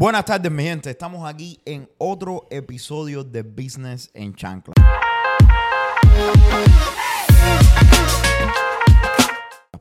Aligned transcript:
Buenas 0.00 0.24
tardes, 0.24 0.50
mi 0.50 0.62
gente. 0.62 0.88
Estamos 0.88 1.28
aquí 1.28 1.60
en 1.66 1.86
otro 1.98 2.46
episodio 2.50 3.22
de 3.22 3.42
Business 3.42 4.10
en 4.14 4.34
Chancla. 4.34 4.72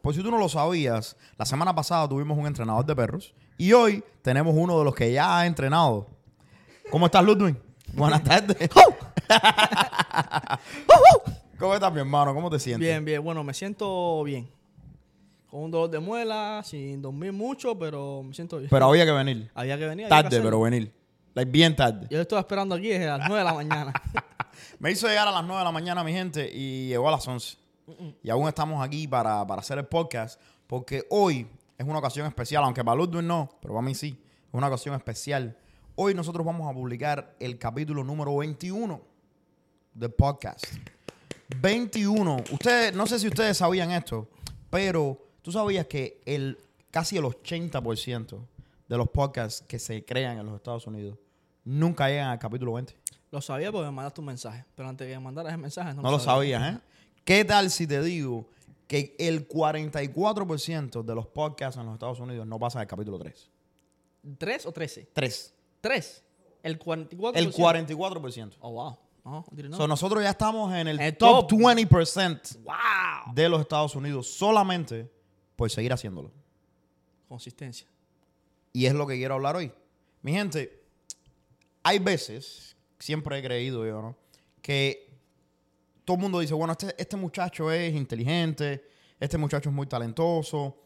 Por 0.01 0.13
si 0.13 0.21
tú 0.21 0.29
no 0.29 0.37
lo 0.37 0.49
sabías, 0.49 1.15
la 1.37 1.45
semana 1.45 1.73
pasada 1.73 2.09
tuvimos 2.09 2.37
un 2.37 2.47
entrenador 2.47 2.85
de 2.85 2.97
perros 2.97 3.33
y 3.57 3.71
hoy 3.71 4.03
tenemos 4.21 4.53
uno 4.57 4.77
de 4.77 4.83
los 4.83 4.93
que 4.93 5.09
ya 5.13 5.39
ha 5.39 5.45
entrenado. 5.45 6.09
¿Cómo 6.91 7.05
estás, 7.05 7.23
Ludwig? 7.23 7.55
Buenas 7.93 8.21
tardes. 8.21 8.57
¿Cómo 11.57 11.75
estás, 11.75 11.93
mi 11.93 11.99
hermano? 12.01 12.33
¿Cómo 12.33 12.49
te 12.49 12.59
sientes? 12.59 12.85
Bien, 12.85 13.05
bien. 13.05 13.23
Bueno, 13.23 13.41
me 13.45 13.53
siento 13.53 14.21
bien. 14.25 14.49
Con 15.49 15.63
un 15.63 15.71
dolor 15.71 15.89
de 15.89 15.99
muela, 15.99 16.61
sin 16.63 17.01
dormir 17.01 17.33
mucho, 17.33 17.77
pero 17.77 18.21
me 18.21 18.33
siento 18.35 18.57
bien. 18.57 18.69
Pero 18.69 18.85
había 18.85 19.03
que 19.03 19.11
venir. 19.11 19.49
Había 19.55 19.77
que 19.79 19.87
venir. 19.87 20.05
que 20.05 20.09
Tarde, 20.09 20.41
pero 20.41 20.61
venir. 20.61 20.93
Like, 21.33 21.51
bien 21.51 21.75
tarde. 21.75 22.07
Yo 22.09 22.21
estoy 22.21 22.39
esperando 22.39 22.75
aquí 22.75 22.89
desde 22.89 23.07
las 23.07 23.27
9 23.27 23.37
de 23.37 23.43
la 23.43 23.53
mañana. 23.53 23.93
Me 24.79 24.91
hizo 24.91 25.07
llegar 25.07 25.27
a 25.27 25.31
las 25.31 25.43
9 25.43 25.57
de 25.59 25.65
la 25.65 25.71
mañana, 25.71 26.03
mi 26.03 26.11
gente, 26.11 26.49
y 26.53 26.87
llegó 26.89 27.07
a 27.07 27.11
las 27.11 27.27
11. 27.27 27.57
Y 28.21 28.29
aún 28.29 28.47
estamos 28.47 28.85
aquí 28.85 29.07
para, 29.07 29.45
para 29.47 29.61
hacer 29.61 29.79
el 29.79 29.85
podcast, 29.85 30.39
porque 30.67 31.05
hoy 31.09 31.47
es 31.77 31.87
una 31.87 31.97
ocasión 31.97 32.27
especial, 32.27 32.63
aunque 32.63 32.83
para 32.83 32.95
Ludwig 32.95 33.23
no, 33.23 33.49
pero 33.61 33.73
para 33.73 33.85
mí 33.85 33.95
sí, 33.95 34.21
es 34.47 34.53
una 34.53 34.67
ocasión 34.67 34.93
especial. 34.95 35.57
Hoy 35.95 36.13
nosotros 36.13 36.45
vamos 36.45 36.69
a 36.69 36.73
publicar 36.73 37.35
el 37.39 37.57
capítulo 37.57 38.03
número 38.03 38.35
21 38.37 39.01
del 39.93 40.11
podcast. 40.11 40.63
21. 41.57 42.37
Ustedes, 42.51 42.93
no 42.93 43.07
sé 43.07 43.17
si 43.17 43.27
ustedes 43.27 43.57
sabían 43.57 43.91
esto, 43.91 44.27
pero 44.69 45.28
tú 45.49 45.53
sabías 45.53 45.87
que 45.87 46.21
el 46.27 46.59
casi 46.91 47.17
el 47.17 47.23
80% 47.23 48.39
de 48.87 48.97
los 48.97 49.09
podcasts 49.09 49.65
que 49.67 49.79
se 49.79 50.05
crean 50.05 50.37
en 50.37 50.45
los 50.45 50.55
Estados 50.55 50.85
Unidos 50.85 51.17
nunca 51.65 52.07
llegan 52.07 52.27
al 52.27 52.37
capítulo 52.37 52.73
20. 52.73 52.95
lo 53.31 53.41
sabía 53.41 53.71
porque 53.71 53.87
me 53.87 53.91
mandaste 53.91 54.21
un 54.21 54.27
mensaje. 54.27 54.63
Pero 54.75 54.87
antes 54.89 55.07
de 55.07 55.13
que 55.13 55.17
me 55.17 55.23
mandaras 55.23 55.51
el 55.53 55.57
mensaje, 55.57 55.95
no, 55.95 56.03
No 56.03 56.11
lo 56.11 56.19
sabías, 56.19 56.75
¿eh? 56.75 56.79
¿Qué 57.25 57.43
tal 57.45 57.71
si 57.71 57.87
te 57.87 57.99
digo 58.03 58.45
que 58.85 59.15
el 59.17 59.47
44% 59.47 61.01
de 61.01 61.15
los 61.15 61.25
podcasts 61.25 61.79
en 61.79 61.87
los 61.87 61.95
Estados 61.95 62.19
Unidos 62.19 62.45
no 62.45 62.59
pasan 62.59 62.83
el 62.83 62.87
capítulo 62.87 63.17
3? 63.17 63.49
¿Tres 64.37 64.67
o 64.67 64.71
13? 64.71 65.09
3. 65.11 65.53
¿Tres? 65.81 66.23
El 66.61 66.77
44%. 66.77 67.31
El 67.33 67.51
44%. 67.51 68.53
Oh, 68.59 68.71
wow. 68.71 68.97
Know. 69.23 69.43
So, 69.73 69.87
nosotros 69.87 70.21
ya 70.21 70.29
estamos 70.29 70.71
en 70.75 70.87
el 70.87 70.99
El 70.99 71.17
top, 71.17 71.47
top. 71.47 71.59
20% 71.59 72.59
wow. 72.63 73.33
de 73.33 73.49
los 73.49 73.61
Estados 73.61 73.95
Unidos 73.95 74.27
solamente 74.27 75.17
por 75.59 75.69
seguir 75.69 75.91
haciéndolo. 75.91 76.31
Consistencia. 77.27 77.85
Y 78.71 78.85
es 78.85 78.93
lo 78.93 79.05
que 79.05 79.15
quiero 79.15 79.33
hablar 79.33 79.57
hoy. 79.57 79.73
Mi 80.21 80.31
gente, 80.31 80.85
hay 81.83 81.99
veces, 81.99 82.77
siempre 82.97 83.37
he 83.37 83.43
creído 83.43 83.85
yo, 83.85 84.01
¿no? 84.01 84.15
Que 84.61 85.09
todo 86.05 86.15
el 86.15 86.21
mundo 86.21 86.39
dice, 86.39 86.53
bueno, 86.53 86.71
este, 86.71 86.95
este 86.97 87.17
muchacho 87.17 87.69
es 87.73 87.93
inteligente, 87.93 88.85
este 89.19 89.37
muchacho 89.37 89.67
es 89.67 89.75
muy 89.75 89.85
talentoso, 89.85 90.77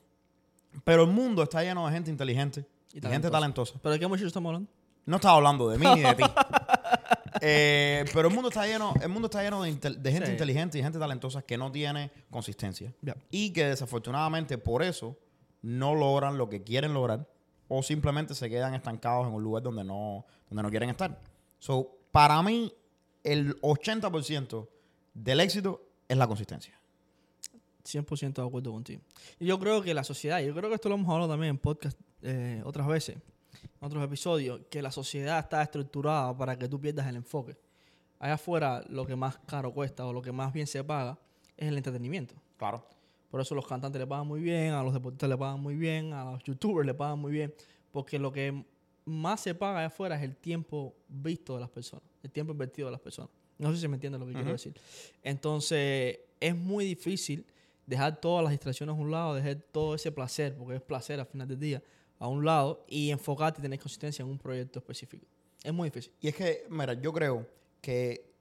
pero 0.84 1.04
el 1.04 1.12
mundo 1.12 1.44
está 1.44 1.62
lleno 1.62 1.86
de 1.86 1.94
gente 1.94 2.10
inteligente 2.10 2.66
y, 2.94 2.94
gente 2.94 3.02
talentosa. 3.30 3.32
talentosa. 3.32 3.80
¿Pero 3.80 3.94
de 3.94 4.00
qué 4.00 4.08
muchacho 4.08 4.28
estamos 4.28 4.50
hablando? 4.50 4.72
No 5.06 5.18
estaba 5.18 5.36
hablando 5.36 5.70
de 5.70 5.78
mí 5.78 5.86
ni 5.94 6.02
de 6.02 6.16
ti. 6.16 6.24
Eh, 7.46 8.06
pero 8.14 8.30
el 8.30 8.34
mundo 8.34 8.48
está 8.50 8.66
lleno, 8.66 8.94
el 9.02 9.10
mundo 9.10 9.26
está 9.28 9.44
lleno 9.44 9.62
de, 9.64 9.70
intel- 9.72 9.98
de 9.98 10.12
gente 10.12 10.28
Sí. 10.28 10.32
inteligente 10.32 10.80
y 10.80 10.82
gente 10.82 10.98
talentosa 10.98 11.42
que 11.42 11.58
no 11.58 11.72
tiene 11.72 12.10
consistencia. 12.32 12.94
Y 13.32 13.52
que 13.52 13.66
desafortunadamente 13.66 14.58
por 14.58 14.82
eso 14.82 15.18
no 15.62 15.94
logran 15.94 16.38
lo 16.38 16.48
que 16.50 16.64
quieren 16.64 16.94
lograr 16.94 17.28
o 17.68 17.84
simplemente 17.84 18.34
se 18.36 18.50
quedan 18.50 18.74
estancados 18.76 19.28
en 19.28 19.34
un 19.34 19.44
lugar 19.44 19.62
donde 19.64 19.84
no, 19.84 20.26
donde 20.50 20.64
no 20.64 20.70
quieren 20.70 20.90
estar. 20.90 21.20
So, 21.60 21.98
para 22.12 22.42
mí, 22.44 22.72
el 23.24 23.60
80% 23.62 24.68
del 25.14 25.40
éxito 25.42 25.82
es 26.08 26.16
la 26.18 26.28
consistencia. 26.28 26.80
100% 27.84 28.42
de 28.42 28.48
acuerdo 28.48 28.72
contigo. 28.72 29.02
Y 29.40 29.46
yo 29.48 29.60
creo 29.60 29.82
que 29.82 29.94
la 29.94 30.04
sociedad, 30.06 30.40
yo 30.42 30.54
creo 30.56 30.70
que 30.70 30.76
esto 30.76 30.88
lo 30.90 30.96
hemos 30.96 31.10
hablado 31.10 31.32
también 31.32 31.52
en 31.52 31.58
podcast 31.58 32.00
eh, 32.22 32.62
otras 32.66 32.88
veces, 32.88 33.18
en 33.64 33.86
otros 33.86 34.04
episodios, 34.04 34.62
que 34.70 34.82
la 34.82 34.92
sociedad 34.92 35.40
está 35.40 35.62
estructurada 35.62 36.36
para 36.36 36.58
que 36.58 36.68
tú 36.68 36.80
pierdas 36.80 37.08
el 37.08 37.16
enfoque. 37.16 37.58
Allá 38.20 38.36
afuera, 38.36 38.84
lo 38.90 39.06
que 39.06 39.16
más 39.16 39.38
caro 39.46 39.74
cuesta 39.74 40.06
o 40.06 40.14
lo 40.14 40.22
que 40.22 40.32
más 40.32 40.54
bien 40.54 40.68
se 40.68 40.84
paga 40.84 41.18
es 41.58 41.68
el 41.68 41.78
entretenimiento. 41.78 42.36
Claro. 42.58 42.86
Por 43.30 43.42
eso 43.42 43.56
los 43.56 43.68
cantantes 43.68 44.00
le 44.00 44.08
pagan 44.08 44.28
muy 44.28 44.42
bien, 44.42 44.74
a 44.74 44.84
los 44.84 44.94
deportistas 44.94 45.30
le 45.30 45.38
pagan 45.38 45.60
muy 45.60 45.76
bien, 45.76 46.14
a 46.14 46.32
los 46.32 46.44
youtubers 46.44 46.86
le 46.86 46.94
pagan 46.94 47.20
muy 47.20 47.32
bien, 47.32 47.54
porque 47.92 48.20
lo 48.20 48.32
que 48.32 48.64
más 49.06 49.42
se 49.42 49.56
paga 49.56 49.80
allá 49.80 49.88
afuera 49.88 50.16
es 50.16 50.24
el 50.24 50.36
tiempo 50.36 50.96
visto 51.08 51.56
de 51.56 51.62
las 51.62 51.70
personas, 51.70 52.06
el 52.22 52.32
tiempo 52.32 52.54
invertido 52.54 52.88
de 52.88 52.92
las 52.92 53.02
personas. 53.02 53.32
No 53.58 53.72
sé 53.74 53.80
si 53.80 53.88
me 53.88 53.96
entienden 53.96 54.20
lo 54.20 54.28
que 54.28 54.34
quiero 54.34 54.48
Ujú. 54.48 54.54
decir. 54.54 54.74
Entonces, 55.24 56.20
es 56.40 56.56
muy 56.56 56.86
difícil 56.86 57.46
dejar 57.86 58.20
todas 58.20 58.44
las 58.44 58.52
distracciones 58.52 58.96
a 58.96 59.00
un 59.00 59.12
lado, 59.12 59.36
dejar 59.36 59.56
todo 59.72 59.96
ese 59.96 60.12
placer, 60.12 60.56
porque 60.56 60.76
es 60.76 60.82
placer 60.82 61.20
al 61.20 61.26
final 61.26 61.48
del 61.48 61.60
día, 61.60 61.82
a 62.20 62.28
un 62.28 62.46
lado 62.46 62.86
y 62.88 63.12
enfocarte 63.12 63.60
y 63.60 63.64
tener 63.64 63.80
consistencia 63.80 64.24
en 64.24 64.30
un 64.30 64.38
proyecto 64.38 64.80
específico. 64.80 65.26
Es 65.64 65.74
muy 65.74 65.90
difícil. 65.90 66.14
Y 66.22 66.28
es 66.28 66.36
que, 66.36 66.66
mira, 66.70 66.94
yo 66.94 67.14
creo 67.14 67.48
que 67.82 68.34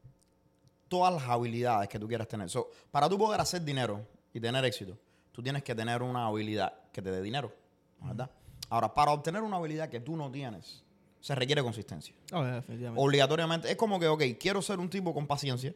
todas 0.89 1.15
las 1.15 1.23
habilidades 1.23 1.89
que 1.89 1.99
tú 1.99 2.07
quieras 2.07 2.29
tener. 2.29 2.51
So, 2.51 2.71
para 2.91 3.09
tú 3.09 3.17
poder 3.17 3.41
hacer 3.41 3.65
dinero 3.65 4.07
y 4.33 4.41
tener 4.41 4.65
éxito, 4.65 4.99
tú 5.33 5.43
tienes 5.43 5.63
que 5.63 5.75
tener 5.75 6.03
una 6.03 6.27
habilidad 6.27 6.73
que 6.93 7.01
te 7.01 7.11
dé 7.11 7.23
dinero, 7.23 7.53
¿verdad? 8.01 8.31
Ahora, 8.69 8.93
para 8.93 9.13
obtener 9.13 9.43
una 9.43 9.57
habilidad 9.57 9.89
que 9.89 10.01
tú 10.01 10.17
no 10.17 10.31
tienes, 10.31 10.83
se 11.21 11.35
requiere 11.35 11.63
consistencia. 11.63 12.15
Definitivamente. 12.31 13.01
Obligatoriamente. 13.01 13.71
Es 13.71 13.77
como 13.77 13.99
que, 14.01 14.09
ok, 14.09 14.23
quiero 14.39 14.61
ser 14.61 14.81
un 14.81 14.91
tipo 14.91 15.15
con 15.15 15.27
paciencia. 15.27 15.75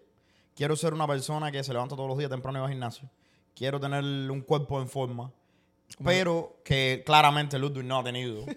Quiero 0.54 0.74
ser 0.74 0.92
una 0.94 1.06
persona 1.06 1.52
que 1.52 1.62
se 1.62 1.72
levanta 1.72 1.94
todos 1.94 2.08
los 2.08 2.18
días 2.18 2.30
temprano 2.30 2.58
y 2.58 2.60
va 2.60 2.66
al 2.66 2.72
gimnasio. 2.72 3.08
Quiero 3.54 3.78
tener 3.78 4.02
un 4.02 4.40
cuerpo 4.40 4.80
en 4.80 4.88
forma. 4.88 5.32
Pero 6.04 6.60
que 6.64 7.02
claramente 7.06 7.58
Ludwig 7.58 7.84
no 7.84 7.98
ha 7.98 8.04
tenido. 8.04 8.44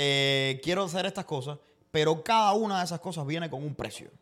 Eh, 0.00 0.60
quiero 0.62 0.84
hacer 0.84 1.06
estas 1.06 1.24
cosas, 1.24 1.58
pero 1.90 2.22
cada 2.22 2.52
una 2.52 2.78
de 2.78 2.84
esas 2.84 3.00
cosas 3.00 3.26
viene 3.26 3.50
con 3.50 3.64
un 3.64 3.74
precio. 3.74 4.12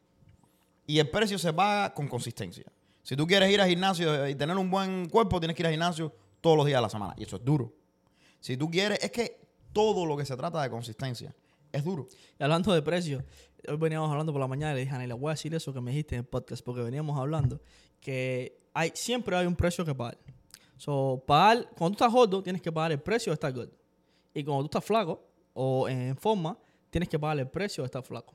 Y 0.86 0.98
el 0.98 1.10
precio 1.10 1.38
se 1.38 1.52
paga 1.52 1.92
con 1.92 2.08
consistencia. 2.08 2.64
Si 3.02 3.14
tú 3.14 3.26
quieres 3.26 3.50
ir 3.50 3.60
al 3.60 3.68
gimnasio 3.68 4.26
y 4.26 4.34
tener 4.34 4.56
un 4.56 4.70
buen 4.70 5.06
cuerpo, 5.10 5.38
tienes 5.38 5.54
que 5.54 5.62
ir 5.62 5.66
al 5.66 5.72
gimnasio 5.72 6.14
todos 6.40 6.56
los 6.56 6.64
días 6.64 6.78
de 6.78 6.82
la 6.82 6.88
semana. 6.88 7.14
Y 7.18 7.24
eso 7.24 7.36
es 7.36 7.44
duro. 7.44 7.74
Si 8.40 8.56
tú 8.56 8.70
quieres, 8.70 9.00
es 9.02 9.10
que 9.10 9.38
todo 9.74 10.06
lo 10.06 10.16
que 10.16 10.24
se 10.24 10.34
trata 10.34 10.62
de 10.62 10.70
consistencia 10.70 11.34
es 11.72 11.84
duro. 11.84 12.08
Y 12.38 12.42
hablando 12.42 12.72
de 12.72 12.80
precios, 12.80 13.22
hoy 13.68 13.76
veníamos 13.76 14.10
hablando 14.10 14.32
por 14.32 14.40
la 14.40 14.46
mañana 14.46 14.72
y 14.72 14.76
le 14.76 14.80
dije, 14.80 14.94
Ana, 14.94 15.06
le 15.06 15.12
voy 15.12 15.28
a 15.28 15.34
decir 15.34 15.54
eso 15.54 15.74
que 15.74 15.80
me 15.80 15.90
dijiste 15.90 16.14
en 16.14 16.20
el 16.20 16.26
podcast, 16.26 16.64
porque 16.64 16.80
veníamos 16.80 17.18
hablando 17.18 17.60
que 18.00 18.58
hay, 18.72 18.92
siempre 18.94 19.36
hay 19.36 19.46
un 19.46 19.56
precio 19.56 19.84
que 19.84 19.94
pagar. 19.94 20.18
So, 20.76 21.22
pagar, 21.26 21.70
cuando 21.76 21.96
tú 21.96 22.04
estás 22.04 22.12
gordo, 22.12 22.42
tienes 22.42 22.60
que 22.60 22.70
pagar 22.70 22.92
el 22.92 23.00
precio 23.00 23.30
de 23.30 23.34
estar 23.34 23.52
gordo. 23.52 23.72
Y 24.34 24.44
cuando 24.44 24.64
tú 24.64 24.66
estás 24.66 24.84
flaco 24.84 25.22
o 25.54 25.88
en 25.88 26.16
forma, 26.16 26.58
tienes 26.90 27.08
que 27.08 27.18
pagar 27.18 27.38
el 27.38 27.48
precio 27.48 27.82
de 27.82 27.86
estar 27.86 28.02
flaco. 28.02 28.34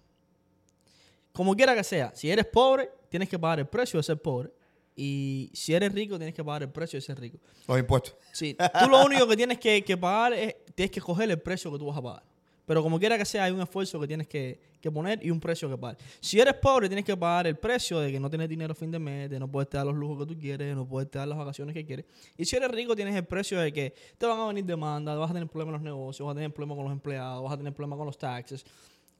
Como 1.31 1.55
quiera 1.55 1.75
que 1.75 1.83
sea, 1.83 2.13
si 2.15 2.29
eres 2.29 2.45
pobre, 2.45 2.91
tienes 3.09 3.29
que 3.29 3.39
pagar 3.39 3.59
el 3.59 3.67
precio 3.67 3.99
de 3.99 4.03
ser 4.03 4.21
pobre. 4.21 4.51
Y 4.95 5.49
si 5.53 5.73
eres 5.73 5.93
rico, 5.93 6.17
tienes 6.17 6.35
que 6.35 6.43
pagar 6.43 6.63
el 6.63 6.69
precio 6.69 6.97
de 6.97 7.01
ser 7.01 7.19
rico. 7.19 7.37
Los 7.67 7.79
impuestos. 7.79 8.15
Sí, 8.33 8.57
tú 8.57 8.89
lo 8.89 9.05
único 9.05 9.27
que 9.27 9.37
tienes 9.37 9.57
que, 9.57 9.83
que 9.83 9.95
pagar 9.95 10.33
es, 10.33 10.55
tienes 10.75 10.91
que 10.91 10.99
coger 10.99 11.29
el 11.31 11.39
precio 11.39 11.71
que 11.71 11.77
tú 11.77 11.85
vas 11.85 11.97
a 11.97 12.01
pagar. 12.01 12.23
Pero 12.65 12.83
como 12.83 12.99
quiera 12.99 13.17
que 13.17 13.25
sea, 13.25 13.45
hay 13.45 13.51
un 13.51 13.61
esfuerzo 13.61 13.99
que 13.99 14.07
tienes 14.07 14.27
que, 14.27 14.59
que 14.81 14.91
poner 14.91 15.23
y 15.23 15.29
un 15.29 15.39
precio 15.39 15.69
que 15.69 15.77
pagar. 15.77 15.97
Si 16.19 16.39
eres 16.39 16.55
pobre, 16.55 16.89
tienes 16.89 17.05
que 17.05 17.15
pagar 17.15 17.47
el 17.47 17.55
precio 17.55 17.99
de 17.99 18.11
que 18.11 18.19
no 18.19 18.29
tienes 18.29 18.49
dinero 18.49 18.71
a 18.71 18.75
fin 18.75 18.91
de 18.91 18.99
mes, 18.99 19.29
de 19.29 19.39
no 19.39 19.49
poder 19.49 19.69
dar 19.69 19.85
los 19.85 19.95
lujos 19.95 20.19
que 20.19 20.33
tú 20.33 20.39
quieres, 20.39 20.75
no 20.75 20.87
poder 20.87 21.09
dar 21.09 21.27
las 21.27 21.37
vacaciones 21.37 21.73
que 21.73 21.85
quieres. 21.85 22.05
Y 22.35 22.45
si 22.45 22.55
eres 22.55 22.69
rico, 22.71 22.95
tienes 22.95 23.15
el 23.15 23.25
precio 23.25 23.59
de 23.59 23.71
que 23.71 23.93
te 24.17 24.25
van 24.25 24.39
a 24.39 24.47
venir 24.47 24.65
demandas, 24.65 25.17
vas 25.17 25.29
a 25.29 25.33
tener 25.33 25.47
problemas 25.47 25.79
en 25.79 25.85
los 25.85 25.93
negocios, 25.93 26.25
vas 26.25 26.33
a 26.33 26.35
tener 26.35 26.53
problemas 26.53 26.75
con 26.75 26.85
los 26.85 26.93
empleados, 26.93 27.43
vas 27.43 27.53
a 27.53 27.57
tener 27.57 27.73
problemas 27.73 27.97
con 27.97 28.05
los 28.07 28.17
taxes. 28.17 28.65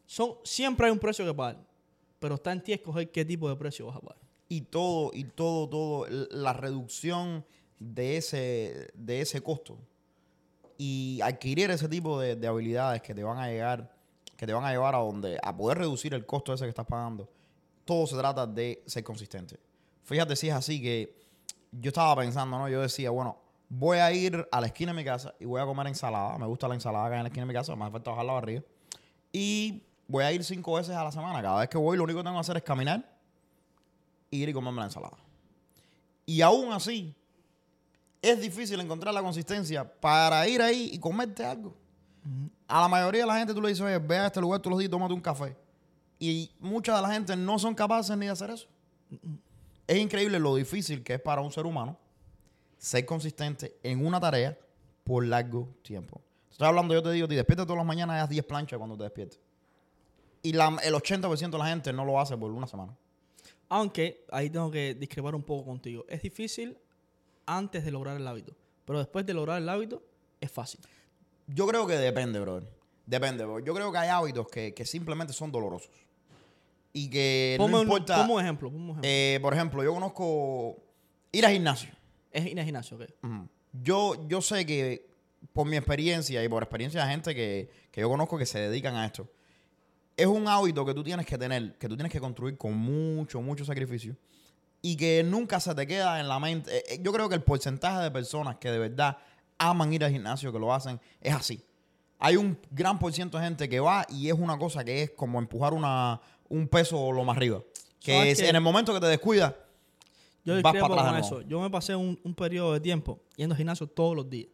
Son, 0.05 0.35
siempre 0.43 0.87
hay 0.87 0.91
un 0.91 0.99
precio 0.99 1.25
que 1.25 1.33
pagar. 1.33 1.57
Pero 2.19 2.35
está 2.35 2.51
en 2.51 2.61
ti 2.61 2.73
escoger 2.73 3.09
qué 3.09 3.23
tipo 3.25 3.49
de 3.49 3.55
precio 3.55 3.85
vas 3.87 3.95
a 3.95 4.01
pagar. 4.01 4.21
y 4.49 4.61
todo, 4.61 5.11
y 5.13 5.23
todo, 5.23 5.69
todo, 5.69 6.05
la 6.09 6.53
reducción 6.53 7.45
de 7.79 8.17
ese, 8.17 8.91
de 8.93 9.21
ese 9.21 9.41
costo 9.41 9.77
y 10.77 11.19
adquirir 11.23 11.71
ese 11.71 11.87
tipo 11.87 12.19
de 12.19 12.47
habilidades 12.47 13.01
que 13.01 13.13
te 13.13 13.23
van 13.23 13.37
a 13.37 13.47
llegar, 13.47 14.00
que 14.41 14.47
te 14.47 14.53
van 14.53 14.65
a 14.65 14.71
llevar 14.71 14.95
a 14.95 14.97
donde, 14.97 15.37
a 15.43 15.55
poder 15.55 15.77
reducir 15.77 16.15
el 16.15 16.25
costo 16.25 16.51
ese 16.51 16.63
que 16.63 16.69
estás 16.69 16.87
pagando, 16.87 17.29
todo 17.85 18.07
se 18.07 18.17
trata 18.17 18.47
de 18.47 18.81
ser 18.87 19.03
consistente. 19.03 19.59
Fíjate 20.01 20.35
si 20.35 20.49
es 20.49 20.55
así 20.55 20.81
que 20.81 21.15
yo 21.71 21.89
estaba 21.89 22.19
pensando, 22.19 22.57
¿no? 22.57 22.67
Yo 22.67 22.81
decía, 22.81 23.11
bueno, 23.11 23.37
voy 23.69 23.99
a 23.99 24.11
ir 24.11 24.47
a 24.51 24.59
la 24.59 24.65
esquina 24.65 24.93
de 24.93 24.97
mi 24.97 25.05
casa 25.05 25.35
y 25.39 25.45
voy 25.45 25.61
a 25.61 25.65
comer 25.67 25.85
ensalada. 25.85 26.39
Me 26.39 26.47
gusta 26.47 26.67
la 26.67 26.73
ensalada 26.73 27.07
que 27.07 27.13
hay 27.13 27.19
en 27.19 27.23
la 27.25 27.27
esquina 27.27 27.45
de 27.45 27.49
mi 27.49 27.53
casa, 27.53 27.75
me 27.75 27.83
hace 27.83 27.91
falta 27.91 28.09
bajar 28.09 28.25
la 28.25 28.33
barriga. 28.33 28.63
Y 29.31 29.83
voy 30.07 30.23
a 30.23 30.31
ir 30.31 30.43
cinco 30.43 30.73
veces 30.73 30.95
a 30.95 31.03
la 31.03 31.11
semana. 31.11 31.39
Cada 31.39 31.59
vez 31.59 31.69
que 31.69 31.77
voy, 31.77 31.95
lo 31.95 32.03
único 32.03 32.17
que 32.17 32.23
tengo 32.23 32.37
que 32.37 32.41
hacer 32.41 32.57
es 32.57 32.63
caminar, 32.63 33.07
ir 34.31 34.49
y 34.49 34.53
comerme 34.53 34.79
la 34.79 34.85
ensalada. 34.85 35.17
Y 36.25 36.41
aún 36.41 36.73
así, 36.73 37.13
es 38.23 38.41
difícil 38.41 38.79
encontrar 38.79 39.13
la 39.13 39.21
consistencia 39.21 39.83
para 39.83 40.47
ir 40.47 40.63
ahí 40.63 40.89
y 40.93 40.97
comerte 40.97 41.45
algo. 41.45 41.75
A 42.67 42.81
la 42.81 42.87
mayoría 42.87 43.21
de 43.21 43.27
la 43.27 43.37
gente 43.37 43.53
tú 43.53 43.61
le 43.61 43.69
dices, 43.69 43.81
oye, 43.83 43.97
ve 43.97 44.17
a 44.17 44.27
este 44.27 44.39
lugar 44.39 44.59
todos 44.61 44.71
los 44.71 44.79
días, 44.79 44.91
tómate 44.91 45.13
un 45.13 45.21
café. 45.21 45.55
Y 46.19 46.51
mucha 46.59 46.95
de 46.95 47.01
la 47.01 47.11
gente 47.11 47.35
no 47.35 47.57
son 47.57 47.73
capaces 47.73 48.15
ni 48.17 48.27
de 48.27 48.31
hacer 48.31 48.51
eso. 48.51 48.67
Es 49.87 49.97
increíble 49.97 50.39
lo 50.39 50.55
difícil 50.55 51.03
que 51.03 51.15
es 51.15 51.19
para 51.21 51.41
un 51.41 51.51
ser 51.51 51.65
humano 51.65 51.97
ser 52.77 53.05
consistente 53.05 53.77
en 53.83 54.05
una 54.05 54.19
tarea 54.19 54.57
por 55.03 55.25
largo 55.25 55.67
tiempo. 55.81 56.21
Estoy 56.49 56.67
hablando, 56.67 56.93
yo 56.93 57.01
te 57.03 57.11
digo, 57.11 57.27
te 57.27 57.35
despiertas 57.35 57.65
todas 57.65 57.77
las 57.77 57.85
mañanas 57.85 58.17
y 58.17 58.19
haz 58.19 58.29
10 58.29 58.45
planchas 58.45 58.77
cuando 58.77 58.95
te 58.97 59.03
despiertes. 59.03 59.39
Y 60.43 60.53
la- 60.53 60.77
el 60.83 60.93
80% 60.95 61.57
de 61.57 61.63
la 61.63 61.69
gente 61.69 61.91
no 61.93 62.05
lo 62.05 62.19
hace 62.19 62.37
por 62.37 62.51
una 62.51 62.67
semana. 62.67 62.95
Aunque 63.69 64.25
ahí 64.31 64.49
tengo 64.49 64.69
que 64.71 64.95
discrepar 64.95 65.33
un 65.35 65.43
poco 65.43 65.65
contigo. 65.65 66.05
Es 66.07 66.21
difícil 66.21 66.77
antes 67.45 67.83
de 67.85 67.91
lograr 67.91 68.17
el 68.17 68.27
hábito. 68.27 68.53
Pero 68.85 68.99
después 68.99 69.25
de 69.25 69.33
lograr 69.33 69.61
el 69.61 69.69
hábito, 69.69 70.01
es 70.39 70.51
fácil. 70.51 70.79
Yo 71.53 71.67
creo 71.67 71.85
que 71.87 71.93
depende, 71.97 72.39
brother. 72.39 72.67
Depende, 73.05 73.43
bro. 73.43 73.59
Yo 73.59 73.73
creo 73.73 73.91
que 73.91 73.97
hay 73.97 74.09
hábitos 74.09 74.47
que, 74.47 74.73
que 74.73 74.85
simplemente 74.85 75.33
son 75.33 75.51
dolorosos. 75.51 75.91
Y 76.93 77.09
que 77.09 77.55
Ponme 77.57 77.71
no 77.73 77.77
un, 77.79 77.83
importa. 77.87 78.17
ponme 78.17 78.33
un 78.33 78.41
ejemplo. 78.41 78.69
ponme 78.69 78.83
un 78.83 78.89
ejemplo. 78.91 79.09
eh, 79.09 79.39
por 79.41 79.53
ejemplo, 79.53 79.83
yo 79.83 79.93
conozco 79.93 80.77
ir 81.31 81.45
al 81.45 81.53
gimnasio. 81.53 81.89
es 82.31 82.45
ir 82.45 82.59
al 82.59 82.65
gimnasio, 82.65 82.97
¿ok? 82.97 83.03
Ujú. 83.23 83.47
Yo, 83.83 84.27
yo 84.27 84.41
sé 84.41 84.65
que 84.65 85.09
por 85.53 85.65
mi 85.67 85.77
experiencia 85.77 86.43
y 86.43 86.49
por 86.49 86.61
experiencia 86.63 87.03
de 87.05 87.11
gente 87.11 87.33
que, 87.33 87.69
que 87.91 88.01
yo 88.01 88.09
conozco 88.09 88.37
que 88.37 88.45
se 88.45 88.59
dedican 88.59 88.95
a 88.95 89.05
esto, 89.05 89.27
es 90.17 90.27
un 90.27 90.47
hábito 90.47 90.85
que 90.85 90.93
tú 90.93 91.03
tienes 91.03 91.25
que 91.25 91.37
tener, 91.37 91.77
que 91.77 91.87
tú 91.87 91.95
tienes 91.95 92.11
que 92.11 92.19
construir 92.19 92.57
con 92.57 92.77
mucho, 92.77 93.41
mucho 93.41 93.63
sacrificio 93.65 94.15
y 94.81 94.95
que 94.97 95.23
nunca 95.23 95.59
se 95.59 95.73
te 95.73 95.87
queda 95.87 96.19
en 96.19 96.27
la 96.27 96.39
mente. 96.39 96.77
Eh, 96.77 96.83
eh, 96.89 96.99
Yo 97.01 97.11
creo 97.13 97.29
que 97.29 97.35
el 97.35 97.43
porcentaje 97.43 98.03
de 98.03 98.11
personas 98.11 98.57
que 98.57 98.69
de 98.69 98.77
verdad 98.79 99.17
aman 99.61 99.93
ir 99.93 100.03
al 100.03 100.11
gimnasio, 100.11 100.51
que 100.51 100.59
lo 100.59 100.73
hacen, 100.73 100.99
es 101.19 101.33
así. 101.33 101.63
Hay 102.19 102.35
un 102.35 102.57
gran 102.69 102.99
por 102.99 103.13
ciento 103.13 103.37
de 103.37 103.45
gente 103.45 103.69
que 103.69 103.79
va 103.79 104.05
y 104.09 104.29
es 104.29 104.33
una 104.33 104.57
cosa 104.57 104.83
que 104.83 105.03
es 105.03 105.11
como 105.11 105.39
empujar 105.39 105.73
una, 105.73 106.19
un 106.49 106.67
peso 106.67 107.11
lo 107.11 107.23
más 107.23 107.37
arriba. 107.37 107.61
Que 107.99 108.13
¿Sabes 108.13 108.39
es 108.39 108.49
en 108.49 108.55
el 108.55 108.61
momento 108.61 108.93
que 108.93 108.99
te 108.99 109.07
descuidas, 109.07 109.53
Yo 110.43 110.59
Vas 110.61 110.73
para 110.73 110.85
atrás 110.85 111.07
con 111.07 111.17
eso. 111.17 111.41
Yo 111.41 111.59
me 111.61 111.69
pasé 111.69 111.95
un, 111.95 112.19
un 112.23 112.33
periodo 112.33 112.73
de 112.73 112.79
tiempo 112.79 113.19
yendo 113.35 113.53
al 113.53 113.57
gimnasio 113.57 113.87
todos 113.87 114.15
los 114.15 114.29
días. 114.29 114.49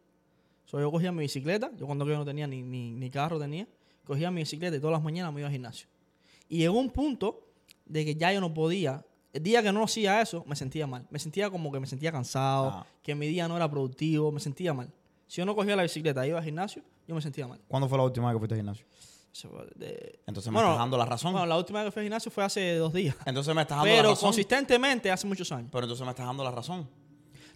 So, 0.65 0.79
yo 0.79 0.91
cogía 0.91 1.13
mi 1.13 1.21
bicicleta, 1.21 1.71
yo 1.77 1.85
cuando 1.85 2.05
yo 2.05 2.17
no 2.17 2.25
tenía 2.25 2.45
ni, 2.45 2.61
ni, 2.61 2.91
ni 2.91 3.09
carro 3.09 3.39
tenía, 3.39 3.65
cogía 4.03 4.29
mi 4.31 4.41
bicicleta 4.41 4.75
y 4.75 4.79
todas 4.79 4.93
las 4.93 5.03
mañanas 5.03 5.33
me 5.33 5.39
iba 5.39 5.47
al 5.47 5.53
gimnasio. 5.53 5.87
Y 6.49 6.57
llegó 6.57 6.77
un 6.77 6.89
punto 6.89 7.47
de 7.85 8.03
que 8.03 8.15
ya 8.15 8.33
yo 8.33 8.41
no 8.41 8.53
podía. 8.53 9.05
El 9.33 9.43
día 9.43 9.61
que 9.61 9.71
no 9.71 9.83
hacía 9.83 10.21
eso, 10.21 10.43
me 10.47 10.55
sentía 10.55 10.87
mal. 10.87 11.05
Me 11.09 11.19
sentía 11.19 11.49
como 11.49 11.71
que 11.71 11.79
me 11.79 11.87
sentía 11.87 12.11
cansado, 12.11 12.69
Ah. 12.73 12.85
que 13.03 13.13
mi 13.13 13.27
día 13.27 13.47
no 13.47 13.55
era 13.55 13.69
productivo, 13.69 14.31
me 14.31 14.39
sentía 14.39 14.73
mal. 14.73 14.91
Si 15.27 15.37
yo 15.41 15.45
no 15.45 15.55
cogía 15.55 15.75
la 15.75 15.83
bicicleta 15.83 16.23
e 16.25 16.29
iba 16.29 16.39
al 16.39 16.45
gimnasio, 16.45 16.81
yo 17.07 17.13
me 17.13 17.21
sentía 17.21 17.47
mal. 17.47 17.59
¿cuándo 17.67 17.87
fue 17.89 17.97
la 17.97 18.03
última 18.05 18.27
vez 18.27 18.35
que 18.35 18.39
fuiste 18.39 18.55
al 18.55 18.59
gimnasio? 18.59 18.85
De- 19.75 20.19
Entonces 20.25 20.51
me 20.51 20.55
Bueno, 20.55 20.69
estás 20.69 20.79
dando 20.79 20.97
la 20.97 21.05
razón. 21.05 21.31
Bueno, 21.31 21.45
la 21.45 21.57
última 21.57 21.79
vez 21.83 21.87
que 21.87 21.91
fui 21.91 21.99
al 21.99 22.05
gimnasio 22.05 22.31
fue 22.31 22.43
hace 22.43 22.75
dos 22.77 22.91
días. 22.93 23.15
entonces 23.25 23.53
me 23.53 23.61
estás 23.61 23.77
dando 23.77 23.91
la 23.91 23.97
Pero 23.97 24.09
razón. 24.11 24.27
consistentemente 24.29 25.11
hace 25.11 25.27
muchos 25.27 25.51
años. 25.51 25.69
Pero 25.71 25.83
entonces 25.83 26.03
me 26.05 26.09
estás 26.11 26.25
dando 26.25 26.43
la 26.43 26.51
razón. 26.51 26.89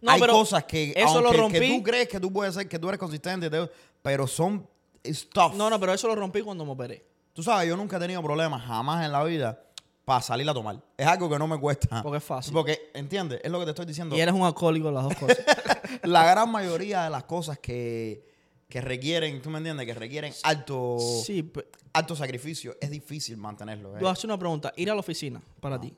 No, 0.01 0.11
Hay 0.11 0.19
pero 0.19 0.33
cosas 0.33 0.63
que, 0.65 0.93
eso 0.95 1.21
lo 1.21 1.29
aunque 1.29 1.31
que 1.31 1.37
rompí. 1.59 1.77
tú 1.77 1.83
crees 1.83 2.07
que 2.07 2.19
tú 2.19 2.31
puedes 2.31 2.53
ser, 2.53 2.67
que 2.67 2.77
tú 2.77 2.87
eres 2.89 2.99
consistente, 2.99 3.49
te- 3.49 3.69
pero 4.01 4.27
son 4.27 4.67
stuff. 5.05 5.55
No, 5.55 5.69
no, 5.69 5.79
pero 5.79 5.93
eso 5.93 6.07
lo 6.07 6.15
rompí 6.15 6.41
cuando 6.41 6.65
me 6.65 6.71
operé. 6.71 7.03
Tú 7.33 7.41
sabes, 7.41 7.67
yo 7.67 7.77
nunca 7.77 7.97
he 7.97 7.99
tenido 7.99 8.21
problemas 8.21 8.61
jamás 8.63 9.03
en 9.05 9.11
la 9.11 9.23
vida 9.23 9.59
para 10.05 10.21
salir 10.21 10.49
a 10.49 10.53
tomar. 10.53 10.81
Es 10.97 11.07
algo 11.07 11.29
que 11.29 11.37
no 11.37 11.47
me 11.47 11.59
cuesta. 11.59 12.01
Porque 12.01 12.17
es 12.17 12.23
fácil. 12.23 12.53
Porque, 12.53 12.91
¿entiendes? 12.93 13.39
Es 13.43 13.51
lo 13.51 13.59
que 13.59 13.65
te 13.65 13.71
estoy 13.71 13.85
diciendo. 13.85 14.15
Y 14.15 14.19
eres 14.19 14.33
un 14.33 14.43
alcohólico 14.43 14.91
las 14.91 15.03
dos 15.03 15.15
cosas. 15.15 15.37
La 16.03 16.25
gran 16.25 16.49
mayoría 16.49 17.03
de 17.03 17.09
las 17.09 17.25
cosas 17.25 17.59
que, 17.59 18.25
que 18.67 18.81
requieren, 18.81 19.41
¿tú 19.41 19.49
me 19.49 19.57
entiendes? 19.57 19.85
Que 19.85 19.93
requieren 19.93 20.33
alto, 20.43 20.97
sí, 20.99 21.51
alto 21.93 22.15
sacrificio, 22.15 22.75
es 22.79 22.89
difícil 22.89 23.37
mantenerlo. 23.37 23.95
¿eh? 23.97 23.99
yo 24.01 24.09
hacer 24.09 24.29
una 24.29 24.39
pregunta. 24.39 24.73
Ir 24.75 24.89
a 24.89 24.93
la 24.93 25.01
oficina, 25.01 25.41
para 25.59 25.79
ti. 25.79 25.93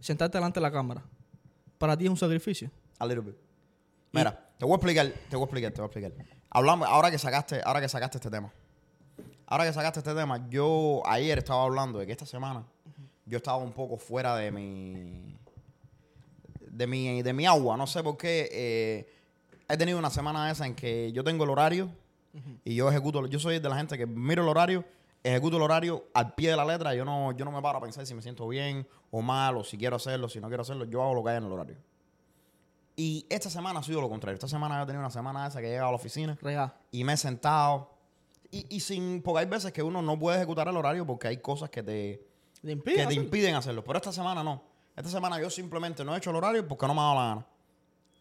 Sentarte 0.00 0.38
delante 0.38 0.58
de 0.58 0.62
la 0.62 0.72
cámara. 0.72 1.04
Para 1.76 1.96
ti 1.96 2.04
es 2.04 2.10
un 2.10 2.16
sacrificio. 2.16 2.70
A 2.98 3.06
little 3.06 3.22
bit. 3.22 3.36
Mira, 4.12 4.32
te 4.58 4.64
voy 4.64 4.72
a 4.72 4.76
explicar, 4.76 5.06
te 5.28 5.36
voy 5.36 5.42
a 5.42 5.44
explicar, 5.44 5.72
te 5.72 5.80
voy 5.80 5.90
a 5.90 5.98
explicar. 5.98 6.38
Hablamos, 6.50 6.88
ahora 6.88 7.10
que 7.10 7.18
sacaste, 7.18 7.60
ahora 7.64 7.80
que 7.80 7.88
sacaste 7.88 8.18
este 8.18 8.30
tema. 8.30 8.52
Ahora 9.46 9.64
que 9.64 9.72
sacaste 9.72 10.00
este 10.00 10.14
tema, 10.14 10.48
yo 10.48 11.02
ayer 11.06 11.38
estaba 11.38 11.62
hablando 11.62 11.98
de 11.98 12.06
que 12.06 12.12
esta 12.12 12.26
semana 12.26 12.66
yo 13.28 13.38
estaba 13.38 13.58
un 13.58 13.72
poco 13.72 13.96
fuera 13.96 14.36
de 14.36 14.50
mi 14.50 15.36
de 16.78 16.86
mi, 16.86 17.22
de 17.22 17.32
mi 17.32 17.46
agua. 17.46 17.76
No 17.76 17.86
sé 17.86 18.02
por 18.02 18.16
qué. 18.16 18.48
eh, 18.52 19.14
he 19.68 19.76
tenido 19.76 19.98
una 19.98 20.10
semana 20.10 20.50
esa 20.50 20.66
en 20.66 20.74
que 20.74 21.12
yo 21.12 21.22
tengo 21.22 21.44
el 21.44 21.50
horario 21.50 21.90
y 22.64 22.74
yo 22.74 22.88
ejecuto. 22.88 23.26
Yo 23.26 23.38
soy 23.38 23.58
de 23.58 23.68
la 23.68 23.76
gente 23.76 23.98
que 23.98 24.06
miro 24.06 24.42
el 24.42 24.48
horario, 24.48 24.84
ejecuto 25.24 25.56
el 25.56 25.62
horario 25.62 26.04
al 26.14 26.34
pie 26.34 26.50
de 26.50 26.56
la 26.56 26.64
letra. 26.64 26.94
Yo 26.94 27.04
no, 27.04 27.32
yo 27.32 27.44
no 27.44 27.52
me 27.52 27.60
paro 27.60 27.78
a 27.78 27.80
pensar 27.80 28.06
si 28.06 28.14
me 28.14 28.22
siento 28.22 28.46
bien 28.48 28.86
o 29.10 29.20
mal, 29.22 29.56
o 29.56 29.64
si 29.64 29.76
quiero 29.76 29.96
hacerlo, 29.96 30.28
si 30.28 30.40
no 30.40 30.48
quiero 30.48 30.62
hacerlo. 30.62 30.84
Yo 30.84 31.02
hago 31.02 31.14
lo 31.14 31.24
que 31.24 31.30
hay 31.30 31.36
en 31.38 31.44
el 31.44 31.52
horario. 31.52 31.76
Y 32.96 33.26
esta 33.28 33.50
semana 33.50 33.80
ha 33.80 33.82
sido 33.82 34.00
lo 34.00 34.08
contrario. 34.08 34.34
Esta 34.34 34.48
semana 34.48 34.76
yo 34.76 34.82
he 34.82 34.86
tenido 34.86 35.00
una 35.00 35.10
semana 35.10 35.46
esa 35.46 35.60
que 35.60 35.66
he 35.66 35.70
llegado 35.70 35.88
a 35.88 35.92
la 35.92 35.96
oficina 35.96 36.36
y 36.90 37.04
me 37.04 37.12
he 37.12 37.16
sentado. 37.16 37.90
Y, 38.50 38.66
y 38.74 38.80
sin, 38.80 39.22
porque 39.22 39.40
hay 39.40 39.46
veces 39.46 39.72
que 39.72 39.82
uno 39.82 40.00
no 40.00 40.18
puede 40.18 40.38
ejecutar 40.38 40.66
el 40.68 40.76
horario 40.76 41.06
porque 41.06 41.28
hay 41.28 41.36
cosas 41.36 41.70
que 41.70 41.82
te, 41.82 42.26
¿Te 42.62 42.76
que 42.76 42.82
te 42.82 43.02
hacerlo? 43.02 43.22
impiden 43.22 43.54
hacerlo. 43.54 43.84
Pero 43.84 43.98
esta 43.98 44.12
semana 44.12 44.42
no. 44.42 44.62
Esta 44.96 45.10
semana 45.10 45.40
yo 45.40 45.48
simplemente 45.48 46.04
no 46.04 46.14
he 46.14 46.18
hecho 46.18 46.30
el 46.30 46.36
horario 46.36 46.66
porque 46.66 46.86
no 46.86 46.94
me 46.94 47.00
ha 47.00 47.04
dado 47.04 47.14
la 47.14 47.24
gana. 47.28 47.46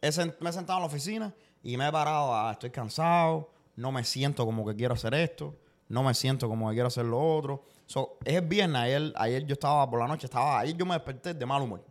He 0.02 0.44
me 0.44 0.50
he 0.50 0.54
sentado 0.54 0.78
en 0.78 0.82
la 0.84 0.88
oficina 0.88 1.34
y 1.64 1.76
me 1.76 1.88
he 1.88 1.92
parado, 1.92 2.34
a, 2.36 2.52
estoy 2.52 2.70
cansado, 2.70 3.50
no 3.76 3.92
me 3.92 4.04
siento 4.04 4.46
como 4.46 4.64
que 4.66 4.76
quiero 4.76 4.94
hacer 4.94 5.14
esto, 5.16 5.56
no 5.90 6.04
me 6.04 6.14
siento 6.14 6.48
como 6.48 6.70
que 6.70 6.76
quiero 6.76 6.88
hacer 6.88 7.06
lo 7.06 7.20
otro. 7.20 7.64
So, 7.88 8.20
es 8.24 8.36
el 8.36 8.42
viernes, 8.46 8.80
ayer, 8.82 9.14
ayer 9.16 9.46
yo 9.46 9.54
estaba 9.54 9.90
por 9.90 10.00
la 10.00 10.08
noche, 10.08 10.28
estaba, 10.28 10.60
ayer 10.60 10.76
yo 10.78 10.86
me 10.86 10.94
desperté 10.94 11.34
de 11.34 11.46
mal 11.46 11.62
humor. 11.64 11.84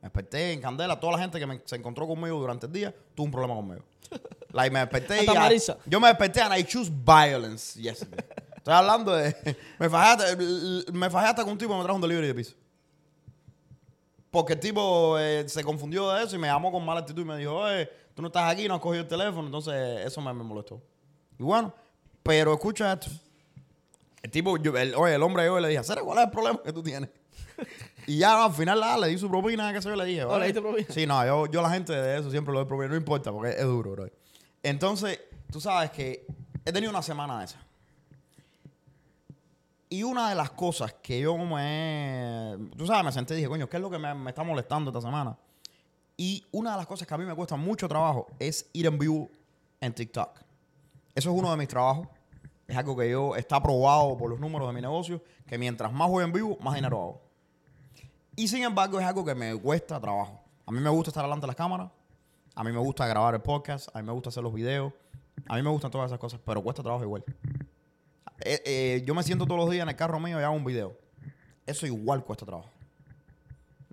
Me 0.00 0.08
desperté 0.08 0.52
en 0.52 0.60
candela, 0.60 0.98
toda 0.98 1.12
la 1.12 1.18
gente 1.20 1.38
que 1.38 1.46
me- 1.46 1.60
se 1.64 1.76
encontró 1.76 2.06
conmigo 2.08 2.38
durante 2.40 2.66
el 2.66 2.72
día 2.72 2.94
tuvo 3.14 3.26
un 3.26 3.32
problema 3.32 3.54
conmigo. 3.54 3.84
Like, 4.52 4.70
me 4.72 4.80
desperté 4.80 5.24
y 5.24 5.26
Marisa. 5.26 5.76
yo 5.84 6.00
me 6.00 6.08
desperté 6.08 6.40
and 6.40 6.58
I 6.58 6.64
choose 6.64 6.90
violence 6.90 7.78
yesterday. 7.80 8.24
Estoy 8.68 8.80
hablando 8.80 9.16
de... 9.16 9.34
Me 9.78 9.88
fajé 9.88 10.36
me 10.92 11.08
fajé 11.08 11.26
hasta 11.28 11.42
con 11.42 11.52
un 11.52 11.58
tipo 11.58 11.72
que 11.72 11.78
me 11.78 11.84
trajo 11.84 11.96
un 11.96 12.02
delivery 12.02 12.26
de 12.26 12.34
pizza. 12.34 12.52
Porque 14.30 14.52
el 14.52 14.60
tipo 14.60 15.18
eh, 15.18 15.48
se 15.48 15.64
confundió 15.64 16.10
de 16.12 16.24
eso 16.24 16.36
y 16.36 16.38
me 16.38 16.48
llamó 16.48 16.70
con 16.70 16.84
mala 16.84 17.00
actitud 17.00 17.22
y 17.22 17.24
me 17.24 17.38
dijo, 17.38 17.54
oye, 17.54 17.88
tú 18.14 18.20
no 18.20 18.28
estás 18.28 18.52
aquí, 18.52 18.68
no 18.68 18.74
has 18.74 18.80
cogido 18.80 19.04
el 19.04 19.08
teléfono. 19.08 19.46
Entonces, 19.46 20.04
eso 20.04 20.20
me, 20.20 20.34
me 20.34 20.44
molestó. 20.44 20.82
Y 21.38 21.42
bueno, 21.44 21.72
pero 22.22 22.52
escucha 22.52 22.92
esto. 22.92 23.06
El 24.22 24.30
tipo, 24.30 24.58
yo- 24.58 24.76
el, 24.76 24.94
oye, 24.94 25.14
el 25.14 25.22
hombre 25.22 25.46
yo 25.46 25.58
le 25.60 25.68
dije, 25.68 25.82
Cere, 25.82 26.02
¿cuál 26.02 26.18
es 26.18 26.24
el 26.26 26.30
problema 26.30 26.60
que 26.62 26.72
tú 26.74 26.82
tienes? 26.82 27.08
y 28.06 28.18
ya 28.18 28.44
al 28.44 28.52
final 28.52 28.80
nada, 28.80 28.98
le 28.98 29.06
di 29.08 29.16
su 29.16 29.30
propina, 29.30 29.72
que 29.72 29.80
sé 29.80 29.88
yo, 29.88 29.96
le 29.96 30.04
dije. 30.04 30.24
Oh, 30.24 30.32
"Oye". 30.32 30.40
¿le 30.40 30.44
diste 30.48 30.60
propina? 30.60 30.86
Sí, 30.90 31.06
no, 31.06 31.24
yo, 31.24 31.46
yo 31.46 31.62
la 31.62 31.70
gente 31.70 31.94
de 31.94 32.18
eso 32.18 32.30
siempre 32.30 32.52
lo 32.52 32.58
doy 32.58 32.68
propina, 32.68 32.90
no 32.90 32.96
importa, 32.96 33.32
porque 33.32 33.52
es 33.52 33.64
duro, 33.64 33.92
bro. 33.92 34.10
Entonces, 34.62 35.18
tú 35.50 35.58
sabes 35.58 35.90
que 35.90 36.26
he 36.66 36.70
tenido 36.72 36.90
una 36.90 37.00
semana 37.02 37.38
de 37.38 37.46
esa. 37.46 37.58
Y 39.90 40.02
una 40.02 40.28
de 40.28 40.34
las 40.34 40.50
cosas 40.50 40.94
que 41.02 41.20
yo 41.20 41.36
me... 41.38 42.56
Tú 42.76 42.86
sabes, 42.86 43.04
me 43.04 43.12
senté 43.12 43.34
y 43.34 43.36
dije, 43.38 43.48
coño, 43.48 43.68
¿qué 43.68 43.78
es 43.78 43.82
lo 43.82 43.90
que 43.90 43.98
me, 43.98 44.28
está 44.28 44.42
molestando 44.42 44.90
esta 44.90 45.00
semana? 45.00 45.38
Y 46.16 46.44
una 46.52 46.72
de 46.72 46.76
las 46.76 46.86
cosas 46.86 47.08
que 47.08 47.14
a 47.14 47.18
mí 47.18 47.24
me 47.24 47.34
cuesta 47.34 47.56
mucho 47.56 47.88
trabajo 47.88 48.26
es 48.38 48.68
ir 48.72 48.86
en 48.86 48.98
vivo 48.98 49.30
en 49.80 49.94
TikTok. 49.94 50.40
Eso 51.14 51.30
es 51.30 51.38
uno 51.38 51.50
de 51.50 51.56
mis 51.56 51.68
trabajos. 51.68 52.06
Es 52.66 52.76
algo 52.76 52.94
que 52.96 53.10
yo 53.10 53.34
está 53.34 53.62
probado 53.62 54.18
por 54.18 54.28
los 54.28 54.38
números 54.38 54.68
de 54.68 54.74
mi 54.74 54.82
negocio, 54.82 55.22
que 55.46 55.56
mientras 55.56 55.90
más 55.90 56.08
voy 56.08 56.22
en 56.22 56.32
vivo, 56.32 56.58
más 56.60 56.74
dinero 56.74 57.00
hago. 57.00 57.22
Y 58.36 58.46
sin 58.46 58.62
embargo, 58.62 59.00
es 59.00 59.06
algo 59.06 59.24
que 59.24 59.34
me 59.34 59.56
cuesta 59.56 59.98
trabajo. 59.98 60.40
A 60.66 60.70
mí 60.70 60.80
me 60.80 60.90
gusta 60.90 61.10
estar 61.10 61.24
delante 61.24 61.44
de 61.44 61.46
las 61.46 61.56
cámaras, 61.56 61.90
a 62.54 62.62
mí 62.62 62.70
me 62.72 62.78
gusta 62.78 63.06
grabar 63.06 63.34
el 63.34 63.40
podcast, 63.40 63.88
a 63.96 64.02
mí 64.02 64.06
me 64.06 64.12
gusta 64.12 64.28
hacer 64.28 64.42
los 64.42 64.52
videos, 64.52 64.92
a 65.46 65.56
mí 65.56 65.62
me 65.62 65.70
gustan 65.70 65.90
todas 65.90 66.10
esas 66.10 66.18
cosas, 66.18 66.40
pero 66.44 66.62
cuesta 66.62 66.82
trabajo 66.82 67.04
igual. 67.04 67.24
Eh, 68.40 68.62
eh, 68.64 69.02
yo 69.06 69.14
me 69.14 69.22
siento 69.22 69.46
todos 69.46 69.60
los 69.60 69.70
días 69.70 69.82
en 69.82 69.88
el 69.88 69.96
carro 69.96 70.18
mío 70.20 70.40
y 70.40 70.42
hago 70.42 70.54
un 70.54 70.64
video. 70.64 70.96
Eso 71.66 71.86
igual 71.86 72.24
cuesta 72.24 72.46
trabajo. 72.46 72.70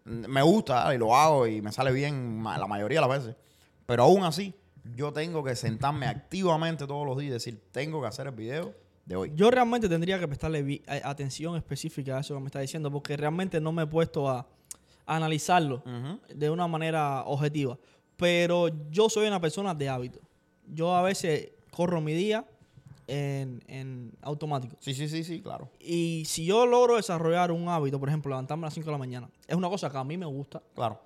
Me 0.03 0.41
gusta 0.43 0.93
y 0.93 0.97
lo 0.97 1.15
hago 1.15 1.47
y 1.47 1.61
me 1.61 1.71
sale 1.71 1.91
bien 1.91 2.43
la 2.43 2.67
mayoría 2.67 3.01
de 3.01 3.07
las 3.07 3.19
veces. 3.23 3.35
Pero 3.87 4.03
aún 4.03 4.23
así, 4.23 4.53
yo 4.95 5.11
tengo 5.11 5.43
que 5.43 5.55
sentarme 5.55 6.05
activamente 6.07 6.85
todos 6.85 7.05
los 7.07 7.17
días 7.17 7.29
y 7.29 7.33
decir, 7.33 7.63
tengo 7.71 8.01
que 8.01 8.07
hacer 8.07 8.27
el 8.27 8.33
video 8.35 8.73
de 9.05 9.15
hoy. 9.15 9.31
Yo 9.35 9.49
realmente 9.49 9.89
tendría 9.89 10.19
que 10.19 10.27
prestarle 10.27 10.81
a- 10.87 11.09
atención 11.09 11.55
específica 11.55 12.17
a 12.17 12.19
eso 12.21 12.35
que 12.35 12.39
me 12.39 12.45
está 12.47 12.59
diciendo, 12.59 12.91
porque 12.91 13.17
realmente 13.17 13.59
no 13.59 13.71
me 13.71 13.83
he 13.83 13.87
puesto 13.87 14.29
a, 14.29 14.47
a 15.07 15.15
analizarlo 15.15 15.83
de 16.33 16.49
una 16.51 16.67
manera 16.67 17.23
objetiva. 17.25 17.77
Pero 18.15 18.69
yo 18.91 19.09
soy 19.09 19.27
una 19.27 19.41
persona 19.41 19.73
de 19.73 19.89
hábito. 19.89 20.19
Yo 20.67 20.95
a 20.95 21.01
veces 21.01 21.49
corro 21.71 21.99
mi 21.99 22.13
día 22.13 22.45
en, 23.07 23.63
en 23.67 24.11
automático. 24.21 24.75
Sí, 24.79 24.93
sí, 24.93 25.07
sí, 25.07 25.23
sí, 25.23 25.41
claro. 25.41 25.69
Y 25.79 26.23
si 26.25 26.45
yo 26.45 26.65
logro 26.65 26.95
desarrollar 26.95 27.51
un 27.51 27.67
hábito, 27.69 27.99
por 27.99 28.09
ejemplo, 28.09 28.29
levantarme 28.29 28.63
a 28.63 28.67
las 28.67 28.73
5 28.73 28.85
de 28.87 28.91
la 28.91 28.97
mañana, 28.97 29.29
es 29.47 29.55
una 29.55 29.69
cosa 29.69 29.89
que 29.89 29.97
a 29.97 30.03
mí 30.03 30.17
me 30.17 30.25
gusta. 30.25 30.61
Claro. 30.73 30.99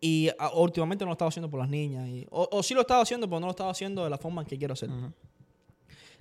Y 0.00 0.30
ah, 0.38 0.50
últimamente 0.54 1.04
no 1.04 1.10
lo 1.10 1.12
estaba 1.12 1.28
haciendo 1.28 1.48
por 1.50 1.60
las 1.60 1.68
niñas. 1.68 2.08
y- 2.08 2.26
o, 2.30 2.48
o 2.50 2.62
sí 2.62 2.74
lo 2.74 2.80
estaba 2.82 3.02
haciendo, 3.02 3.28
pero 3.28 3.40
no 3.40 3.46
lo 3.46 3.50
estaba 3.52 3.70
haciendo 3.70 4.04
de 4.04 4.10
la 4.10 4.18
forma 4.18 4.42
en 4.42 4.48
que 4.48 4.58
quiero 4.58 4.74
hacerlo. 4.74 5.12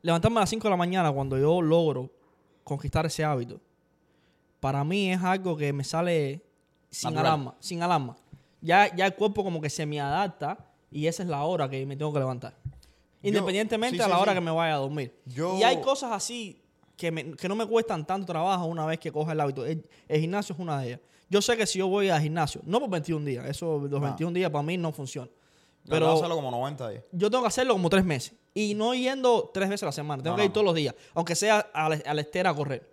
Levantarme 0.03 0.37
a 0.37 0.41
las 0.41 0.49
5 0.49 0.63
de 0.63 0.69
la 0.71 0.77
mañana 0.77 1.11
cuando 1.11 1.37
yo 1.37 1.61
logro 1.61 2.09
conquistar 2.63 3.05
ese 3.05 3.23
hábito, 3.23 3.59
para 4.59 4.83
mí 4.83 5.11
es 5.11 5.21
algo 5.23 5.55
que 5.57 5.73
me 5.73 5.83
sale 5.83 6.43
sin 6.89 7.11
Natural. 7.13 7.25
alarma, 7.33 7.55
sin 7.59 7.81
alarma. 7.83 8.17
Ya, 8.61 8.95
ya 8.95 9.05
el 9.07 9.15
cuerpo 9.15 9.43
como 9.43 9.59
que 9.61 9.69
se 9.69 9.85
me 9.85 9.99
adapta 9.99 10.57
y 10.91 11.07
esa 11.07 11.23
es 11.23 11.29
la 11.29 11.43
hora 11.43 11.67
que 11.69 11.83
me 11.85 11.95
tengo 11.95 12.13
que 12.13 12.19
levantar. 12.19 12.55
Independientemente 13.23 13.97
sí, 13.97 14.03
a 14.03 14.07
la 14.07 14.15
sí, 14.15 14.21
hora 14.21 14.31
sí. 14.31 14.35
que 14.37 14.41
me 14.41 14.51
vaya 14.51 14.75
a 14.75 14.77
dormir. 14.77 15.15
Yo- 15.25 15.57
Y 15.57 15.63
hay 15.63 15.79
cosas 15.81 16.11
así 16.11 16.61
que, 16.97 17.11
me- 17.11 17.35
que 17.35 17.47
no 17.47 17.55
me 17.55 17.65
cuestan 17.65 18.05
tanto 18.05 18.25
trabajo 18.27 18.65
una 18.65 18.85
vez 18.85 18.99
que 18.99 19.11
coja 19.11 19.31
el 19.33 19.39
hábito. 19.39 19.65
El, 19.65 19.85
el 20.07 20.21
gimnasio 20.21 20.53
es 20.53 20.59
una 20.59 20.79
de 20.79 20.87
ellas. 20.87 20.99
Yo 21.29 21.41
sé 21.41 21.55
que 21.55 21.65
si 21.65 21.79
yo 21.79 21.87
voy 21.87 22.09
al 22.09 22.21
gimnasio, 22.21 22.61
no 22.65 22.79
por 22.79 22.89
21 22.89 23.25
días, 23.25 23.45
eso 23.45 23.79
los 23.79 24.01
Ah. 24.01 24.05
21 24.05 24.33
días 24.33 24.49
para 24.51 24.63
mí 24.63 24.77
no 24.77 24.91
funciona. 24.91 25.29
Pero 25.85 25.95
Pero 26.07 26.11
hacerlo 26.13 26.35
como 26.35 26.51
90 26.51 26.89
días. 26.89 27.03
yo 27.11 27.29
tengo 27.31 27.43
que 27.43 27.47
hacerlo 27.47 27.73
como 27.73 27.89
tres 27.89 28.03
meses. 28.05 28.33
Y 28.53 28.73
no 28.75 28.93
yendo 28.93 29.49
tres 29.53 29.69
veces 29.69 29.83
a 29.83 29.85
la 29.87 29.91
semana. 29.93 30.21
Tengo 30.21 30.35
No, 30.35 30.41
que 30.41 30.43
ir 30.45 30.49
no. 30.49 30.53
todos 30.53 30.65
los 30.65 30.75
días. 30.75 30.93
Aunque 31.13 31.35
sea 31.35 31.59
a 31.73 31.89
la, 31.89 31.95
a 32.05 32.13
la 32.13 32.21
estera 32.21 32.49
a 32.49 32.53
correr. 32.55 32.91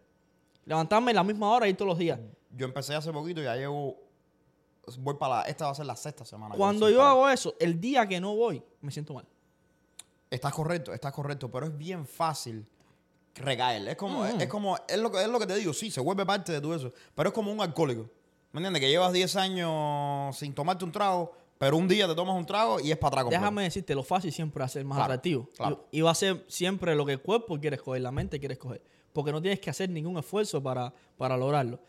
Levantarme 0.64 1.10
a 1.10 1.14
la 1.14 1.24
misma 1.24 1.50
hora 1.50 1.66
y 1.66 1.70
ir 1.70 1.76
todos 1.76 1.88
los 1.88 1.98
días. 1.98 2.18
Yo 2.54 2.64
empecé 2.66 2.94
hace 2.94 3.12
poquito 3.12 3.40
y 3.40 3.44
ya 3.44 3.56
llevo. 3.56 3.96
Voy 5.00 5.14
para 5.14 5.36
la. 5.36 5.42
Esta 5.42 5.66
va 5.66 5.72
a 5.72 5.74
ser 5.74 5.84
la 5.86 5.96
sexta 5.96 6.24
semana. 6.24 6.52
que 6.54 6.58
Cuando 6.58 6.88
yo 6.88 7.02
hago 7.02 7.28
eso, 7.28 7.54
el 7.60 7.78
día 7.80 8.06
que 8.06 8.20
no 8.20 8.34
voy, 8.36 8.62
me 8.80 8.90
siento 8.90 9.12
mal. 9.12 9.26
Estás 10.30 10.52
correcto, 10.52 10.92
estás 10.92 11.12
correcto, 11.12 11.50
pero 11.50 11.66
es 11.66 11.76
bien 11.76 12.06
fácil 12.06 12.66
recaer. 13.34 13.88
Es 13.88 13.96
como, 13.96 14.24
Mm. 14.24 14.40
es, 14.40 14.48
como, 14.48 14.76
es 14.88 14.98
lo, 14.98 15.10
que, 15.10 15.22
es 15.22 15.28
lo 15.28 15.38
que 15.38 15.46
te 15.46 15.54
digo, 15.56 15.72
sí, 15.72 15.90
se 15.90 16.00
vuelve 16.00 16.26
parte 16.26 16.52
de 16.52 16.60
todo 16.60 16.74
eso. 16.74 16.92
Pero 17.14 17.28
es 17.30 17.34
como 17.34 17.52
un 17.52 17.60
alcohólico. 17.60 18.08
¿Me 18.52 18.60
entiendes? 18.60 18.80
Que 18.80 18.88
llevas 18.88 19.12
10 19.12 19.36
años 19.36 20.36
sin 20.36 20.54
tomarte 20.54 20.84
un 20.84 20.92
trago, 20.92 21.32
pero 21.58 21.76
un 21.76 21.86
día 21.88 22.06
te 22.08 22.14
tomas 22.14 22.34
un 22.36 22.46
trago 22.46 22.80
y 22.80 22.90
es 22.90 22.96
para 22.98 23.20
atrás. 23.22 23.30
Déjame 23.30 23.62
decirte, 23.64 23.94
lo 23.94 24.02
fácil 24.02 24.32
siempre 24.32 24.60
va 24.60 24.66
a 24.66 24.68
ser 24.68 24.84
más 24.84 24.96
Claro, 24.96 25.12
atractivo. 25.12 25.48
claro. 25.56 25.86
Y, 25.90 25.98
y 25.98 26.00
va 26.00 26.10
a 26.10 26.14
ser 26.14 26.44
siempre 26.48 26.94
lo 26.94 27.04
que 27.06 27.12
el 27.12 27.20
cuerpo 27.20 27.58
quiere 27.60 27.76
escoger, 27.76 28.00
la 28.02 28.10
mente 28.10 28.38
quiere 28.38 28.54
escoger. 28.54 28.82
Porque 29.12 29.32
no 29.32 29.40
tienes 29.42 29.60
que 29.60 29.70
hacer 29.70 29.90
ningún 29.90 30.16
esfuerzo 30.18 30.62
para, 30.62 30.92
para 31.16 31.36
lograrlo. 31.36 31.80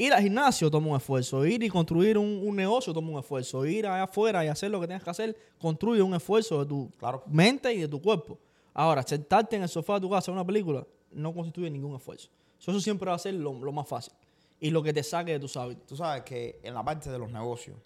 Ir 0.00 0.12
al 0.12 0.22
gimnasio 0.22 0.70
toma 0.70 0.88
un 0.90 0.96
esfuerzo. 0.96 1.44
Ir 1.44 1.62
y 1.62 1.68
construir 1.68 2.16
un, 2.18 2.40
un 2.46 2.54
negocio 2.54 2.92
toma 2.94 3.10
un 3.10 3.18
esfuerzo. 3.18 3.66
Ir 3.66 3.86
allá 3.86 4.04
afuera 4.04 4.44
y 4.44 4.48
hacer 4.48 4.70
lo 4.70 4.80
que 4.80 4.86
tengas 4.86 5.02
que 5.02 5.10
hacer 5.10 5.36
construye 5.60 6.00
un 6.02 6.14
esfuerzo 6.14 6.60
de 6.60 6.66
tu 6.66 6.90
Claro. 6.98 7.24
mente 7.26 7.72
y 7.74 7.80
de 7.80 7.88
tu 7.88 8.00
cuerpo. 8.00 8.38
Ahora, 8.74 9.02
sentarte 9.02 9.56
en 9.56 9.62
el 9.62 9.68
sofá 9.68 9.94
de 9.94 10.02
tu 10.02 10.10
casa 10.10 10.30
a 10.30 10.34
una 10.34 10.46
película 10.46 10.86
no 11.10 11.34
constituye 11.34 11.68
ningún 11.68 11.96
esfuerzo. 11.96 12.28
So, 12.58 12.70
Eso 12.70 12.80
siempre 12.80 13.08
va 13.08 13.16
a 13.16 13.18
ser 13.18 13.34
lo, 13.34 13.52
lo 13.52 13.72
más 13.72 13.88
fácil. 13.88 14.12
Y 14.60 14.70
lo 14.70 14.82
que 14.84 14.92
te 14.92 15.02
saque 15.02 15.32
de 15.32 15.40
tus 15.40 15.56
hábitos. 15.56 15.84
Tú 15.86 15.96
sabes 15.96 16.22
que 16.22 16.60
en 16.62 16.74
la 16.74 16.84
parte 16.84 17.10
de 17.10 17.18
los 17.18 17.30
negocios, 17.32 17.76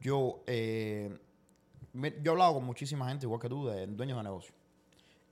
yo, 0.00 0.42
eh, 0.46 1.10
me- 1.92 2.10
yo 2.22 2.24
he 2.24 2.28
hablado 2.30 2.54
con 2.54 2.64
muchísima 2.64 3.08
gente, 3.08 3.26
igual 3.26 3.40
que 3.40 3.48
tú, 3.48 3.66
de 3.66 3.86
dueños 3.86 4.16
de 4.18 4.22
negocios. 4.24 4.54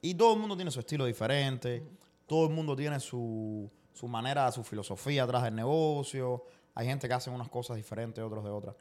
Y 0.03 0.15
todo 0.15 0.35
el 0.35 0.41
mundo 0.41 0.57
tiene 0.57 0.71
su 0.71 0.81
estilo 0.81 1.05
diferente, 1.07 1.83
todo 2.27 2.47
el 2.49 2.53
mundo 2.55 2.75
tiene 2.77 2.99
su, 3.01 3.71
su 3.97 4.07
manera, 4.09 4.51
su 4.53 4.63
filosofía 4.63 5.25
atrás 5.25 5.43
del 5.45 5.55
negocio. 5.57 6.45
Hay 6.75 6.87
gente 6.87 7.09
que 7.09 7.15
hace 7.15 7.31
unas 7.31 7.49
cosas 7.49 7.77
diferentes, 7.77 8.23
otros 8.23 8.45
de 8.45 8.51
otras. 8.51 8.75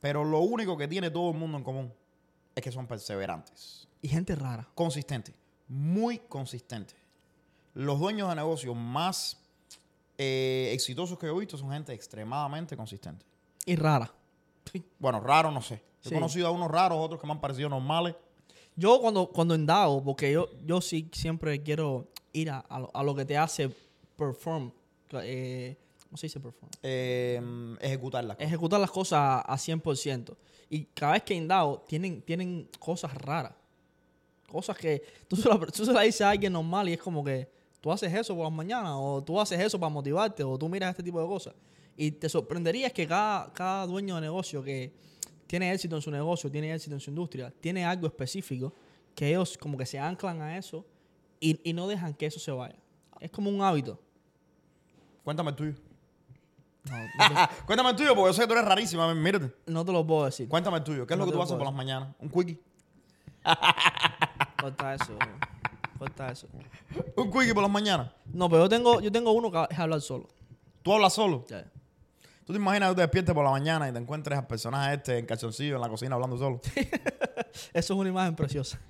Pero 0.00 0.24
lo 0.24 0.40
único 0.40 0.76
que 0.76 0.86
tiene 0.88 1.10
todo 1.10 1.30
el 1.30 1.36
mundo 1.36 1.58
en 1.58 1.64
común 1.64 1.92
es 2.54 2.62
que 2.62 2.70
son 2.72 2.86
perseverantes, 2.86 3.88
Y 4.02 4.08
gente 4.08 4.34
rara. 4.34 4.66
consistentes, 4.74 5.34
muy 5.68 6.18
consistentes. 6.18 6.96
Los 7.74 7.98
dueños 7.98 8.28
de 8.28 8.34
negocios 8.36 8.74
más 8.76 9.36
eh, 10.18 10.70
exitosos 10.74 11.18
que 11.18 11.26
yo 11.26 11.36
he 11.36 11.40
visto 11.40 11.56
son 11.56 11.70
gente 11.70 11.92
extremadamente 11.92 12.76
consistente. 12.76 13.24
Y 13.66 13.76
rara. 13.76 14.12
Bueno, 14.98 15.20
raro 15.20 15.50
no 15.50 15.60
sé. 15.62 15.82
He 16.04 16.08
Sí. 16.08 16.14
conocido 16.14 16.46
a 16.48 16.50
unos 16.50 16.70
raros, 16.70 16.98
otros 16.98 17.20
que 17.20 17.26
me 17.26 17.32
han 17.32 17.40
parecido 17.40 17.68
normales. 17.68 18.14
Yo 18.76 19.00
cuando, 19.00 19.26
cuando 19.28 19.54
indago, 19.54 20.02
porque 20.02 20.32
yo, 20.32 20.48
yo 20.64 20.80
sí 20.80 21.08
siempre 21.12 21.62
quiero 21.62 22.08
ir 22.32 22.50
a, 22.50 22.58
a 22.60 22.78
lo, 22.80 22.90
a 22.94 23.02
lo 23.02 23.14
que 23.14 23.24
te 23.24 23.36
hace 23.36 23.74
perform. 24.20 24.72
eh, 25.22 25.76
¿Cómo 26.04 26.16
se 26.16 26.26
dice 26.26 26.40
perform? 26.40 26.70
eh, 26.82 27.40
ejecutar 27.80 28.24
las 28.24 28.36
cosas. 28.36 28.48
Ejecutar 28.48 28.80
las 28.80 28.90
cosas 28.90 29.18
a, 29.18 29.40
a 29.40 29.56
100%. 29.56 30.36
Y 30.68 30.84
cada 30.86 31.12
vez 31.12 31.22
que 31.22 31.34
indago, 31.34 31.84
tienen, 31.88 32.22
tienen 32.22 32.68
cosas 32.78 33.14
raras. 33.14 33.54
Cosas 34.48 34.76
que 34.76 35.02
tú 35.28 35.36
se, 35.36 35.48
las 35.48 35.58
tú 35.72 35.84
se 35.84 35.92
las 35.92 36.04
dices 36.04 36.20
a 36.22 36.30
alguien 36.30 36.52
normal 36.52 36.88
y 36.88 36.92
es 36.94 37.00
como 37.00 37.24
que 37.24 37.48
tú 37.80 37.90
haces 37.90 38.12
eso 38.12 38.34
por 38.34 38.44
las 38.44 38.52
mañanas 38.52 38.92
o 38.94 39.22
tú 39.22 39.40
haces 39.40 39.58
eso 39.60 39.78
para 39.78 39.90
motivarte 39.90 40.42
o 40.44 40.58
tú 40.58 40.68
miras 40.68 40.90
este 40.90 41.02
tipo 41.02 41.20
de 41.20 41.26
cosas. 41.26 41.54
Y 41.96 42.12
te 42.12 42.28
sorprenderías 42.28 42.92
que 42.92 43.06
cada, 43.06 43.52
cada 43.52 43.86
dueño 43.86 44.16
de 44.16 44.20
negocio 44.22 44.62
que 44.62 44.92
tiene 45.46 45.72
éxito 45.72 45.96
en 45.96 46.02
su 46.02 46.10
negocio, 46.10 46.50
tiene 46.50 46.72
éxito 46.74 46.94
en 46.94 47.00
su 47.00 47.10
industria, 47.10 47.52
tiene 47.60 47.84
algo 47.84 48.06
específico 48.06 48.72
que 49.14 49.28
ellos 49.28 49.58
como 49.58 49.76
que 49.76 49.86
se 49.86 49.98
anclan 49.98 50.40
a 50.40 50.56
eso 50.56 50.84
y, 51.40 51.60
y 51.68 51.72
no 51.72 51.88
dejan 51.88 52.14
que 52.14 52.26
eso 52.26 52.38
se 52.38 52.50
vaya. 52.52 52.76
Es 53.20 53.30
como 53.30 53.50
un 53.50 53.60
hábito. 53.60 54.00
Cuéntame 55.24 55.50
el 55.50 55.56
tuyo. 55.56 55.74
No, 56.84 56.96
no 57.18 57.48
te, 57.48 57.64
Cuéntame 57.66 57.90
el 57.90 57.96
tuyo, 57.96 58.14
porque 58.14 58.30
yo 58.30 58.32
sé 58.32 58.42
que 58.42 58.46
tú 58.48 58.52
eres 58.54 58.64
rarísima. 58.64 59.14
Mírate. 59.14 59.54
no 59.66 59.84
te 59.84 59.92
lo 59.92 60.06
puedo 60.06 60.24
decir. 60.24 60.48
Cuéntame 60.48 60.78
el 60.78 60.84
tuyo. 60.84 61.06
¿Qué 61.06 61.14
es 61.14 61.18
No 61.18 61.26
lo 61.26 61.30
que 61.30 61.36
tú 61.36 61.42
haces 61.42 61.56
por 61.56 61.64
las 61.66 61.74
mañanas? 61.74 62.14
¿Un 62.18 62.28
quickie? 62.28 62.60
Corta 64.60 64.94
eso. 64.94 65.16
Corta 65.98 66.30
eso. 66.30 66.48
¿Un 67.16 67.30
quickie 67.30 67.54
por 67.54 67.62
las 67.62 67.72
mañanas? 67.72 68.10
No, 68.26 68.48
pero 68.48 68.64
yo 68.64 68.68
tengo, 68.68 69.00
yo 69.00 69.12
tengo 69.12 69.32
uno 69.32 69.50
que 69.50 69.66
es 69.70 69.78
hablar 69.78 70.00
solo. 70.00 70.28
¿Tú 70.82 70.94
hablas 70.94 71.12
solo? 71.12 71.44
Ya. 71.48 71.64
¿Tú 72.44 72.54
te 72.54 72.58
imaginas 72.58 72.88
que 72.88 72.94
tú 72.94 72.96
te 72.96 73.02
despiertes 73.02 73.34
por 73.34 73.44
la 73.44 73.50
mañana 73.50 73.88
y 73.88 73.92
te 73.92 73.98
encuentres 73.98 74.36
al 74.36 74.46
personaje 74.46 74.94
este 74.94 75.18
en 75.18 75.26
calzoncillo 75.26 75.76
en 75.76 75.80
la 75.82 75.88
cocina 75.88 76.16
hablando 76.16 76.36
solo? 76.36 76.60
Eso 76.74 77.70
es 77.72 77.90
una 77.90 78.08
imagen 78.08 78.34
preciosa. 78.34 78.80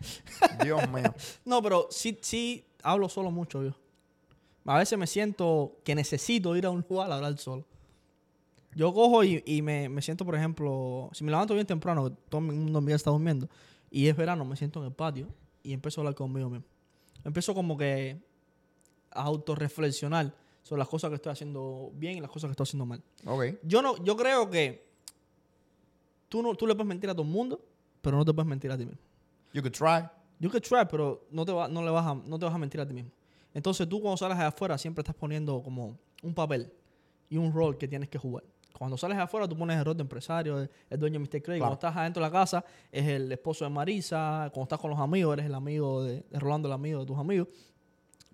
Dios 0.63 0.89
mío. 0.89 1.15
No, 1.45 1.63
pero 1.63 1.89
sí, 1.91 2.19
sí 2.23 2.67
hablo 2.83 3.09
solo 3.09 3.31
mucho 3.31 3.63
yo. 3.63 3.73
A 4.65 4.79
veces 4.79 4.99
me 4.99 5.07
siento 5.07 5.79
que 5.85 5.95
necesito 5.95 6.57
ir 6.57 6.67
a 6.67 6.71
un 6.71 6.85
lugar 6.89 7.11
a 7.11 7.17
hablar 7.17 7.37
solo. 7.39 7.65
Yo 8.75 8.93
cojo 8.95 9.25
y, 9.25 9.43
y 9.47 9.63
me, 9.63 9.89
me 9.89 10.01
siento, 10.03 10.25
por 10.25 10.37
ejemplo, 10.37 11.11
si 11.13 11.25
me 11.25 11.31
levanto 11.31 11.55
bien 11.55 11.67
temprano, 11.67 12.13
todo 12.13 12.41
el 12.41 12.47
mundo 12.53 12.81
ya 12.89 12.95
está 12.95 13.11
durmiendo, 13.11 13.49
y 13.91 14.07
es 14.07 14.17
verano, 14.17 14.45
me 14.45 14.57
siento 14.57 14.79
en 14.81 14.87
el 14.87 14.93
patio 14.93 15.27
y 15.63 15.73
empiezo 15.73 16.01
a 16.01 16.03
hablar 16.03 16.15
conmigo 16.15 16.49
mismo. 16.49 16.67
Empiezo 17.25 17.55
como 17.55 17.77
que 17.77 18.21
a 19.11 19.23
autorreflexionar 19.25 20.33
sobre 20.63 20.79
las 20.79 20.89
cosas 20.89 21.11
que 21.11 21.17
estoy 21.17 21.33
haciendo 21.33 21.91
bien 21.95 22.19
y 22.19 22.21
las 22.21 22.31
cosas 22.31 22.49
que 22.49 22.53
estoy 22.53 22.65
haciendo 22.65 22.87
mal. 22.87 23.03
Ok. 23.27 23.45
Yo 23.65 23.83
no, 23.83 23.97
yo 24.05 24.17
creo 24.17 24.49
que 24.49 24.87
tú 26.29 26.43
no, 26.43 26.55
tú 26.55 26.67
le 26.67 26.75
puedes 26.75 26.89
mentir 26.89 27.11
a 27.11 27.15
todo 27.15 27.25
el 27.25 27.33
mundo, 27.33 27.61
pero 28.01 28.17
no 28.17 28.25
te 28.25 28.33
puedes 28.33 28.49
mentir 28.49 28.71
a 28.71 28.79
ti 28.79 28.87
mismo. 28.87 29.01
You 29.53 29.63
could 29.63 29.75
try. 29.75 30.09
You 30.39 30.49
can 30.49 30.63
try, 30.63 30.87
pero 30.91 31.27
no 31.31 31.45
te, 31.45 31.53
va, 31.53 31.69
no, 31.69 31.83
le 31.83 31.91
vas 31.91 32.07
a, 32.07 32.15
no 32.15 32.39
te 32.39 32.45
vas 32.47 32.55
a 32.55 32.59
mentir 32.59 32.81
a 32.81 32.87
ti 32.87 32.95
mismo. 32.95 33.11
Entonces 33.55 33.89
tú 33.89 34.01
cuando 34.01 34.17
sales 34.17 34.39
de 34.39 34.45
afuera 34.45 34.79
siempre 34.79 35.03
estás 35.03 35.15
poniendo 35.15 35.63
como 35.63 35.99
un 36.23 36.35
papel 36.35 36.73
y 37.29 37.37
un 37.37 37.53
rol 37.53 37.77
que 37.77 37.89
tienes 37.89 38.09
que 38.09 38.19
jugar. 38.19 38.45
Cuando 38.79 38.97
sales 38.97 39.17
de 39.17 39.23
afuera 39.23 39.47
tú 39.47 39.57
pones 39.57 39.77
el 39.77 39.85
rol 39.85 39.97
de 39.97 40.03
empresario, 40.03 40.59
el, 40.61 40.71
el 40.89 40.99
dueño 40.99 41.19
de 41.19 41.27
Mr. 41.27 41.43
Craig. 41.43 41.59
Claro. 41.59 41.61
Cuando 41.61 41.75
estás 41.75 41.97
adentro 41.97 42.23
de 42.23 42.29
la 42.29 42.33
casa 42.33 42.65
es 42.91 43.07
el 43.07 43.31
esposo 43.31 43.65
de 43.65 43.71
Marisa. 43.71 44.51
Cuando 44.53 44.63
estás 44.63 44.79
con 44.79 44.91
los 44.91 44.99
amigos 44.99 45.35
eres 45.35 45.47
el 45.47 45.55
amigo 45.55 46.03
de, 46.03 46.25
de 46.31 46.39
Rolando, 46.39 46.69
el 46.69 46.73
amigo 46.75 47.01
de 47.01 47.07
tus 47.07 47.19
amigos. 47.19 47.49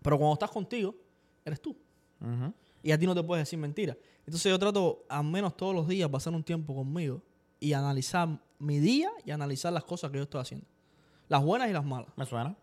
Pero 0.03 0.19
cuando 0.19 0.35
estás 0.35 0.51
contigo, 0.51 0.95
eres 1.45 1.61
tú. 1.61 1.77
Y 2.83 2.93
a 2.93 2.99
ti 2.99 3.07
no 3.07 3.15
te 3.15 3.23
puedes 3.23 3.43
decir 3.43 3.59
mentiras. 3.59 3.97
Entonces 4.25 4.51
yo 4.51 4.59
trato 4.59 5.05
al 5.09 5.25
menos 5.25 5.57
todos 5.57 5.75
los 5.75 5.89
días 5.89 6.09
pasar 6.09 6.33
un 6.33 6.45
tiempo 6.45 6.75
conmigo 6.75 7.23
y 7.59 7.73
analizar 7.73 8.41
mi 8.59 8.79
día 8.79 9.11
y 9.25 9.33
analizar 9.33 9.73
las 9.73 9.85
cosas 9.85 10.11
que 10.11 10.19
yo 10.19 10.23
estoy 10.23 10.41
haciendo. 10.41 10.67
Las 11.29 11.43
buenas 11.43 11.69
y 11.69 11.73
las 11.73 11.85
malas. 11.85 12.11
¿Me 12.17 12.25
suena? 12.25 12.57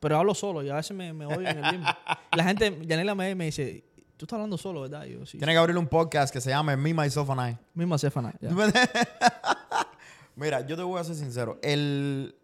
Pero 0.00 0.16
hablo 0.18 0.34
solo 0.34 0.62
y 0.62 0.68
a 0.70 0.74
veces 0.76 0.96
me, 0.96 1.12
me 1.12 1.26
oigo 1.26 1.40
en 1.40 1.64
el 1.64 1.72
mismo. 1.72 1.88
Y 2.32 2.36
la 2.36 2.44
gente, 2.44 2.78
Yanela 2.86 3.14
me, 3.14 3.34
me 3.34 3.46
dice, 3.46 3.84
tú 4.16 4.24
estás 4.24 4.34
hablando 4.36 4.56
solo, 4.56 4.82
¿verdad? 4.82 5.04
Y 5.06 5.12
yo, 5.14 5.26
sí. 5.26 5.38
Tiene 5.38 5.52
que 5.52 5.58
abrir 5.58 5.76
un 5.76 5.86
podcast 5.88 6.32
que 6.32 6.40
se 6.40 6.50
llame 6.50 6.76
Me, 6.76 6.94
Myself 6.94 7.28
and 7.30 7.52
I. 7.52 7.58
Misma 7.74 7.98
Cefana. 7.98 8.32
ya. 8.40 8.50
Mira, 10.36 10.64
yo 10.66 10.76
te 10.76 10.82
voy 10.82 11.00
a 11.00 11.04
ser 11.04 11.16
sincero. 11.16 11.58
El, 11.62 12.34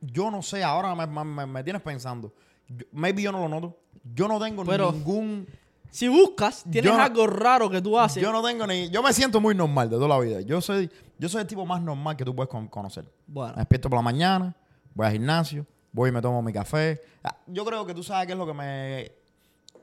yo 0.00 0.30
no 0.30 0.40
sé, 0.42 0.64
ahora 0.64 0.94
me, 0.94 1.24
me- 1.24 1.46
me 1.46 1.62
tienes 1.64 1.82
pensando. 1.82 2.32
Yo- 2.68 2.86
maybe 2.92 3.20
yo 3.22 3.30
no 3.32 3.40
lo 3.40 3.48
noto. 3.48 3.78
Yo 4.14 4.26
no 4.28 4.40
tengo 4.40 4.64
Pero- 4.64 4.92
ningún... 4.92 5.46
Si 5.90 6.08
buscas, 6.08 6.64
tienes 6.70 6.90
Yo 6.92 7.00
algo 7.00 7.26
raro 7.26 7.70
que 7.70 7.80
tú 7.80 7.98
haces. 7.98 8.22
Yo 8.22 8.30
no 8.30 8.42
tengo 8.42 8.66
ni... 8.66 8.90
Yo 8.90 9.02
me 9.02 9.12
siento 9.14 9.40
muy 9.40 9.54
normal 9.54 9.88
de 9.88 9.96
toda 9.96 10.08
la 10.08 10.18
vida. 10.18 10.40
Yo 10.42 10.60
soy, 10.60 10.90
yo 11.18 11.28
soy 11.28 11.40
el 11.42 11.46
tipo 11.46 11.64
más 11.64 11.80
normal 11.80 12.16
que 12.16 12.24
tú 12.24 12.34
puedes 12.34 12.50
con- 12.50 12.68
conocer. 12.68 13.10
Bueno, 13.26 13.52
Me 13.54 13.60
despierto 13.60 13.88
por 13.88 13.96
la 13.98 14.02
mañana, 14.02 14.54
voy 14.94 15.06
al 15.06 15.12
gimnasio, 15.12 15.64
voy 15.96 16.10
y 16.10 16.12
me 16.12 16.20
tomo 16.20 16.42
mi 16.42 16.52
café. 16.52 17.00
Ah, 17.24 17.34
Yo 17.46 17.64
creo 17.64 17.86
que 17.86 17.94
tú 17.94 18.02
sabes 18.02 18.26
qué 18.26 18.32
es 18.34 18.38
lo 18.38 18.46
que 18.46 18.52
me... 18.52 19.12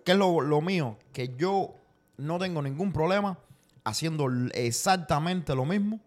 qué 0.06 0.12
es 0.12 0.18
lo, 0.18 0.40
lo 0.42 0.62
mío. 0.62 0.96
Que 1.12 1.36
yo 1.36 1.74
no 2.18 2.38
tengo 2.38 2.62
ningún 2.62 2.94
problema 2.94 3.38
haciendo 3.84 4.28
exactamente 4.54 5.56
lo 5.56 5.66
mismo 5.66 6.00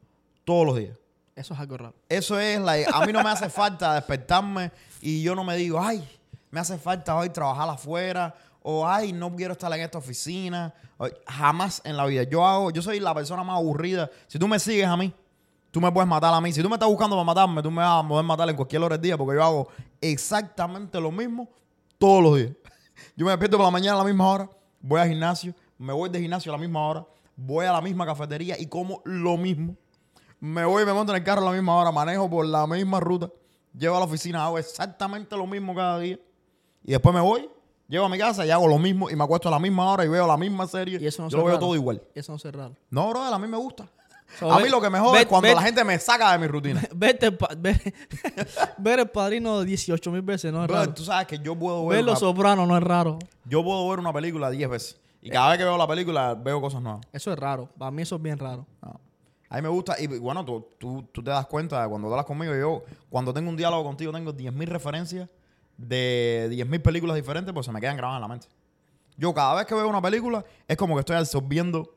todos 0.44 0.66
los 0.66 0.76
días. 0.78 0.96
eso 1.34 1.54
es 1.54 1.60
algo 1.60 1.76
raro. 1.76 1.94
Eso 2.08 2.38
es, 2.38 2.60
like, 2.60 2.88
a 2.92 3.04
mí 3.04 3.12
no 3.12 3.22
me 3.22 3.30
hace 3.30 3.50
falta 3.50 3.94
despertarme 3.94 4.70
y 5.00 5.22
yo 5.22 5.34
no 5.34 5.42
me 5.44 5.56
digo, 5.56 5.80
ay, 5.80 6.08
me 6.52 6.60
hace 6.60 6.78
falta 6.78 7.16
hoy 7.16 7.28
trabajar 7.30 7.68
afuera 7.68 8.34
o 8.62 8.86
ay, 8.88 9.12
no 9.12 9.34
quiero 9.34 9.52
estar 9.52 9.72
en 9.72 9.80
esta 9.80 9.98
oficina. 9.98 10.72
O- 10.98 11.08
jamás 11.26 11.82
en 11.84 11.96
la 11.96 12.06
vida. 12.06 12.22
Yo 12.22 12.46
hago, 12.46 12.70
yo 12.70 12.80
soy 12.80 13.00
la 13.00 13.12
persona 13.14 13.42
más 13.44 13.56
aburrida. 13.58 14.08
Si 14.28 14.38
tú 14.38 14.46
me 14.48 14.58
sigues 14.58 14.86
a 14.86 14.96
mí, 14.96 15.12
tú 15.76 15.80
me 15.82 15.92
puedes 15.92 16.08
matar 16.08 16.32
a 16.32 16.40
mí. 16.40 16.50
Si 16.54 16.62
tú 16.62 16.70
me 16.70 16.76
estás 16.76 16.88
buscando 16.88 17.16
para 17.16 17.24
matarme, 17.24 17.62
tú 17.62 17.70
me 17.70 17.82
vas 17.82 18.02
a 18.02 18.08
poder 18.08 18.24
matar 18.24 18.48
en 18.48 18.56
cualquier 18.56 18.82
hora 18.82 18.96
del 18.96 19.02
día 19.02 19.18
porque 19.18 19.34
yo 19.36 19.44
hago 19.44 19.68
exactamente 20.00 20.98
lo 20.98 21.12
mismo 21.12 21.50
todos 21.98 22.22
los 22.22 22.36
días. 22.36 22.52
Yo 23.14 23.26
me 23.26 23.32
despierto 23.32 23.58
por 23.58 23.66
la 23.66 23.70
mañana 23.70 23.92
a 23.92 23.98
la 23.98 24.04
misma 24.04 24.26
hora, 24.26 24.50
voy 24.80 25.00
al 25.02 25.08
gimnasio, 25.10 25.54
me 25.76 25.92
voy 25.92 26.08
de 26.08 26.18
gimnasio 26.18 26.50
a 26.50 26.56
la 26.56 26.58
misma 26.58 26.88
hora, 26.88 27.06
voy 27.36 27.66
a 27.66 27.72
la 27.72 27.82
misma 27.82 28.06
cafetería 28.06 28.58
y 28.58 28.68
como 28.68 29.02
lo 29.04 29.36
mismo. 29.36 29.76
Me 30.40 30.64
voy 30.64 30.82
y 30.82 30.86
me 30.86 30.94
monto 30.94 31.12
en 31.12 31.18
el 31.18 31.24
carro 31.24 31.42
a 31.42 31.44
la 31.44 31.52
misma 31.52 31.76
hora, 31.76 31.92
manejo 31.92 32.30
por 32.30 32.46
la 32.46 32.66
misma 32.66 32.98
ruta, 32.98 33.30
llevo 33.78 33.96
a 33.96 33.98
la 33.98 34.06
oficina, 34.06 34.46
hago 34.46 34.56
exactamente 34.58 35.36
lo 35.36 35.46
mismo 35.46 35.74
cada 35.74 35.98
día. 35.98 36.18
Y 36.84 36.92
después 36.92 37.14
me 37.14 37.20
voy, 37.20 37.50
llego 37.86 38.06
a 38.06 38.08
mi 38.08 38.16
casa 38.16 38.46
y 38.46 38.50
hago 38.50 38.66
lo 38.66 38.78
mismo 38.78 39.10
y 39.10 39.14
me 39.14 39.24
acuesto 39.24 39.48
a 39.48 39.50
la 39.50 39.58
misma 39.58 39.92
hora 39.92 40.06
y 40.06 40.08
veo 40.08 40.26
la 40.26 40.38
misma 40.38 40.66
serie. 40.66 40.98
Y 41.02 41.06
eso 41.06 41.22
no 41.22 41.28
Yo 41.28 41.36
lo 41.36 41.44
veo 41.44 41.58
todo 41.58 41.74
igual. 41.74 42.02
Eso 42.14 42.32
no 42.32 42.36
es 42.36 42.44
raro. 42.44 42.74
No, 42.88 43.10
brother, 43.10 43.34
a 43.34 43.38
mí 43.38 43.46
me 43.46 43.58
gusta. 43.58 43.86
So, 44.38 44.52
a 44.52 44.58
mí 44.60 44.68
lo 44.68 44.80
que 44.80 44.90
me 44.90 44.98
jode 44.98 45.20
es 45.20 45.26
cuando 45.26 45.54
la 45.54 45.62
gente 45.62 45.82
me 45.84 45.98
saca 45.98 46.32
de 46.32 46.38
mi 46.38 46.46
rutina. 46.46 46.82
Verte 46.94 47.30
ver, 47.58 47.94
ver 48.78 48.98
el 49.00 49.08
padrino 49.08 49.62
18 49.62 50.10
mil 50.10 50.22
veces 50.22 50.52
no 50.52 50.62
es 50.62 50.68
Brother, 50.68 50.86
raro. 50.88 50.94
tú 50.94 51.04
sabes 51.04 51.26
que 51.26 51.38
yo 51.38 51.56
puedo 51.56 51.86
ver, 51.86 51.98
Ver 51.98 52.04
Los 52.04 52.18
Sopranos 52.18 52.66
no 52.68 52.76
es 52.76 52.82
raro. 52.82 53.18
yo 53.44 53.62
puedo 53.64 53.88
ver 53.88 53.98
una 54.00 54.12
película 54.12 54.50
10 54.50 54.68
veces. 54.68 55.00
Y 55.22 55.30
cada 55.30 55.48
vez 55.50 55.58
que 55.58 55.64
veo 55.64 55.76
la 55.78 55.86
película 55.88 56.34
veo 56.34 56.60
cosas 56.60 56.82
nuevas. 56.82 57.00
Eso 57.12 57.32
es 57.32 57.38
raro. 57.38 57.68
Para 57.78 57.90
mí 57.90 58.02
eso 58.02 58.16
es 58.16 58.22
bien 58.22 58.38
raro. 58.38 58.66
No. 58.82 59.00
A 59.48 59.56
mí 59.56 59.62
me 59.62 59.68
gusta, 59.68 59.94
y 60.00 60.06
bueno, 60.06 60.44
tú, 60.44 60.66
tú, 60.76 61.04
tú 61.12 61.22
te 61.22 61.30
das 61.30 61.46
cuenta 61.46 61.80
de 61.82 61.88
cuando 61.88 62.08
hablas 62.08 62.26
conmigo, 62.26 62.54
yo 62.54 62.82
cuando 63.08 63.32
tengo 63.32 63.48
un 63.48 63.56
diálogo 63.56 63.84
contigo 63.84 64.12
tengo 64.12 64.32
10.000 64.34 64.66
referencias 64.66 65.28
de 65.76 66.48
10.000 66.50 66.82
películas 66.82 67.14
diferentes, 67.16 67.54
pues 67.54 67.64
se 67.66 67.72
me 67.72 67.80
quedan 67.80 67.96
grabadas 67.96 68.18
en 68.18 68.22
la 68.22 68.28
mente. 68.28 68.48
Yo 69.16 69.32
cada 69.32 69.54
vez 69.54 69.66
que 69.66 69.74
veo 69.74 69.88
una 69.88 70.02
película 70.02 70.44
es 70.66 70.76
como 70.76 70.94
que 70.94 71.00
estoy 71.00 71.16
absorbiendo 71.16 71.94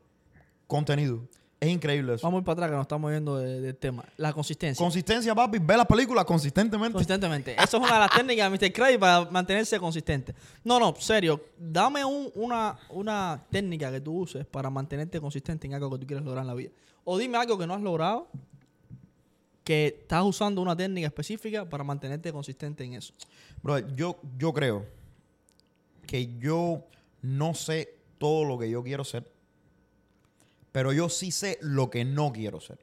contenido. 0.68 1.22
Es 1.62 1.68
increíble 1.70 2.14
eso. 2.14 2.26
Vamos 2.26 2.42
para 2.44 2.54
atrás 2.54 2.70
que 2.70 2.76
nos 2.78 2.84
estamos 2.84 3.12
yendo 3.12 3.36
de- 3.38 3.60
del 3.60 3.76
tema. 3.76 4.06
La 4.16 4.32
consistencia. 4.32 4.82
Consistencia, 4.82 5.36
papi, 5.36 5.60
ve 5.60 5.76
las 5.76 5.86
películas 5.86 6.24
consistentemente. 6.24 6.94
Consistentemente. 6.94 7.54
Eso 7.62 7.78
es 7.78 7.84
una 7.84 7.94
de 7.96 8.00
las 8.00 8.12
técnicas 8.12 8.50
de 8.50 8.58
Mr. 8.68 8.74
Krabs 8.74 8.98
para 8.98 9.30
mantenerse 9.30 9.78
consistente. 9.78 10.34
No, 10.64 10.80
no, 10.80 10.96
serio. 10.98 11.44
Dame 11.58 12.06
un- 12.06 12.32
una, 12.36 12.78
una 12.92 13.44
técnica 13.50 13.92
que 13.92 14.00
tú 14.00 14.20
uses 14.20 14.46
para 14.46 14.70
mantenerte 14.70 15.20
consistente 15.20 15.68
en 15.68 15.74
algo 15.74 15.90
que 15.90 15.98
tú 15.98 16.08
quieres 16.08 16.24
lograr 16.24 16.44
en 16.44 16.48
la 16.48 16.54
vida. 16.54 16.70
O 17.04 17.18
dime 17.18 17.38
algo 17.38 17.58
que 17.58 17.68
no 17.68 17.74
has 17.74 17.82
logrado 17.82 18.28
que 19.66 19.88
estás 20.02 20.24
usando 20.24 20.62
una 20.62 20.76
técnica 20.78 21.08
específica 21.08 21.68
para 21.70 21.84
mantenerte 21.84 22.32
consistente 22.32 22.84
en 22.86 22.94
eso. 22.94 23.14
Bro, 23.62 23.80
yo, 23.96 24.18
yo 24.38 24.54
creo 24.54 24.86
que 26.08 26.38
yo 26.40 26.86
no 27.22 27.54
sé 27.54 27.94
todo 28.18 28.46
lo 28.46 28.58
que 28.58 28.70
yo 28.70 28.82
quiero 28.82 29.04
ser, 29.04 29.30
pero 30.72 30.94
yo 30.94 31.10
sí 31.10 31.32
sé 31.32 31.58
lo 31.62 31.90
que 31.90 32.06
no 32.06 32.32
quiero 32.32 32.60
ser. 32.60 32.80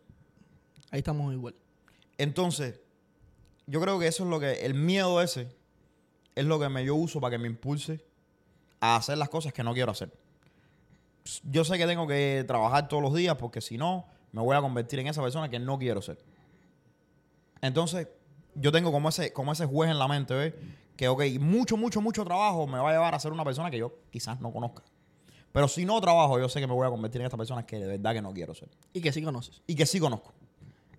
Ahí 0.91 0.99
estamos 0.99 1.33
igual. 1.33 1.55
Entonces, 2.19 2.81
yo 3.67 3.81
creo 3.81 3.99
que 3.99 4.07
eso 4.07 4.25
es 4.25 4.31
lo 4.31 4.41
que, 4.41 4.65
el 4.65 4.75
miedo 4.75 5.21
ese, 5.21 5.49
es 6.35 6.45
lo 6.45 6.59
que 6.59 6.69
me, 6.69 6.85
yo 6.85 6.95
uso 6.95 7.21
para 7.21 7.33
que 7.33 7.39
me 7.39 7.49
impulse 7.49 8.05
a 8.81 8.97
hacer 8.97 9.19
las 9.19 9.29
cosas 9.29 9.53
que 9.53 9.63
no 9.63 9.75
quiero 9.75 9.93
hacer. 9.93 10.13
Yo 11.45 11.65
sé 11.65 11.77
que 11.77 11.87
tengo 11.87 12.07
que 12.07 12.45
trabajar 12.47 12.89
todos 12.89 13.03
los 13.03 13.15
días 13.15 13.37
porque 13.37 13.61
si 13.61 13.77
no, 13.77 14.07
me 14.33 14.41
voy 14.43 14.57
a 14.57 14.61
convertir 14.61 15.01
en 15.01 15.09
esa 15.09 15.23
persona 15.23 15.49
que 15.49 15.59
no 15.59 15.79
quiero 15.79 16.03
ser. 16.03 16.19
Entonces, 17.61 18.09
yo 18.55 18.71
tengo 18.71 18.93
como 18.93 19.09
ese, 19.09 19.33
como 19.33 19.53
ese 19.53 19.67
juez 19.67 19.91
en 19.91 19.99
la 19.99 20.09
mente, 20.09 20.35
¿ves? 20.35 20.55
Que, 20.97 21.09
ok, 21.09 21.23
mucho, 21.41 21.77
mucho, 21.77 22.01
mucho 22.01 22.25
trabajo 22.25 22.67
me 22.67 22.79
va 22.79 22.91
a 22.91 22.93
llevar 22.93 23.15
a 23.15 23.19
ser 23.19 23.33
una 23.33 23.45
persona 23.45 23.71
que 23.71 23.79
yo 23.79 23.99
quizás 24.11 24.41
no 24.41 24.53
conozca. 24.53 24.83
Pero 25.57 25.69
si 25.69 25.87
no 25.87 25.99
trabajo, 26.03 26.39
yo 26.39 26.51
sé 26.51 26.61
que 26.61 26.67
me 26.67 26.75
voy 26.75 26.87
a 26.87 26.91
convertir 26.91 27.23
en 27.23 27.25
esta 27.29 27.39
persona 27.39 27.65
que 27.65 27.79
de 27.79 27.87
verdad 27.87 28.13
que 28.13 28.21
no 28.21 28.35
quiero 28.35 28.55
ser 28.55 28.69
Y 28.93 29.01
que 29.01 29.11
sí 29.11 29.23
conoces. 29.23 29.63
y 29.67 29.75
que 29.75 29.87
sí 29.87 29.99
conozco. 29.99 30.35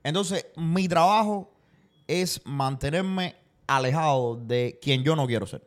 Entonces, 0.01 0.47
mi 0.55 0.87
trabajo 0.87 1.51
es 2.07 2.41
mantenerme 2.43 3.35
alejado 3.67 4.35
de 4.35 4.79
quien 4.81 5.03
yo 5.03 5.15
no 5.15 5.27
quiero 5.27 5.45
ser. 5.45 5.61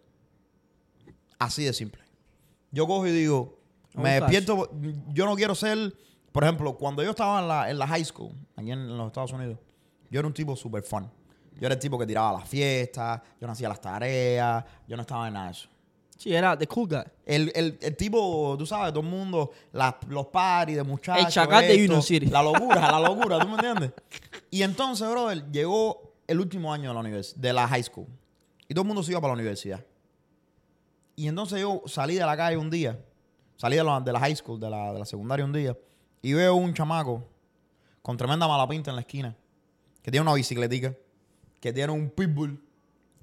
Así 1.39 1.63
de 1.63 1.73
simple. 1.73 2.03
Yo 2.73 2.89
cojo 2.89 3.07
y 3.07 3.13
digo, 3.13 3.61
me 3.95 4.15
despierto, 4.19 4.69
yo 5.15 5.25
no 5.25 5.37
quiero 5.37 5.55
ser, 5.55 5.95
por 6.33 6.43
ejemplo, 6.43 6.77
cuando 6.77 7.05
yo 7.05 7.11
estaba 7.11 7.39
en 7.39 7.47
la, 7.47 7.71
en 7.71 7.79
la 7.79 7.87
high 7.87 8.05
school, 8.05 8.33
aquí 8.57 8.73
en 8.73 8.99
los 8.99 9.07
Estados 9.07 9.33
Unidos, 9.33 9.61
yo 10.11 10.19
era 10.19 10.27
un 10.27 10.35
tipo 10.35 10.57
super 10.57 10.83
fun. 10.83 11.09
Yo 11.61 11.67
era 11.67 11.75
el 11.75 11.81
tipo 11.81 11.97
que 11.97 12.07
tiraba 12.09 12.33
las 12.33 12.49
fiestas, 12.49 13.21
yo 13.41 13.47
no 13.47 13.53
hacía 13.53 13.69
las 13.69 13.81
tareas, 13.81 14.65
yo 14.89 14.97
no 14.97 15.03
estaba 15.03 15.29
en 15.29 15.35
nada 15.35 15.47
de 15.47 15.53
eso. 15.53 15.69
Sí, 16.21 16.35
era 16.35 16.55
the 16.59 16.67
cool 16.67 16.87
guy. 16.87 17.03
El, 17.25 17.51
el, 17.55 17.79
el 17.81 17.97
tipo, 17.97 18.55
tú 18.59 18.67
sabes, 18.67 18.93
todo 18.93 19.03
el 19.03 19.09
mundo, 19.09 19.53
las- 19.73 19.95
los 20.07 20.27
parties 20.27 20.77
de 20.77 20.83
muchachos. 20.83 21.25
El 21.25 21.33
chacal 21.33 21.67
de 21.67 21.75
Union 21.87 22.03
City. 22.03 22.27
La 22.27 22.43
locura, 22.43 22.91
la 22.93 23.01
locura, 23.09 23.39
¿tú 23.39 23.49
me 23.49 23.55
entiendes? 23.55 23.93
Y 24.51 24.61
entonces, 24.63 25.09
brother, 25.09 25.51
llegó 25.51 26.13
el 26.27 26.39
último 26.39 26.75
año 26.75 26.93
de 26.93 27.11
la, 27.11 27.23
de 27.37 27.53
la 27.55 27.67
high 27.69 27.83
school. 27.83 28.07
Y 28.69 28.75
todo 28.75 28.83
el 28.83 28.89
mundo 28.89 29.03
se 29.03 29.13
iba 29.13 29.21
para 29.23 29.31
la 29.33 29.37
universidad. 29.41 29.83
Y 31.17 31.27
entonces 31.27 31.59
yo 31.63 31.83
salí 31.87 32.17
de 32.17 32.27
la 32.27 32.37
calle 32.37 32.59
un 32.59 32.69
día, 32.69 32.99
salí 33.57 33.77
de 33.77 33.85
la, 33.85 33.99
de 34.01 34.13
la 34.13 34.21
high 34.21 34.37
school, 34.37 34.61
de 34.61 34.69
la, 34.69 34.93
de 34.93 34.99
la 34.99 35.07
secundaria 35.07 35.45
un 35.45 35.53
día, 35.55 35.75
y 36.21 36.35
veo 36.35 36.55
un 36.55 36.75
chamaco 36.75 37.25
con 38.03 38.19
tremenda 38.19 38.47
mala 38.47 38.69
pinta 38.69 38.91
en 38.91 38.97
la 38.97 39.01
esquina, 39.01 39.35
que 40.03 40.11
tiene 40.11 40.23
una 40.23 40.35
bicicletica, 40.35 40.95
que 41.61 41.73
tiene 41.73 41.93
un 41.95 42.11
pitbull 42.11 42.63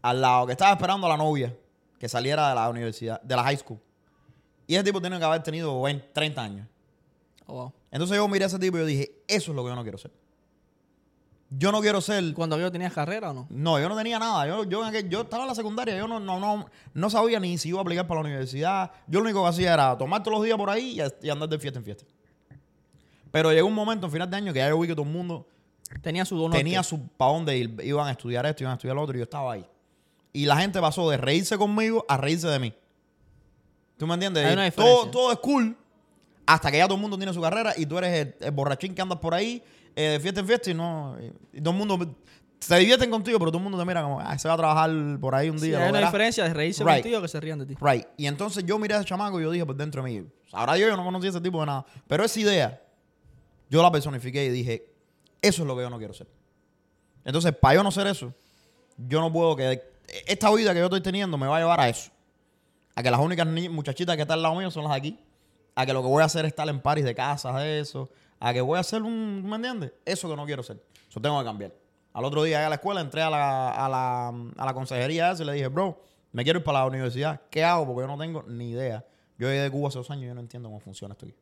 al 0.02 0.20
lado, 0.22 0.48
que 0.48 0.54
estaba 0.54 0.72
esperando 0.74 1.06
a 1.08 1.12
la 1.12 1.18
novia 1.18 1.56
que 2.00 2.08
saliera 2.10 2.50
de 2.50 2.56
la 2.56 2.70
universidad, 2.70 3.22
de 3.22 3.36
la 3.36 3.44
high 3.44 3.58
school. 3.58 3.80
Y 4.68 4.76
ese 4.76 4.84
tipo 4.84 5.00
tiene 5.02 5.18
que 5.18 5.24
haber 5.26 5.42
tenido 5.44 5.82
20, 5.82 6.10
30 6.14 6.42
años. 6.42 6.68
Oh, 7.46 7.54
wow. 7.54 7.74
Entonces 7.92 8.18
yo 8.18 8.28
miré 8.28 8.44
a 8.44 8.48
ese 8.48 8.60
tipo 8.60 8.78
y 8.78 8.82
yo 8.82 8.86
dije, 8.86 9.12
eso 9.28 9.52
es 9.52 9.56
lo 9.56 9.64
que 9.64 9.70
yo 9.70 9.76
no 9.76 9.84
quiero 9.84 9.98
ser. 9.98 10.12
Yo 11.50 11.72
no 11.72 11.80
quiero 11.80 12.02
ser... 12.02 12.22
¿Y 12.24 12.34
cuando 12.34 12.58
vio 12.58 12.70
tenías 12.70 12.92
carrera 12.92 13.32
o 13.32 13.34
no? 13.34 13.48
No, 13.50 13.80
yo 13.80 13.88
no 13.88 13.96
tenía 13.96 14.20
nada. 14.20 14.46
Yo, 14.48 14.66
yo, 14.66 14.86
en 14.86 14.94
aquel- 14.94 15.08
yo 15.08 15.22
estaba 15.22 15.44
en 15.44 15.50
la 15.50 15.56
secundaria, 15.56 15.98
yo 15.98 16.06
no, 16.06 16.20
no, 16.20 16.40
no, 16.40 16.66
no 16.94 17.10
sabía 17.10 17.40
ni 17.40 17.58
si 17.58 17.70
iba 17.70 17.80
a 17.80 17.82
aplicar 17.84 18.06
para 18.06 18.20
la 18.22 18.28
universidad. 18.28 18.92
Yo 19.08 19.20
lo 19.20 19.26
único 19.26 19.42
que 19.44 19.50
hacía 19.50 19.74
era 19.74 19.98
tomar 19.98 20.22
todos 20.24 20.38
los 20.38 20.46
días 20.46 20.58
por 20.58 20.70
ahí 20.70 21.00
y, 21.22 21.30
andar 21.30 21.48
de 21.48 21.58
fiesta 21.58 21.80
en 21.80 21.86
fiesta. 21.86 22.04
Pero 23.32 23.54
llegó 23.54 23.68
un 23.68 23.74
momento 23.74 24.08
en 24.08 24.12
final 24.12 24.30
de 24.30 24.36
año 24.36 24.52
que 24.54 24.60
ya 24.60 24.68
yo 24.68 24.78
vi 24.80 24.88
que 24.88 24.94
todo 24.94 25.06
el 25.06 25.12
mundo 25.12 25.48
Tenía 26.02 26.26
su 26.26 26.36
dono. 26.38 26.54
tenía 26.54 26.84
su 26.84 27.08
para 27.08 27.32
dónde 27.32 27.58
ir. 27.58 27.78
Iban 27.82 28.08
a 28.08 28.12
estudiar 28.12 28.46
esto, 28.46 28.64
iban 28.64 28.72
a 28.72 28.76
estudiar 28.76 28.96
lo 28.96 29.04
otro 29.04 29.16
y 29.16 29.20
yo 29.20 29.24
estaba 29.24 29.54
ahí. 29.54 29.66
Y 30.34 30.46
la 30.46 30.58
gente 30.58 30.80
pasó 30.80 31.10
de 31.10 31.18
reírse 31.18 31.58
conmigo 31.58 32.06
a 32.08 32.18
reírse 32.18 32.48
de 32.48 32.60
mí. 32.60 32.74
¿Tú 33.98 34.06
me 34.06 34.14
entiendes? 34.14 34.46
Hay 34.46 34.54
una 34.54 34.70
todo, 34.72 35.10
todo 35.10 35.32
es 35.32 35.40
cool 35.40 35.76
hasta 36.46 36.72
que 36.72 36.78
ya 36.78 36.86
todo 36.86 36.96
el 36.96 37.02
mundo 37.02 37.18
tiene 37.18 37.34
su 37.34 37.42
carrera 37.42 37.74
y 37.76 37.86
tú 37.86 37.98
eres 37.98 38.28
el, 38.40 38.46
el 38.46 38.52
borrachín 38.52 38.94
que 38.96 39.02
andas 39.02 39.20
por 39.20 39.34
ahí 39.34 39.62
eh, 39.96 40.02
de 40.12 40.20
fiesta 40.20 40.40
en 40.40 40.48
fiesta 40.48 40.70
y 40.72 40.74
no... 40.76 41.18
Y, 41.52 41.60
todo 41.62 41.72
el 41.72 41.78
mundo... 41.78 42.16
Se 42.60 42.76
divierten 42.78 43.10
contigo, 43.12 43.38
pero 43.38 43.52
todo 43.52 43.58
el 43.60 43.64
mundo 43.64 43.78
te 43.78 43.86
mira 43.86 44.02
como, 44.02 44.20
ah, 44.20 44.38
se 44.38 44.48
va 44.48 44.54
a 44.56 44.58
trabajar 44.58 44.90
por 45.20 45.36
ahí 45.36 45.50
un 45.50 45.60
Sí, 45.60 45.68
día. 45.68 45.78
hay 45.78 45.84
lo 45.84 45.90
una 45.90 45.98
verás". 46.00 46.12
diferencia 46.12 46.44
de 46.44 46.54
reírse 46.54 46.84
Right. 46.84 47.04
contigo 47.04 47.22
que 47.22 47.28
se 47.28 47.40
rían 47.40 47.60
de 47.60 47.66
ti. 47.68 47.76
Right. 47.80 48.06
Y 48.18 48.26
entonces 48.28 48.64
yo 48.66 48.80
miré 48.80 48.96
a 48.96 48.98
ese 48.98 49.06
chamaco 49.06 49.40
y 49.40 49.44
yo 49.44 49.52
dije 49.52 49.66
por 49.66 49.76
dentro 49.76 50.02
de 50.04 50.10
mí, 50.10 50.28
ahora 50.54 50.76
yo, 50.78 50.88
yo 50.88 50.96
no 50.98 51.04
conocía 51.04 51.30
a 51.30 51.32
ese 51.32 51.42
tipo 51.42 51.60
de 51.60 51.66
nada. 51.68 51.86
Pero 52.08 52.24
esa 52.24 52.40
idea, 52.40 52.82
yo 53.70 53.82
la 53.84 53.92
personifiqué 53.92 54.46
y 54.46 54.50
dije, 54.50 54.90
eso 55.42 55.62
es 55.64 55.68
lo 55.68 55.76
que 55.76 55.84
yo 55.84 55.90
no 55.90 55.98
quiero 56.00 56.14
ser. 56.14 56.28
Entonces, 57.26 57.54
para 57.56 57.76
yo 57.76 57.84
no 57.84 57.92
ser 57.92 58.08
eso, 58.08 58.34
yo 58.98 59.20
no 59.22 59.32
puedo 59.32 59.56
que 59.56 59.82
esta 60.08 60.52
vida 60.54 60.74
que 60.74 60.80
yo 60.80 60.86
estoy 60.86 61.02
teniendo 61.02 61.38
me 61.38 61.48
va 61.48 61.58
a 61.58 61.60
llevar 61.60 61.80
a 61.80 61.90
eso. 61.90 62.12
A 62.96 63.04
que 63.04 63.12
las 63.12 63.20
únicas 63.20 63.46
ni- 63.48 63.70
muchachitas 63.70 64.16
que 64.16 64.24
están 64.24 64.36
al 64.40 64.44
lado 64.44 64.56
mío 64.56 64.72
son 64.72 64.84
las 64.84 64.94
aquí. 64.94 65.20
A 65.76 65.86
que 65.86 65.94
lo 65.94 66.02
que 66.02 66.08
voy 66.08 66.22
a 66.22 66.26
hacer 66.26 66.46
es 66.46 66.50
estar 66.50 66.68
en 66.70 66.80
paris 66.82 67.06
de 67.06 67.14
casas, 67.14 67.56
de 67.58 67.80
eso. 67.80 68.10
A 68.40 68.54
que 68.54 68.62
voy 68.62 68.78
a 68.78 68.82
hacer 68.82 69.02
un, 69.04 69.44
¿me 69.48 69.56
entiendes? 69.58 69.92
Eso 70.06 70.28
que 70.30 70.36
no 70.36 70.46
quiero 70.46 70.64
ser. 70.64 70.82
Eso 71.10 71.20
tengo 71.22 71.38
que 71.40 71.46
cambiar. 71.46 71.72
Al 72.14 72.26
otro 72.26 72.42
día 72.44 72.66
a 72.66 72.70
la 72.70 72.76
escuela, 72.76 73.02
entré 73.02 73.22
a 73.22 73.30
la, 73.30 73.70
a 73.70 73.88
la, 73.90 74.28
a 74.30 74.66
la 74.66 74.74
consejería 74.74 75.34
y 75.40 75.44
le 75.44 75.54
dije, 75.54 75.68
bro, 75.68 76.02
me 76.32 76.44
quiero 76.44 76.60
ir 76.60 76.66
para 76.66 76.80
la 76.80 76.86
universidad. 76.88 77.42
¿Qué 77.52 77.64
hago? 77.64 77.86
Porque 77.86 78.02
yo 78.02 78.08
no 78.08 78.18
tengo 78.18 78.44
ni 78.48 78.72
idea. 78.72 79.06
Yo 79.38 79.48
llegué 79.48 79.62
de 79.62 79.70
Cuba 79.70 79.90
hace 79.90 80.00
dos 80.00 80.10
años 80.10 80.24
y 80.24 80.28
yo 80.28 80.34
no 80.34 80.42
entiendo 80.42 80.68
cómo 80.70 80.80
funciona 80.80 81.14
esto 81.14 81.28
aquí. 81.28 81.36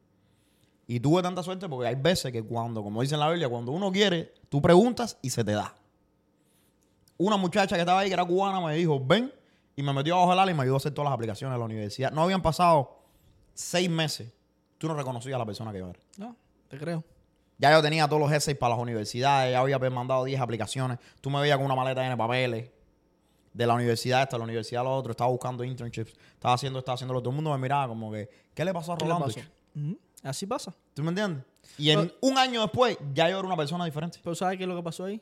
Y 0.87 0.99
tuve 0.99 1.21
tanta 1.23 1.41
suerte 1.41 1.69
porque 1.69 1.87
hay 1.87 1.95
veces 1.95 2.31
que 2.31 2.43
cuando, 2.43 2.83
como 2.83 3.01
dice 3.01 3.13
en 3.15 3.21
la 3.21 3.29
Biblia, 3.29 3.47
cuando 3.47 3.71
uno 3.71 3.89
quiere, 3.91 4.33
tú 4.49 4.61
preguntas 4.61 5.17
y 5.21 5.29
se 5.29 5.43
te 5.45 5.53
da. 5.53 5.73
Una 7.17 7.37
muchacha 7.37 7.75
que 7.75 7.81
estaba 7.81 7.99
ahí, 8.01 8.07
que 8.09 8.13
era 8.13 8.25
cubana, 8.25 8.59
me 8.59 8.75
dijo, 8.75 8.99
ven, 9.03 9.33
y 9.75 9.83
me 9.83 9.93
metió 9.93 10.15
abajo 10.15 10.33
el 10.33 10.39
ala 10.39 10.51
y 10.51 10.53
me 10.53 10.63
ayudó 10.63 10.75
a 10.75 10.77
hacer 10.77 10.93
todas 10.93 11.09
las 11.09 11.13
aplicaciones 11.15 11.53
de 11.53 11.59
la 11.59 11.65
universidad. 11.65 12.11
No 12.11 12.23
habían 12.23 12.41
pasado 12.41 12.99
seis 13.53 13.89
meses. 13.89 14.31
Tú 14.77 14.87
no 14.87 14.95
reconocías 14.95 15.35
a 15.35 15.39
la 15.39 15.45
persona 15.45 15.71
que 15.71 15.79
yo 15.79 15.89
era. 15.89 15.99
No, 16.17 16.35
te 16.67 16.77
creo. 16.77 17.03
Ya 17.57 17.71
yo 17.71 17.81
tenía 17.81 18.07
todos 18.07 18.21
los 18.21 18.31
essays 18.31 18.57
para 18.57 18.75
las 18.75 18.81
universidades, 18.81 19.53
ya 19.53 19.59
había 19.59 19.79
mandado 19.89 20.25
10 20.25 20.41
aplicaciones. 20.41 20.99
Tú 21.21 21.29
me 21.29 21.39
veías 21.39 21.55
con 21.57 21.65
una 21.65 21.75
maleta 21.75 22.01
llena 22.01 22.15
de 22.15 22.17
papeles. 22.17 22.69
De 23.53 23.65
la 23.65 23.73
universidad 23.73 24.23
esta, 24.23 24.35
de 24.35 24.39
la 24.39 24.43
universidad 24.43 24.81
a 24.81 24.83
la 24.83 24.89
otra, 24.89 25.11
estaba 25.11 25.29
buscando 25.29 25.63
internships, 25.63 26.11
estaba 26.33 26.53
haciendo, 26.55 26.79
estaba 26.79 26.95
haciéndolo. 26.95 27.21
Todo 27.21 27.29
el 27.29 27.35
mundo 27.35 27.51
me 27.53 27.57
miraba 27.57 27.87
como 27.87 28.11
que, 28.11 28.29
¿qué 28.53 28.65
le 28.65 28.73
pasó 28.73 28.91
a 28.91 28.97
¿Qué 28.97 29.05
le 29.05 29.13
Rolando? 29.13 29.33
pasó? 29.33 29.47
Así 30.23 30.45
pasa. 30.45 30.75
¿Tú 30.93 31.01
me 31.03 31.09
entiendes? 31.09 31.45
Y 31.77 31.89
en 31.91 32.11
un 32.19 32.37
año 32.37 32.61
después, 32.61 32.97
ya 33.13 33.29
yo 33.29 33.39
era 33.39 33.47
una 33.47 33.55
persona 33.55 33.85
diferente. 33.85 34.19
Pero 34.21 34.35
¿sabes 34.35 34.57
qué 34.57 34.63
es 34.65 34.67
lo 34.67 34.75
que 34.75 34.83
pasó 34.83 35.05
ahí? 35.05 35.21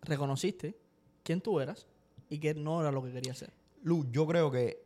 Reconociste 0.00 0.76
quién 1.22 1.40
tú 1.40 1.60
eras 1.60 1.86
y 2.28 2.38
que 2.38 2.54
no 2.54 2.80
era 2.80 2.90
lo 2.92 3.02
que 3.02 3.12
querías 3.12 3.38
ser. 3.38 3.52
Lu, 3.82 4.10
yo 4.10 4.26
creo 4.26 4.50
que 4.50 4.82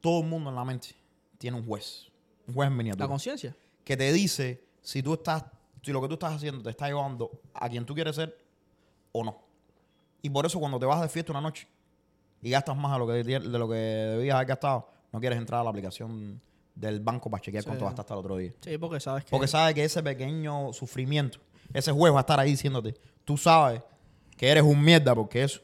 todo 0.00 0.20
el 0.22 0.26
mundo 0.26 0.50
en 0.50 0.56
la 0.56 0.64
mente 0.64 0.94
tiene 1.38 1.56
un 1.56 1.66
juez. 1.66 2.06
Un 2.46 2.54
juez 2.54 2.66
en 2.66 2.72
La 2.72 2.76
miniatura. 2.78 3.08
conciencia. 3.08 3.54
que 3.84 3.96
te 3.96 4.12
dice 4.12 4.62
si 4.82 5.02
tú 5.02 5.14
estás, 5.14 5.44
si 5.82 5.92
lo 5.92 6.00
que 6.02 6.08
tú 6.08 6.14
estás 6.14 6.34
haciendo 6.34 6.62
te 6.62 6.70
está 6.70 6.86
llevando 6.88 7.30
a 7.54 7.68
quien 7.68 7.84
tú 7.86 7.94
quieres 7.94 8.16
ser 8.16 8.36
o 9.12 9.24
no. 9.24 9.38
Y 10.22 10.30
por 10.30 10.44
eso 10.46 10.58
cuando 10.58 10.78
te 10.78 10.86
vas 10.86 11.00
de 11.00 11.08
fiesta 11.08 11.32
una 11.32 11.40
noche, 11.40 11.66
y 12.42 12.50
gastas 12.50 12.76
más 12.76 12.92
de 12.92 12.98
lo 12.98 13.06
que, 13.06 13.12
de 13.24 13.58
lo 13.58 13.68
que 13.68 13.74
debías 13.74 14.34
haber 14.36 14.46
gastado, 14.48 14.88
no 15.12 15.20
quieres 15.20 15.38
entrar 15.38 15.60
a 15.60 15.64
la 15.64 15.70
aplicación 15.70 16.40
del 16.74 17.00
banco 17.00 17.28
para 17.30 17.42
chequear 17.42 17.62
Sí. 17.64 17.68
cuánto 17.68 17.84
gastaste 17.86 18.12
el 18.12 18.18
otro 18.20 18.36
día. 18.36 18.52
Sí, 18.60 18.78
porque 18.78 19.00
sabes 19.00 19.24
que... 19.24 19.30
Porque 19.30 19.48
sabes 19.48 19.74
que 19.74 19.84
ese 19.84 20.02
pequeño 20.02 20.72
sufrimiento, 20.72 21.38
ese 21.72 21.90
juez 21.92 22.12
va 22.12 22.18
a 22.18 22.20
estar 22.20 22.38
ahí 22.38 22.50
diciéndote, 22.52 22.94
tú 23.24 23.36
sabes 23.36 23.82
que 24.38 24.48
eres 24.48 24.62
un 24.62 24.82
mierda 24.82 25.14
porque 25.14 25.42
eso 25.44 25.60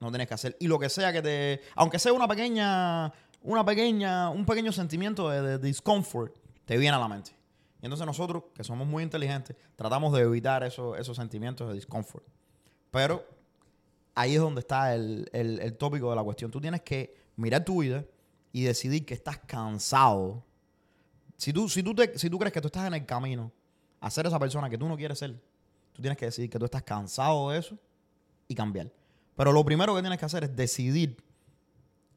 no 0.00 0.10
tienes 0.10 0.26
que 0.26 0.34
hacer. 0.34 0.56
Y 0.58 0.66
lo 0.66 0.78
que 0.78 0.88
sea 0.88 1.12
que 1.12 1.22
te, 1.22 1.60
aunque 1.76 1.98
sea 2.00 2.12
una 2.12 2.26
pequeña, 2.26 3.12
una 3.42 3.64
pequeña, 3.64 4.30
un 4.30 4.44
pequeño 4.44 4.72
sentimiento 4.72 5.28
de, 5.30 5.58
discomfort, 5.58 6.34
te 6.64 6.76
viene 6.76 6.96
a 6.96 6.98
la 6.98 7.06
mente. 7.06 7.30
Y 7.80 7.86
entonces 7.86 8.06
nosotros, 8.06 8.44
que 8.54 8.64
somos 8.64 8.86
muy 8.88 9.02
inteligentes, 9.02 9.54
tratamos 9.76 10.12
de 10.14 10.22
evitar 10.22 10.64
esos, 10.64 10.98
esos 10.98 11.16
sentimientos 11.16 11.68
de 11.68 11.74
discomfort. 11.74 12.24
Pero 12.90 13.24
ahí 14.14 14.34
es 14.34 14.40
donde 14.40 14.60
está 14.60 14.94
el, 14.94 15.28
el- 15.32 15.60
el 15.60 15.76
tópico 15.76 16.08
de 16.10 16.16
la 16.16 16.22
cuestión. 16.24 16.50
Tú 16.50 16.60
tienes 16.60 16.80
que 16.82 17.14
mirar 17.36 17.64
tu 17.64 17.82
vida 17.82 18.04
y 18.52 18.62
decidir 18.62 19.04
que 19.04 19.12
estás 19.14 19.38
cansado. 19.38 20.42
Si 21.36 21.52
tú, 21.52 21.68
si, 21.68 21.82
tú 21.82 21.94
te- 21.94 22.18
si 22.18 22.30
tú 22.30 22.38
crees 22.38 22.52
que 22.52 22.60
tú 22.62 22.68
estás 22.68 22.86
en 22.86 22.94
el 22.94 23.04
camino 23.04 23.52
a 24.00 24.10
ser 24.10 24.26
esa 24.26 24.38
persona 24.38 24.70
que 24.70 24.78
tú 24.78 24.88
no 24.88 24.96
quieres 24.96 25.18
ser, 25.18 25.32
tú 25.92 26.00
tienes 26.00 26.16
que 26.16 26.24
decidir 26.26 26.48
que 26.48 26.58
tú 26.58 26.64
estás 26.64 26.82
cansado 26.82 27.50
de 27.50 27.58
eso 27.58 27.76
y 28.48 28.54
cambiar. 28.54 28.92
Pero 29.36 29.52
lo 29.52 29.64
primero 29.64 29.94
que 29.94 30.00
tienes 30.00 30.18
que 30.18 30.24
hacer 30.24 30.44
es 30.44 30.54
decidir 30.54 31.16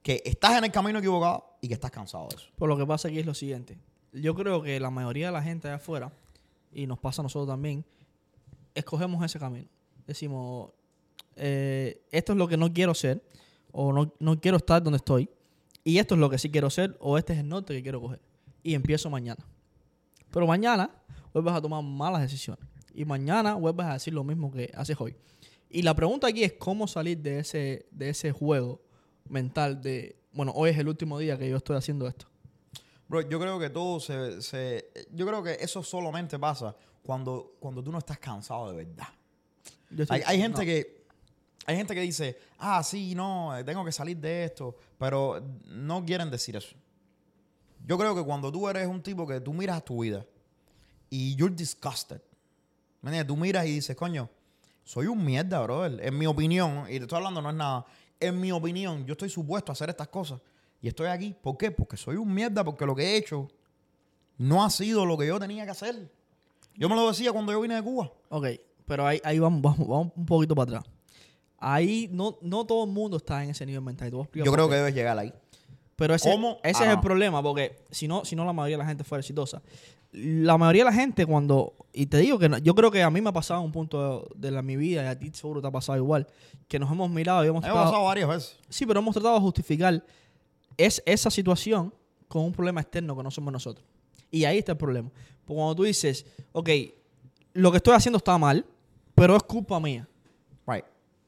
que 0.01 0.21
estás 0.23 0.57
en 0.57 0.65
el 0.65 0.71
camino 0.71 0.99
equivocado 0.99 1.57
y 1.61 1.67
que 1.67 1.73
estás 1.73 1.91
cansado 1.91 2.27
de 2.29 2.37
eso. 2.37 2.49
Por 2.55 2.69
lo 2.69 2.77
que 2.77 2.85
pasa 2.85 3.07
aquí 3.07 3.19
es 3.19 3.25
lo 3.25 3.33
siguiente. 3.33 3.77
Yo 4.13 4.35
creo 4.35 4.61
que 4.61 4.79
la 4.79 4.89
mayoría 4.89 5.27
de 5.27 5.33
la 5.33 5.41
gente 5.41 5.67
de 5.67 5.73
afuera, 5.73 6.11
y 6.71 6.87
nos 6.87 6.99
pasa 6.99 7.21
a 7.21 7.23
nosotros 7.23 7.47
también, 7.47 7.83
escogemos 8.73 9.23
ese 9.25 9.39
camino. 9.39 9.67
Decimos, 10.05 10.71
eh, 11.35 12.01
esto 12.11 12.33
es 12.33 12.37
lo 12.37 12.47
que 12.47 12.57
no 12.57 12.71
quiero 12.71 12.93
ser, 12.93 13.21
o 13.71 13.91
no, 13.91 14.13
no 14.19 14.39
quiero 14.39 14.57
estar 14.57 14.81
donde 14.81 14.97
estoy, 14.97 15.29
y 15.83 15.99
esto 15.99 16.15
es 16.15 16.19
lo 16.19 16.29
que 16.29 16.37
sí 16.37 16.49
quiero 16.49 16.69
ser, 16.69 16.97
o 16.99 17.17
este 17.17 17.33
es 17.33 17.39
el 17.39 17.47
norte 17.47 17.73
que 17.73 17.81
quiero 17.81 18.01
coger. 18.01 18.21
Y 18.63 18.73
empiezo 18.73 19.09
mañana. 19.09 19.45
Pero 20.31 20.45
mañana 20.45 20.89
vuelves 21.33 21.53
a 21.53 21.61
tomar 21.61 21.83
malas 21.83 22.21
decisiones. 22.21 22.65
Y 22.93 23.05
mañana 23.05 23.53
vuelves 23.53 23.85
a 23.85 23.93
decir 23.93 24.13
lo 24.13 24.23
mismo 24.23 24.51
que 24.51 24.71
haces 24.75 24.99
hoy. 24.99 25.15
Y 25.69 25.81
la 25.81 25.93
pregunta 25.95 26.27
aquí 26.27 26.43
es 26.43 26.53
cómo 26.53 26.87
salir 26.87 27.17
de 27.19 27.39
ese, 27.39 27.87
de 27.91 28.09
ese 28.09 28.31
juego 28.31 28.81
mental 29.29 29.81
de, 29.81 30.15
bueno, 30.31 30.51
hoy 30.55 30.69
es 30.69 30.77
el 30.77 30.87
último 30.87 31.19
día 31.19 31.37
que 31.37 31.49
yo 31.49 31.57
estoy 31.57 31.75
haciendo 31.75 32.07
esto. 32.07 32.25
Bro, 33.09 33.21
yo 33.29 33.39
creo 33.39 33.59
que 33.59 33.69
todo 33.69 33.99
se, 33.99 34.41
se- 34.41 34.89
Yo 35.13 35.25
creo 35.25 35.43
que 35.43 35.57
eso 35.59 35.83
solamente 35.83 36.37
pasa 36.39 36.75
cuando, 37.03 37.55
cuando 37.59 37.83
tú 37.83 37.91
no 37.91 37.97
estás 37.99 38.19
cansado 38.19 38.69
de 38.71 38.85
verdad. 38.85 39.07
Yo 39.89 40.03
estoy- 40.03 40.17
Hay, 40.17 40.23
hay 40.25 40.41
gente 40.41 40.59
no. 40.59 40.65
que 40.65 40.97
hay 41.65 41.75
gente 41.75 41.93
que 41.93 41.99
dice, 42.01 42.37
ah, 42.59 42.81
sí, 42.81 43.13
no, 43.13 43.57
eh, 43.57 43.61
tengo 43.61 43.83
que 43.83 43.91
salir 43.91 44.15
de 44.17 44.45
esto, 44.45 44.73
pero 44.97 45.43
no 45.65 46.05
quieren 46.05 46.31
decir 46.31 46.55
eso. 46.55 46.73
Yo 47.85 47.97
creo 47.97 48.15
que 48.15 48.23
cuando 48.23 48.49
tú 48.53 48.69
eres 48.69 48.87
un 48.87 49.01
tipo 49.03 49.27
que 49.27 49.41
tú 49.41 49.51
miras 49.51 49.83
tu 49.83 50.01
vida 50.01 50.25
y 51.09 51.35
you're 51.35 51.53
disgusted. 51.53 52.21
Tú 53.27 53.35
miras 53.37 53.65
y 53.65 53.73
dices, 53.73 53.95
coño, 53.97 54.29
soy 54.87 55.07
un 55.07 55.23
mierda, 55.23 55.61
brother. 55.61 55.99
En 56.05 56.17
mi 56.17 56.25
opinión, 56.25 56.85
y 56.87 56.97
te 56.97 57.03
estoy 57.03 57.17
hablando, 57.17 57.41
no 57.41 57.49
es 57.49 57.55
nada, 57.55 57.85
en 58.21 58.39
mi 58.39 58.53
opinión, 58.53 59.05
yo 59.05 59.11
estoy 59.11 59.29
supuesto 59.29 59.71
a 59.71 59.73
hacer 59.73 59.89
estas 59.89 60.07
cosas 60.07 60.39
y 60.81 60.87
estoy 60.87 61.07
aquí. 61.07 61.35
¿Por 61.41 61.57
qué? 61.57 61.71
Porque 61.71 61.97
soy 61.97 62.15
un 62.15 62.33
mierda, 62.33 62.63
porque 62.63 62.85
lo 62.85 62.95
que 62.95 63.03
he 63.03 63.17
hecho 63.17 63.49
no 64.37 64.63
ha 64.63 64.69
sido 64.69 65.05
lo 65.05 65.17
que 65.17 65.27
yo 65.27 65.39
tenía 65.39 65.65
que 65.65 65.71
hacer. 65.71 66.09
Yo 66.73 66.87
me 66.87 66.95
lo 66.95 67.05
decía 67.09 67.33
cuando 67.33 67.51
yo 67.51 67.59
vine 67.59 67.75
de 67.75 67.83
Cuba. 67.83 68.13
Ok, 68.29 68.47
pero 68.85 69.05
ahí, 69.05 69.19
ahí 69.25 69.39
vamos, 69.39 69.61
vamos, 69.61 69.87
vamos 69.87 70.13
un 70.15 70.25
poquito 70.25 70.55
para 70.55 70.77
atrás. 70.77 70.93
Ahí 71.57 72.07
no, 72.13 72.37
no 72.41 72.65
todo 72.65 72.85
el 72.85 72.91
mundo 72.91 73.17
está 73.17 73.43
en 73.43 73.49
ese 73.49 73.65
nivel 73.65 73.81
mental. 73.81 74.09
Yo 74.09 74.25
creo 74.53 74.69
que 74.69 74.75
debes 74.75 74.95
llegar 74.95 75.19
ahí. 75.19 75.33
Pero 75.97 76.13
ese, 76.15 76.31
¿Cómo? 76.31 76.59
ese 76.63 76.83
Ah, 76.83 76.87
es 76.87 76.93
el 76.93 77.01
problema, 77.01 77.43
porque 77.43 77.83
si 77.91 78.07
no, 78.07 78.23
si 78.23 78.37
no 78.37 78.45
la 78.45 78.53
mayoría 78.53 78.77
de 78.77 78.83
la 78.83 78.87
gente 78.87 79.03
fuera 79.03 79.19
exitosa. 79.19 79.61
La 80.11 80.57
mayoría 80.57 80.83
de 80.85 80.89
la 80.91 80.95
gente 80.95 81.25
cuando, 81.25 81.73
y 81.93 82.05
te 82.07 82.17
digo 82.17 82.39
que 82.39 82.49
no- 82.49 82.57
yo 82.59 82.73
creo 82.75 82.89
que 82.91 83.03
a 83.03 83.09
mí 83.09 83.21
me 83.21 83.29
ha 83.29 83.33
pasado 83.33 83.61
un 83.61 83.71
punto 83.71 84.27
de, 84.35 84.51
la, 84.51 84.61
mi 84.61 84.75
vida, 84.75 85.03
y 85.03 85.07
a 85.07 85.17
ti 85.19 85.29
seguro 85.33 85.61
te 85.61 85.67
ha 85.67 85.71
pasado 85.71 85.97
igual, 85.97 86.27
que 86.67 86.79
nos 86.79 86.91
hemos 86.91 87.09
mirado 87.09 87.43
y 87.43 87.47
hemos 87.49 87.61
Me 87.61 87.67
ha 87.67 87.71
tratado, 87.71 87.91
pasado 87.91 88.05
varias 88.05 88.29
veces. 88.29 88.57
sí, 88.69 88.85
pero 88.85 88.99
hemos 88.99 89.13
tratado 89.13 89.35
de 89.35 89.41
justificar 89.41 90.03
es, 90.77 91.01
esa 91.05 91.29
situación 91.29 91.93
con 92.27 92.43
un 92.43 92.51
problema 92.53 92.81
externo 92.81 93.15
que 93.17 93.23
no 93.23 93.31
somos 93.31 93.51
nosotros. 93.51 93.85
Y 94.31 94.43
ahí 94.45 94.57
está 94.59 94.73
el 94.73 94.77
problema. 94.77 95.09
Porque 95.45 95.57
cuando 95.57 95.75
tú 95.75 95.83
dices, 95.83 96.25
ok, 96.51 96.69
lo 97.53 97.71
que 97.71 97.77
estoy 97.77 97.93
haciendo 97.93 98.17
está 98.17 98.37
mal, 98.37 98.65
pero 99.15 99.35
es 99.35 99.43
culpa 99.43 99.79
mía. 99.79 100.07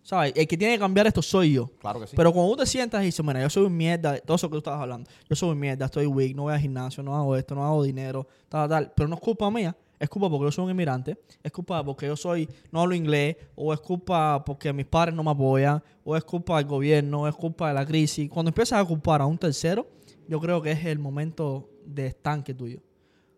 ¿Sabes? 0.09 0.33
El 0.35 0.47
que 0.47 0.57
tiene 0.57 0.73
que 0.73 0.79
cambiar 0.79 1.05
esto 1.05 1.21
soy 1.21 1.53
yo. 1.53 1.69
Claro 1.79 1.99
que 1.99 2.07
sí. 2.07 2.15
Pero 2.15 2.33
cuando 2.33 2.53
tú 2.53 2.63
te 2.63 2.65
sientas 2.65 3.03
y 3.03 3.05
dices, 3.05 3.23
mira, 3.23 3.43
yo 3.43 3.49
soy 3.51 3.67
un 3.67 3.77
mierda, 3.77 4.17
todo 4.17 4.37
eso 4.37 4.49
que 4.49 4.53
tú 4.53 4.57
estabas 4.57 4.81
hablando, 4.81 5.07
yo 5.29 5.35
soy 5.35 5.51
un 5.51 5.59
mierda, 5.59 5.85
estoy 5.85 6.07
weak, 6.07 6.35
no 6.35 6.41
voy 6.43 6.53
al 6.55 6.59
gimnasio, 6.59 7.03
no 7.03 7.15
hago 7.15 7.35
esto, 7.35 7.53
no 7.53 7.63
hago 7.63 7.83
dinero, 7.83 8.27
tal, 8.47 8.67
tal, 8.67 8.91
pero 8.95 9.07
no 9.07 9.13
es 9.13 9.21
culpa 9.21 9.51
mía, 9.51 9.77
es 9.99 10.09
culpa 10.09 10.27
porque 10.27 10.45
yo 10.45 10.51
soy 10.51 10.65
un 10.65 10.71
inmigrante, 10.71 11.15
es 11.43 11.51
culpa 11.51 11.83
porque 11.83 12.07
yo 12.07 12.15
soy, 12.15 12.49
no 12.71 12.81
hablo 12.81 12.95
inglés, 12.95 13.37
o 13.53 13.71
es 13.71 13.79
culpa 13.81 14.43
porque 14.43 14.73
mis 14.73 14.87
padres 14.87 15.13
no 15.13 15.23
me 15.23 15.29
apoyan, 15.29 15.83
o 16.03 16.17
es 16.17 16.23
culpa 16.23 16.57
del 16.57 16.65
gobierno, 16.65 17.21
o 17.21 17.27
es 17.27 17.35
culpa 17.35 17.67
de 17.67 17.75
la 17.75 17.85
crisis. 17.85 18.31
Cuando 18.31 18.49
empiezas 18.49 18.81
a 18.81 18.85
culpar 18.85 19.21
a 19.21 19.27
un 19.27 19.37
tercero, 19.37 19.85
yo 20.27 20.39
creo 20.39 20.59
que 20.59 20.71
es 20.71 20.85
el 20.85 20.97
momento 20.97 21.69
de 21.85 22.07
estanque 22.07 22.55
tuyo. 22.55 22.81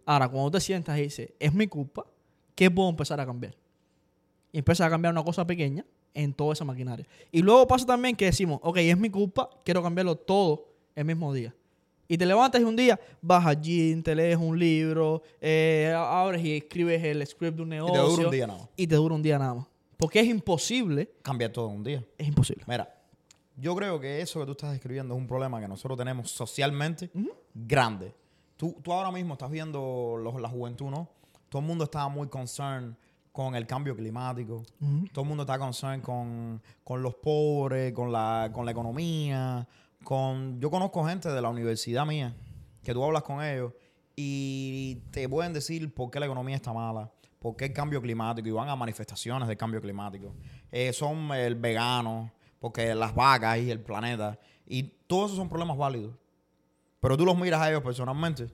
Ahora, 0.06 0.30
cuando 0.30 0.52
te 0.52 0.62
sientas 0.62 0.98
y 1.00 1.02
dices, 1.02 1.34
es 1.38 1.54
mi 1.54 1.68
culpa, 1.68 2.06
¿qué 2.56 2.72
puedo 2.72 2.88
empezar 2.88 3.20
a 3.20 3.26
cambiar? 3.26 3.58
Y 4.54 4.60
empiezas 4.60 4.88
a 4.88 4.90
cambiar 4.90 5.14
una 5.14 5.26
cosa 5.26 5.46
pequeña 5.46 5.86
en 6.14 6.34
toda 6.34 6.54
esa 6.54 6.66
maquinaria. 6.66 7.06
Y 7.32 7.42
luego 7.42 7.68
pasa 7.68 7.86
también 7.86 8.16
que 8.16 8.26
decimos, 8.26 8.60
ok, 8.64 8.78
es 8.78 8.98
mi 8.98 9.10
culpa, 9.10 9.50
quiero 9.64 9.82
cambiarlo 9.82 10.16
todo 10.16 10.66
el 10.96 11.06
mismo 11.06 11.34
día. 11.34 11.54
Y 12.08 12.18
te 12.18 12.26
levantas 12.26 12.60
y 12.60 12.66
un 12.66 12.76
día 12.76 13.00
vas 13.22 13.46
al 13.46 13.62
gym, 13.62 14.04
te 14.04 14.14
lees 14.14 14.36
un 14.38 14.60
libro, 14.60 15.24
eh, 15.40 15.94
abres 15.96 16.44
y 16.44 16.58
escribes 16.58 17.02
el 17.04 17.26
script 17.26 17.56
de 17.56 17.62
un 17.64 17.70
y 17.70 17.72
negocio. 17.76 17.94
te 18.04 18.10
dura 18.12 18.26
un 18.26 18.32
día 18.32 18.48
nada 18.48 18.60
más. 18.60 18.70
Y 18.76 18.88
te 18.88 18.96
dura 18.96 19.16
un 19.16 19.22
día 19.22 19.40
nada 19.40 19.54
más. 19.54 19.68
Porque 19.96 20.20
es 20.20 20.28
imposible, 20.28 21.10
Cambiar 21.22 21.52
todo 21.52 21.70
en 21.70 21.76
un 21.78 21.84
día. 21.84 22.04
es 22.18 22.28
imposible. 22.28 22.66
Mira, 22.68 22.94
yo 23.56 23.74
creo 23.76 24.00
que 24.00 24.20
eso 24.20 24.40
que 24.42 24.46
tú 24.48 24.52
estás 24.52 24.72
describiendo 24.74 25.14
es 25.14 25.20
un 25.22 25.28
problema 25.28 25.62
que 25.62 25.68
nosotros 25.70 25.98
tenemos 25.98 26.30
socialmente 26.32 27.10
grande. 27.54 28.14
Tú, 28.58 28.76
tú 28.82 28.92
ahora 28.92 29.12
mismo 29.12 29.34
estás 29.36 29.50
viendo 29.50 30.18
los- 30.22 30.40
la 30.42 30.50
juventud, 30.50 30.90
¿no? 30.90 31.08
Todo 31.50 31.62
el 31.62 31.68
mundo 31.68 31.86
está 31.86 32.08
muy 32.10 32.28
concerned 32.28 32.94
con 33.32 33.56
el 33.56 33.66
cambio 33.66 33.96
climático. 33.96 34.64
Todo 35.12 35.24
el 35.24 35.28
mundo 35.28 35.44
está 35.44 35.58
concerned 35.58 36.02
con, 36.04 36.62
con 36.84 37.02
los 37.02 37.16
pobres, 37.16 37.94
con 37.94 38.12
la, 38.12 38.50
con 38.54 38.66
la 38.66 38.72
economía. 38.72 39.68
Con, 40.04 40.60
yo 40.60 40.70
conozco 40.70 41.06
gente 41.06 41.30
de 41.30 41.42
la 41.42 41.50
universidad 41.50 42.06
mía 42.06 42.36
que 42.84 42.94
tú 42.94 43.04
hablas 43.04 43.24
con 43.24 43.44
ellos 43.44 43.74
y 44.16 44.96
te 45.12 45.30
pueden 45.30 45.54
decir 45.54 45.94
por 45.94 46.10
qué 46.12 46.20
la 46.20 46.26
economía 46.26 46.56
está 46.56 46.74
mala, 46.74 47.12
por 47.40 47.56
qué 47.56 47.66
el 47.66 47.74
cambio 47.74 48.02
climático 48.02 48.48
y 48.48 48.52
van 48.52 48.70
a 48.70 48.76
manifestaciones 48.76 49.48
del 49.48 49.58
cambio 49.58 49.80
climático. 49.82 50.34
Eh, 50.72 50.92
son 50.92 51.32
el 51.32 51.56
vegano, 51.56 52.32
porque 52.60 52.94
las 52.94 53.14
vacas 53.16 53.58
y 53.60 53.72
el 53.72 53.80
planeta. 53.80 54.40
Y 54.68 54.84
todos 55.08 55.26
esos 55.26 55.38
son 55.38 55.50
problemas 55.50 55.78
válidos. 55.78 56.14
Pero 57.00 57.18
tú 57.18 57.26
los 57.26 57.36
miras 57.38 57.60
a 57.62 57.70
ellos 57.70 57.82
personalmente 57.82 58.48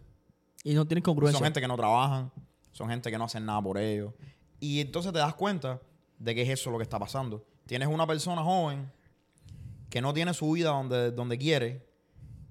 Y 0.64 0.74
no 0.74 0.86
tienes 0.88 1.04
congruencia. 1.04 1.38
son 1.38 1.46
gente 1.46 1.60
que 1.60 1.68
no 1.68 1.76
trabajan, 1.76 2.32
son 2.72 2.90
gente 2.90 3.12
que 3.12 3.18
no 3.18 3.26
hacen 3.26 3.46
nada 3.46 3.62
por 3.62 3.78
ellos. 3.78 4.14
Y 4.60 4.82
entonces 4.82 5.14
te 5.14 5.20
das 5.20 5.36
cuenta 5.36 5.82
de 6.20 6.36
que 6.36 6.42
es 6.42 6.50
eso 6.50 6.72
lo 6.72 6.78
que 6.78 6.84
está 6.84 7.00
pasando. 7.00 7.46
Tienes 7.66 7.88
una 7.88 8.08
persona 8.08 8.44
joven 8.44 8.92
que 9.90 10.02
no 10.02 10.14
tiene 10.14 10.34
su 10.34 10.52
vida 10.52 10.70
donde, 10.70 11.12
donde 11.12 11.38
quiere 11.38 11.88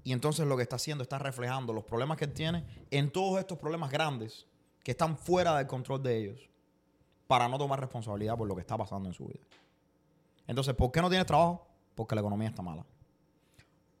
y 0.03 0.13
entonces 0.13 0.47
lo 0.47 0.55
que 0.55 0.63
está 0.63 0.77
haciendo 0.77 1.01
está 1.01 1.19
reflejando 1.19 1.73
los 1.73 1.83
problemas 1.83 2.17
que 2.17 2.25
él 2.25 2.33
tiene 2.33 2.63
en 2.91 3.11
todos 3.11 3.39
estos 3.39 3.57
problemas 3.57 3.91
grandes 3.91 4.47
que 4.83 4.91
están 4.91 5.17
fuera 5.17 5.57
del 5.57 5.67
control 5.67 6.01
de 6.01 6.17
ellos 6.17 6.49
para 7.27 7.49
no 7.49 7.57
tomar 7.57 7.79
responsabilidad 7.79 8.37
por 8.37 8.47
lo 8.47 8.55
que 8.55 8.61
está 8.61 8.77
pasando 8.77 9.09
en 9.09 9.13
su 9.13 9.25
vida. 9.25 9.43
Entonces, 10.47 10.73
¿por 10.75 10.93
qué 10.93 11.01
no 11.01 11.09
tienes 11.09 11.27
trabajo? 11.27 11.67
Porque 11.93 12.15
la 12.15 12.21
economía 12.21 12.47
está 12.47 12.61
mala. 12.61 12.85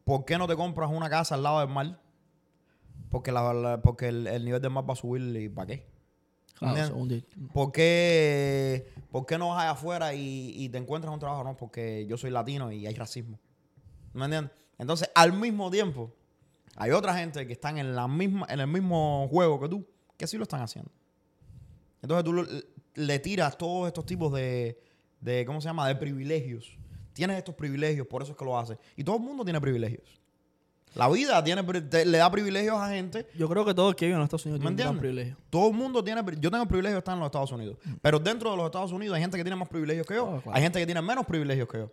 ¿Por 0.05 0.23
qué 0.23 0.37
no 0.37 0.47
te 0.47 0.55
compras 0.55 0.89
una 0.89 1.09
casa 1.09 1.35
al 1.35 1.43
lado 1.43 1.59
del 1.59 1.67
mar? 1.67 1.99
Porque, 3.09 3.33
la, 3.33 3.81
porque 3.83 4.07
el, 4.07 4.27
el 4.27 4.45
nivel 4.45 4.61
del 4.61 4.71
mar 4.71 4.89
va 4.89 4.93
a 4.93 4.95
subir 4.95 5.35
y 5.35 5.49
¿para 5.49 5.67
qué? 5.67 5.96
¿Por 7.53 7.71
qué, 7.71 8.89
por 9.11 9.25
qué 9.25 9.37
no 9.37 9.49
vas 9.49 9.61
allá 9.61 9.71
afuera 9.71 10.13
y, 10.13 10.53
y 10.55 10.69
te 10.69 10.77
encuentras 10.77 11.13
un 11.13 11.19
trabajo? 11.19 11.43
No, 11.43 11.55
porque 11.57 12.05
yo 12.07 12.17
soy 12.17 12.31
latino 12.31 12.71
y 12.71 12.85
hay 12.87 12.93
racismo. 12.95 13.39
¿Me 14.13 14.25
entiendes? 14.25 14.51
Entonces, 14.77 15.09
al 15.15 15.33
mismo 15.33 15.69
tiempo, 15.71 16.13
hay 16.75 16.91
otra 16.91 17.15
gente 17.17 17.45
que 17.47 17.53
están 17.53 17.77
en, 17.77 17.95
la 17.95 18.07
misma, 18.07 18.45
en 18.49 18.59
el 18.59 18.67
mismo 18.67 19.27
juego 19.29 19.59
que 19.59 19.69
tú, 19.69 19.85
que 20.17 20.27
sí 20.27 20.37
lo 20.37 20.43
están 20.43 20.61
haciendo. 20.61 20.91
Entonces 22.01 22.23
tú 22.23 22.33
lo- 22.33 22.47
le 22.95 23.19
tiras 23.19 23.57
todos 23.57 23.87
estos 23.87 24.05
tipos 24.05 24.33
de, 24.33 24.79
de, 25.21 25.45
¿cómo 25.45 25.61
se 25.61 25.67
llama? 25.67 25.87
De 25.87 25.95
privilegios. 25.95 26.77
Tienes 27.13 27.37
estos 27.37 27.55
privilegios, 27.55 28.05
por 28.07 28.21
eso 28.21 28.31
es 28.33 28.37
que 28.37 28.45
lo 28.45 28.57
haces. 28.57 28.77
Y 28.95 29.03
todo 29.03 29.17
el 29.17 29.21
mundo 29.23 29.43
tiene 29.43 29.59
privilegios. 29.59 30.19
La 30.97 31.07
vida 31.09 31.43
tiene, 31.43 31.63
te- 31.63 32.05
le 32.05 32.17
da 32.17 32.29
privilegios 32.31 32.75
a 32.77 32.89
gente 32.89 33.27
Yo 33.35 33.47
creo 33.47 33.63
que 33.65 33.73
todo 33.73 33.89
el 33.89 33.95
que 33.95 34.05
vive 34.05 34.13
en 34.15 34.19
los 34.19 34.25
Estados 34.25 34.45
Unidos 34.47 34.63
¿Me 34.63 34.75
tiene 34.75 34.91
un 34.91 34.97
privilegio. 34.99 35.37
todo 35.49 35.67
el 35.69 35.73
mundo 35.75 36.03
tiene. 36.03 36.21
Yo 36.39 36.49
tengo 36.49 36.63
el 36.63 36.67
privilegio 36.67 36.95
de 36.95 36.99
estar 36.99 37.13
en 37.13 37.19
los 37.19 37.27
Estados 37.27 37.51
Unidos. 37.51 37.77
Pero 38.01 38.19
dentro 38.19 38.49
de 38.51 38.57
los 38.57 38.65
Estados 38.65 38.91
Unidos 38.91 39.15
hay 39.15 39.21
gente 39.21 39.37
que 39.37 39.43
tiene 39.43 39.55
más 39.55 39.67
privilegios 39.69 40.07
que 40.07 40.15
yo. 40.15 40.25
Oh, 40.25 40.41
claro. 40.41 40.55
Hay 40.57 40.61
gente 40.63 40.79
que 40.79 40.85
tiene 40.85 41.01
menos 41.01 41.25
privilegios 41.25 41.67
que 41.67 41.77
yo. 41.77 41.91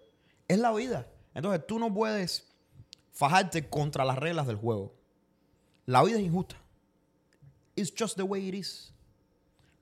Es 0.49 0.59
la 0.59 0.73
vida. 0.73 1.07
Entonces 1.35 1.67
tú 1.67 1.79
no 1.79 1.93
puedes 1.93 2.47
fajarte 3.13 3.69
contra 3.69 4.05
las 4.05 4.17
reglas 4.19 4.47
del 4.47 4.57
juego. 4.57 4.95
La 5.87 6.03
vida 6.03 6.17
es 6.19 6.23
injusta. 6.25 6.57
It's 7.77 7.93
just 7.97 8.17
the 8.17 8.23
way 8.23 8.49
it 8.49 8.55
is. 8.55 8.93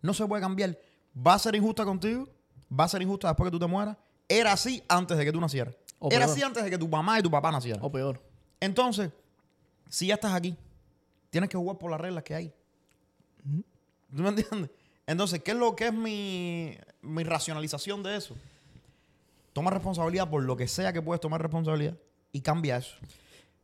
No 0.00 0.14
se 0.14 0.26
puede 0.26 0.42
cambiar. 0.42 0.76
Va 1.14 1.35
a 1.35 1.38
ser 1.38 1.54
injusta 1.54 1.85
contigo. 1.85 2.28
Va 2.76 2.85
a 2.85 2.88
ser 2.88 3.02
injusta 3.02 3.28
después 3.28 3.46
que 3.48 3.52
tú 3.52 3.58
te 3.58 3.66
mueras. 3.66 3.96
Era 4.28 4.52
así 4.52 4.82
antes 4.88 5.16
de 5.16 5.24
que 5.24 5.32
tú 5.32 5.40
nacieras. 5.40 5.74
O 5.98 6.08
Era 6.11 6.20
peor. 6.26 6.30
así 6.30 6.42
antes 6.42 6.64
de 6.64 6.70
que 6.70 6.78
tu 6.78 6.88
mamá 6.88 7.18
y 7.18 7.22
tu 7.22 7.30
papá 7.30 7.52
nacieran. 7.52 7.80
O 7.85 7.92
peor. 7.92 8.20
Entonces, 8.62 9.11
si 9.88 10.07
ya 10.07 10.14
estás 10.14 10.33
aquí, 10.35 10.57
tienes 11.31 11.51
que 11.51 11.57
jugar 11.57 11.79
por 11.79 11.90
las 11.90 12.01
reglas 12.01 12.22
que 12.22 12.33
hay. 12.33 12.53
¿Tú 14.14 14.22
me 14.22 14.29
entiendes? 14.29 14.70
Entonces, 15.05 15.42
¿qué 15.42 15.51
es 15.51 15.57
lo 15.57 15.75
que 15.75 15.88
es 15.88 15.92
mi, 15.92 16.77
mi 17.01 17.25
racionalización 17.25 18.05
de 18.05 18.16
eso? 18.16 18.37
Toma 19.53 19.72
responsabilidad 19.72 20.31
por 20.31 20.44
lo 20.44 20.57
que 20.57 20.68
sea 20.68 20.92
que 20.92 21.03
puedes 21.03 21.20
tomar 21.20 21.42
responsabilidad 21.42 21.96
y 22.31 22.40
cambia 22.40 22.77
eso. 22.77 22.94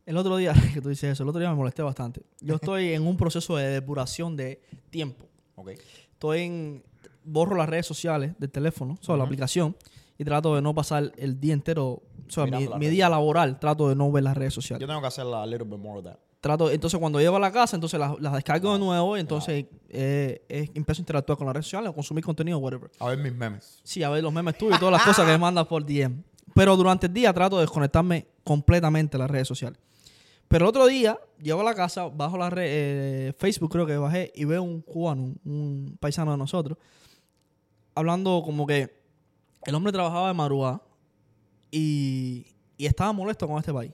El 0.05 0.17
otro 0.17 0.35
día, 0.35 0.53
que 0.73 0.81
tú 0.81 0.89
dices 0.89 1.13
eso, 1.13 1.23
el 1.23 1.29
otro 1.29 1.39
día 1.39 1.49
me 1.49 1.55
molesté 1.55 1.81
bastante. 1.81 2.21
Yo 2.41 2.55
estoy 2.61 2.91
en 2.91 3.07
un 3.07 3.15
proceso 3.15 3.55
de 3.55 3.69
depuración 3.69 4.35
de 4.35 4.61
tiempo. 4.89 5.25
Ok. 5.55 5.69
Estoy 6.11 6.41
en. 6.41 6.83
Borro 7.23 7.55
las 7.55 7.69
redes 7.69 7.85
sociales 7.85 8.33
del 8.37 8.49
teléfono, 8.49 8.97
o 8.99 9.03
sea, 9.03 9.15
la 9.15 9.23
aplicación, 9.23 9.77
y 10.17 10.25
trato 10.25 10.55
de 10.55 10.61
no 10.61 10.73
pasar 10.73 11.13
el 11.15 11.39
día 11.39 11.53
entero, 11.53 12.01
o 12.29 12.47
sea, 12.47 12.77
mi, 12.77 12.87
día 12.87 13.09
laboral, 13.09 13.59
trato 13.59 13.89
de 13.89 13.95
no 13.95 14.11
ver 14.11 14.23
las 14.23 14.37
redes 14.37 14.53
sociales. 14.53 14.81
Yo 14.81 14.87
tengo 14.87 15.01
que 15.01 15.07
hacer 15.07 15.25
la 15.25 15.45
little 15.45 15.65
bit 15.65 15.79
more 15.79 15.99
of 15.99 16.05
that. 16.05 16.17
trato, 16.39 16.69
entonces 16.71 16.99
cuando 16.99 17.19
llego 17.19 17.35
a 17.35 17.39
la 17.39 17.51
casa, 17.51 17.75
entonces 17.75 17.99
las, 17.99 18.19
las 18.19 18.33
descargo 18.33 18.73
de 18.73 18.79
nuevo 18.79 19.17
y 19.17 19.19
entonces 19.19 19.65
eh, 19.89 20.45
eh, 20.47 20.69
empiezo 20.73 21.01
a 21.01 21.03
interactuar 21.03 21.37
con 21.37 21.47
las 21.47 21.53
redes 21.53 21.65
sociales, 21.65 21.89
a 21.89 21.93
consumir 21.93 22.23
contenido, 22.23 22.57
whatever. 22.59 22.89
A 22.99 23.07
ver 23.07 23.17
mis 23.17 23.33
memes. 23.33 23.79
Sí, 23.83 24.03
a 24.03 24.09
ver 24.09 24.23
los 24.23 24.31
memes 24.31 24.57
tuyos 24.57 24.77
y 24.77 24.79
todas 24.79 24.93
las 24.93 25.03
cosas 25.03 25.25
que 25.25 25.31
me 25.31 25.37
mandas 25.37 25.67
por 25.67 25.85
DM. 25.85 26.23
Pero 26.53 26.75
durante 26.77 27.07
el 27.07 27.13
día 27.13 27.33
trato 27.33 27.57
de 27.57 27.63
desconectarme 27.63 28.27
completamente 28.43 29.17
de 29.17 29.19
las 29.19 29.31
redes 29.31 29.47
sociales. 29.47 29.79
Pero 30.47 30.65
el 30.65 30.69
otro 30.69 30.87
día, 30.87 31.19
llego 31.39 31.61
a 31.61 31.63
la 31.63 31.75
casa, 31.75 32.07
bajo 32.07 32.37
la 32.37 32.49
red, 32.49 32.65
eh, 32.67 33.33
Facebook 33.37 33.71
creo 33.71 33.85
que 33.85 33.97
bajé 33.97 34.31
y 34.33 34.45
veo 34.45 34.63
un 34.63 34.81
cubano, 34.81 35.21
un, 35.21 35.41
un 35.45 35.97
paisano 35.99 36.31
de 36.31 36.37
nosotros, 36.37 36.77
hablando 37.93 38.41
como 38.43 38.65
que 38.65 38.99
el 39.65 39.75
hombre 39.75 39.91
trabajaba 39.91 40.29
de 40.29 40.33
madrugada 40.33 40.81
y, 41.71 42.45
estaba 42.77 43.11
molesto 43.11 43.47
con 43.47 43.57
este 43.57 43.73
país. 43.73 43.91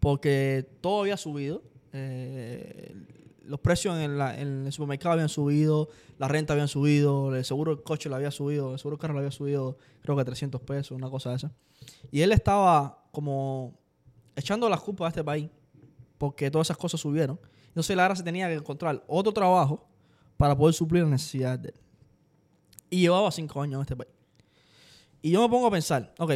Porque 0.00 0.68
todo 0.80 1.02
había 1.02 1.16
subido. 1.16 1.62
eh, 1.92 2.94
los 3.46 3.60
precios 3.60 3.98
en, 3.98 4.20
el 4.66 4.72
supermercado 4.72 5.14
habían 5.14 5.28
subido, 5.28 5.88
la 6.18 6.28
renta 6.28 6.52
habían 6.52 6.68
subido, 6.68 7.34
el 7.34 7.44
seguro 7.44 7.74
del 7.74 7.84
coche 7.84 8.08
le 8.08 8.14
había 8.14 8.30
subido, 8.30 8.72
el 8.72 8.78
seguro 8.78 8.96
del 8.96 9.00
carro 9.00 9.14
le 9.14 9.20
había 9.20 9.30
subido, 9.30 9.76
creo 10.02 10.16
que 10.16 10.24
300 10.24 10.60
pesos, 10.60 10.92
una 10.92 11.10
cosa 11.10 11.30
de 11.30 11.36
esa. 11.36 11.52
Y 12.10 12.20
él 12.20 12.32
estaba 12.32 13.04
como 13.10 13.78
echando 14.36 14.68
las 14.68 14.80
culpas 14.80 15.06
a 15.06 15.08
este 15.08 15.24
país 15.24 15.50
porque 16.18 16.50
todas 16.50 16.66
esas 16.66 16.76
cosas 16.76 17.00
subieron. 17.00 17.38
Entonces 17.68 17.90
él 17.90 18.00
ahora 18.00 18.14
se 18.14 18.22
tenía 18.22 18.48
que 18.48 18.54
encontrar 18.54 19.02
otro 19.06 19.32
trabajo 19.32 19.86
para 20.36 20.56
poder 20.56 20.74
suplir 20.74 21.02
las 21.02 21.10
necesidades 21.10 21.62
de 21.62 21.68
él. 21.70 21.74
Y 22.90 23.00
llevaba 23.00 23.30
cinco 23.30 23.60
años 23.60 23.76
en 23.76 23.80
este 23.82 23.96
país. 23.96 24.12
Y 25.20 25.30
yo 25.30 25.42
me 25.42 25.48
pongo 25.48 25.66
a 25.66 25.70
pensar, 25.70 26.14
ok, 26.18 26.32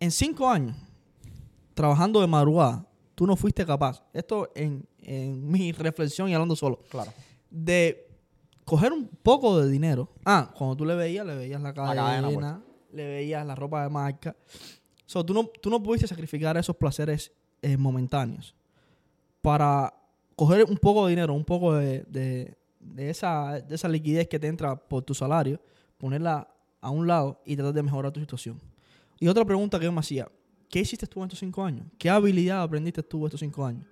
en 0.00 0.10
cinco 0.10 0.48
años, 0.48 0.76
trabajando 1.74 2.20
de 2.20 2.26
madrugada, 2.26 2.86
tú 3.14 3.26
no 3.26 3.36
fuiste 3.36 3.64
capaz, 3.64 4.02
esto 4.12 4.50
en, 4.54 4.86
en 4.98 5.50
mi 5.50 5.72
reflexión 5.72 6.28
y 6.28 6.34
hablando 6.34 6.56
solo, 6.56 6.78
Claro. 6.90 7.12
de 7.50 8.06
coger 8.64 8.92
un 8.92 9.06
poco 9.22 9.60
de 9.60 9.70
dinero. 9.70 10.08
Ah, 10.24 10.52
cuando 10.56 10.76
tú 10.76 10.84
le 10.84 10.94
veías, 10.94 11.24
le 11.26 11.34
veías 11.34 11.60
la 11.60 11.72
cadena, 11.72 12.02
cadena, 12.20 12.60
pues. 12.60 12.94
le 12.96 13.06
veías 13.06 13.46
la 13.46 13.54
ropa 13.54 13.82
de 13.84 13.88
marca. 13.90 14.34
So, 15.06 15.24
tú, 15.24 15.32
no, 15.32 15.44
tú 15.46 15.70
no 15.70 15.80
pudiste 15.82 16.08
sacrificar 16.08 16.56
esos 16.56 16.74
placeres 16.76 17.30
eh, 17.62 17.76
momentáneos 17.76 18.54
para 19.40 19.94
coger 20.34 20.64
un 20.64 20.76
poco 20.76 21.06
de 21.06 21.10
dinero, 21.10 21.32
un 21.34 21.44
poco 21.44 21.74
de, 21.74 22.02
de- 22.08 22.56
de 22.80 23.10
esa, 23.10 23.60
de 23.60 23.74
esa 23.74 23.88
liquidez 23.88 24.28
que 24.28 24.38
te 24.38 24.46
entra 24.46 24.76
por 24.76 25.02
tu 25.02 25.12
salario, 25.14 25.60
ponerla 25.98 26.48
a 26.80 26.90
un 26.90 27.06
lado 27.08 27.40
y 27.44 27.56
tratar 27.56 27.72
de 27.74 27.82
mejorar 27.82 28.12
tu 28.12 28.20
situación. 28.20 28.60
Y 29.18 29.28
otra 29.28 29.44
pregunta 29.44 29.78
que 29.78 29.84
yo 29.84 29.92
me 29.92 30.00
hacía, 30.00 30.28
¿qué 30.68 30.80
hiciste 30.80 31.06
tú 31.06 31.20
en 31.20 31.26
estos 31.26 31.38
cinco 31.38 31.64
años? 31.64 31.86
¿Qué 31.98 32.10
habilidad 32.10 32.62
aprendiste 32.62 33.02
tú 33.02 33.26
estos 33.26 33.40
cinco 33.40 33.64
años? 33.64 33.86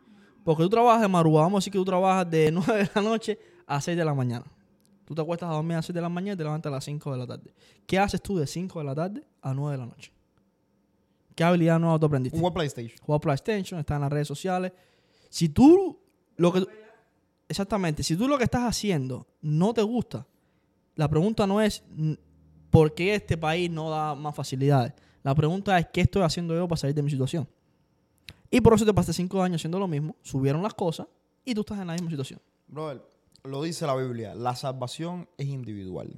Porque 0.44 0.62
tú 0.62 0.68
trabajas 0.68 1.00
de 1.00 1.08
madrugada, 1.08 1.46
vamos 1.46 1.58
a 1.58 1.60
decir 1.60 1.72
que 1.72 1.78
tú 1.78 1.84
trabajas 1.84 2.30
de 2.30 2.50
9 2.52 2.84
de 2.84 2.90
la 2.94 3.02
noche 3.02 3.38
a 3.66 3.80
6 3.80 3.96
de 3.96 4.04
la 4.04 4.14
mañana. 4.14 4.44
Tú 5.06 5.14
te 5.14 5.20
acuestas 5.20 5.48
a 5.48 5.52
dormir 5.52 5.72
a 5.72 5.76
las 5.76 5.86
6 5.86 5.94
de 5.94 6.00
la 6.00 6.08
mañana 6.08 6.34
y 6.34 6.36
te 6.36 6.44
levantas 6.44 6.70
a 6.70 6.74
las 6.74 6.84
5 6.84 7.12
de 7.12 7.18
la 7.18 7.26
tarde. 7.26 7.54
¿Qué 7.86 7.98
haces 7.98 8.20
tú 8.22 8.36
de 8.36 8.46
5 8.46 8.78
de 8.78 8.84
la 8.84 8.94
tarde 8.94 9.26
a 9.42 9.54
9 9.54 9.72
de 9.72 9.78
la 9.78 9.86
noche? 9.86 10.12
¿Qué 11.34 11.42
habilidad 11.42 11.80
nueva 11.80 11.98
tú 11.98 12.06
aprendiste? 12.06 12.38
Web 12.38 12.52
PlayStation. 12.52 12.98
jugar 13.02 13.20
PlayStation, 13.20 13.80
está 13.80 13.96
en 13.96 14.02
las 14.02 14.12
redes 14.12 14.28
sociales. 14.28 14.72
Si 15.30 15.48
tú 15.48 15.98
lo 16.36 16.52
que 16.52 16.66
exactamente, 17.48 18.02
si 18.02 18.16
tú 18.16 18.28
lo 18.28 18.38
que 18.38 18.44
estás 18.44 18.62
haciendo 18.62 19.26
no 19.40 19.74
te 19.74 19.82
gusta, 19.82 20.26
la 20.94 21.08
pregunta 21.08 21.46
no 21.46 21.60
es 21.60 21.82
por 22.70 22.94
qué 22.94 23.14
este 23.14 23.36
país 23.36 23.70
no 23.70 23.90
da 23.90 24.14
más 24.14 24.34
facilidades. 24.34 24.92
La 25.24 25.34
pregunta 25.34 25.76
es 25.78 25.86
qué 25.92 26.02
estoy 26.02 26.22
haciendo 26.22 26.54
yo 26.54 26.68
para 26.68 26.76
salir 26.76 26.94
de 26.94 27.02
mi 27.02 27.10
situación. 27.10 27.48
Y 28.50 28.60
por 28.60 28.74
eso 28.74 28.84
te 28.84 28.94
pasé 28.94 29.12
cinco 29.12 29.42
años 29.42 29.60
haciendo 29.60 29.78
lo 29.78 29.88
mismo, 29.88 30.14
subieron 30.22 30.62
las 30.62 30.74
cosas 30.74 31.08
y 31.44 31.54
tú 31.54 31.62
estás 31.62 31.80
en 31.80 31.88
la 31.88 31.94
misma 31.94 32.10
situación. 32.10 32.40
Brother, 32.68 33.02
lo 33.42 33.62
dice 33.62 33.86
la 33.86 33.96
Biblia. 33.96 34.34
La 34.34 34.54
salvación 34.54 35.26
es 35.38 35.46
individual. 35.48 36.12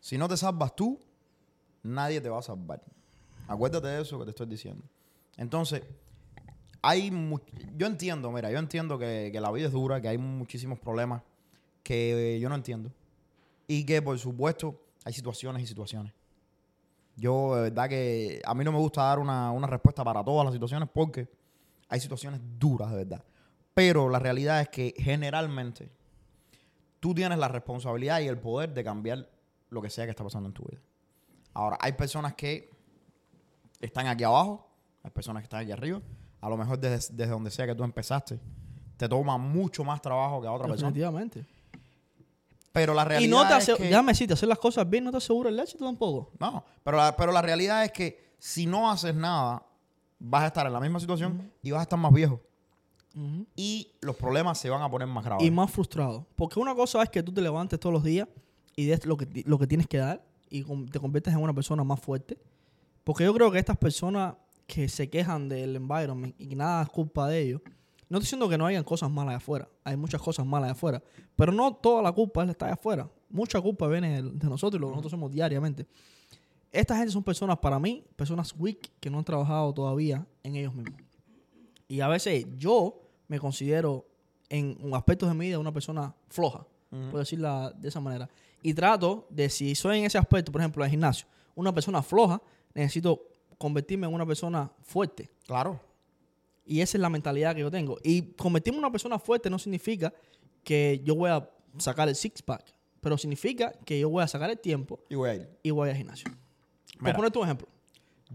Si 0.00 0.18
no 0.18 0.28
te 0.28 0.36
salvas 0.36 0.74
tú, 0.74 0.98
nadie 1.84 2.20
te 2.20 2.28
va 2.28 2.40
a 2.40 2.42
salvar. 2.42 2.82
Acuérdate 3.46 3.86
de 3.86 4.02
eso 4.02 4.18
que 4.18 4.24
te 4.24 4.30
estoy 4.30 4.46
diciendo. 4.46 4.82
Entonces, 5.36 5.82
hay 6.82 7.10
yo 7.76 7.86
entiendo, 7.86 8.32
mira, 8.32 8.50
yo 8.50 8.58
entiendo 8.58 8.98
que, 8.98 9.30
que 9.32 9.40
la 9.40 9.52
vida 9.52 9.66
es 9.66 9.72
dura, 9.72 10.00
que 10.00 10.08
hay 10.08 10.18
muchísimos 10.18 10.78
problemas 10.78 11.22
que 11.84 12.38
yo 12.40 12.48
no 12.48 12.56
entiendo. 12.56 12.90
Y 13.68 13.84
que, 13.84 14.02
por 14.02 14.18
supuesto, 14.18 14.82
hay 15.04 15.12
situaciones 15.12 15.62
y 15.62 15.66
situaciones. 15.68 16.12
Yo, 17.16 17.56
de 17.56 17.62
verdad 17.62 17.88
que 17.88 18.40
a 18.44 18.54
mí 18.54 18.64
no 18.64 18.72
me 18.72 18.78
gusta 18.78 19.02
dar 19.02 19.18
una, 19.18 19.50
una 19.52 19.66
respuesta 19.66 20.02
para 20.02 20.24
todas 20.24 20.44
las 20.44 20.54
situaciones 20.54 20.88
porque 20.92 21.28
hay 21.88 22.00
situaciones 22.00 22.40
duras, 22.58 22.90
de 22.90 22.96
verdad. 22.96 23.24
Pero 23.74 24.08
la 24.08 24.18
realidad 24.18 24.60
es 24.60 24.68
que 24.68 24.94
generalmente 24.96 25.90
tú 27.00 27.14
tienes 27.14 27.38
la 27.38 27.48
responsabilidad 27.48 28.20
y 28.20 28.28
el 28.28 28.38
poder 28.38 28.72
de 28.72 28.84
cambiar 28.84 29.28
lo 29.70 29.82
que 29.82 29.90
sea 29.90 30.04
que 30.04 30.10
está 30.10 30.24
pasando 30.24 30.48
en 30.48 30.52
tu 30.52 30.64
vida. 30.64 30.80
Ahora, 31.54 31.78
hay 31.80 31.92
personas 31.92 32.34
que 32.34 32.70
están 33.80 34.06
aquí 34.06 34.24
abajo, 34.24 34.68
hay 35.02 35.10
personas 35.10 35.42
que 35.42 35.44
están 35.44 35.60
aquí 35.60 35.72
arriba. 35.72 36.00
A 36.40 36.48
lo 36.48 36.56
mejor 36.56 36.78
desde, 36.78 37.14
desde 37.14 37.32
donde 37.32 37.50
sea 37.50 37.66
que 37.66 37.74
tú 37.74 37.84
empezaste, 37.84 38.38
te 38.96 39.08
toma 39.08 39.36
mucho 39.38 39.82
más 39.84 40.00
trabajo 40.00 40.40
que 40.40 40.46
a 40.46 40.52
otra 40.52 40.68
persona. 40.68 40.88
Definitivamente. 40.88 41.46
Pero 42.72 42.94
la 42.94 43.02
Y 43.02 43.04
realidad 43.06 43.30
no 43.36 43.42
te 43.48 43.48
es 43.48 43.68
hace, 43.68 43.74
que... 43.76 43.84
déjame 43.88 44.12
decirte, 44.12 44.34
hacer 44.34 44.48
las 44.48 44.58
cosas 44.58 44.88
bien 44.88 45.04
no 45.04 45.10
te 45.10 45.16
asegura 45.16 45.50
el 45.50 45.58
éxito 45.58 45.84
tampoco. 45.84 46.30
No, 46.38 46.64
pero 46.84 46.96
la, 46.98 47.16
pero 47.16 47.32
la 47.32 47.42
realidad 47.42 47.84
es 47.84 47.92
que 47.92 48.30
si 48.38 48.66
no 48.66 48.90
haces 48.90 49.14
nada, 49.14 49.66
vas 50.18 50.42
a 50.44 50.46
estar 50.48 50.66
en 50.66 50.72
la 50.72 50.80
misma 50.80 51.00
situación 51.00 51.50
y 51.62 51.70
vas 51.72 51.80
a 51.80 51.82
estar 51.82 51.98
más 51.98 52.12
viejo. 52.12 52.40
Y 53.56 53.90
los 54.00 54.14
problemas 54.16 54.58
se 54.58 54.70
van 54.70 54.82
a 54.82 54.88
poner 54.90 55.08
más 55.08 55.24
graves. 55.24 55.44
y 55.44 55.50
más 55.50 55.70
frustrado. 55.70 56.26
Porque 56.36 56.60
una 56.60 56.74
cosa 56.76 57.02
es 57.02 57.08
que 57.10 57.22
tú 57.22 57.32
te 57.32 57.40
levantes 57.40 57.80
todos 57.80 57.92
los 57.92 58.04
días 58.04 58.28
y 58.76 58.86
des 58.86 59.04
lo 59.04 59.16
que, 59.16 59.26
lo 59.46 59.58
que 59.58 59.66
tienes 59.66 59.88
que 59.88 59.98
dar 59.98 60.24
y 60.48 60.62
te 60.62 61.00
conviertes 61.00 61.34
en 61.34 61.40
una 61.40 61.52
persona 61.52 61.82
más 61.82 61.98
fuerte. 62.00 62.38
Porque 63.02 63.24
yo 63.24 63.34
creo 63.34 63.50
que 63.50 63.58
estas 63.58 63.76
personas 63.76 64.34
que 64.66 64.88
se 64.88 65.10
quejan 65.10 65.48
del 65.48 65.74
environment 65.74 66.34
y 66.38 66.46
que 66.48 66.54
nada 66.54 66.82
es 66.84 66.88
culpa 66.88 67.26
de 67.26 67.40
ellos, 67.40 67.62
no 68.10 68.18
estoy 68.18 68.26
diciendo 68.26 68.48
que 68.48 68.58
no 68.58 68.66
hayan 68.66 68.84
cosas 68.84 69.10
malas 69.10 69.36
afuera, 69.36 69.68
hay 69.84 69.96
muchas 69.96 70.20
cosas 70.20 70.44
malas 70.44 70.72
afuera, 70.72 71.02
pero 71.36 71.52
no 71.52 71.72
toda 71.74 72.02
la 72.02 72.12
culpa 72.12 72.44
está 72.44 72.66
de 72.66 72.72
afuera. 72.72 73.08
Mucha 73.30 73.60
culpa 73.60 73.86
viene 73.86 74.20
de 74.22 74.48
nosotros 74.48 74.78
y 74.78 74.80
lo 74.80 74.88
que 74.88 74.90
nosotros 74.90 75.12
hacemos 75.12 75.30
diariamente. 75.30 75.86
Esta 76.72 76.96
gente 76.96 77.12
son 77.12 77.22
personas, 77.22 77.58
para 77.58 77.78
mí, 77.78 78.04
personas 78.16 78.52
weak 78.58 78.90
que 79.00 79.08
no 79.10 79.18
han 79.18 79.24
trabajado 79.24 79.72
todavía 79.72 80.26
en 80.42 80.56
ellos 80.56 80.74
mismos. 80.74 81.00
Y 81.88 82.00
a 82.00 82.08
veces 82.08 82.46
yo 82.58 83.00
me 83.28 83.38
considero 83.38 84.06
en 84.48 84.76
un 84.82 84.94
aspectos 84.94 85.28
de 85.28 85.34
mi 85.34 85.46
vida 85.46 85.58
una 85.60 85.72
persona 85.72 86.14
floja, 86.28 86.66
Ujú. 86.90 87.10
por 87.10 87.20
decirla 87.20 87.72
de 87.76 87.88
esa 87.88 88.00
manera. 88.00 88.28
Y 88.62 88.74
trato 88.74 89.26
de, 89.30 89.48
si 89.48 89.74
soy 89.76 89.98
en 90.00 90.04
ese 90.04 90.18
aspecto, 90.18 90.50
por 90.50 90.60
ejemplo, 90.60 90.82
en 90.82 90.86
el 90.86 90.90
gimnasio, 90.90 91.26
una 91.54 91.72
persona 91.72 92.02
floja, 92.02 92.42
necesito 92.74 93.22
convertirme 93.58 94.06
en 94.08 94.14
una 94.14 94.26
persona 94.26 94.70
fuerte. 94.82 95.30
Claro. 95.46 95.80
Y 96.70 96.80
esa 96.82 96.96
es 96.98 97.00
la 97.02 97.08
mentalidad 97.10 97.52
que 97.54 97.62
yo 97.62 97.70
tengo. 97.70 97.98
Y 98.04 98.32
convertirme 98.34 98.76
en 98.78 98.84
una 98.84 98.92
persona 98.92 99.18
fuerte 99.18 99.50
no 99.50 99.58
significa 99.58 100.12
que 100.62 101.00
yo 101.02 101.16
voy 101.16 101.28
a 101.30 101.50
sacar 101.78 102.08
el 102.08 102.14
six-pack, 102.14 102.64
pero 103.00 103.18
significa 103.18 103.72
que 103.84 103.98
yo 103.98 104.08
voy 104.08 104.22
a 104.22 104.28
sacar 104.28 104.50
el 104.50 104.58
tiempo 104.58 105.00
Y 105.08 105.16
voy 105.16 105.30
a 105.30 105.34
ir. 105.34 105.48
y 105.64 105.70
voy 105.72 105.90
al 105.90 105.96
gimnasio. 105.96 106.30
Por 107.00 107.16
poner 107.16 107.30
tu 107.32 107.42
ejemplo. 107.42 107.66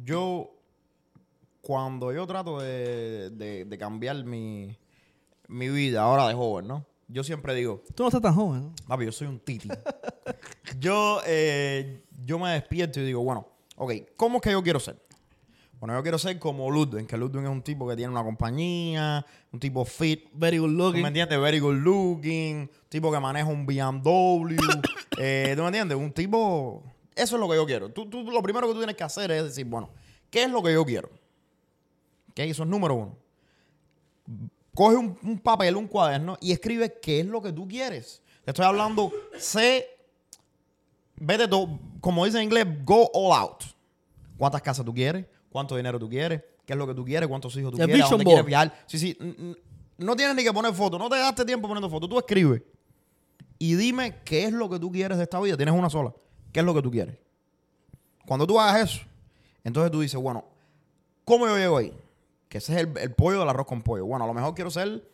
Yo, 0.04 0.52
cuando 1.62 2.12
yo 2.12 2.28
trato 2.28 2.60
de, 2.60 3.30
de- 3.30 3.64
de 3.66 3.78
cambiar 3.78 4.24
mi, 4.26 4.78
mi 5.48 5.70
vida 5.70 6.02
ahora 6.04 6.28
de 6.28 6.34
joven, 6.34 6.68
¿no? 6.68 6.86
Yo 7.08 7.24
siempre 7.24 7.54
digo, 7.56 7.84
Tú 7.96 8.04
no 8.04 8.10
estás 8.10 8.22
tan 8.22 8.34
joven, 8.34 8.64
¿no? 8.64 8.74
papi, 8.88 9.06
yo 9.06 9.12
soy 9.12 9.28
un 9.28 9.40
titi. 9.40 9.70
yo, 10.80 11.22
eh, 11.26 12.04
yo 12.26 12.38
me 12.40 12.50
despierto 12.52 13.00
y 13.00 13.06
digo, 13.06 13.22
bueno, 13.24 13.48
ok, 13.78 13.94
¿cómo 14.18 14.38
es 14.38 14.42
que 14.42 14.52
yo 14.52 14.62
quiero 14.64 14.80
ser? 14.80 15.00
Bueno, 15.80 15.96
yo 15.96 16.02
quiero 16.02 16.18
ser 16.18 16.40
como 16.40 16.72
Ludwig, 16.72 17.06
que 17.06 17.18
Ludwig 17.18 17.44
es 17.44 17.50
un 17.50 17.62
tipo 17.62 17.88
que 17.88 17.96
tiene 17.96 18.12
una 18.12 18.24
compañía, 18.24 19.26
un 19.52 19.60
tipo 19.60 19.84
fit, 19.86 20.30
Very 20.34 20.58
good 20.58 20.70
¿Tú 20.70 20.74
looking. 20.78 21.02
me 21.02 21.10
entiendes? 21.10 21.40
Very 21.40 21.60
good 21.60 21.76
looking. 21.76 22.70
Tipo 22.90 23.12
que 23.12 23.20
maneja 23.20 23.48
un 23.48 23.66
BMW. 23.66 24.56
eh, 25.20 25.54
¿Tú 25.56 25.62
me 25.62 25.68
entiendes? 25.68 25.98
Un 25.98 26.12
tipo... 26.12 26.84
Eso 27.14 27.36
es 27.36 27.40
lo 27.40 27.48
que 27.50 27.56
yo 27.56 27.66
quiero. 27.66 27.90
Tú, 27.92 28.10
tú- 28.10 28.24
lo 28.30 28.42
primero 28.42 28.68
que 28.68 28.74
tú 28.74 28.80
tienes 28.80 28.96
que 28.96 29.04
hacer 29.04 29.32
es 29.32 29.44
decir, 29.44 29.66
bueno, 29.66 29.90
¿qué 30.30 30.44
es 30.44 30.50
lo 30.50 30.64
que 30.64 30.74
yo 30.74 30.84
quiero? 30.86 31.10
¿Ok? 32.32 32.40
Eso 32.40 32.64
es 32.64 32.70
número 32.70 32.96
uno. 32.96 33.18
Coge 34.74 34.98
un, 34.98 35.18
un 35.24 35.40
papel, 35.40 35.76
un 35.78 35.88
cuaderno 35.88 36.38
y 36.42 36.52
escribe 36.52 37.00
qué 37.02 37.20
es 37.22 37.26
lo 37.26 37.42
que 37.42 37.54
tú 37.54 37.68
quieres. 37.68 38.22
Te 38.44 38.52
estoy 38.52 38.66
hablando, 38.66 39.12
sé... 39.38 39.88
Vete 41.18 41.48
todo, 41.48 41.80
como 42.02 42.26
dice 42.26 42.38
en 42.40 42.44
inglés, 42.46 42.66
go 42.84 43.10
all 43.14 43.32
out. 43.38 43.64
¿Cuántas 44.38 44.62
casas 44.62 44.84
tú 44.86 44.94
quieres? 44.94 45.26
¿Cuánto 45.56 45.78
dinero 45.78 45.98
tú 45.98 46.10
quieres? 46.10 46.44
¿Qué 46.66 46.74
es 46.74 46.78
lo 46.78 46.86
que 46.86 46.94
tú 46.94 47.06
quieres? 47.06 47.30
¿Cuántos 47.30 47.56
hijos 47.56 47.72
tú 47.72 47.78
quieres? 47.78 47.94
¿A 47.94 47.96
vision 47.96 48.10
dónde 48.10 48.26
quieres 48.26 48.46
viajar? 48.46 48.78
Sí, 48.88 49.00
sí. 49.00 49.18
No 49.98 50.14
tienes 50.14 50.36
ni 50.36 50.44
que 50.44 50.52
poner 50.52 50.74
fotos. 50.74 51.00
No 51.00 51.08
te 51.08 51.18
gastes 51.18 51.46
tiempo 51.46 51.66
poniendo 51.70 51.90
fotos. 51.90 52.10
Tú 52.10 52.20
escribes. 52.20 52.62
Y 53.58 53.76
dime 53.76 54.18
qué 54.26 54.44
es 54.44 54.52
lo 54.52 54.70
que 54.70 54.80
tú 54.80 54.92
quieres 54.92 55.18
de 55.18 55.24
esta 55.24 55.40
vida. 55.40 55.56
Tienes 55.56 55.74
una 55.74 55.90
sola. 55.90 56.14
¿Qué 56.52 56.60
es 56.60 56.66
lo 56.66 56.74
que 56.74 56.82
tú 56.82 56.92
quieres? 56.92 57.16
Cuando 58.26 58.46
tú 58.46 58.60
hagas 58.60 58.92
eso, 58.92 59.06
entonces 59.64 59.94
tú 59.94 60.02
dices, 60.02 60.20
bueno, 60.20 60.44
¿cómo 61.24 61.48
yo 61.48 61.56
llego 61.56 61.78
ahí? 61.78 61.94
Que 62.50 62.58
ese 62.58 62.74
es 62.74 62.80
el, 62.82 62.98
el 62.98 63.14
pollo 63.14 63.40
del 63.40 63.48
arroz 63.48 63.66
con 63.66 63.82
pollo. 63.82 64.06
Bueno, 64.06 64.26
a 64.26 64.28
lo 64.28 64.34
mejor 64.34 64.54
quiero 64.56 64.70
ser 64.70 65.10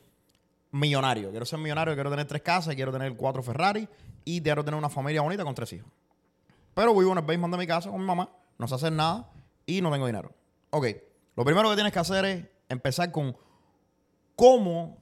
millonario. 0.72 1.30
Quiero 1.30 1.46
ser 1.46 1.60
millonario, 1.60 1.94
quiero 1.94 2.10
tener 2.10 2.26
tres 2.26 2.42
casas, 2.42 2.74
quiero 2.74 2.92
tener 2.92 3.16
cuatro 3.16 3.44
Ferrari 3.44 3.88
y 4.26 4.42
quiero 4.42 4.66
tener 4.66 4.80
una 4.80 4.90
familia 4.90 5.22
bonita 5.22 5.44
con 5.44 5.54
tres 5.54 5.72
hijos. 5.74 5.92
Pero 6.74 6.96
vivo 6.96 7.12
en 7.12 7.20
el 7.20 7.26
basement 7.26 7.54
de 7.54 7.60
mi 7.60 7.68
casa 7.68 7.92
con 7.92 8.02
mi 8.02 8.08
mamá, 8.08 8.28
no 8.58 8.68
sé 8.68 8.74
hacer 8.74 8.92
nada 8.92 9.31
y 9.78 9.82
no 9.82 9.92
tengo 9.92 10.06
dinero. 10.06 10.32
Ok, 10.72 10.86
lo 11.36 11.44
primero 11.46 11.70
que 11.70 11.76
tienes 11.76 11.92
que 11.94 12.00
hacer 12.00 12.26
es 12.26 12.46
empezar 12.70 13.12
con 13.12 13.36
cómo, 14.36 14.98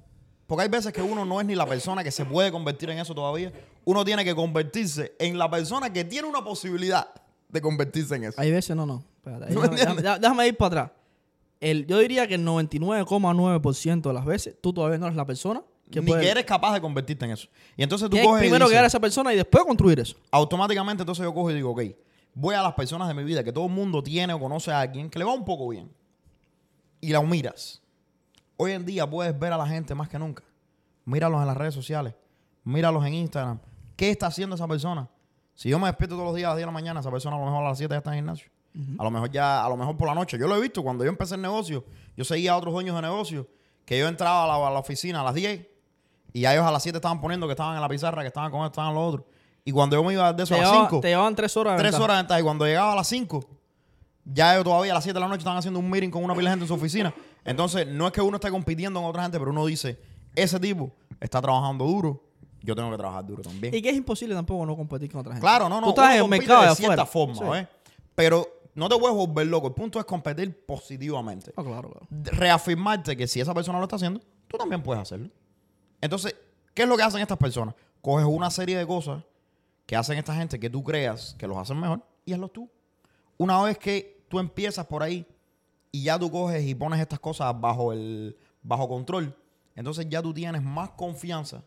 porque 0.48 0.64
hay 0.64 0.70
veces 0.70 0.92
que 0.94 1.02
uno 1.02 1.26
no 1.26 1.40
es 1.40 1.46
ni 1.48 1.56
la 1.56 1.66
persona 1.66 2.04
que 2.04 2.12
se 2.12 2.26
puede 2.26 2.52
convertir 2.52 2.90
en 2.90 3.00
eso 3.00 3.14
todavía, 3.14 3.52
uno 3.86 4.04
tiene 4.06 4.24
que 4.26 4.36
convertirse 4.36 5.16
en 5.20 5.38
la 5.38 5.50
persona 5.50 5.92
que 5.94 6.04
tiene 6.04 6.28
una 6.28 6.44
posibilidad 6.44 7.08
de 7.48 7.62
convertirse 7.62 8.16
en 8.16 8.26
eso. 8.26 8.42
Hay 8.42 8.52
veces 8.52 8.76
no, 8.76 8.86
no. 8.86 9.04
Espérate, 9.18 9.46
ahí 9.46 9.54
¿No 9.54 9.62
déjame, 9.62 9.80
entiendes? 9.82 10.04
déjame- 10.04 10.20
déjame 10.20 10.48
ir 10.48 10.58
para 10.58 10.68
atrás. 10.68 10.92
El, 11.60 11.86
yo 11.88 11.98
diría 12.00 12.26
que 12.28 12.36
el 12.36 12.46
99,9% 12.46 14.02
de 14.02 14.14
las 14.14 14.26
veces 14.26 14.56
tú 14.62 14.72
todavía 14.74 14.98
no 14.98 15.06
eres 15.08 15.18
la 15.18 15.26
persona 15.26 15.62
que 15.92 16.00
ni 16.02 16.08
puede... 16.08 16.22
que 16.22 16.30
eres 16.30 16.46
capaz 16.46 16.74
de 16.74 16.82
convertirte 16.82 17.26
en 17.26 17.32
eso. 17.32 17.48
Y 17.76 17.84
entonces 17.84 18.10
tú 18.10 18.18
coges 18.22 18.44
y 18.44 18.46
primero 18.46 18.66
que 18.68 18.72
dices- 18.74 18.84
a 18.84 18.88
esa 18.88 19.00
persona 19.00 19.34
y 19.34 19.38
después 19.38 19.64
construir 19.66 20.00
eso. 20.00 20.16
automáticamente 20.32 21.02
entonces 21.04 21.24
yo 21.24 21.34
cojo 21.34 21.52
y 21.52 21.56
digo, 21.56 21.72
ok, 21.72 21.82
voy 22.34 22.56
a 22.56 22.62
las 22.62 22.74
personas 22.74 23.08
de 23.08 23.14
mi 23.14 23.24
vida 23.24 23.44
que 23.44 23.52
todo 23.52 23.66
el 23.66 23.72
mundo 23.72 24.02
tiene 24.04 24.34
o 24.34 24.40
conoce 24.40 24.72
a 24.72 24.82
alguien 24.82 25.10
que 25.10 25.20
le 25.20 25.26
va 25.26 25.34
un 25.34 25.46
poco 25.46 25.68
bien. 25.70 25.92
Y 27.02 27.12
la 27.12 27.22
miras. 27.22 27.82
Hoy 28.58 28.74
en 28.74 28.86
día 28.86 29.10
puedes 29.10 29.38
ver 29.38 29.54
a 29.54 29.58
la 29.58 29.68
gente 29.68 29.96
más 29.96 30.10
que 30.10 30.20
nunca. 30.20 30.44
Míralos 31.06 31.42
en 31.42 31.48
las 31.48 31.58
redes 31.58 31.74
sociales. 31.74 32.14
Míralos 32.64 33.06
en 33.06 33.14
Instagram. 33.14 33.60
¿Qué 33.96 34.12
está 34.12 34.28
haciendo 34.28 34.56
esa 34.56 34.68
persona? 34.68 35.10
Si 35.56 35.70
yo 35.70 35.80
me 35.80 35.88
despierto 35.88 36.16
todos 36.16 36.28
los 36.28 36.36
días 36.36 36.48
a 36.48 36.50
las 36.52 36.58
10 36.58 36.64
de 36.64 36.66
la 36.68 36.72
mañana, 36.72 37.00
esa 37.00 37.12
persona 37.12 37.36
a 37.36 37.40
lo 37.40 37.46
mejor 37.46 37.66
a 37.66 37.70
las 37.70 37.78
7 37.78 37.94
ya 37.94 37.98
está 37.98 38.12
en 38.12 38.14
el 38.14 38.20
gimnasio. 38.20 38.50
A 38.98 39.04
lo 39.04 39.12
mejor 39.12 39.32
ya, 39.32 39.66
a 39.66 39.70
lo 39.70 39.76
mejor 39.76 39.98
por 39.98 40.08
la 40.08 40.16
noche. 40.16 40.38
Yo 40.38 40.48
lo 40.48 40.56
he 40.56 40.62
visto 40.62 40.84
cuando 40.84 41.04
yo 41.04 41.10
empecé 41.10 41.36
el 41.36 41.42
negocio. 41.42 41.84
Yo 42.16 42.24
seguía 42.24 42.54
a 42.54 42.58
otros 42.58 42.74
dueños 42.74 42.96
de 42.96 43.02
negocio 43.02 43.48
que 43.86 43.98
yo 43.98 44.08
entraba 44.08 44.44
a 44.44 44.48
la, 44.48 44.68
a 44.68 44.72
la 44.72 44.80
oficina 44.80 45.22
a 45.22 45.24
las 45.24 45.34
10 45.34 45.68
y 46.32 46.46
ellos 46.46 46.64
a 46.64 46.72
las 46.72 46.84
7 46.84 46.98
estaban 46.98 47.20
poniendo 47.20 47.48
que 47.48 47.54
estaban 47.54 47.76
en 47.76 47.82
la 47.82 47.90
pizarra, 47.90 48.22
que 48.22 48.28
estaban 48.28 48.52
con 48.52 48.62
esto, 48.62 48.80
estaban 48.80 48.94
los 48.94 49.14
otros. 49.14 49.26
Y 49.66 49.72
cuando 49.72 49.96
yo 49.96 50.04
me 50.04 50.14
iba 50.14 50.32
de 50.34 50.44
eso 50.44 50.54
Te, 50.56 50.60
a 50.60 50.64
las 50.64 50.72
llevaba- 50.72 50.90
5, 50.90 51.02
te 51.02 51.08
llevaban 51.10 51.36
tres 51.36 51.56
horas. 51.58 51.74
de 51.74 51.80
3 51.80 51.92
ventaja. 51.92 52.04
horas 52.04 52.16
de 52.18 52.22
ventaja. 52.24 52.40
Y 52.40 52.44
cuando 52.44 52.66
llegaba 52.66 52.94
a 52.94 52.96
las 52.96 53.08
5, 53.08 53.46
ya 54.26 54.54
ellos 54.54 54.64
todavía 54.64 54.92
a 54.92 54.96
las 54.96 55.04
7 55.04 55.14
de 55.14 55.20
la 55.20 55.28
noche 55.28 55.40
estaban 55.40 55.58
haciendo 55.60 55.80
un 55.80 55.90
meeting 55.90 56.10
con 56.10 56.24
una 56.24 56.34
pila 56.36 56.50
de 56.50 56.54
gente 56.58 56.64
en 56.66 56.68
su 56.68 56.74
oficina. 56.74 57.14
Entonces, 57.46 57.88
no 57.88 58.08
es 58.08 58.14
que 58.14 58.22
uno 58.22 58.38
esté 58.38 58.50
compitiendo 58.52 59.00
con 59.00 59.10
otra 59.10 59.24
gente, 59.24 59.38
pero 59.40 59.52
uno 59.52 59.66
dice, 59.66 60.00
ese 60.36 60.60
tipo 60.60 60.92
está 61.20 61.42
trabajando 61.42 61.86
duro, 61.86 62.24
yo 62.62 62.76
tengo 62.76 62.92
que 62.92 62.98
trabajar 62.98 63.26
duro 63.26 63.42
también. 63.42 63.74
Y 63.74 63.82
que 63.82 63.90
es 63.90 63.96
imposible 63.96 64.36
tampoco 64.36 64.66
no 64.66 64.76
competir 64.76 65.12
con 65.12 65.22
otra 65.22 65.34
gente. 65.34 65.42
Claro, 65.46 65.70
no, 65.70 65.80
no. 65.80 65.88
Tú 65.88 65.90
estás 66.02 66.16
en 66.16 66.22
el 66.24 66.28
mercado 66.30 66.64
de 66.64 66.70
de 66.70 66.76
cierta 66.76 67.06
forma, 67.06 67.36
Sí. 67.36 67.44
¿ves? 67.44 67.68
Pero 68.16 68.48
no 68.76 68.90
te 68.90 68.98
puedes 68.98 69.16
volver 69.16 69.48
loco. 69.48 69.68
El 69.68 69.74
punto 69.74 69.98
es 70.00 70.06
competir 70.06 70.66
positivamente. 70.66 71.52
Ah, 71.56 71.64
claro, 71.64 71.90
claro. 71.90 72.08
Reafirmarte 72.10 73.16
que 73.16 73.28
si 73.28 73.40
esa 73.40 73.54
persona 73.54 73.78
lo 73.80 73.86
está 73.86 73.96
haciendo, 73.96 74.20
tú 74.48 74.58
también 74.58 74.82
puedes 74.84 75.02
hacerlo. 75.02 75.30
Entonces, 76.02 76.36
¿qué 76.74 76.84
es 76.84 76.88
lo 76.90 76.98
que 76.98 77.04
hacen 77.04 77.22
estas 77.22 77.38
personas? 77.38 77.76
Coges 78.02 78.26
una 78.26 78.50
serie 78.52 78.78
de 78.78 78.86
cosas 78.86 79.24
que 79.90 79.96
hacen 79.96 80.20
esta 80.20 80.36
gente 80.36 80.60
que 80.60 80.70
tú 80.70 80.84
creas 80.84 81.36
que 81.40 81.48
los 81.48 81.58
hacen 81.58 81.80
mejor 81.80 82.04
y 82.24 82.32
hazlos 82.32 82.54
tú. 82.54 82.70
Una 83.40 83.60
vez 83.64 83.76
que 83.80 84.22
tú 84.30 84.38
empiezas 84.38 84.86
por 84.86 85.02
ahí 85.02 85.26
y 85.92 86.04
ya 86.04 86.20
tú 86.20 86.30
coges 86.30 86.64
y 86.64 86.76
pones 86.76 87.00
estas 87.00 87.20
cosas 87.20 87.60
bajo 87.60 87.92
el 87.92 88.38
bajo 88.62 88.88
control, 88.88 89.36
entonces 89.76 90.06
ya 90.08 90.22
tú 90.22 90.32
tienes 90.32 90.62
más 90.62 90.92
confianza 90.92 91.64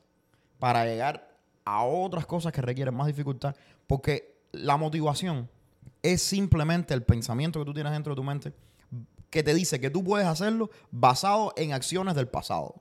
para 0.60 0.84
llegar 0.84 1.36
a 1.64 1.82
otras 1.82 2.24
cosas 2.24 2.52
que 2.52 2.62
requieren 2.62 2.94
más 2.94 3.08
dificultad, 3.08 3.56
porque 3.88 4.36
la 4.52 4.76
motivación 4.76 5.50
es 6.00 6.22
simplemente 6.22 6.94
el 6.94 7.02
pensamiento 7.02 7.58
que 7.58 7.64
tú 7.64 7.74
tienes 7.74 7.92
dentro 7.92 8.12
de 8.12 8.16
tu 8.16 8.22
mente 8.22 8.52
que 9.30 9.42
te 9.42 9.52
dice 9.52 9.80
que 9.80 9.90
tú 9.90 10.04
puedes 10.04 10.28
hacerlo 10.28 10.70
basado 10.92 11.54
en 11.56 11.72
acciones 11.72 12.14
del 12.14 12.28
pasado. 12.28 12.76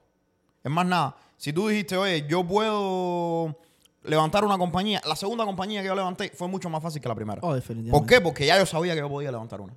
Es 0.63 0.69
más 0.69 0.85
nada, 0.85 1.15
si 1.37 1.51
tú 1.51 1.67
dijiste, 1.67 1.97
oye, 1.97 2.27
yo 2.27 2.45
puedo 2.45 3.57
levantar 4.03 4.43
una 4.45 4.57
compañía, 4.57 5.01
la 5.07 5.15
segunda 5.15 5.45
compañía 5.45 5.81
que 5.81 5.87
yo 5.87 5.95
levanté 5.95 6.29
fue 6.29 6.47
mucho 6.47 6.69
más 6.69 6.81
fácil 6.81 7.01
que 7.01 7.07
la 7.07 7.15
primera. 7.15 7.39
Oh, 7.43 7.53
definitivamente. 7.53 7.97
¿Por 7.99 8.05
qué? 8.07 8.21
Porque 8.21 8.45
ya 8.45 8.57
yo 8.57 8.65
sabía 8.65 8.93
que 8.93 8.99
yo 8.99 9.09
podía 9.09 9.31
levantar 9.31 9.61
una. 9.61 9.73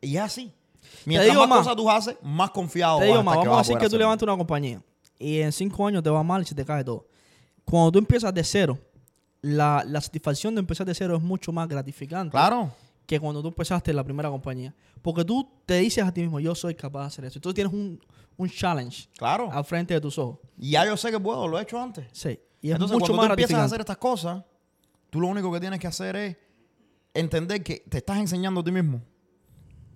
Y 0.00 0.16
es 0.16 0.22
así. 0.22 0.52
Mientras 1.04 1.30
digo 1.30 1.40
más, 1.42 1.48
más. 1.50 1.58
cosas 1.60 1.76
tú 1.76 1.90
haces, 1.90 2.16
más 2.22 2.50
confiado 2.50 2.98
Te 2.98 3.04
digo 3.06 3.18
a 3.18 3.22
más, 3.22 3.36
vamos 3.36 3.54
a 3.54 3.58
decir 3.58 3.78
que 3.78 3.88
tú 3.88 3.96
levantas 3.96 4.24
una 4.24 4.36
compañía 4.36 4.82
y 5.18 5.38
en 5.40 5.52
cinco 5.52 5.86
años 5.86 6.02
te 6.02 6.10
va 6.10 6.22
mal 6.24 6.42
y 6.42 6.44
se 6.44 6.54
te 6.54 6.64
cae 6.64 6.82
todo. 6.84 7.06
Cuando 7.64 7.92
tú 7.92 7.98
empiezas 8.00 8.34
de 8.34 8.42
cero, 8.42 8.76
la, 9.40 9.84
la 9.86 10.00
satisfacción 10.00 10.54
de 10.54 10.58
empezar 10.60 10.84
de 10.86 10.94
cero 10.94 11.16
es 11.16 11.22
mucho 11.22 11.52
más 11.52 11.68
gratificante 11.68 12.32
Claro. 12.32 12.72
que 13.06 13.20
cuando 13.20 13.40
tú 13.40 13.48
empezaste 13.48 13.90
en 13.92 13.96
la 13.96 14.04
primera 14.04 14.28
compañía. 14.28 14.74
Porque 15.00 15.24
tú 15.24 15.48
te 15.66 15.74
dices 15.78 16.04
a 16.04 16.12
ti 16.12 16.20
mismo, 16.22 16.40
yo 16.40 16.54
soy 16.56 16.74
capaz 16.74 17.00
de 17.02 17.06
hacer 17.06 17.24
eso. 17.26 17.38
Entonces 17.38 17.54
tienes 17.54 17.72
un, 17.72 18.00
un 18.36 18.48
challenge 18.50 19.08
Claro. 19.16 19.50
al 19.52 19.64
frente 19.64 19.94
de 19.94 20.00
tus 20.00 20.18
ojos. 20.18 20.38
Y 20.58 20.70
ya 20.72 20.84
yo 20.84 20.96
sé 20.96 21.10
que 21.12 21.20
puedo, 21.20 21.46
lo 21.46 21.58
he 21.58 21.62
hecho 21.62 21.80
antes. 21.80 22.06
Sí. 22.12 22.38
Y 22.62 22.68
es 22.68 22.74
Entonces, 22.74 22.94
mucho 22.94 23.12
cuando 23.12 23.22
más 23.22 23.28
tú 23.28 23.32
empiezas 23.32 23.58
a 23.60 23.64
hacer 23.64 23.80
estas 23.80 23.98
cosas, 23.98 24.42
tú 25.10 25.20
lo 25.20 25.26
único 25.26 25.52
que 25.52 25.60
tienes 25.60 25.78
que 25.78 25.86
hacer 25.86 26.16
es 26.16 26.36
entender 27.12 27.62
que 27.62 27.84
te 27.88 27.98
estás 27.98 28.16
enseñando 28.18 28.60
a 28.60 28.64
ti 28.64 28.72
mismo 28.72 29.02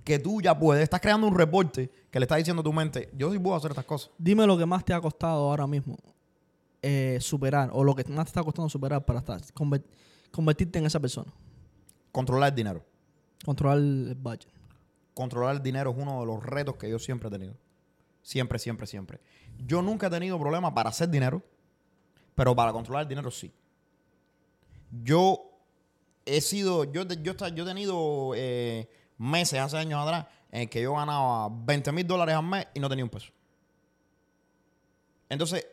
que 0.05 0.19
tú 0.19 0.41
ya 0.43 0.57
puedes. 0.59 0.83
Estás 0.85 1.01
creando 1.01 1.27
un 1.27 1.35
reporte 1.35 1.91
que 2.11 2.21
le 2.21 2.25
está 2.25 2.37
diciendo 2.37 2.61
a 2.61 2.65
tu 2.65 2.73
mente, 2.73 3.09
yo 3.17 3.33
sí 3.33 3.39
puedo 3.39 3.57
hacer 3.57 3.71
estas 3.71 3.85
cosas. 3.87 4.11
Dime 4.19 4.47
lo 4.47 4.59
que 4.59 4.67
más 4.67 4.85
te 4.85 4.93
ha 4.93 5.01
costado 5.01 5.49
ahora 5.49 5.67
mismo 5.67 5.97
eh, 6.83 7.19
superar 7.21 7.71
o 7.73 7.83
lo 7.83 7.95
que 7.95 8.05
más 8.05 8.27
te 8.27 8.31
está 8.31 8.43
costando 8.45 8.69
superar 8.69 9.05
para 9.05 9.21
estar, 9.21 9.41
conver- 9.55 9.85
convertirte 10.31 10.79
en 10.79 10.87
esa 10.87 11.01
persona. 11.01 11.33
Controlar 12.13 12.51
el 12.51 12.55
dinero. 12.55 12.85
Controlar 13.45 13.79
el 13.79 14.17
budget. 14.21 14.49
Controlar 15.15 15.57
el 15.57 15.63
dinero 15.63 15.91
es 15.91 15.97
uno 15.99 16.21
de 16.21 16.27
los 16.27 16.45
retos 16.45 16.77
que 16.77 16.89
yo 16.91 16.99
siempre 16.99 17.29
he 17.29 17.33
tenido. 17.33 17.55
Siempre, 18.23 18.59
siempre, 18.59 18.87
siempre. 18.87 19.21
Yo 19.67 19.83
nunca 19.83 20.07
he 20.09 20.11
tenido 20.11 20.39
problema 20.39 20.73
para 20.75 20.91
hacer 20.91 21.09
dinero, 21.09 21.43
pero 22.37 22.55
para 22.55 22.73
controlar 22.73 23.03
el 23.03 23.09
dinero 23.09 23.31
sí. 23.33 23.53
Yo 25.03 25.51
he 26.25 26.41
sido, 26.41 26.85
yo, 26.85 27.03
yo, 27.03 27.33
yo 27.33 27.65
he 27.65 27.67
tenido 27.67 28.33
eh, 28.37 28.89
meses 29.19 29.59
hace 29.59 29.77
años 29.79 30.01
atrás 30.01 30.27
en 30.53 30.69
que 30.69 30.81
yo 30.83 30.95
ganaba 30.95 31.49
20 31.51 31.91
mil 31.93 32.07
dólares 32.07 32.37
al 32.37 32.45
mes 32.45 32.69
y 32.75 32.79
no 32.81 32.89
tenía 32.89 33.05
un 33.05 33.11
peso. 33.11 33.33
Entonces, 35.29 35.67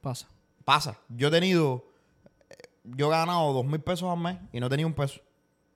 Pasa. 0.00 0.28
pasa. 0.64 0.98
Yo 1.08 1.28
he 1.28 1.30
tenido, 1.30 1.84
eh, 2.48 2.54
yo 2.84 3.08
he 3.08 3.10
ganado 3.10 3.52
2 3.52 3.64
mil 3.66 3.80
pesos 3.80 4.08
al 4.08 4.18
mes 4.18 4.38
y 4.52 4.60
no 4.60 4.68
tenía 4.68 4.86
un 4.86 4.94
peso. 4.94 5.20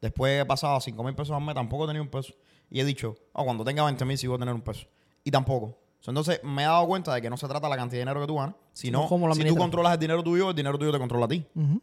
Después 0.01 0.41
he 0.43 0.45
pasado 0.45 0.77
a 0.77 0.81
5 0.81 1.03
mil 1.03 1.15
pesos 1.15 1.35
al 1.37 1.43
mes, 1.43 1.55
tampoco 1.55 1.87
tenía 1.87 2.01
un 2.03 2.09
peso. 2.09 2.33
Y 2.71 2.81
he 2.81 2.85
dicho, 2.85 3.17
"Oh, 3.33 3.45
cuando 3.45 3.65
tenga 3.65 3.85
20 3.85 4.05
mil 4.05 4.17
sí 4.19 4.27
voy 4.27 4.37
a 4.37 4.39
tener 4.41 4.55
un 4.55 4.63
peso. 4.63 4.87
Y 5.25 5.31
tampoco. 5.31 5.77
So, 6.05 6.11
Entonces 6.11 6.39
me 6.45 6.63
he 6.63 6.67
dado 6.67 6.87
cuenta 6.87 7.15
de 7.15 7.23
que 7.23 7.31
no 7.31 7.39
se 7.39 7.49
trata 7.49 7.67
de 7.67 7.71
la 7.71 7.77
cantidad 7.79 8.01
de 8.01 8.05
dinero 8.05 8.21
que 8.21 8.27
tú 8.27 8.37
ganas, 8.37 8.55
sino 8.75 9.09
si 9.35 9.41
tú 9.49 9.55
controlas 9.63 9.95
el 9.95 9.99
dinero 10.01 10.23
tuyo, 10.23 10.51
el 10.51 10.55
dinero 10.57 10.77
tuyo 10.79 10.93
te 10.93 10.99
controla 10.99 11.25
a 11.25 11.29
ti. 11.29 11.47
Ujú. 11.55 11.81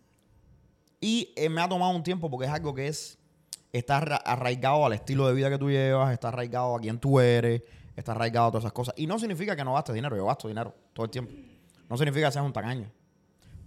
Y 0.99 1.33
eh, 1.35 1.49
me 1.49 1.59
ha 1.61 1.67
tomado 1.67 1.91
un 1.95 2.03
tiempo 2.03 2.29
porque 2.29 2.45
es 2.45 2.51
algo 2.53 2.73
que 2.75 2.87
es 2.87 3.17
está 3.73 3.97
arra- 3.97 4.21
arraigado 4.23 4.85
al 4.85 4.93
estilo 4.93 5.27
de 5.27 5.33
vida 5.33 5.49
que 5.49 5.57
tú 5.57 5.71
llevas, 5.71 6.13
está 6.13 6.27
arraigado 6.27 6.75
a 6.75 6.79
quién 6.79 6.99
tú 6.99 7.19
eres, 7.19 7.63
está 7.95 8.11
arraigado 8.11 8.47
a 8.47 8.51
todas 8.51 8.63
esas 8.65 8.73
cosas. 8.73 8.93
Y 8.97 9.07
no 9.07 9.17
significa 9.17 9.55
que 9.55 9.63
no 9.63 9.73
gastes 9.73 9.95
dinero, 9.95 10.15
yo 10.15 10.25
gasto 10.27 10.47
dinero 10.47 10.75
todo 10.93 11.05
el 11.05 11.09
tiempo. 11.11 11.33
No 11.89 11.97
significa 11.97 12.27
que 12.27 12.33
seas 12.33 12.45
un 12.45 12.53
tacaño. 12.53 12.91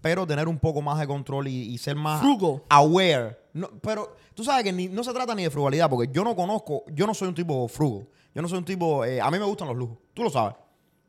Pero 0.00 0.26
tener 0.26 0.46
un 0.46 0.58
poco 0.58 0.82
más 0.82 1.00
de 1.00 1.06
control 1.06 1.48
y, 1.48 1.62
y 1.72 1.78
ser 1.78 1.96
más 1.96 2.20
Frugal. 2.20 2.62
aware. 2.68 3.38
No, 3.54 3.70
pero 3.82 4.14
tú 4.34 4.44
sabes 4.44 4.62
que 4.62 4.72
ni- 4.72 4.88
no 4.88 5.02
se 5.02 5.12
trata 5.12 5.34
ni 5.34 5.42
de 5.42 5.50
frugalidad, 5.50 5.88
porque 5.90 6.12
yo 6.12 6.22
no 6.22 6.36
conozco, 6.36 6.84
yo 6.92 7.06
no 7.06 7.14
soy 7.14 7.26
un 7.28 7.34
tipo 7.34 7.66
frugal. 7.68 8.06
Yo 8.34 8.42
no 8.42 8.48
soy 8.48 8.58
un 8.58 8.64
tipo, 8.64 9.04
eh, 9.04 9.20
a 9.20 9.30
mí 9.30 9.38
me 9.38 9.44
gustan 9.44 9.68
los 9.68 9.76
lujos. 9.76 9.98
Tú 10.12 10.22
lo 10.24 10.30
sabes. 10.30 10.54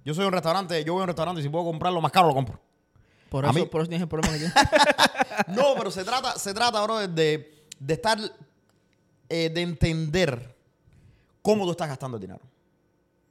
Yo 0.03 0.13
soy 0.13 0.25
un 0.25 0.31
restaurante, 0.31 0.83
yo 0.83 0.93
voy 0.93 1.01
a 1.01 1.03
un 1.03 1.07
restaurante 1.07 1.41
y 1.41 1.43
si 1.43 1.49
puedo 1.49 1.65
comprarlo 1.65 1.99
más 2.01 2.11
caro, 2.11 2.27
lo 2.27 2.33
compro. 2.35 2.59
Por 3.29 3.45
A 3.45 3.49
eso, 3.49 3.59
mí- 3.59 3.65
por 3.65 3.81
eso 3.81 3.89
tienes 3.89 4.03
el 4.03 4.07
problema 4.09 4.37
que. 4.37 4.45
No, 5.51 5.73
pero 5.77 5.91
se 5.91 6.03
trata, 6.05 6.37
se 6.37 6.53
trata, 6.53 6.81
bro, 6.83 6.99
de, 7.07 7.65
de 7.79 7.93
estar, 7.93 8.17
eh, 9.27 9.49
de 9.49 9.61
entender 9.61 10.55
cómo 11.41 11.65
tú 11.65 11.71
estás 11.71 11.89
gastando 11.89 12.17
el 12.17 12.21
dinero. 12.21 12.39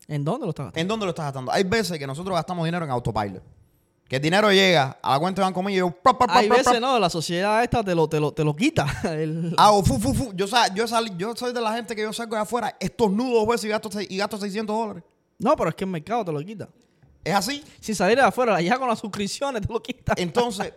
¿En 0.08 0.22
dónde 0.24 0.44
lo 0.46 0.50
estás 0.50 0.66
gastando? 0.66 0.80
¿En 0.82 0.88
dónde 0.88 1.06
lo 1.06 1.10
estás 1.10 1.24
gastando? 1.26 1.50
Hay 1.52 1.64
veces 1.64 1.98
que 1.98 2.06
nosotros 2.06 2.34
gastamos 2.34 2.64
dinero 2.66 2.84
en 2.84 2.90
autopilot. 2.90 3.42
Que 4.08 4.16
el 4.16 4.22
dinero 4.22 4.50
llega 4.52 4.98
a 5.02 5.12
la 5.12 5.18
cuenta 5.18 5.40
de 5.40 5.44
banco 5.46 5.62
mío 5.62 5.74
y 5.74 5.78
yo... 5.78 5.98
Hay 6.28 6.48
veces, 6.48 6.78
no, 6.80 6.98
la 6.98 7.08
sociedad 7.08 7.62
esta 7.64 7.82
te 7.82 7.94
lo, 7.94 8.06
te 8.06 8.20
lo, 8.20 8.32
te 8.32 8.44
lo 8.44 8.54
quita. 8.54 8.86
El- 9.04 9.54
Hago 9.56 9.82
fu, 9.82 9.98
fu, 9.98 10.12
fu. 10.12 10.32
Yo, 10.34 10.46
yo, 10.74 10.86
sal- 10.86 11.16
yo 11.16 11.34
soy 11.34 11.52
de 11.54 11.60
la 11.60 11.72
gente 11.74 11.96
que 11.96 12.02
yo 12.02 12.12
salgo 12.12 12.36
de 12.36 12.42
afuera, 12.42 12.76
estornudo 12.78 13.40
dos 13.40 13.48
veces 13.48 13.64
y 13.64 13.68
gasto, 13.68 13.88
y 14.08 14.16
gasto 14.18 14.36
600 14.36 14.76
dólares. 14.76 15.02
No, 15.38 15.56
pero 15.56 15.70
es 15.70 15.74
que 15.74 15.84
el 15.84 15.90
mercado 15.90 16.24
te 16.24 16.32
lo 16.32 16.40
quita. 16.44 16.68
¿Es 17.24 17.34
así? 17.34 17.64
Sin 17.80 17.94
salir 17.94 18.18
de 18.18 18.22
afuera, 18.24 18.60
ya 18.60 18.78
con 18.78 18.86
las 18.88 18.98
suscripciones 18.98 19.62
te 19.66 19.72
lo 19.72 19.82
quita. 19.82 20.12
Entonces, 20.18 20.74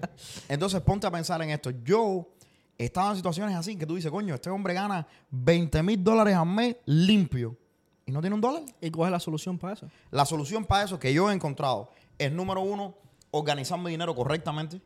entonces 0.47 0.80
ponte 0.82 1.05
a 1.05 1.11
pensar 1.11 1.41
en 1.41 1.49
esto. 1.49 1.71
Yo 1.84 2.30
estaba 2.78 3.09
en 3.09 3.17
situaciones 3.17 3.55
así 3.57 3.75
que 3.75 3.86
tú 3.86 3.95
dices, 3.95 4.09
coño, 4.09 4.36
este 4.36 4.49
hombre 4.49 4.73
gana 4.73 5.05
20 5.32 5.84
mil 5.84 6.01
dólares 6.01 6.36
al 6.38 6.45
mes 6.47 6.78
limpio 6.86 7.57
y 8.05 8.11
no 8.13 8.21
tiene 8.21 8.36
un 8.36 8.41
dólar. 8.41 8.63
¿Y 8.80 8.89
cuál 8.89 9.09
es 9.09 9.11
la 9.11 9.19
solución 9.19 9.57
para 9.57 9.73
eso? 9.73 9.89
La 10.11 10.25
solución 10.25 10.63
para 10.63 10.86
eso 10.86 10.97
que 10.97 11.13
yo 11.13 11.30
he 11.30 11.34
encontrado 11.34 11.91
es, 12.17 12.32
número 12.32 12.61
uno, 12.61 12.95
organizar 13.32 13.80
mi 13.80 13.91
dinero 13.91 14.15
correctamente. 14.15 14.82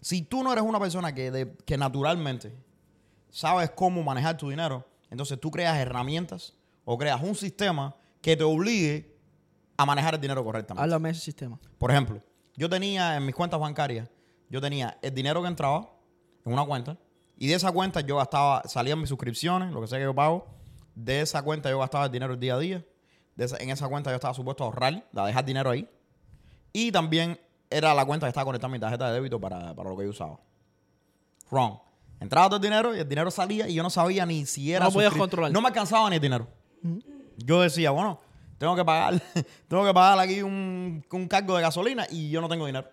Si 0.00 0.22
tú 0.22 0.42
no 0.42 0.52
eres 0.52 0.64
una 0.64 0.78
persona 0.80 1.14
que, 1.14 1.30
de- 1.30 1.56
que 1.64 1.76
naturalmente 1.76 2.52
sabes 3.30 3.70
cómo 3.70 4.02
manejar 4.02 4.36
tu 4.36 4.48
dinero, 4.50 4.86
entonces 5.10 5.38
tú 5.40 5.50
creas 5.50 5.76
herramientas 5.78 6.54
o 6.84 6.96
creas 6.98 7.22
un 7.22 7.34
sistema 7.34 7.94
que 8.20 8.36
te 8.36 8.44
obligue 8.44 9.16
a 9.76 9.86
manejar 9.86 10.14
el 10.14 10.20
dinero 10.20 10.44
correctamente. 10.44 10.82
Háblame 10.82 11.08
de 11.08 11.12
ese 11.12 11.22
sistema. 11.24 11.58
Por 11.78 11.90
ejemplo, 11.90 12.22
yo 12.56 12.68
tenía 12.68 13.16
en 13.16 13.24
mis 13.26 13.34
cuentas 13.34 13.58
bancarias, 13.60 14.08
yo 14.48 14.60
tenía 14.60 14.98
el 15.02 15.14
dinero 15.14 15.40
que 15.42 15.48
entraba 15.48 15.90
en 16.44 16.52
una 16.52 16.64
cuenta 16.64 16.96
y 17.38 17.46
de 17.48 17.54
esa 17.54 17.72
cuenta 17.72 18.00
yo 18.02 18.16
gastaba, 18.16 18.62
salían 18.66 18.98
mis 19.00 19.08
suscripciones, 19.08 19.72
lo 19.72 19.80
que 19.80 19.86
sea 19.86 19.98
que 19.98 20.04
yo 20.04 20.14
pago, 20.14 20.46
de 20.94 21.20
esa 21.22 21.42
cuenta 21.42 21.70
yo 21.70 21.78
gastaba 21.78 22.06
el 22.06 22.12
dinero 22.12 22.34
el 22.34 22.40
día 22.40 22.54
a 22.54 22.58
día, 22.58 22.84
de 23.36 23.44
esa- 23.44 23.56
en 23.58 23.70
esa 23.70 23.88
cuenta 23.88 24.10
yo 24.10 24.16
estaba 24.16 24.34
supuesto 24.34 24.64
a 24.64 24.66
ahorrar, 24.66 25.06
a 25.14 25.26
dejar 25.26 25.44
dinero 25.44 25.70
ahí 25.70 25.88
y 26.72 26.92
también 26.92 27.40
era 27.70 27.94
la 27.94 28.04
cuenta 28.04 28.26
que 28.26 28.30
estaba 28.30 28.44
conectada 28.44 28.68
a 28.68 28.72
mi 28.72 28.78
tarjeta 28.80 29.08
de 29.08 29.14
débito 29.14 29.40
para, 29.40 29.74
para 29.74 29.88
lo 29.90 29.96
que 29.96 30.04
yo 30.04 30.10
usaba. 30.10 30.38
Wrong. 31.50 31.78
Entraba 32.20 32.48
todo 32.48 32.56
el 32.56 32.62
dinero 32.62 32.94
y 32.94 32.98
el 33.00 33.08
dinero 33.08 33.30
salía 33.30 33.66
y 33.68 33.74
yo 33.74 33.82
no 33.82 33.88
sabía 33.90 34.26
ni 34.26 34.44
si 34.44 34.72
era... 34.72 34.84
No 34.84 34.92
podías 34.92 35.14
controlar. 35.14 35.52
No 35.52 35.60
me 35.62 35.68
alcanzaba 35.68 36.08
ni 36.10 36.16
el 36.16 36.22
dinero. 36.22 36.46
Yo 37.38 37.60
decía, 37.62 37.90
bueno, 37.92 38.20
tengo 38.58 38.76
que 38.76 38.84
pagar, 38.84 39.22
tengo 39.68 39.86
que 39.86 39.94
pagar 39.94 40.18
aquí 40.18 40.42
un, 40.42 41.02
un 41.10 41.28
cargo 41.28 41.56
de 41.56 41.62
gasolina 41.62 42.06
y 42.10 42.28
yo 42.28 42.40
no 42.42 42.48
tengo 42.48 42.66
dinero. 42.66 42.88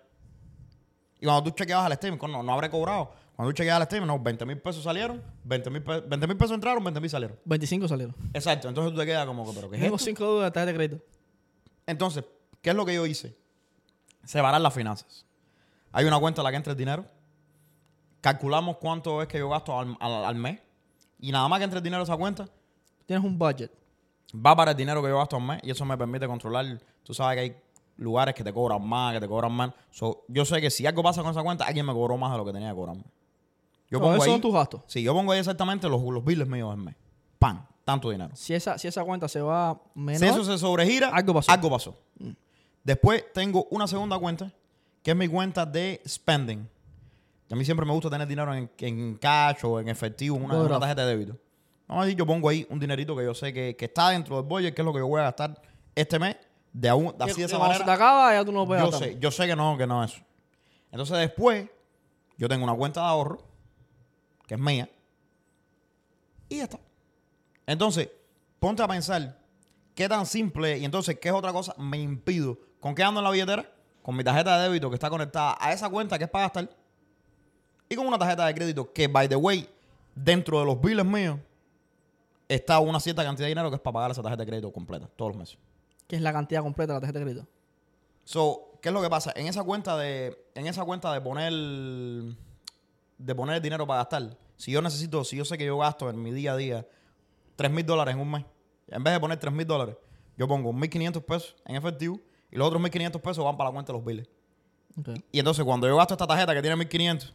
Y 1.19 1.25
cuando 1.25 1.43
tú 1.43 1.49
chequeabas 1.51 1.87
al 1.87 1.93
statement, 1.93 2.21
no, 2.23 2.43
no 2.43 2.53
habré 2.53 2.69
cobrado. 2.69 3.11
Cuando 3.35 3.51
tú 3.51 3.57
chequeabas 3.57 3.81
al 3.81 3.87
statement, 3.87 4.07
no, 4.11 4.19
20 4.23 4.45
mil 4.45 4.59
pesos 4.61 4.83
salieron, 4.83 5.21
20 5.43 5.69
mil 5.71 5.83
pe- 5.83 6.01
20 6.01 6.27
mil 6.27 6.37
pesos 6.37 6.53
entraron, 6.55 6.83
20 6.83 7.01
mil 7.01 7.09
salieron. 7.09 7.37
25 7.43 7.87
salieron. 7.87 8.15
Exacto, 8.33 8.69
entonces 8.69 8.93
tú 8.93 8.99
te 8.99 9.05
quedas 9.05 9.25
como 9.25 9.45
que, 9.45 9.51
pero 9.55 9.69
¿qué 9.69 9.75
es 9.77 9.81
Tengo 9.81 9.95
esto? 9.97 10.05
5 10.05 10.23
deudas 10.23 10.45
de 10.45 10.51
tarjeta 10.51 10.71
de 10.71 10.75
crédito. 10.77 11.03
Entonces, 11.85 12.23
¿qué 12.61 12.69
es 12.69 12.75
lo 12.75 12.85
que 12.85 12.93
yo 12.95 13.05
hice? 13.05 13.35
Separar 14.27 14.59
las 14.61 14.73
finanzas. 14.73 15.25
Hay 15.91 16.05
una 16.05 16.19
cuenta 16.19 16.41
en 16.41 16.43
la 16.43 16.49
que 16.51 16.57
entra 16.57 16.71
el 16.73 16.77
dinero. 16.77 17.05
Calculamos 18.21 18.77
cuánto 18.77 19.21
es 19.21 19.27
que 19.27 19.37
yo 19.39 19.49
gasto 19.49 19.77
al, 19.79 19.95
al- 19.99 20.25
al 20.25 20.35
mes. 20.35 20.59
Y 21.19 21.31
nada 21.31 21.47
más 21.47 21.59
que 21.59 21.63
entre 21.65 21.77
el 21.77 21.83
dinero 21.83 22.01
a 22.01 22.03
esa 22.03 22.17
cuenta, 22.17 22.47
Tienes 23.05 23.23
un 23.25 23.37
budget. 23.39 23.71
va 24.35 24.55
para 24.55 24.71
el 24.71 24.77
dinero 24.77 25.01
que 25.01 25.09
yo 25.09 25.17
gasto 25.17 25.37
al 25.37 25.43
mes. 25.43 25.59
Y 25.63 25.71
eso 25.71 25.85
me 25.85 25.97
permite 25.97 26.27
controlar. 26.27 26.65
Tú 27.03 27.13
sabes 27.13 27.35
que 27.35 27.39
hay 27.41 27.57
lugares 27.97 28.35
que 28.35 28.43
te 28.43 28.53
cobran 28.53 28.85
más, 28.85 29.13
que 29.13 29.19
te 29.21 29.27
cobran 29.27 29.51
más. 29.53 29.71
So, 29.91 30.25
yo 30.27 30.43
sé 30.45 30.59
que 30.61 30.69
si 30.69 30.85
algo 30.85 31.01
pasa 31.01 31.21
con 31.21 31.31
esa 31.31 31.41
cuenta, 31.41 31.65
alguien 31.65 31.85
me 31.85 31.93
cobró 31.93 32.17
más 32.17 32.31
de 32.33 32.37
lo 32.37 32.45
que 32.45 32.51
tenía 32.53 32.69
que 32.69 32.75
cobrarme. 32.75 33.03
Yo 33.89 33.99
So, 33.99 34.01
pongo 34.03 34.15
esos 34.15 34.25
ahí, 34.25 34.31
son 34.33 34.41
tus 34.41 34.53
gastos. 34.53 34.81
Sí, 34.87 35.01
yo 35.01 35.13
pongo 35.13 35.31
ahí 35.31 35.39
exactamente 35.39 35.87
los, 35.87 36.01
los 36.03 36.23
billes 36.25 36.47
míos 36.47 36.69
al 36.71 36.77
mes. 36.79 36.95
Pan, 37.39 37.65
tanto 37.85 38.09
dinero. 38.09 38.35
Si 38.35 38.53
esa, 38.53 38.77
si 38.77 38.87
esa 38.89 39.03
cuenta 39.05 39.29
se 39.29 39.39
va 39.41 39.79
menor, 39.95 40.19
Si 40.19 40.25
eso 40.25 40.43
se 40.43 40.57
sobregira, 40.57 41.09
algo 41.09 41.33
pasó. 41.35 41.49
Algo 41.51 41.69
pasó. 41.69 41.97
Después 42.87 43.25
tengo 43.33 43.67
una 43.69 43.85
segunda 43.85 44.17
cuenta, 44.17 44.49
que 45.03 45.11
es 45.11 45.17
mi 45.17 45.27
cuenta 45.27 45.65
de 45.65 46.01
spending. 46.07 46.69
A 47.51 47.55
mí 47.57 47.65
siempre 47.65 47.85
me 47.85 47.91
gusta 47.91 48.09
tener 48.09 48.25
dinero 48.25 48.53
en, 48.53 48.71
en 48.77 49.17
cash 49.17 49.65
o 49.65 49.81
en 49.81 49.89
efectivo, 49.89 50.37
una, 50.37 50.79
tarjeta 50.79 51.05
de 51.05 51.17
débito. 51.17 51.37
Vamos 51.85 52.03
a 52.03 52.05
decir, 52.05 52.17
yo 52.17 52.25
pongo 52.25 52.47
ahí 52.47 52.65
un 52.69 52.79
dinerito 52.79 53.13
que 53.13 53.25
yo 53.25 53.33
sé 53.33 53.51
que, 53.51 53.75
que 53.75 53.85
está 53.85 54.11
dentro 54.11 54.37
del 54.37 54.45
budget, 54.45 54.73
que 54.73 54.83
es 54.83 54.85
lo 54.85 54.93
que 54.93 54.99
yo 54.99 55.07
voy 55.07 55.19
a 55.19 55.25
gastar 55.25 55.61
este 55.93 56.17
mes, 56.17 56.37
de 56.71 56.87
aún, 56.87 57.13
así 57.19 57.41
de 57.41 57.47
esa 57.47 57.57
cuando 57.57 57.73
se 57.73 57.81
te 57.81 57.87
manera. 57.87 58.05
acaba, 58.05 58.33
ya 58.33 58.45
tú 58.45 58.53
no 58.53 58.65
puedes 58.65 58.81
Yo 58.81 58.89
gastar. 58.89 59.09
sé, 59.09 59.19
yo 59.19 59.31
sé 59.31 59.47
que 59.47 59.55
no, 59.57 59.77
que 59.77 59.85
no 59.85 60.01
es 60.05 60.13
eso. 60.13 60.23
Entonces 60.89 61.17
después, 61.17 61.67
yo 62.37 62.47
tengo 62.47 62.63
una 62.63 62.73
cuenta 62.73 63.01
de 63.01 63.07
ahorro, 63.07 63.39
que 64.47 64.53
es 64.53 64.59
mía, 64.61 64.89
y 66.47 66.59
ya 66.59 66.63
está. 66.63 66.79
Entonces, 67.65 68.09
ponte 68.61 68.81
a 68.81 68.87
pensar 68.87 69.37
qué 69.93 70.07
tan 70.07 70.25
simple 70.25 70.77
y 70.77 70.85
entonces 70.85 71.19
qué 71.19 71.27
es 71.27 71.35
otra 71.35 71.51
cosa 71.51 71.75
me 71.77 71.97
impido. 71.97 72.57
¿Con 72.79 72.95
qué 72.95 73.03
ando 73.03 73.19
en 73.19 73.23
la 73.23 73.31
billetera? 73.31 73.69
Con 74.01 74.15
mi 74.15 74.23
tarjeta 74.23 74.57
de 74.57 74.63
débito 74.63 74.89
que 74.89 74.95
está 74.95 75.09
conectada 75.09 75.57
a 75.59 75.73
esa 75.73 75.89
cuenta 75.89 76.17
que 76.17 76.25
es 76.25 76.29
para 76.29 76.45
gastar. 76.45 76.69
Y 77.89 77.95
con 77.95 78.07
una 78.07 78.17
tarjeta 78.17 78.45
de 78.45 78.53
crédito 78.53 78.91
que, 78.91 79.07
by 79.07 79.27
the 79.27 79.35
way, 79.35 79.67
dentro 80.15 80.59
de 80.59 80.65
los 80.65 80.79
billes 80.79 81.05
míos, 81.05 81.39
está 82.47 82.79
una 82.79 82.99
cierta 82.99 83.23
cantidad 83.23 83.45
de 83.45 83.49
dinero 83.49 83.69
que 83.69 83.75
es 83.75 83.81
para 83.81 83.93
pagar 83.93 84.11
esa 84.11 84.21
tarjeta 84.21 84.43
de 84.43 84.47
crédito 84.47 84.71
completa, 84.71 85.09
todos 85.15 85.31
los 85.31 85.37
meses. 85.37 85.57
Que 86.07 86.15
es 86.15 86.21
la 86.21 86.31
cantidad 86.31 86.61
completa 86.61 86.93
de 86.93 86.97
la 86.97 87.01
tarjeta 87.01 87.19
de 87.19 87.25
crédito. 87.25 87.47
So, 88.23 88.79
¿qué 88.81 88.89
es 88.89 88.93
lo 88.93 89.01
que 89.01 89.09
pasa? 89.09 89.31
En 89.35 89.47
esa 89.47 89.63
cuenta 89.63 89.97
de, 89.97 90.37
en 90.55 90.67
esa 90.67 90.83
cuenta 90.83 91.13
de 91.13 91.21
poner, 91.21 91.51
de 93.17 93.35
poner 93.35 93.61
dinero 93.61 93.87
para 93.87 93.99
gastar, 93.99 94.37
si 94.55 94.71
yo 94.71 94.81
necesito, 94.81 95.23
si 95.23 95.37
yo 95.37 95.45
sé 95.45 95.57
que 95.57 95.65
yo 95.65 95.77
gasto 95.77 96.09
en 96.09 96.21
mi 96.21 96.31
día 96.31 96.53
a 96.53 96.57
día 96.57 96.87
3 97.55 97.71
mil 97.71 97.85
dólares 97.85 98.15
en 98.15 98.21
un 98.21 98.31
mes, 98.31 98.45
en 98.87 99.03
vez 99.03 99.13
de 99.13 99.19
poner 99.19 99.39
3 99.39 99.53
mil 99.53 99.65
dólares, 99.65 99.95
yo 100.37 100.47
pongo 100.47 100.71
1.500 100.71 101.21
pesos 101.23 101.55
en 101.65 101.75
efectivo 101.75 102.19
y 102.51 102.57
los 102.57 102.67
otros 102.67 102.81
1.500 102.81 103.19
pesos 103.21 103.43
van 103.43 103.57
para 103.57 103.69
la 103.69 103.73
cuenta 103.73 103.91
de 103.93 103.99
los 103.99 104.05
billes. 104.05 104.29
Ok. 104.97 105.09
Y 105.31 105.39
entonces 105.39 105.63
cuando 105.65 105.87
yo 105.87 105.95
gasto 105.95 106.13
esta 106.13 106.27
tarjeta 106.27 106.53
que 106.53 106.61
tiene 106.61 106.75
1.500, 106.77 107.33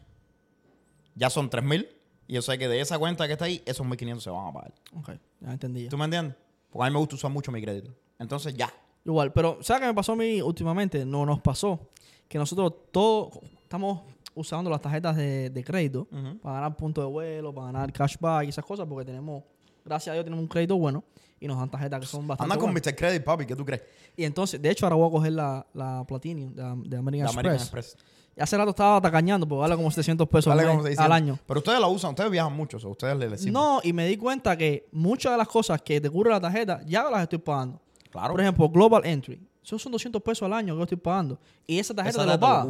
ya 1.14 1.30
son 1.30 1.48
3 1.50 1.64
mil 1.64 1.88
y 2.26 2.34
yo 2.34 2.42
sé 2.42 2.58
que 2.58 2.68
de 2.68 2.80
esa 2.80 2.98
cuenta 2.98 3.26
que 3.26 3.34
está 3.34 3.44
ahí, 3.44 3.62
esos 3.66 3.86
1.500 3.86 4.20
se 4.20 4.30
van 4.30 4.46
a 4.48 4.52
pagar. 4.52 4.72
Ok, 4.96 5.10
ya 5.40 5.52
entendí. 5.52 5.84
ya. 5.84 5.88
¿Tú 5.90 5.98
me 5.98 6.04
entiendes? 6.06 6.36
Porque 6.70 6.86
a 6.86 6.90
mí 6.90 6.94
me 6.94 6.98
gusta 7.00 7.16
usar 7.16 7.30
mucho 7.30 7.52
mi 7.52 7.60
crédito. 7.60 7.94
Entonces 8.18 8.54
ya. 8.54 8.72
Igual, 9.04 9.32
pero 9.32 9.58
¿sabes 9.62 9.80
qué 9.82 9.86
me 9.88 9.94
pasó 9.94 10.12
a 10.12 10.16
mí 10.16 10.40
últimamente? 10.40 11.04
No 11.04 11.26
nos 11.26 11.40
pasó 11.40 11.90
que 12.28 12.38
nosotros 12.38 12.72
todos 12.92 13.38
estamos 13.62 14.00
usando 14.34 14.70
las 14.70 14.80
tarjetas 14.80 15.16
de, 15.16 15.50
de 15.50 15.64
crédito 15.64 16.08
para 16.40 16.54
ganar 16.54 16.76
puntos 16.76 17.04
de 17.04 17.10
vuelo, 17.10 17.52
para 17.52 17.66
ganar 17.66 17.92
cashback 17.92 18.46
y 18.46 18.48
esas 18.48 18.64
cosas, 18.64 18.86
porque 18.88 19.04
tenemos, 19.04 19.42
gracias 19.84 20.12
a 20.12 20.14
Dios, 20.14 20.24
tenemos 20.24 20.42
un 20.42 20.48
crédito 20.48 20.76
bueno 20.76 21.04
y 21.40 21.46
nos 21.46 21.58
dan 21.58 21.70
tarjetas 21.70 22.00
que 22.00 22.06
son 22.06 22.26
bastante 22.26 22.52
Anda 22.52 22.60
con 22.60 22.72
buenas. 22.72 22.86
Mr. 22.92 22.96
Credit, 22.96 23.24
papi, 23.24 23.46
¿qué 23.46 23.56
tú 23.56 23.64
crees? 23.64 23.82
Y 24.16 24.24
entonces, 24.24 24.60
de 24.62 24.70
hecho, 24.70 24.86
ahora 24.86 24.96
voy 24.96 25.08
a 25.08 25.10
coger 25.10 25.32
la, 25.32 25.66
la 25.74 26.04
Platinum 26.06 26.54
de, 26.54 26.62
de 26.88 26.96
American, 26.96 27.24
La 27.26 27.30
American 27.30 27.54
Express. 27.56 27.92
Express. 27.94 27.96
Y 28.34 28.40
hace 28.40 28.56
rato 28.56 28.70
estaba 28.70 28.98
tacañando, 29.00 29.46
porque 29.46 29.60
vale 29.60 29.76
como 29.76 29.90
700 29.90 30.26
pesos 30.28 30.46
Vale 30.46 30.62
al, 30.62 30.68
como 30.68 30.78
mes- 30.82 30.96
600. 30.96 31.04
al 31.04 31.12
año. 31.12 31.38
Pero 31.46 31.58
ustedes 31.60 31.80
la 31.80 31.88
usan, 31.88 32.10
ustedes 32.10 32.30
viajan 32.30 32.52
mucho, 32.54 32.78
o 32.78 32.80
sea, 32.80 32.88
ustedes 32.90 33.16
le 33.18 33.28
decimos. 33.28 33.52
No, 33.52 33.80
y 33.82 33.92
me 33.92 34.06
di 34.06 34.16
cuenta 34.16 34.56
que 34.56 34.88
muchas 34.92 35.32
de 35.32 35.38
las 35.38 35.48
cosas 35.48 35.82
que 35.82 36.00
te 36.00 36.08
cubre 36.08 36.30
la 36.30 36.40
tarjeta 36.40 36.80
ya 36.86 37.10
las 37.10 37.22
estoy 37.24 37.38
pagando. 37.40 37.80
Claro. 38.10 38.32
Por 38.32 38.40
ejemplo, 38.40 38.68
Global 38.70 39.04
Entry. 39.04 39.38
Esos 39.62 39.82
son 39.82 39.92
200 39.92 40.20
pesos 40.22 40.42
al 40.46 40.52
año 40.54 40.74
que 40.74 40.78
yo 40.78 40.82
estoy 40.84 40.98
pagando. 40.98 41.38
Y 41.66 41.78
esa 41.78 41.94
tarjeta 41.94 42.18
Esa 42.18 42.20
te 42.20 42.26
lo 42.32 42.38
tarjeta 42.38 42.62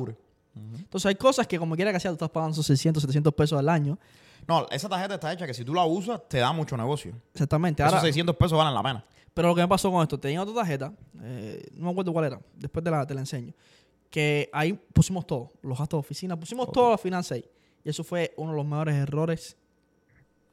Entonces 0.54 1.06
hay 1.06 1.14
cosas 1.14 1.46
que 1.46 1.58
como 1.58 1.74
quiera 1.76 1.92
que 1.92 2.00
sea, 2.00 2.10
tú 2.10 2.14
estás 2.14 2.30
pagando 2.30 2.52
esos 2.52 2.66
600, 2.66 3.02
700 3.02 3.32
pesos 3.34 3.58
al 3.58 3.68
año. 3.68 3.98
No, 4.46 4.66
esa 4.70 4.88
tarjeta 4.88 5.14
está 5.14 5.32
hecha 5.32 5.46
que 5.46 5.54
si 5.54 5.64
tú 5.64 5.72
la 5.72 5.84
usas, 5.84 6.20
te 6.28 6.38
da 6.38 6.52
mucho 6.52 6.76
negocio. 6.76 7.14
Exactamente. 7.32 7.82
Ahora, 7.82 7.98
Esos 7.98 8.08
600 8.08 8.36
pesos 8.36 8.58
valen 8.58 8.74
la 8.74 8.82
pena. 8.82 9.04
pero 9.32 9.48
lo 9.48 9.54
que 9.54 9.62
me 9.62 9.68
pasó 9.68 9.90
con 9.90 10.02
esto, 10.02 10.18
tenía 10.18 10.42
otra 10.42 10.54
tarjeta, 10.54 10.92
eh, 11.22 11.68
no 11.74 11.86
me 11.86 11.90
acuerdo 11.92 12.12
cuál 12.12 12.26
era, 12.26 12.40
después 12.54 12.84
te 12.84 12.90
la, 12.90 13.06
te 13.06 13.14
la 13.14 13.20
enseño, 13.20 13.54
que 14.10 14.50
ahí 14.52 14.72
pusimos 14.92 15.26
todo, 15.26 15.52
los 15.62 15.78
gastos 15.78 15.98
de 15.98 16.00
oficina, 16.00 16.38
pusimos 16.38 16.70
todas 16.70 16.90
las 16.92 17.00
finanzas 17.00 17.32
ahí. 17.36 17.44
Y 17.84 17.88
eso 17.88 18.04
fue 18.04 18.34
uno 18.36 18.50
de 18.50 18.56
los 18.58 18.66
mayores 18.66 18.94
errores 18.96 19.56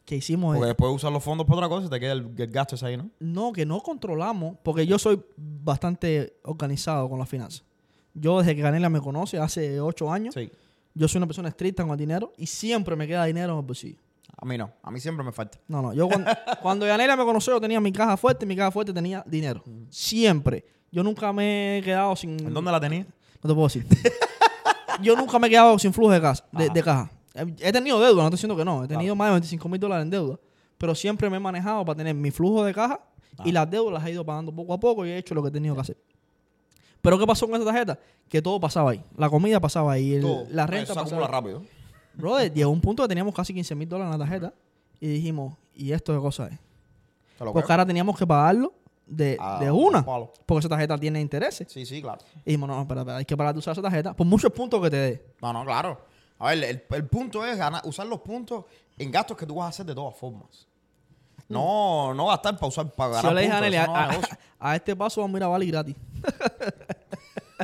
que 0.05 0.15
hicimos. 0.15 0.55
Porque 0.55 0.67
después 0.67 0.91
usas 0.93 1.11
los 1.11 1.23
fondos 1.23 1.45
para 1.45 1.57
otra 1.57 1.69
cosa 1.69 1.87
y 1.87 1.89
te 1.89 1.99
queda 1.99 2.13
el, 2.13 2.31
el 2.37 2.47
gasto 2.47 2.75
ese 2.75 2.85
ahí, 2.85 2.97
¿no? 2.97 3.09
No, 3.19 3.51
que 3.51 3.65
no 3.65 3.81
controlamos, 3.81 4.57
porque 4.63 4.87
yo 4.87 4.97
soy 4.97 5.21
bastante 5.37 6.39
organizado 6.43 7.09
con 7.09 7.19
las 7.19 7.27
finanzas. 7.29 7.63
Yo 8.19 8.39
desde 8.39 8.55
que 8.55 8.61
Ganela 8.61 8.89
me 8.89 8.99
conoce, 9.01 9.37
hace 9.37 9.79
ocho 9.79 10.11
años, 10.11 10.33
Sí. 10.33 10.51
yo 10.93 11.07
soy 11.07 11.19
una 11.19 11.27
persona 11.27 11.49
estricta 11.49 11.83
con 11.83 11.91
el 11.91 11.97
dinero 11.97 12.33
y 12.37 12.45
siempre 12.47 12.95
me 12.95 13.07
queda 13.07 13.25
dinero 13.25 13.53
en 13.53 13.59
el 13.59 13.65
bolsillo. 13.65 13.97
A 14.37 14.45
mí 14.45 14.57
no. 14.57 14.71
A 14.83 14.91
mí 14.91 14.99
siempre 14.99 15.23
me 15.25 15.31
falta. 15.31 15.57
No, 15.67 15.81
no, 15.81 15.93
yo 15.93 16.07
cuando, 16.09 16.31
cuando 16.61 16.85
Yanela 16.87 17.15
me 17.15 17.23
conoció, 17.25 17.53
yo 17.53 17.61
tenía 17.61 17.79
mi 17.81 17.91
caja 17.91 18.15
fuerte 18.17 18.45
y 18.45 18.47
mi 18.47 18.55
caja 18.55 18.71
fuerte 18.71 18.93
tenía 18.93 19.23
dinero. 19.27 19.63
Siempre. 19.89 20.65
Yo 20.91 21.03
nunca 21.03 21.31
me 21.33 21.77
he 21.77 21.81
quedado 21.83 22.15
sin... 22.15 22.31
¿En 22.39 22.53
dónde 22.53 22.71
la 22.71 22.79
tenías? 22.79 23.05
No 23.43 23.47
te 23.49 23.53
puedo 23.53 23.67
decir. 23.67 23.85
yo 25.01 25.15
nunca 25.15 25.37
me 25.39 25.47
he 25.47 25.49
quedado 25.49 25.77
sin 25.79 25.93
flujo 25.93 26.11
de, 26.11 26.21
casa, 26.21 26.43
de, 26.51 26.83
caja. 26.83 27.09
He 27.33 27.69
he 27.69 27.71
tenido 27.71 27.99
deuda, 27.99 28.15
no 28.15 28.27
estoy 28.27 28.37
diciendo 28.37 28.55
que 28.57 28.65
no. 28.65 28.83
He 28.83 28.87
tenido 28.87 29.15
más 29.15 29.27
de 29.27 29.33
25 29.33 29.69
mil 29.69 29.79
dólares 29.79 30.03
en 30.03 30.09
deuda. 30.09 30.39
Pero 30.77 30.95
siempre 30.95 31.29
me 31.29 31.37
he 31.37 31.39
manejado 31.39 31.85
para 31.85 31.97
tener 31.97 32.15
mi 32.15 32.31
flujo 32.31 32.63
de 32.63 32.73
caja 32.73 32.99
y 33.45 33.49
Ah. 33.49 33.53
las 33.53 33.69
deudas 33.69 33.93
las 33.93 34.05
he 34.05 34.11
ido 34.11 34.25
pagando 34.25 34.53
poco 34.53 34.73
a 34.73 34.79
poco 34.79 35.05
y 35.05 35.09
he 35.11 35.17
hecho 35.17 35.35
lo 35.35 35.41
que 35.43 35.49
he 35.49 35.51
tenido 35.51 35.75
que 35.75 35.81
hacer. 35.81 35.97
Pero 37.01 37.17
¿qué 37.17 37.25
pasó 37.25 37.47
con 37.47 37.55
esa 37.55 37.65
tarjeta? 37.71 37.97
Que 38.27 38.41
todo 38.41 38.59
pasaba 38.59 38.91
ahí. 38.91 39.03
La 39.17 39.29
comida 39.29 39.59
pasaba 39.59 39.93
ahí, 39.93 40.15
el- 40.15 40.21
Todo. 40.21 40.45
la 40.51 40.67
renta 40.67 40.91
Eso 40.93 41.01
pasaba 41.03 41.25
ahí. 41.25 41.31
rápido. 41.31 41.63
Brother, 42.13 42.53
llegó 42.53 42.69
un 42.71 42.81
punto 42.81 43.03
que 43.03 43.07
teníamos 43.09 43.33
casi 43.33 43.53
15 43.53 43.73
mil 43.75 43.87
dólares 43.87 44.13
en 44.13 44.19
la 44.19 44.25
tarjeta 44.25 44.53
y 44.99 45.07
dijimos, 45.07 45.55
¿y 45.73 45.91
esto 45.93 46.13
qué 46.13 46.19
cosa 46.19 46.47
es? 46.47 46.59
Porque 47.37 47.71
ahora 47.71 47.85
teníamos 47.85 48.17
que 48.17 48.27
pagarlo 48.27 48.73
de, 49.07 49.37
Ah, 49.39 49.57
de 49.61 49.71
una. 49.71 50.03
palo. 50.05 50.33
Porque 50.45 50.59
esa 50.59 50.69
tarjeta 50.69 50.97
tiene 50.97 51.21
intereses. 51.21 51.71
Sí, 51.71 51.85
sí, 51.85 52.01
claro. 52.01 52.19
Y 52.45 52.49
dijimos, 52.51 52.67
no, 52.67 52.75
no, 52.75 52.81
espera, 52.81 53.01
espera, 53.01 53.17
hay 53.17 53.25
que 53.25 53.37
parar 53.37 53.53
de 53.53 53.59
usar 53.59 53.71
esa 53.71 53.81
tarjeta 53.81 54.13
por 54.13 54.27
muchos 54.27 54.51
puntos 54.51 54.81
que 54.81 54.89
te 54.89 54.97
dé. 54.97 55.25
No, 55.41 55.53
no, 55.53 55.63
claro. 55.63 56.01
A 56.39 56.49
ver, 56.49 56.63
el, 56.63 56.83
el 56.89 57.07
punto 57.07 57.45
es 57.45 57.57
ganar, 57.57 57.81
usar 57.85 58.05
los 58.07 58.19
puntos 58.19 58.65
en 58.97 59.09
gastos 59.11 59.37
que 59.37 59.45
tú 59.45 59.55
vas 59.55 59.67
a 59.67 59.69
hacer 59.69 59.85
de 59.85 59.95
todas 59.95 60.15
formas. 60.17 60.67
No, 61.49 62.13
no 62.13 62.27
gastar 62.27 62.55
para 62.55 62.67
usar 62.67 62.91
para 62.91 63.09
ganar 63.15 63.23
yo 63.31 63.33
le 63.35 63.41
dije 63.41 63.53
a 63.53 63.61
Nelly, 63.61 63.75
a, 63.77 63.87
no 63.87 63.95
a- 63.95 64.19
a 64.59 64.75
este 64.75 64.95
paso 64.95 65.21
vamos 65.21 65.35
a 65.35 65.37
ir 65.39 65.43
a 65.43 65.47
Bali 65.47 65.67
gratis. 65.67 65.95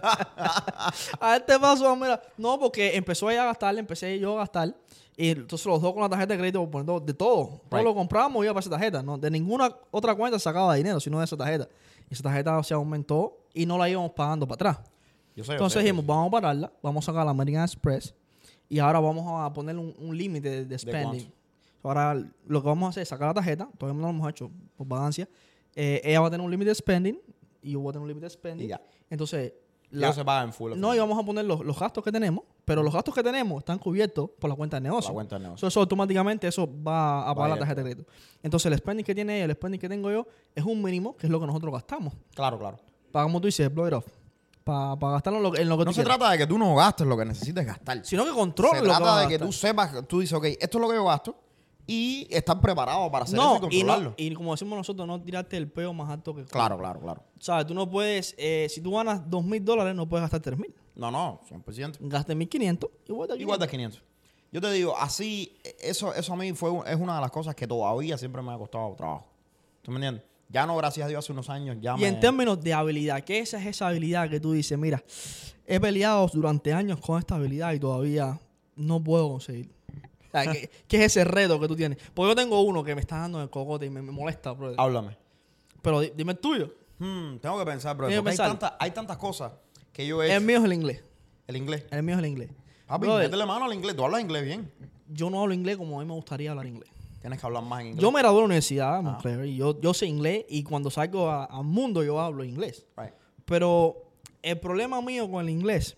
a 1.19 1.35
este 1.37 1.59
paso 1.59 1.83
vamos 1.83 2.07
a 2.07 2.11
ir 2.11 2.17
a... 2.17 2.21
No, 2.37 2.59
porque 2.59 2.95
empezó 2.95 3.29
ella 3.29 3.43
a 3.43 3.45
gastar, 3.47 3.77
empecé 3.77 4.19
yo 4.19 4.33
a 4.35 4.39
gastar. 4.39 4.75
Y 5.17 5.29
entonces 5.29 5.65
los 5.65 5.81
dos 5.81 5.93
con 5.93 6.01
la 6.01 6.09
tarjeta 6.09 6.33
de 6.33 6.39
crédito, 6.39 6.69
poniendo 6.69 6.99
de 6.99 7.13
todo. 7.13 7.61
Todo 7.69 7.77
Right. 7.77 7.83
lo 7.85 7.93
compramos 7.95 8.43
y 8.43 8.45
iba 8.45 8.53
para 8.53 8.61
esa 8.61 8.69
tarjeta. 8.69 9.01
No, 9.01 9.17
de 9.17 9.31
ninguna 9.31 9.73
otra 9.91 10.13
cuenta 10.15 10.37
sacaba 10.39 10.75
dinero, 10.75 10.99
sino 10.99 11.19
de 11.19 11.25
esa 11.25 11.37
tarjeta. 11.37 11.67
Y 12.09 12.13
esa 12.13 12.23
tarjeta 12.23 12.61
se 12.63 12.73
aumentó 12.73 13.37
y 13.53 13.65
no 13.65 13.77
la 13.77 13.87
íbamos 13.89 14.11
pagando 14.11 14.45
para 14.47 14.55
atrás. 14.71 14.87
Yo 15.35 15.43
sé, 15.43 15.49
yo 15.49 15.53
Entonces 15.53 15.79
sé. 15.79 15.83
dijimos, 15.83 16.05
vamos 16.05 16.27
a 16.27 16.31
pararla, 16.31 16.71
vamos 16.81 17.03
a 17.03 17.11
sacar 17.11 17.25
la 17.25 17.31
American 17.31 17.63
Express 17.63 18.13
y 18.69 18.79
ahora 18.79 18.99
vamos 18.99 19.25
a 19.41 19.51
poner 19.53 19.77
un, 19.77 19.93
un 19.99 20.17
límite 20.17 20.49
de, 20.49 20.65
de 20.65 20.79
spending. 20.79 21.31
Ahora 21.87 22.15
lo 22.47 22.61
que 22.61 22.67
vamos 22.67 22.87
a 22.87 22.89
hacer 22.91 23.03
es 23.03 23.09
sacar 23.09 23.27
la 23.29 23.33
tarjeta, 23.35 23.69
todavía 23.77 23.99
no 24.01 24.07
lo 24.07 24.13
hemos 24.13 24.29
hecho 24.29 24.51
por 24.75 24.87
vagancia. 24.87 25.27
Eh, 25.75 26.01
ella 26.03 26.21
va 26.21 26.27
a 26.27 26.31
tener 26.31 26.43
un 26.45 26.51
límite 26.51 26.69
de 26.69 26.75
spending 26.75 27.19
y 27.61 27.71
yo 27.71 27.79
voy 27.79 27.89
a 27.89 27.93
tener 27.93 28.03
un 28.03 28.07
límite 28.07 28.25
de 28.25 28.29
spending. 28.29 28.65
Y 28.65 28.69
ya. 28.69 28.81
Entonces, 29.09 29.53
Ya 29.91 30.07
la- 30.07 30.13
se 30.13 30.23
paga 30.25 30.43
en 30.43 30.51
full. 30.53 30.73
no, 30.77 30.95
y 30.95 30.99
vamos 30.99 31.17
a 31.17 31.23
poner 31.25 31.45
los, 31.45 31.63
los 31.65 31.77
gastos 31.79 32.03
que 32.03 32.11
tenemos, 32.11 32.43
pero 32.65 32.81
los 32.81 32.93
gastos 32.93 33.13
que 33.13 33.21
tenemos 33.21 33.59
están 33.59 33.77
cubiertos 33.77 34.29
por 34.39 34.49
la 34.49 34.55
cuenta 34.55 34.77
de 34.77 34.81
negocio. 34.81 35.09
La 35.11 35.13
cuenta 35.13 35.35
de 35.37 35.43
negocio. 35.43 35.61
So, 35.61 35.67
eso 35.67 35.79
automáticamente 35.81 36.47
eso 36.47 36.67
va 36.81 37.29
a 37.29 37.35
pagar 37.35 37.51
la 37.51 37.57
tarjeta 37.59 37.83
de 37.83 37.91
crédito. 37.91 38.11
Entonces, 38.41 38.71
el 38.71 38.77
spending 38.77 39.05
que 39.05 39.13
tiene 39.13 39.35
ella, 39.37 39.45
el 39.45 39.51
spending 39.53 39.79
que 39.79 39.89
tengo 39.89 40.09
yo, 40.11 40.25
es 40.55 40.63
un 40.63 40.81
mínimo, 40.81 41.15
que 41.15 41.27
es 41.27 41.31
lo 41.31 41.39
que 41.39 41.45
nosotros 41.47 41.71
gastamos. 41.73 42.13
Claro, 42.33 42.57
claro. 42.57 42.79
Para, 43.11 43.23
como 43.25 43.39
tú 43.39 43.47
dices, 43.47 43.73
blow 43.73 43.87
it 43.87 43.93
off. 43.93 44.05
Para 44.63 44.95
gastarlo 44.95 45.37
en 45.37 45.43
lo, 45.43 45.55
en 45.57 45.69
lo 45.69 45.77
que 45.77 45.85
No 45.85 45.91
tú 45.91 45.95
se 45.95 46.01
quieras. 46.01 46.17
trata 46.17 46.31
de 46.31 46.37
que 46.39 46.47
tú 46.47 46.57
no 46.57 46.73
gastes 46.75 47.05
lo 47.05 47.15
que 47.15 47.25
necesites 47.25 47.63
gastar. 47.65 48.03
Sino 48.03 48.25
que 48.25 48.31
controle 48.31 48.79
se 48.79 48.85
lo 48.85 48.91
que 48.93 48.97
trata 48.97 49.19
de 49.21 49.27
que 49.27 49.37
tú 49.39 49.51
sepas, 49.51 50.07
tú 50.07 50.21
dices, 50.21 50.33
ok, 50.33 50.45
esto 50.45 50.77
es 50.77 50.81
lo 50.81 50.89
que 50.89 50.95
yo 50.95 51.05
gasto 51.05 51.37
y 51.87 52.27
estar 52.29 52.59
preparado 52.59 53.11
para 53.11 53.25
hacer 53.25 53.37
no, 53.37 53.57
eso 53.57 53.67
y 53.69 53.79
y, 53.79 53.83
no, 53.83 53.87
controlarlo. 53.93 54.13
y 54.17 54.33
como 54.33 54.51
decimos 54.51 54.77
nosotros, 54.77 55.07
no 55.07 55.21
tirarte 55.21 55.57
el 55.57 55.69
peo 55.69 55.93
más 55.93 56.09
alto 56.09 56.33
que 56.33 56.43
Claro, 56.45 56.77
claro, 56.77 56.99
claro. 56.99 57.23
¿Sabes? 57.39 57.67
Tú 57.67 57.73
no 57.73 57.89
puedes, 57.89 58.33
eh, 58.37 58.67
si 58.69 58.81
tú 58.81 58.91
ganas 58.91 59.29
dos 59.29 59.43
mil 59.43 59.63
dólares, 59.63 59.95
no 59.95 60.07
puedes 60.07 60.23
gastar 60.23 60.41
tres 60.41 60.57
mil. 60.57 60.73
No, 60.95 61.11
no, 61.11 61.41
100%. 61.49 61.97
Gaste 61.99 62.35
mil 62.35 62.49
quinientos 62.49 62.89
y 63.07 63.11
vuelta 63.11 63.35
Igual 63.35 63.59
de 63.59 63.67
500. 63.67 64.01
Yo 64.51 64.61
te 64.61 64.71
digo, 64.71 64.97
así, 64.97 65.57
eso, 65.81 66.13
eso 66.13 66.33
a 66.33 66.35
mí 66.37 66.53
fue, 66.53 66.71
es 66.87 66.95
una 66.95 67.15
de 67.15 67.21
las 67.21 67.31
cosas 67.31 67.53
que 67.55 67.67
todavía 67.67 68.17
siempre 68.17 68.41
me 68.41 68.53
ha 68.53 68.57
costado 68.57 68.95
trabajo. 68.95 69.27
¿Tú 69.81 69.91
me 69.91 69.97
entiendes? 69.97 70.23
Ya 70.47 70.65
no, 70.65 70.77
gracias 70.77 71.05
a 71.05 71.09
Dios, 71.09 71.25
hace 71.25 71.33
unos 71.33 71.49
años 71.49 71.77
ya 71.81 71.95
Y 71.97 72.01
me... 72.01 72.07
en 72.07 72.19
términos 72.19 72.61
de 72.63 72.73
habilidad, 72.73 73.23
¿qué 73.23 73.39
esa 73.39 73.59
es 73.59 73.65
esa 73.65 73.87
habilidad 73.87 74.29
que 74.29 74.39
tú 74.39 74.53
dices? 74.53 74.77
Mira, 74.77 75.03
he 75.65 75.79
peleado 75.79 76.29
durante 76.33 76.71
años 76.71 76.99
con 77.01 77.19
esta 77.19 77.35
habilidad 77.35 77.73
y 77.73 77.79
todavía 77.79 78.39
no 78.75 79.03
puedo 79.03 79.27
conseguir. 79.27 79.74
Sea, 80.43 80.51
¿qué, 80.53 80.69
qué 80.87 80.97
es 80.97 81.03
ese 81.05 81.23
reto 81.23 81.59
que 81.59 81.67
tú 81.67 81.75
tienes? 81.75 81.97
Porque 82.13 82.31
yo 82.31 82.35
tengo 82.35 82.61
uno 82.61 82.83
que 82.83 82.93
me 82.95 83.01
está 83.01 83.17
dando 83.19 83.41
el 83.41 83.49
cocote 83.49 83.85
y 83.85 83.89
me, 83.89 84.01
me 84.01 84.11
molesta. 84.11 84.55
Háblame. 84.77 85.17
Pero 85.81 85.99
di- 86.01 86.11
dime 86.15 86.33
el 86.33 86.39
tuyo. 86.39 86.73
Hmm, 86.97 87.37
tengo 87.37 87.59
que 87.59 87.65
pensar, 87.65 87.95
bro. 87.97 88.07
Hay, 88.07 88.37
tantas, 88.37 88.73
hay 88.79 88.91
tantas 88.91 89.17
cosas 89.17 89.51
que 89.91 90.07
yo 90.07 90.21
he 90.23 90.27
hecho. 90.27 90.35
El 90.37 90.43
mío 90.43 90.57
es 90.59 90.63
el 90.63 90.73
inglés. 90.73 91.03
El 91.47 91.57
inglés. 91.57 91.85
El 91.91 92.03
mío 92.03 92.15
es 92.15 92.19
el 92.19 92.25
inglés. 92.27 92.49
Brother, 92.99 93.25
métele 93.25 93.45
mano 93.45 93.65
al 93.65 93.73
inglés. 93.73 93.95
Tú 93.95 94.03
hablas 94.05 94.21
inglés 94.21 94.45
bien. 94.45 94.71
yo 95.07 95.29
no 95.29 95.41
hablo 95.41 95.53
inglés 95.53 95.77
como 95.77 95.99
a 95.99 96.03
mí 96.03 96.07
me 96.07 96.13
gustaría 96.15 96.51
hablar 96.51 96.65
inglés. 96.67 96.89
Tienes 97.19 97.39
que 97.39 97.45
hablar 97.45 97.63
más 97.63 97.81
en 97.81 97.87
inglés. 97.87 98.01
Yo 98.03 98.11
me 98.11 98.19
gradué 98.19 98.35
de 98.35 98.41
la 98.41 98.45
universidad, 98.45 99.01
Ah. 99.03 99.45
Y 99.45 99.55
yo, 99.57 99.79
yo 99.81 99.93
sé 99.93 100.05
inglés 100.05 100.45
y 100.47 100.63
cuando 100.63 100.89
salgo 100.91 101.29
al 101.31 101.63
mundo 101.63 102.03
yo 102.03 102.19
hablo 102.19 102.43
inglés. 102.43 102.85
Right. 102.95 103.13
Pero 103.45 104.03
el 104.43 104.59
problema 104.59 105.01
mío 105.01 105.29
con 105.29 105.43
el 105.43 105.49
inglés, 105.49 105.97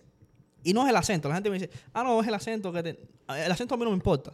y 0.64 0.72
no 0.72 0.82
es 0.84 0.88
el 0.90 0.96
acento, 0.96 1.28
la 1.28 1.34
gente 1.34 1.50
me 1.50 1.58
dice, 1.58 1.70
ah, 1.92 2.02
no, 2.02 2.20
es 2.20 2.26
el 2.28 2.34
acento 2.34 2.72
que 2.72 2.82
te... 2.82 2.98
El 3.28 3.52
acento 3.52 3.74
a 3.74 3.76
mí 3.78 3.84
no 3.84 3.90
me 3.90 3.96
importa, 3.96 4.32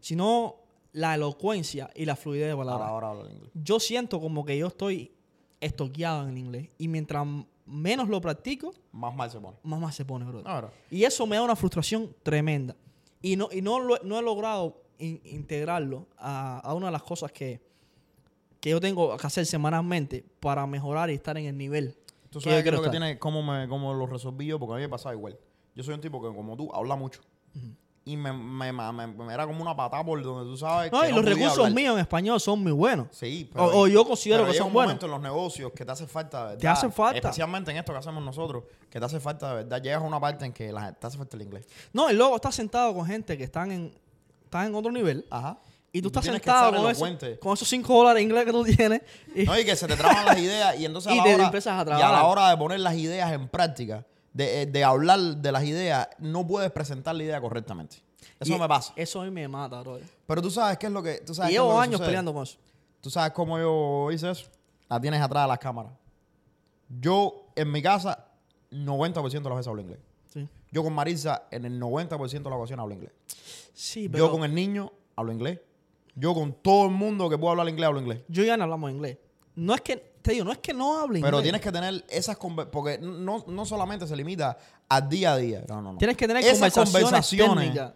sino 0.00 0.56
la 0.92 1.14
elocuencia 1.14 1.90
y 1.94 2.04
la 2.04 2.14
fluidez 2.16 2.46
de 2.46 2.52
Ahora, 2.52 2.64
palabras. 2.64 2.88
ahora 2.90 3.10
hablo 3.10 3.30
inglés. 3.30 3.50
Yo 3.54 3.80
siento 3.80 4.20
como 4.20 4.44
que 4.44 4.56
yo 4.58 4.66
estoy 4.68 5.12
estoqueado 5.60 6.24
en 6.24 6.30
el 6.30 6.38
inglés 6.38 6.68
y 6.78 6.88
mientras 6.88 7.26
menos 7.66 8.08
lo 8.08 8.20
practico, 8.20 8.72
Más 8.92 9.14
mal 9.14 9.30
se 9.30 9.40
pone. 9.40 9.56
más 9.62 9.80
mal 9.80 9.92
se 9.92 10.04
pone, 10.04 10.24
brother. 10.26 10.44
Bro. 10.44 10.70
Y 10.90 11.04
eso 11.04 11.26
me 11.26 11.36
da 11.36 11.42
una 11.42 11.56
frustración 11.56 12.14
tremenda. 12.22 12.76
Y 13.22 13.36
no, 13.36 13.48
y 13.50 13.62
no, 13.62 13.80
lo- 13.80 13.98
no 14.04 14.18
he 14.18 14.22
logrado 14.22 14.82
in- 14.98 15.20
integrarlo 15.24 16.06
a, 16.18 16.58
a 16.60 16.74
una 16.74 16.86
de 16.86 16.92
las 16.92 17.02
cosas 17.02 17.32
que, 17.32 17.62
que 18.60 18.68
yo 18.70 18.80
tengo 18.80 19.16
que 19.16 19.26
hacer 19.26 19.46
semanalmente 19.46 20.24
para 20.40 20.66
mejorar 20.66 21.08
y 21.10 21.14
estar 21.14 21.38
en 21.38 21.46
el 21.46 21.56
nivel. 21.56 21.96
Tú 22.28 22.38
que 22.40 22.44
yo 22.46 22.50
sabes 22.50 22.56
qué 22.56 22.58
es 22.58 22.62
quiero 22.64 22.76
lo 22.76 22.82
que 22.82 22.90
tiene, 22.90 23.18
cómo, 23.18 23.42
me, 23.42 23.66
cómo 23.66 23.94
lo 23.94 24.06
resolví 24.06 24.44
yo, 24.46 24.58
porque 24.58 24.74
a 24.74 24.76
mí 24.76 24.82
me 24.82 24.88
pasaba 24.90 25.14
igual. 25.14 25.38
Yo 25.74 25.82
soy 25.82 25.94
un 25.94 26.00
tipo 26.02 26.20
que, 26.20 26.28
como 26.36 26.54
tú, 26.56 26.70
habla 26.74 26.94
mucho. 26.96 27.22
Y 28.06 28.18
me, 28.18 28.32
me, 28.34 28.70
me- 28.70 29.32
era 29.32 29.46
como 29.46 29.62
una 29.62 29.74
patada 29.74 30.04
por 30.04 30.22
donde 30.22 30.50
tú 30.50 30.58
sabes 30.58 30.92
No, 30.92 31.00
que 31.00 31.08
y 31.08 31.10
no 31.10 31.16
los 31.16 31.24
recursos 31.24 31.56
hablar. 31.58 31.72
míos 31.72 31.94
en 31.94 32.00
español 32.00 32.38
son 32.38 32.62
muy 32.62 32.72
buenos. 32.72 33.06
Sí, 33.12 33.50
O- 33.56 33.62
o 33.82 33.88
yo 33.88 34.04
considero 34.04 34.42
pero 34.42 34.52
que 34.52 34.58
son 34.58 34.72
buenos. 34.74 35.02
en 35.02 35.10
los 35.10 35.20
negocios 35.22 35.72
que 35.74 35.86
te 35.86 35.92
hace 35.92 36.06
falta, 36.06 36.50
de 36.50 36.56
Te 36.58 36.68
hace 36.68 36.90
falta. 36.90 37.16
Especialmente 37.16 37.70
en 37.70 37.78
esto 37.78 37.92
que 37.92 37.98
hacemos 37.98 38.22
nosotros, 38.22 38.64
que 38.90 38.98
te 39.00 39.06
hace 39.06 39.20
falta, 39.20 39.48
de 39.48 39.54
verdad. 39.64 39.80
Llegas 39.82 40.02
a 40.02 40.06
una 40.06 40.20
parte 40.20 40.44
en 40.44 40.52
que 40.52 40.70
la, 40.70 40.92
te 40.92 41.06
hace 41.06 41.16
falta 41.16 41.34
el 41.36 41.42
inglés. 41.44 41.66
No, 41.94 42.10
y 42.10 42.14
luego 42.14 42.36
estás 42.36 42.54
sentado 42.54 42.92
con 42.94 43.06
gente 43.06 43.38
que 43.38 43.44
están 43.44 43.72
en, 43.72 43.94
están 44.44 44.66
en 44.66 44.74
otro 44.74 44.92
nivel. 44.92 45.24
Ajá. 45.30 45.56
Y 45.90 46.02
tú 46.02 46.08
estás 46.08 46.24
tienes 46.24 46.42
que 46.42 46.50
sentado 46.50 46.76
con, 46.76 46.90
eso- 46.90 47.38
con 47.40 47.54
esos 47.54 47.68
5 47.68 47.94
dólares 47.96 48.16
de 48.16 48.22
inglés 48.22 48.44
que 48.44 48.50
tú 48.52 48.64
tienes. 48.64 49.00
Y, 49.34 49.44
No, 49.44 49.58
y 49.58 49.64
que 49.64 49.76
se 49.76 49.86
te 49.86 49.96
traban 49.96 50.26
las 50.26 50.38
ideas 50.40 50.78
y 50.78 50.84
entonces 50.84 51.10
a 51.10 51.14
Y 51.14 51.18
la 51.18 51.24
te 51.24 51.34
hora, 51.36 51.44
empiezas 51.46 51.86
a 51.88 51.96
y 51.96 52.00
la 52.00 52.24
hora 52.24 52.50
de 52.50 52.56
poner 52.58 52.80
las 52.80 52.94
ideas 52.96 53.32
en 53.32 53.48
práctica, 53.48 54.04
de, 54.34 54.62
eh, 54.62 54.66
de 54.66 54.84
hablar 54.84 55.18
de 55.20 55.50
las 55.52 55.64
ideas, 55.64 56.08
no 56.18 56.46
puedes 56.46 56.70
presentar 56.70 57.14
la 57.14 57.22
idea 57.22 57.40
correctamente. 57.40 57.96
Eso 58.38 58.54
y 58.54 58.58
me 58.58 58.68
pasa. 58.68 58.92
Eso 58.96 59.20
a 59.22 59.24
mí 59.24 59.30
me 59.30 59.48
mata, 59.48 59.80
bro. 59.80 59.98
Pero 60.26 60.42
tú 60.42 60.50
sabes 60.50 60.76
qué 60.76 60.86
es 60.86 60.92
lo 60.92 61.02
que... 61.02 61.18
Tú 61.18 61.34
sabes 61.34 61.50
Y 61.52 61.54
llevo 61.54 61.78
años 61.80 61.94
sucede. 61.94 62.08
peleando 62.08 62.34
con 62.34 62.42
eso. 62.42 62.58
¿Tú 63.00 63.08
sabes 63.10 63.32
cómo 63.32 63.58
yo 63.58 64.10
hice 64.12 64.30
eso? 64.30 64.46
La 64.88 65.00
tienes 65.00 65.20
atrás 65.22 65.44
de 65.44 65.48
las 65.48 65.58
cámaras. 65.58 65.92
Yo, 67.00 67.46
en 67.54 67.70
mi 67.70 67.80
casa, 67.82 68.26
90% 68.70 69.30
de 69.30 69.48
las 69.48 69.56
veces 69.56 69.68
hablo 69.68 69.80
inglés. 69.82 69.98
Sí, 70.32 70.48
Yo 70.70 70.82
con 70.82 70.92
Marisa, 70.92 71.44
en 71.50 71.64
el 71.64 71.80
90% 71.80 72.18
de 72.18 72.50
las 72.50 72.52
ocasiones 72.58 72.82
hablo 72.82 72.94
inglés. 72.94 73.12
sí 73.72 74.08
pero 74.08 74.26
Yo 74.26 74.30
con 74.32 74.44
el 74.44 74.54
niño, 74.54 74.92
hablo 75.16 75.32
inglés. 75.32 75.60
Yo 76.16 76.34
con 76.34 76.52
todo 76.52 76.86
el 76.86 76.90
mundo 76.92 77.28
que 77.30 77.38
puedo 77.38 77.50
hablar 77.52 77.68
inglés, 77.68 77.86
hablo 77.88 78.00
inglés. 78.00 78.22
yo 78.28 78.44
ya 78.44 78.56
no 78.56 78.64
hablamos 78.64 78.90
inglés. 78.90 79.18
No 79.54 79.74
es 79.74 79.80
que, 79.80 80.13
te 80.24 80.32
digo, 80.32 80.44
no 80.46 80.52
es 80.52 80.58
que 80.58 80.72
no 80.72 80.98
hable 80.98 81.18
inglés. 81.18 81.30
Pero 81.30 81.42
tienes 81.42 81.60
que 81.60 81.70
tener 81.70 82.02
esas 82.08 82.38
conver- 82.38 82.70
porque 82.70 82.96
no, 82.98 83.44
no 83.46 83.66
solamente 83.66 84.06
se 84.06 84.16
limita 84.16 84.56
al 84.88 85.06
día 85.06 85.34
a 85.34 85.36
día. 85.36 85.62
No, 85.68 85.82
no, 85.82 85.92
no. 85.92 85.98
Tienes 85.98 86.16
que 86.16 86.26
tener 86.26 86.42
Esas 86.42 86.72
conversaciones, 86.72 87.66
técnicas. 87.66 87.92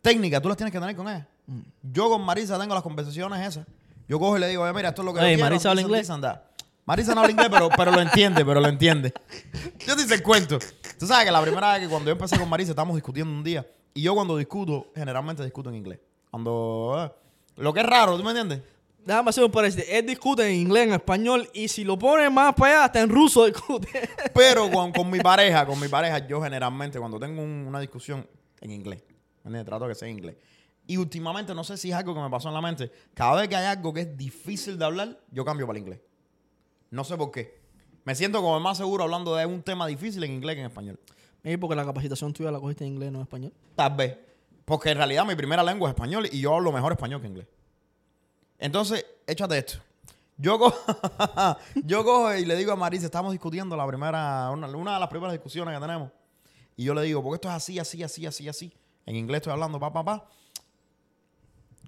técnicas, 0.00 0.40
tú 0.40 0.48
las 0.48 0.56
tienes 0.56 0.70
que 0.72 0.78
tener 0.78 0.94
con 0.94 1.08
ella. 1.08 1.26
Mm. 1.48 1.58
Yo 1.92 2.08
con 2.08 2.22
Marisa 2.22 2.56
tengo 2.56 2.72
las 2.72 2.84
conversaciones 2.84 3.44
esas. 3.48 3.66
Yo 4.08 4.20
cojo 4.20 4.36
y 4.36 4.40
le 4.40 4.46
digo, 4.46 4.62
"Oye, 4.62 4.72
mira, 4.72 4.90
esto 4.90 5.02
es 5.02 5.06
lo 5.06 5.12
que 5.12 5.18
yo 5.18 5.24
Oye, 5.26 5.34
quiero, 5.34 5.50
Marisa 5.50 5.70
habla 5.70 5.82
inglés. 5.82 6.02
this 6.02 6.10
and 6.10 6.22
that". 6.22 6.40
Marisa 6.84 7.14
no 7.16 7.20
habla 7.22 7.32
inglés, 7.32 7.48
pero, 7.50 7.68
pero 7.76 7.90
lo 7.90 8.00
entiende, 8.00 8.44
pero 8.44 8.60
lo 8.60 8.68
entiende. 8.68 9.12
Yo 9.84 9.96
te 9.96 10.02
hice 10.02 10.14
el 10.14 10.22
cuento. 10.22 10.60
Tú 11.00 11.06
sabes 11.08 11.24
que 11.26 11.32
la 11.32 11.42
primera 11.42 11.72
vez 11.72 11.80
que 11.82 11.88
cuando 11.88 12.06
yo 12.10 12.12
empecé 12.12 12.38
con 12.38 12.48
Marisa 12.48 12.70
estábamos 12.70 12.94
discutiendo 12.94 13.32
un 13.32 13.42
día. 13.42 13.66
Y 13.92 14.02
yo 14.02 14.14
cuando 14.14 14.36
discuto, 14.36 14.86
generalmente 14.94 15.42
discuto 15.42 15.68
en 15.70 15.74
inglés. 15.76 15.98
Cuando... 16.30 16.96
eh, 17.04 17.12
lo 17.56 17.72
que 17.74 17.80
es 17.80 17.86
raro, 17.86 18.16
¿tú 18.16 18.22
me 18.22 18.30
entiendes? 18.30 18.62
Déjame 19.04 19.30
hacer 19.30 19.42
un 19.44 19.50
paréntesis. 19.50 19.88
Él 19.90 20.06
discute 20.06 20.46
en 20.48 20.54
inglés, 20.60 20.86
en 20.86 20.92
español, 20.94 21.48
y 21.52 21.66
si 21.68 21.82
lo 21.84 21.98
pone 21.98 22.30
más 22.30 22.54
para 22.54 22.70
allá, 22.74 22.84
hasta 22.84 23.00
en 23.00 23.08
ruso 23.10 23.44
discute. 23.46 23.88
Pero 24.34 24.70
con, 24.70 24.92
con 24.92 25.10
mi 25.10 25.18
pareja, 25.18 25.66
con 25.66 25.78
mi 25.80 25.88
pareja, 25.88 26.26
yo 26.26 26.40
generalmente 26.42 26.98
cuando 26.98 27.18
tengo 27.18 27.42
un- 27.42 27.64
una 27.66 27.80
discusión 27.80 28.26
en 28.60 28.70
inglés, 28.70 29.02
¿me 29.42 29.48
entiendes? 29.48 29.64
trato 29.66 29.88
que 29.88 29.94
sea 29.94 30.08
en 30.08 30.18
inglés. 30.18 30.36
Y 30.86 30.96
últimamente, 30.96 31.54
no 31.54 31.64
sé 31.64 31.76
si 31.76 31.90
es 31.90 31.96
algo 31.96 32.14
que 32.14 32.20
me 32.20 32.30
pasó 32.30 32.48
en 32.48 32.54
la 32.54 32.60
mente, 32.60 32.90
cada 33.14 33.40
vez 33.40 33.48
que 33.48 33.56
hay 33.56 33.66
algo 33.66 33.92
que 33.92 34.02
es 34.02 34.16
difícil 34.16 34.78
de 34.78 34.84
hablar, 34.84 35.18
yo 35.30 35.44
cambio 35.44 35.66
para 35.66 35.78
el 35.78 35.82
inglés. 35.84 36.00
No 36.90 37.02
sé 37.04 37.16
por 37.16 37.30
qué. 37.30 37.60
Me 38.04 38.14
siento 38.14 38.40
como 38.40 38.58
más 38.60 38.78
seguro 38.78 39.04
hablando 39.04 39.34
de 39.36 39.46
un 39.46 39.62
tema 39.62 39.86
difícil 39.86 40.22
en 40.24 40.32
inglés 40.32 40.56
que 40.56 40.60
en 40.60 40.66
español. 40.66 40.98
Maybe 41.44 41.58
porque 41.58 41.74
la 41.76 41.84
capacitación 41.84 42.32
tuya 42.32 42.50
la 42.50 42.60
cogiste 42.60 42.84
en 42.84 42.92
inglés, 42.94 43.10
no 43.12 43.18
en 43.18 43.22
español. 43.22 43.52
Tal 43.76 43.94
vez. 43.96 44.16
Porque 44.64 44.90
en 44.90 44.96
realidad 44.98 45.24
mi 45.24 45.34
primera 45.34 45.62
lengua 45.62 45.88
es 45.88 45.94
español 45.94 46.28
y 46.30 46.40
yo 46.40 46.54
hablo 46.54 46.70
mejor 46.72 46.92
español 46.92 47.20
que 47.20 47.26
inglés. 47.28 47.46
Entonces, 48.62 49.04
échate 49.26 49.58
esto. 49.58 49.78
Yo 50.36 50.56
cojo, 50.56 50.78
yo 51.84 52.04
cojo 52.04 52.32
y 52.32 52.44
le 52.44 52.54
digo 52.54 52.70
a 52.70 52.76
Marisa, 52.76 53.06
estamos 53.06 53.32
discutiendo 53.32 53.76
la 53.76 53.84
primera, 53.88 54.50
una, 54.52 54.68
de 54.68 55.00
las 55.00 55.08
primeras 55.08 55.32
discusiones 55.32 55.74
que 55.74 55.80
tenemos. 55.80 56.12
Y 56.76 56.84
yo 56.84 56.94
le 56.94 57.02
digo, 57.02 57.20
porque 57.24 57.34
esto 57.34 57.48
es 57.48 57.54
así, 57.54 57.80
así, 57.80 58.04
así, 58.04 58.24
así, 58.24 58.48
así. 58.48 58.72
En 59.04 59.16
inglés 59.16 59.38
estoy 59.38 59.52
hablando, 59.52 59.80
pa, 59.80 59.92
pa, 59.92 60.04
pa. 60.04 60.28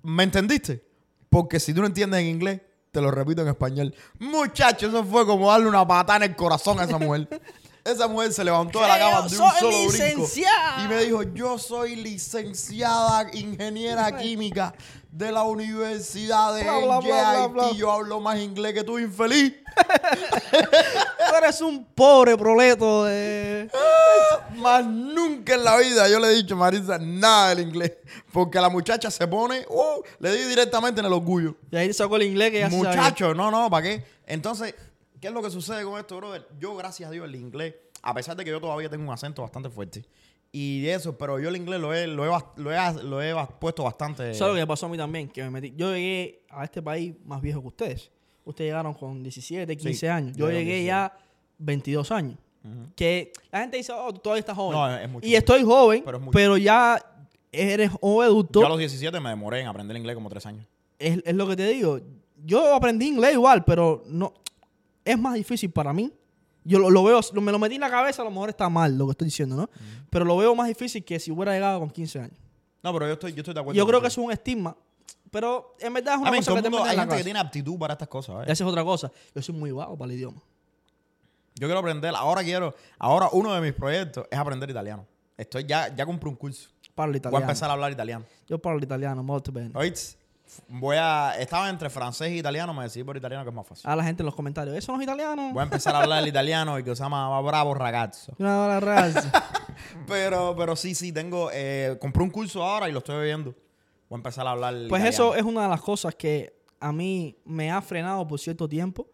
¿Me 0.02 0.24
entendiste? 0.24 0.84
Porque 1.30 1.60
si 1.60 1.72
tú 1.72 1.80
no 1.80 1.86
entiendes 1.86 2.20
en 2.20 2.26
inglés, 2.26 2.60
te 2.90 3.00
lo 3.00 3.12
repito 3.12 3.42
en 3.42 3.48
español. 3.48 3.94
Muchacho, 4.18 4.88
eso 4.88 5.04
fue 5.04 5.24
como 5.24 5.48
darle 5.48 5.68
una 5.68 5.86
patada 5.86 6.24
en 6.24 6.32
el 6.32 6.36
corazón 6.36 6.80
a 6.80 6.84
esa 6.84 6.98
mujer. 6.98 7.28
Esa 7.84 8.08
mujer 8.08 8.32
se 8.32 8.42
levantó 8.42 8.80
de 8.80 8.88
la 8.88 8.98
cama 8.98 9.16
de 9.18 9.22
un 9.24 9.28
solo 9.28 9.68
brinco 9.68 9.92
licenciada. 9.92 10.84
y 10.84 10.88
me 10.88 11.04
dijo, 11.04 11.22
yo 11.22 11.58
soy 11.58 11.96
licenciada 11.96 13.28
ingeniera 13.34 14.16
química 14.16 14.74
de 15.10 15.30
la 15.30 15.42
Universidad 15.42 16.54
de 16.54 16.62
Bla, 16.62 16.98
bla, 16.98 17.46
bla. 17.46 17.72
Yo 17.72 17.92
hablo 17.92 18.20
más 18.20 18.38
inglés 18.38 18.72
que 18.72 18.82
tú, 18.82 18.98
infeliz. 18.98 19.52
Tú 20.50 21.36
eres 21.36 21.60
un 21.60 21.84
pobre 21.84 22.36
proleto 22.38 23.04
de... 23.04 23.70
Más 24.56 24.84
nunca 24.86 25.54
en 25.54 25.64
la 25.64 25.76
vida 25.76 26.08
yo 26.08 26.18
le 26.20 26.28
he 26.28 26.34
dicho 26.34 26.54
a 26.54 26.58
Marisa 26.58 26.98
nada 26.98 27.50
del 27.50 27.68
inglés. 27.68 27.92
Porque 28.32 28.60
la 28.60 28.70
muchacha 28.70 29.10
se 29.10 29.28
pone, 29.28 29.66
uh, 29.68 30.02
le 30.20 30.34
di 30.34 30.44
directamente 30.48 31.00
en 31.00 31.06
el 31.06 31.12
orgullo. 31.12 31.56
Y 31.70 31.76
ahí 31.76 31.92
sacó 31.92 32.16
el 32.16 32.22
inglés 32.22 32.50
que 32.50 32.60
ya. 32.60 32.68
Muchacho, 32.70 33.34
no, 33.34 33.50
no, 33.50 33.68
¿para 33.68 33.82
qué? 33.82 34.04
Entonces, 34.26 34.74
¿qué 35.24 35.28
es 35.28 35.34
lo 35.34 35.40
que 35.40 35.50
sucede 35.50 35.84
con 35.84 35.98
esto, 35.98 36.18
brother? 36.18 36.46
Yo, 36.60 36.76
gracias 36.76 37.08
a 37.08 37.10
Dios, 37.10 37.24
el 37.26 37.34
inglés, 37.34 37.74
a 38.02 38.12
pesar 38.12 38.36
de 38.36 38.44
que 38.44 38.50
yo 38.50 38.60
todavía 38.60 38.90
tengo 38.90 39.04
un 39.04 39.10
acento 39.10 39.40
bastante 39.40 39.70
fuerte. 39.70 40.04
Y 40.52 40.86
eso, 40.86 41.16
pero 41.16 41.38
yo 41.40 41.48
el 41.48 41.56
inglés 41.56 41.80
lo 41.80 41.94
he, 41.94 42.06
lo 42.06 42.26
he, 42.26 42.42
lo 42.56 42.70
he, 42.70 43.02
lo 43.02 43.22
he 43.22 43.46
puesto 43.58 43.84
bastante. 43.84 44.32
Eso 44.32 44.48
es 44.48 44.52
lo 44.52 44.60
que 44.60 44.66
pasó 44.66 44.84
a 44.84 44.90
mí 44.90 44.98
también, 44.98 45.30
que 45.30 45.42
me 45.42 45.48
metí. 45.48 45.72
Yo 45.78 45.94
llegué 45.94 46.42
a 46.50 46.62
este 46.62 46.82
país 46.82 47.14
más 47.24 47.40
viejo 47.40 47.62
que 47.62 47.68
ustedes. 47.68 48.10
Ustedes 48.44 48.68
llegaron 48.68 48.92
con 48.92 49.22
17, 49.22 49.74
15 49.78 49.98
Sí, 49.98 50.06
años. 50.06 50.36
Yo 50.36 50.44
yo 50.44 50.52
llegué 50.52 50.74
17. 50.82 50.86
ya 50.88 51.16
22 51.56 52.12
años. 52.12 52.38
Que 52.94 53.32
la 53.50 53.60
gente 53.60 53.78
dice, 53.78 53.92
oh, 53.94 54.12
tú 54.12 54.20
todavía 54.20 54.40
estás 54.40 54.56
joven. 54.56 54.78
No, 54.78 54.94
es 54.94 55.08
mucho 55.08 55.26
y 55.26 55.34
estoy 55.34 55.62
joven, 55.62 56.04
Pero 56.32 56.56
es 56.56 56.62
ya 56.62 57.02
eres 57.50 57.92
un 58.02 58.22
adulto. 58.22 58.60
Yo 58.60 58.66
a 58.66 58.68
los 58.68 58.78
17 58.78 59.18
me 59.20 59.30
demoré 59.30 59.60
en 59.60 59.68
aprender 59.68 59.96
inglés 59.96 60.16
como 60.16 60.28
tres 60.28 60.44
años. 60.44 60.66
es, 60.98 61.22
es 61.24 61.34
lo 61.34 61.48
que 61.48 61.56
te 61.56 61.66
digo. 61.68 61.98
Yo 62.44 62.74
aprendí 62.74 63.06
inglés 63.06 63.32
igual, 63.32 63.64
pero 63.64 64.02
no 64.06 64.34
es 65.04 65.18
más 65.18 65.34
difícil 65.34 65.70
para 65.70 65.92
mí. 65.92 66.12
Yo 66.64 66.78
lo, 66.78 66.88
lo 66.90 67.04
veo, 67.04 67.20
lo- 67.32 67.40
me 67.42 67.52
lo 67.52 67.58
metí 67.58 67.74
en 67.74 67.82
la 67.82 67.90
cabeza, 67.90 68.22
a 68.22 68.24
lo 68.24 68.30
mejor 68.30 68.48
está 68.48 68.68
mal 68.70 68.96
lo 68.96 69.06
que 69.06 69.10
estoy 69.12 69.26
diciendo, 69.26 69.54
¿no? 69.56 69.68
Pero 70.08 70.24
lo 70.24 70.36
veo 70.36 70.54
más 70.54 70.66
difícil 70.68 71.04
que 71.04 71.20
si 71.20 71.30
hubiera 71.30 71.52
llegado 71.52 71.78
con 71.80 71.90
15 71.90 72.20
años. 72.20 72.38
No, 72.82 72.92
pero 72.92 73.06
yo 73.06 73.12
estoy, 73.14 73.32
yo 73.32 73.40
estoy 73.40 73.52
de 73.54 73.60
acuerdo. 73.60 73.76
Yo 73.76 73.86
creo 73.86 74.00
que 74.00 74.04
contigo. 74.08 74.22
es 74.22 74.26
un 74.26 74.32
estigma, 74.32 74.76
pero 75.30 75.76
en 75.80 75.92
verdad 75.92 76.14
es 76.14 76.20
una 76.20 76.28
A 76.28 76.32
mí, 76.32 76.38
cosa 76.38 76.54
que 76.54 76.62
te 76.62 76.70
mundo- 76.70 76.84
hay 76.84 76.90
en 76.92 76.96
la 76.96 77.02
gente 77.02 77.16
que 77.18 77.24
tiene 77.24 77.38
aptitud 77.38 77.78
para 77.78 77.92
estas 77.94 78.08
cosas. 78.08 78.36
¿eh? 78.48 78.52
Esa 78.52 78.64
es 78.64 78.70
otra 78.70 78.82
cosa. 78.84 79.10
Yo 79.34 79.42
soy 79.42 79.54
muy 79.54 79.72
vago 79.72 79.96
para 79.98 80.10
el 80.12 80.16
idioma. 80.18 80.40
Yo 81.56 81.66
quiero 81.68 81.78
aprender, 81.78 82.12
ahora 82.16 82.42
quiero, 82.42 82.74
ahora 82.98 83.28
uno 83.32 83.52
de 83.54 83.60
mis 83.60 83.72
proyectos 83.74 84.26
es 84.30 84.38
aprender 84.38 84.68
italiano. 84.70 85.06
Estoy 85.36 85.64
ya, 85.64 85.94
ya 85.94 86.04
compré 86.06 86.28
un 86.28 86.36
curso. 86.36 86.68
Parlo 86.94 87.12
Voy 87.12 87.16
a 87.16 87.18
italiano. 87.18 87.44
empezar 87.44 87.70
a 87.70 87.72
hablar 87.74 87.92
italiano. 87.92 88.24
Yo 88.48 88.58
parlo 88.58 88.80
italiano, 88.82 89.22
molto 89.22 89.52
bene. 89.52 89.70
¿Oíste? 89.74 90.16
Voy 90.68 90.96
a, 90.98 91.34
estaba 91.38 91.68
entre 91.70 91.90
francés 91.90 92.28
e 92.28 92.36
italiano, 92.36 92.72
me 92.74 92.82
decidí 92.84 93.04
por 93.04 93.16
italiano 93.16 93.44
que 93.44 93.50
es 93.50 93.54
más 93.56 93.66
fácil. 93.66 93.88
A 93.88 93.96
la 93.96 94.04
gente 94.04 94.22
en 94.22 94.26
los 94.26 94.34
comentarios, 94.34 94.76
¿eso 94.76 94.92
no 94.92 94.98
es 94.98 95.04
italiano? 95.04 95.50
Voy 95.52 95.60
a 95.60 95.64
empezar 95.64 95.94
a 95.94 96.00
hablar 96.02 96.22
el 96.22 96.28
italiano 96.28 96.78
y 96.78 96.84
que 96.84 96.94
se 96.94 97.02
llama 97.02 97.40
bravo 97.40 97.74
ragazzo. 97.74 98.32
Una 98.38 98.80
raza. 98.80 99.30
Pero, 100.06 100.54
pero 100.56 100.76
sí, 100.76 100.94
sí, 100.94 101.12
tengo, 101.12 101.50
eh, 101.52 101.96
compré 102.00 102.22
un 102.22 102.30
curso 102.30 102.62
ahora 102.62 102.88
y 102.88 102.92
lo 102.92 102.98
estoy 102.98 103.24
viendo. 103.26 103.50
Voy 104.08 104.16
a 104.16 104.18
empezar 104.18 104.46
a 104.46 104.50
hablar 104.52 104.72
Pues 104.88 105.02
italiano. 105.02 105.08
eso 105.08 105.34
es 105.34 105.42
una 105.42 105.62
de 105.64 105.68
las 105.68 105.80
cosas 105.80 106.14
que 106.14 106.56
a 106.80 106.92
mí 106.92 107.36
me 107.44 107.70
ha 107.72 107.80
frenado 107.82 108.26
por 108.26 108.38
cierto 108.38 108.68
tiempo 108.68 109.08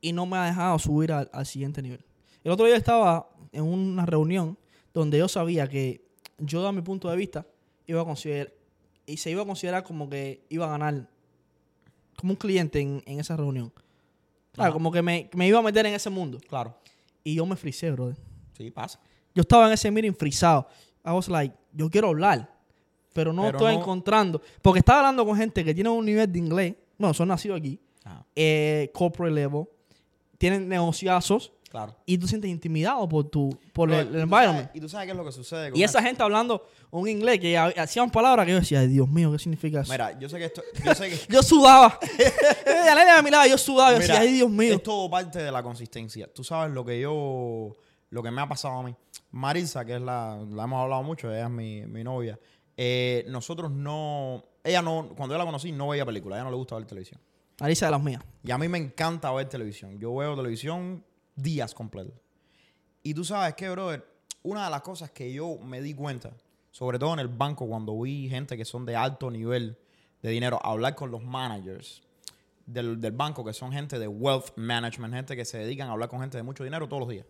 y 0.00 0.12
no 0.12 0.24
me 0.26 0.36
ha 0.36 0.44
dejado 0.44 0.78
subir 0.78 1.12
al, 1.12 1.28
al 1.32 1.46
siguiente 1.46 1.82
nivel. 1.82 2.04
El 2.44 2.52
otro 2.52 2.66
día 2.66 2.76
estaba 2.76 3.28
en 3.52 3.64
una 3.64 4.06
reunión 4.06 4.58
donde 4.92 5.18
yo 5.18 5.28
sabía 5.28 5.66
que 5.68 6.04
yo, 6.38 6.66
a 6.66 6.72
mi 6.72 6.82
punto 6.82 7.08
de 7.10 7.16
vista, 7.16 7.46
iba 7.86 8.00
a 8.02 8.04
considerar 8.04 8.52
y 9.06 9.16
se 9.16 9.30
iba 9.30 9.42
a 9.42 9.46
considerar 9.46 9.82
como 9.84 10.08
que 10.08 10.44
iba 10.48 10.66
a 10.66 10.70
ganar 10.70 11.08
como 12.16 12.32
un 12.32 12.36
cliente 12.36 12.80
en, 12.80 13.02
en 13.06 13.20
esa 13.20 13.36
reunión. 13.36 13.72
Claro, 14.52 14.68
Ajá. 14.68 14.72
como 14.72 14.92
que 14.92 15.02
me, 15.02 15.28
me 15.34 15.46
iba 15.48 15.58
a 15.58 15.62
meter 15.62 15.84
en 15.86 15.94
ese 15.94 16.10
mundo. 16.10 16.38
Claro. 16.48 16.76
Y 17.24 17.34
yo 17.34 17.44
me 17.46 17.56
frisé, 17.56 17.90
brother. 17.90 18.16
Sí, 18.56 18.70
pasa. 18.70 19.00
Yo 19.34 19.40
estaba 19.42 19.66
en 19.66 19.72
ese 19.72 19.90
meeting 19.90 20.12
frisado. 20.14 20.68
I 21.04 21.10
was 21.10 21.28
like, 21.28 21.54
yo 21.72 21.90
quiero 21.90 22.08
hablar, 22.08 22.48
pero 23.12 23.32
no 23.32 23.42
Pero 23.42 23.58
estoy 23.58 23.74
no- 23.74 23.80
encontrando. 23.80 24.40
Porque 24.62 24.78
estaba 24.78 25.00
hablando 25.00 25.26
con 25.26 25.36
gente 25.36 25.64
que 25.64 25.74
tiene 25.74 25.90
un 25.90 26.04
nivel 26.04 26.30
de 26.30 26.38
inglés. 26.38 26.74
Bueno, 26.96 27.12
son 27.14 27.28
nacidos 27.28 27.58
aquí. 27.58 27.80
Ajá, 28.04 28.24
eh, 28.36 28.90
corporate 28.94 29.34
level. 29.34 29.64
Tienen 30.38 30.68
negociazos. 30.68 31.52
Claro. 31.74 31.96
Y 32.06 32.16
tú 32.18 32.28
sientes 32.28 32.48
intimidado 32.48 33.08
por 33.08 33.24
tu 33.28 33.50
por 33.72 33.90
el, 33.90 33.96
¿y 33.96 33.98
el 34.00 34.12
tú 34.12 34.18
environment. 34.20 34.66
sabes- 34.68 34.76
y 34.76 34.80
tú 34.80 34.88
sabes 34.88 35.06
qué 35.06 35.10
es 35.10 35.16
lo 35.16 35.24
que 35.24 35.32
sucede 35.32 35.70
con 35.70 35.80
Y 35.80 35.82
esa 35.82 36.00
gente 36.00 36.22
hablando 36.22 36.64
un 36.92 37.08
inglés 37.08 37.40
que 37.40 37.58
ha- 37.58 37.72
hacían 37.76 38.10
palabras 38.12 38.46
que 38.46 38.52
yo 38.52 38.60
decía, 38.60 38.78
ay, 38.80 38.86
Dios 38.86 39.08
mío, 39.08 39.32
¿qué 39.32 39.38
significa 39.40 39.80
eso? 39.80 39.90
Mira, 39.90 40.16
yo 40.20 40.28
sé 40.28 40.38
que 40.38 40.44
esto, 40.44 40.62
yo 40.84 40.94
sé 40.94 41.10
que 41.10 41.16
Yo 41.32 41.42
sudaba. 41.42 41.98
la 42.66 42.94
nena 42.94 43.16
me 43.16 43.22
miraba, 43.22 43.46
yo 43.48 43.58
sudaba. 43.58 43.92
Yo 43.92 43.98
Mira, 43.98 44.14
decía, 44.14 44.20
ay, 44.28 44.34
Dios 44.34 44.50
mío. 44.50 44.74
Es 44.76 44.82
todo 44.82 45.10
parte 45.10 45.40
de 45.42 45.50
la 45.50 45.62
consistencia. 45.64 46.32
Tú 46.32 46.44
sabes 46.44 46.72
lo 46.72 46.84
que 46.84 47.00
yo, 47.00 47.74
lo 48.10 48.22
que 48.22 48.30
me 48.30 48.40
ha 48.40 48.48
pasado 48.48 48.78
a 48.78 48.82
mí. 48.84 48.94
Marisa, 49.32 49.84
que 49.84 49.96
es 49.96 50.00
la, 50.00 50.38
la 50.48 50.64
hemos 50.64 50.80
hablado 50.80 51.02
mucho, 51.02 51.28
ella 51.32 51.44
es 51.46 51.50
mi, 51.50 51.84
mi 51.86 52.04
novia. 52.04 52.38
eh, 52.76 53.24
nosotros 53.28 53.70
no, 53.72 54.44
ella 54.62 54.80
no, 54.80 55.08
cuando 55.16 55.34
yo 55.34 55.38
la 55.38 55.44
conocí 55.44 55.72
no 55.72 55.88
veía 55.88 56.06
películas, 56.06 56.36
a 56.36 56.38
ella 56.38 56.44
no 56.44 56.50
le 56.50 56.56
gusta 56.56 56.76
ver 56.76 56.84
televisión. 56.86 57.20
Marisa 57.60 57.86
de 57.86 57.92
las 57.92 58.02
mías. 58.02 58.22
Y 58.44 58.50
a 58.52 58.58
mí 58.58 58.68
me 58.68 58.78
encanta 58.78 59.32
ver 59.32 59.48
televisión. 59.48 59.98
Yo 59.98 60.14
veo 60.14 60.36
televisión 60.36 61.04
días 61.36 61.74
completos. 61.74 62.14
Y 63.02 63.14
tú 63.14 63.24
sabes 63.24 63.54
que, 63.54 63.68
brother, 63.68 64.04
una 64.42 64.64
de 64.64 64.70
las 64.70 64.82
cosas 64.82 65.10
que 65.10 65.32
yo 65.32 65.58
me 65.58 65.80
di 65.80 65.94
cuenta, 65.94 66.32
sobre 66.70 66.98
todo 66.98 67.14
en 67.14 67.20
el 67.20 67.28
banco, 67.28 67.66
cuando 67.66 67.98
vi 68.00 68.28
gente 68.28 68.56
que 68.56 68.64
son 68.64 68.84
de 68.86 68.96
alto 68.96 69.30
nivel 69.30 69.78
de 70.22 70.30
dinero, 70.30 70.58
hablar 70.64 70.94
con 70.94 71.10
los 71.10 71.22
managers 71.22 72.02
del, 72.66 73.00
del 73.00 73.12
banco, 73.12 73.44
que 73.44 73.52
son 73.52 73.72
gente 73.72 73.98
de 73.98 74.08
wealth 74.08 74.56
management, 74.56 75.14
gente 75.14 75.36
que 75.36 75.44
se 75.44 75.58
dedican 75.58 75.88
a 75.88 75.92
hablar 75.92 76.08
con 76.08 76.20
gente 76.20 76.36
de 76.36 76.42
mucho 76.42 76.64
dinero 76.64 76.88
todos 76.88 77.00
los 77.00 77.08
días. 77.08 77.26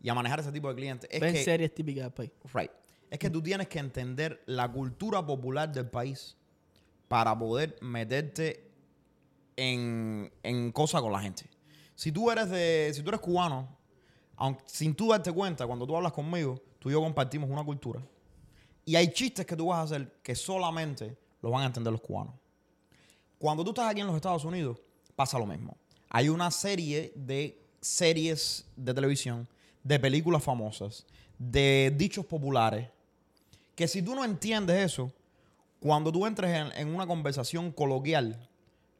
Y 0.00 0.08
a 0.08 0.14
manejar 0.14 0.40
ese 0.40 0.52
tipo 0.52 0.68
de 0.68 0.76
clientes. 0.76 1.10
Es 1.12 1.20
Ven 1.20 1.34
que, 1.34 1.42
series 1.42 1.74
típicas 1.74 2.04
del 2.04 2.12
país. 2.12 2.30
Right. 2.54 2.70
Es 3.10 3.18
que 3.18 3.30
tú 3.30 3.42
tienes 3.42 3.68
que 3.68 3.78
entender 3.78 4.42
la 4.46 4.70
cultura 4.70 5.26
popular 5.26 5.72
del 5.72 5.88
país 5.88 6.36
para 7.08 7.36
poder 7.36 7.76
meterte 7.80 8.70
en, 9.56 10.30
en 10.42 10.70
cosas 10.72 11.00
con 11.00 11.12
la 11.12 11.20
gente. 11.20 11.46
Si 11.98 12.12
tú 12.12 12.30
eres 12.30 12.48
de, 12.48 12.92
si 12.94 13.02
tú 13.02 13.08
eres 13.08 13.20
cubano, 13.20 13.66
aunque, 14.36 14.62
sin 14.66 14.94
tú 14.94 15.08
darte 15.08 15.32
cuenta, 15.32 15.66
cuando 15.66 15.84
tú 15.84 15.96
hablas 15.96 16.12
conmigo, 16.12 16.62
tú 16.78 16.90
y 16.90 16.92
yo 16.92 17.00
compartimos 17.00 17.50
una 17.50 17.64
cultura. 17.64 18.00
Y 18.84 18.94
hay 18.94 19.08
chistes 19.12 19.44
que 19.44 19.56
tú 19.56 19.66
vas 19.66 19.80
a 19.80 19.82
hacer 19.82 20.12
que 20.22 20.36
solamente 20.36 21.16
los 21.42 21.50
van 21.50 21.62
a 21.62 21.66
entender 21.66 21.90
los 21.92 22.00
cubanos. 22.00 22.34
Cuando 23.36 23.64
tú 23.64 23.70
estás 23.70 23.90
aquí 23.90 24.00
en 24.00 24.06
los 24.06 24.14
Estados 24.14 24.44
Unidos, 24.44 24.78
pasa 25.16 25.40
lo 25.40 25.46
mismo. 25.46 25.76
Hay 26.08 26.28
una 26.28 26.52
serie 26.52 27.12
de 27.16 27.60
series 27.80 28.64
de 28.76 28.94
televisión, 28.94 29.48
de 29.82 29.98
películas 29.98 30.40
famosas, 30.40 31.04
de 31.36 31.92
dichos 31.96 32.24
populares, 32.24 32.88
que 33.74 33.88
si 33.88 34.02
tú 34.02 34.14
no 34.14 34.24
entiendes 34.24 34.76
eso, 34.92 35.10
cuando 35.80 36.12
tú 36.12 36.24
entres 36.26 36.52
en, 36.52 36.70
en 36.78 36.94
una 36.94 37.08
conversación 37.08 37.72
coloquial, 37.72 38.48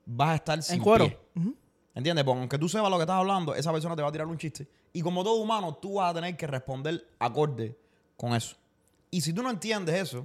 vas 0.04 0.30
a 0.30 0.34
estar 0.34 0.62
sin 0.64 0.78
En 0.78 0.82
cuero. 0.82 1.06
pie. 1.06 1.18
¿Entiendes? 1.98 2.24
Porque 2.24 2.38
aunque 2.38 2.58
tú 2.58 2.68
sepas 2.68 2.88
lo 2.88 2.96
que 2.96 3.02
estás 3.02 3.16
hablando, 3.16 3.56
esa 3.56 3.72
persona 3.72 3.96
te 3.96 4.02
va 4.02 4.08
a 4.08 4.12
tirar 4.12 4.28
un 4.28 4.38
chiste. 4.38 4.68
Y 4.92 5.02
como 5.02 5.24
todo 5.24 5.34
humano, 5.34 5.74
tú 5.74 5.94
vas 5.94 6.12
a 6.12 6.14
tener 6.14 6.36
que 6.36 6.46
responder 6.46 7.04
acorde 7.18 7.76
con 8.16 8.36
eso. 8.36 8.54
Y 9.10 9.20
si 9.20 9.32
tú 9.32 9.42
no 9.42 9.50
entiendes 9.50 9.96
eso, 9.96 10.24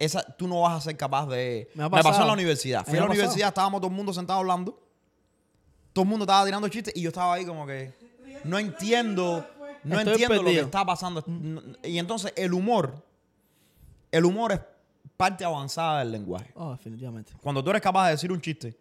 esa, 0.00 0.24
tú 0.36 0.48
no 0.48 0.62
vas 0.62 0.76
a 0.76 0.80
ser 0.80 0.96
capaz 0.96 1.26
de... 1.26 1.70
Me 1.76 1.84
ha 1.84 1.88
pasó 1.88 2.20
en 2.22 2.26
la 2.26 2.32
universidad. 2.32 2.84
Fui 2.84 2.98
a 2.98 3.02
la 3.02 3.06
universidad, 3.06 3.50
estábamos 3.50 3.82
todo 3.82 3.88
el 3.88 3.96
mundo 3.96 4.12
sentado 4.12 4.40
hablando. 4.40 4.76
Todo 5.92 6.02
el 6.02 6.08
mundo 6.08 6.24
estaba 6.24 6.44
tirando 6.44 6.66
chistes 6.68 6.92
y 6.96 7.02
yo 7.02 7.10
estaba 7.10 7.34
ahí 7.34 7.46
como 7.46 7.64
que... 7.68 7.94
No 8.42 8.58
entiendo... 8.58 9.46
No 9.84 10.00
Estoy 10.00 10.14
entiendo 10.14 10.42
lo 10.42 10.50
que 10.50 10.58
está 10.58 10.84
pasando. 10.84 11.24
Y 11.84 11.98
entonces 11.98 12.32
el 12.34 12.52
humor... 12.52 13.00
El 14.10 14.24
humor 14.24 14.50
es 14.50 14.60
parte 15.16 15.44
avanzada 15.44 16.00
del 16.00 16.10
lenguaje. 16.10 16.50
Oh, 16.56 16.72
definitivamente. 16.72 17.32
Cuando 17.40 17.62
tú 17.62 17.70
eres 17.70 17.80
capaz 17.80 18.06
de 18.06 18.10
decir 18.12 18.32
un 18.32 18.40
chiste 18.40 18.76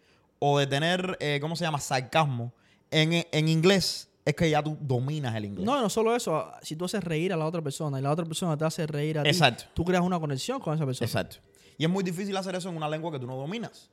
o 0.45 0.59
de 0.59 0.67
tener, 0.67 1.17
eh, 1.21 1.37
¿cómo 1.39 1.55
se 1.55 1.63
llama? 1.63 1.79
Sarcasmo 1.79 2.51
en, 2.91 3.25
en 3.31 3.47
inglés, 3.47 4.09
es 4.25 4.35
que 4.35 4.49
ya 4.49 4.61
tú 4.61 4.77
dominas 4.81 5.33
el 5.35 5.45
inglés. 5.45 5.65
No, 5.65 5.81
no 5.81 5.89
solo 5.89 6.13
eso. 6.13 6.51
Si 6.61 6.75
tú 6.75 6.83
haces 6.83 7.01
reír 7.01 7.31
a 7.31 7.37
la 7.37 7.45
otra 7.45 7.61
persona 7.61 7.97
y 7.97 8.01
la 8.01 8.11
otra 8.11 8.25
persona 8.25 8.57
te 8.57 8.65
hace 8.65 8.85
reír 8.85 9.19
a 9.19 9.23
ti, 9.23 9.29
Exacto. 9.29 9.63
tú 9.73 9.85
creas 9.85 10.03
una 10.03 10.19
conexión 10.19 10.59
con 10.59 10.75
esa 10.75 10.85
persona. 10.85 11.05
Exacto. 11.05 11.37
Y 11.77 11.85
es 11.85 11.89
muy 11.89 12.03
difícil 12.03 12.35
hacer 12.35 12.55
eso 12.55 12.67
en 12.67 12.75
una 12.75 12.89
lengua 12.89 13.09
que 13.09 13.19
tú 13.19 13.25
no 13.25 13.37
dominas. 13.37 13.89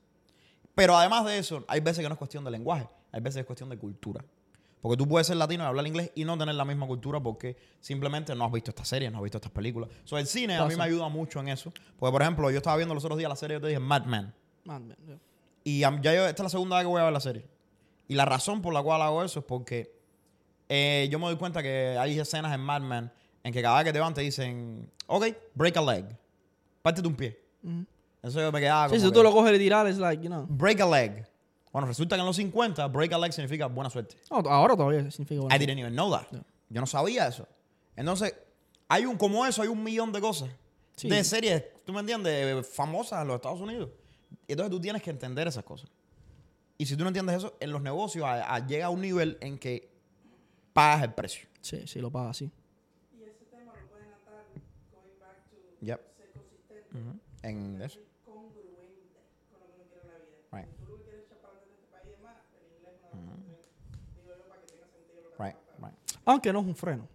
Pero 0.74 0.96
además 0.96 1.24
de 1.24 1.38
eso, 1.38 1.64
hay 1.68 1.78
veces 1.78 2.02
que 2.02 2.08
no 2.08 2.14
es 2.14 2.18
cuestión 2.18 2.42
de 2.42 2.50
lenguaje, 2.50 2.88
hay 3.12 3.20
veces 3.20 3.36
que 3.36 3.40
es 3.42 3.46
cuestión 3.46 3.68
de 3.68 3.78
cultura. 3.78 4.24
Porque 4.80 4.96
tú 4.96 5.06
puedes 5.06 5.28
ser 5.28 5.36
latino 5.36 5.62
y 5.62 5.66
hablar 5.68 5.86
inglés 5.86 6.10
y 6.16 6.24
no 6.24 6.36
tener 6.36 6.56
la 6.56 6.64
misma 6.64 6.88
cultura 6.88 7.20
porque 7.20 7.56
simplemente 7.78 8.34
no 8.34 8.44
has 8.44 8.50
visto 8.50 8.72
estas 8.72 8.88
series, 8.88 9.12
no 9.12 9.18
has 9.18 9.22
visto 9.22 9.38
estas 9.38 9.52
películas. 9.52 9.88
So, 10.02 10.18
el 10.18 10.26
cine 10.26 10.56
a 10.56 10.66
mí 10.66 10.74
me 10.74 10.82
ayuda 10.82 11.08
mucho 11.08 11.38
en 11.38 11.48
eso. 11.48 11.72
Porque, 11.96 12.10
por 12.10 12.22
ejemplo, 12.22 12.50
yo 12.50 12.56
estaba 12.56 12.76
viendo 12.76 12.92
los 12.92 13.04
otros 13.04 13.18
días 13.18 13.28
la 13.28 13.36
serie, 13.36 13.58
yo 13.58 13.60
te 13.60 13.68
dije 13.68 13.78
Mad 13.78 14.06
Men. 14.06 14.34
Man, 14.64 14.88
man, 14.88 14.96
yeah. 15.06 15.18
Y 15.64 15.80
ya 15.80 15.90
yo, 16.00 16.26
esta 16.26 16.30
es 16.30 16.40
la 16.40 16.48
segunda 16.48 16.76
vez 16.76 16.84
que 16.84 16.88
voy 16.88 17.00
a 17.00 17.04
ver 17.04 17.12
la 17.12 17.20
serie. 17.20 17.44
Y 18.08 18.14
la 18.14 18.24
razón 18.24 18.60
por 18.62 18.74
la 18.74 18.82
cual 18.82 19.02
hago 19.02 19.22
eso 19.22 19.40
es 19.40 19.44
porque 19.44 19.94
eh, 20.68 21.08
yo 21.10 21.18
me 21.18 21.26
doy 21.26 21.36
cuenta 21.36 21.62
que 21.62 21.96
hay 21.98 22.18
escenas 22.18 22.52
en 22.54 22.60
Mad 22.60 22.82
Men 22.82 23.10
en 23.42 23.52
que 23.52 23.62
cada 23.62 23.76
vez 23.78 23.84
que 23.84 23.92
te 23.92 24.00
van 24.00 24.14
te 24.14 24.20
dicen, 24.20 24.90
ok, 25.06 25.26
break 25.54 25.76
a 25.76 25.82
leg. 25.82 26.06
Pártete 26.82 27.06
un 27.08 27.14
pie. 27.14 27.40
Ujú. 27.62 27.84
Eso 28.22 28.40
yo 28.40 28.52
me 28.52 28.60
quedaba 28.60 28.88
Sí, 28.88 28.90
como 28.96 29.00
si 29.00 29.06
que, 29.06 29.14
tú 29.14 29.22
lo 29.22 29.32
coges 29.32 29.54
y 29.54 29.58
tirar, 29.58 29.86
es 29.86 29.98
like, 29.98 30.22
you 30.22 30.28
know. 30.28 30.46
break 30.48 30.80
a 30.80 30.86
leg. 30.86 31.26
Bueno, 31.72 31.86
resulta 31.86 32.16
que 32.16 32.20
en 32.20 32.26
los 32.26 32.36
50, 32.36 32.86
break 32.88 33.12
a 33.12 33.18
leg 33.18 33.32
significa 33.32 33.66
buena 33.66 33.88
suerte. 33.90 34.16
No, 34.30 34.38
ahora 34.38 34.76
todavía 34.76 35.10
significa 35.10 35.40
bueno. 35.40 35.54
I 35.54 35.58
didn't 35.58 35.78
even 35.78 35.92
know 35.92 36.10
that. 36.10 36.26
Yeah. 36.30 36.42
Yo 36.68 36.80
no 36.80 36.86
sabía 36.86 37.28
eso. 37.28 37.46
Entonces, 37.96 38.34
hay 38.88 39.06
un, 39.06 39.16
como 39.16 39.46
eso, 39.46 39.62
hay 39.62 39.68
un 39.68 39.82
millón 39.82 40.12
de 40.12 40.20
cosas. 40.20 40.50
Sí. 40.96 41.08
De 41.08 41.22
series, 41.24 41.64
¿tú 41.84 41.92
me 41.92 42.00
entiendes? 42.00 42.68
Famosas 42.68 43.22
en 43.22 43.28
los 43.28 43.36
Estados 43.36 43.60
Unidos. 43.60 43.88
Y 44.46 44.52
entonces 44.52 44.70
tú 44.70 44.80
tienes 44.80 45.02
que 45.02 45.10
entender 45.10 45.46
esas 45.48 45.64
cosas. 45.64 45.90
Y 46.78 46.86
si 46.86 46.96
tú 46.96 47.02
no 47.04 47.08
entiendes 47.08 47.36
eso, 47.36 47.56
en 47.60 47.70
los 47.72 47.82
negocios 47.82 48.24
a- 48.24 48.54
a- 48.54 48.66
llega 48.66 48.86
a 48.86 48.90
un 48.90 49.00
nivel 49.00 49.36
en 49.40 49.58
que 49.58 49.88
pagas 50.72 51.02
el 51.04 51.12
precio. 51.14 51.48
Sí, 51.60 51.86
sí, 51.86 52.00
lo 52.00 52.10
paga 52.10 52.30
así. 52.30 52.50
Y 53.12 53.22
ese 53.22 53.44
tema 53.46 53.72
lo 53.74 53.86
pueden 53.88 54.08
atar, 54.12 54.44
going 54.92 55.18
back 55.20 55.50
to 55.50 55.56
Yep. 55.84 56.00
ser 56.16 56.30
consistente. 56.32 57.20
En 57.42 57.82
eso. 57.82 58.00
congruente 58.24 59.10
con 59.52 59.60
lo 59.60 59.66
que 59.66 59.72
uno 59.74 59.84
quiere 59.88 60.02
en 60.02 60.08
la 60.08 60.18
vida. 60.18 60.36
Right. 60.52 60.68
Si 60.78 60.84
tú 60.84 60.90
lo 60.90 60.96
que 60.98 61.02
quieres 61.04 61.24
echar 61.26 61.38
para 61.38 61.52
adelante 61.54 61.68
en 61.70 61.78
este 61.80 61.90
país 61.92 62.06
y 62.06 62.10
demás, 62.16 62.36
el 62.56 62.64
inglés 62.76 62.94
es 62.96 63.12
una 63.12 63.34
Digo 64.16 64.36
yo 64.36 64.44
para 64.48 64.60
que 64.62 64.66
tenga 64.72 64.86
sentido 64.88 65.22
lo 65.22 65.30
que 65.36 65.42
Right, 65.44 65.56
está 65.56 65.72
pasando. 65.76 65.86
right. 65.88 66.20
Aunque 66.24 66.52
no 66.52 66.60
es 66.60 66.66
un 66.66 66.76
freno. 66.76 67.08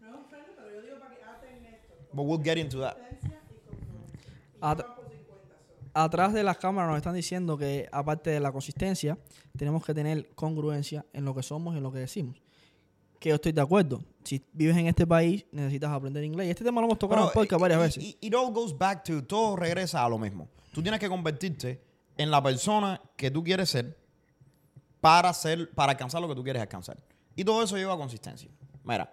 No 0.00 0.08
es 0.08 0.14
un 0.14 0.24
freno, 0.26 0.46
pero 0.56 0.70
yo 0.70 0.82
digo 0.82 0.98
para 1.00 1.14
que 1.16 1.24
aten 1.24 1.64
esto. 1.66 1.94
But 2.12 2.24
we'll 2.26 2.42
get 2.44 2.56
into 2.58 2.80
that. 2.80 2.96
Y 2.96 3.02
Atrás 5.94 6.32
de 6.32 6.42
las 6.42 6.56
cámaras 6.56 6.90
nos 6.90 6.96
están 6.96 7.14
diciendo 7.14 7.58
que 7.58 7.88
aparte 7.92 8.30
de 8.30 8.40
la 8.40 8.50
consistencia, 8.50 9.18
tenemos 9.56 9.84
que 9.84 9.92
tener 9.92 10.30
congruencia 10.34 11.04
en 11.12 11.24
lo 11.24 11.34
que 11.34 11.42
somos 11.42 11.74
y 11.74 11.78
en 11.78 11.82
lo 11.82 11.92
que 11.92 11.98
decimos. 11.98 12.40
Que 13.18 13.28
yo 13.28 13.34
estoy 13.34 13.52
de 13.52 13.60
acuerdo. 13.60 14.02
Si 14.24 14.42
vives 14.52 14.76
en 14.76 14.86
este 14.86 15.06
país, 15.06 15.44
necesitas 15.52 15.90
aprender 15.90 16.24
inglés. 16.24 16.48
Y 16.48 16.50
este 16.50 16.64
tema 16.64 16.80
lo 16.80 16.86
hemos 16.86 16.98
tocado 16.98 17.26
en 17.26 17.32
podcast 17.32 17.60
varias 17.60 17.80
veces. 17.80 18.16
It 18.20 18.34
all 18.34 18.52
goes 18.52 18.76
back 18.76 19.04
to, 19.04 19.22
todo 19.24 19.56
regresa 19.56 20.04
a 20.04 20.08
lo 20.08 20.18
mismo. 20.18 20.48
Tú 20.72 20.82
tienes 20.82 20.98
que 20.98 21.08
convertirte 21.08 21.82
en 22.16 22.30
la 22.30 22.42
persona 22.42 23.00
que 23.16 23.30
tú 23.30 23.44
quieres 23.44 23.68
ser 23.68 23.98
para 25.00 25.32
ser, 25.34 25.70
para 25.74 25.92
alcanzar 25.92 26.22
lo 26.22 26.28
que 26.28 26.34
tú 26.34 26.42
quieres 26.42 26.62
alcanzar. 26.62 26.96
Y 27.36 27.44
todo 27.44 27.62
eso 27.62 27.76
lleva 27.76 27.94
a 27.94 27.96
consistencia. 27.96 28.50
Mira, 28.84 29.12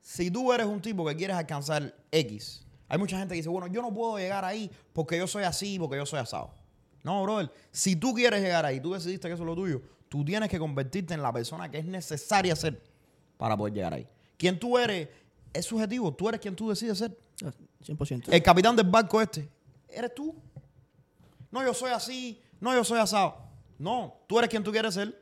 si 0.00 0.30
tú 0.30 0.52
eres 0.52 0.66
un 0.66 0.80
tipo 0.80 1.04
que 1.06 1.14
quieres 1.14 1.36
alcanzar 1.36 1.94
X, 2.10 2.66
hay 2.90 2.98
mucha 2.98 3.16
gente 3.16 3.34
que 3.34 3.36
dice, 3.36 3.48
bueno, 3.48 3.68
yo 3.68 3.80
no 3.82 3.94
puedo 3.94 4.18
llegar 4.18 4.44
ahí 4.44 4.68
porque 4.92 5.16
yo 5.16 5.28
soy 5.28 5.44
así, 5.44 5.78
porque 5.78 5.96
yo 5.96 6.04
soy 6.04 6.18
asado. 6.18 6.50
No, 7.04 7.22
brother. 7.22 7.48
Si 7.70 7.94
tú 7.94 8.12
quieres 8.12 8.42
llegar 8.42 8.66
ahí, 8.66 8.80
tú 8.80 8.92
decidiste 8.92 9.28
que 9.28 9.34
eso 9.34 9.44
es 9.44 9.46
lo 9.46 9.54
tuyo, 9.54 9.80
tú 10.08 10.24
tienes 10.24 10.48
que 10.48 10.58
convertirte 10.58 11.14
en 11.14 11.22
la 11.22 11.32
persona 11.32 11.70
que 11.70 11.78
es 11.78 11.84
necesaria 11.84 12.56
ser 12.56 12.82
para 13.38 13.56
poder 13.56 13.74
llegar 13.74 13.94
ahí. 13.94 14.08
Quien 14.36 14.58
tú 14.58 14.76
eres 14.76 15.08
es 15.52 15.64
subjetivo. 15.64 16.12
Tú 16.12 16.28
eres 16.28 16.40
quien 16.40 16.56
tú 16.56 16.68
decides 16.68 16.98
ser. 16.98 17.16
100%. 17.86 18.24
El 18.28 18.42
capitán 18.42 18.74
del 18.74 18.86
barco 18.88 19.20
este, 19.20 19.48
eres 19.88 20.12
tú. 20.12 20.34
No, 21.52 21.62
yo 21.62 21.72
soy 21.72 21.92
así. 21.92 22.42
No, 22.58 22.74
yo 22.74 22.82
soy 22.82 22.98
asado. 22.98 23.38
No, 23.78 24.16
tú 24.26 24.36
eres 24.40 24.50
quien 24.50 24.64
tú 24.64 24.72
quieres 24.72 24.94
ser. 24.94 25.16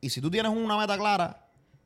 Y 0.00 0.10
si 0.10 0.20
tú 0.20 0.28
tienes 0.32 0.50
una 0.50 0.76
meta 0.76 0.98
clara, 0.98 1.43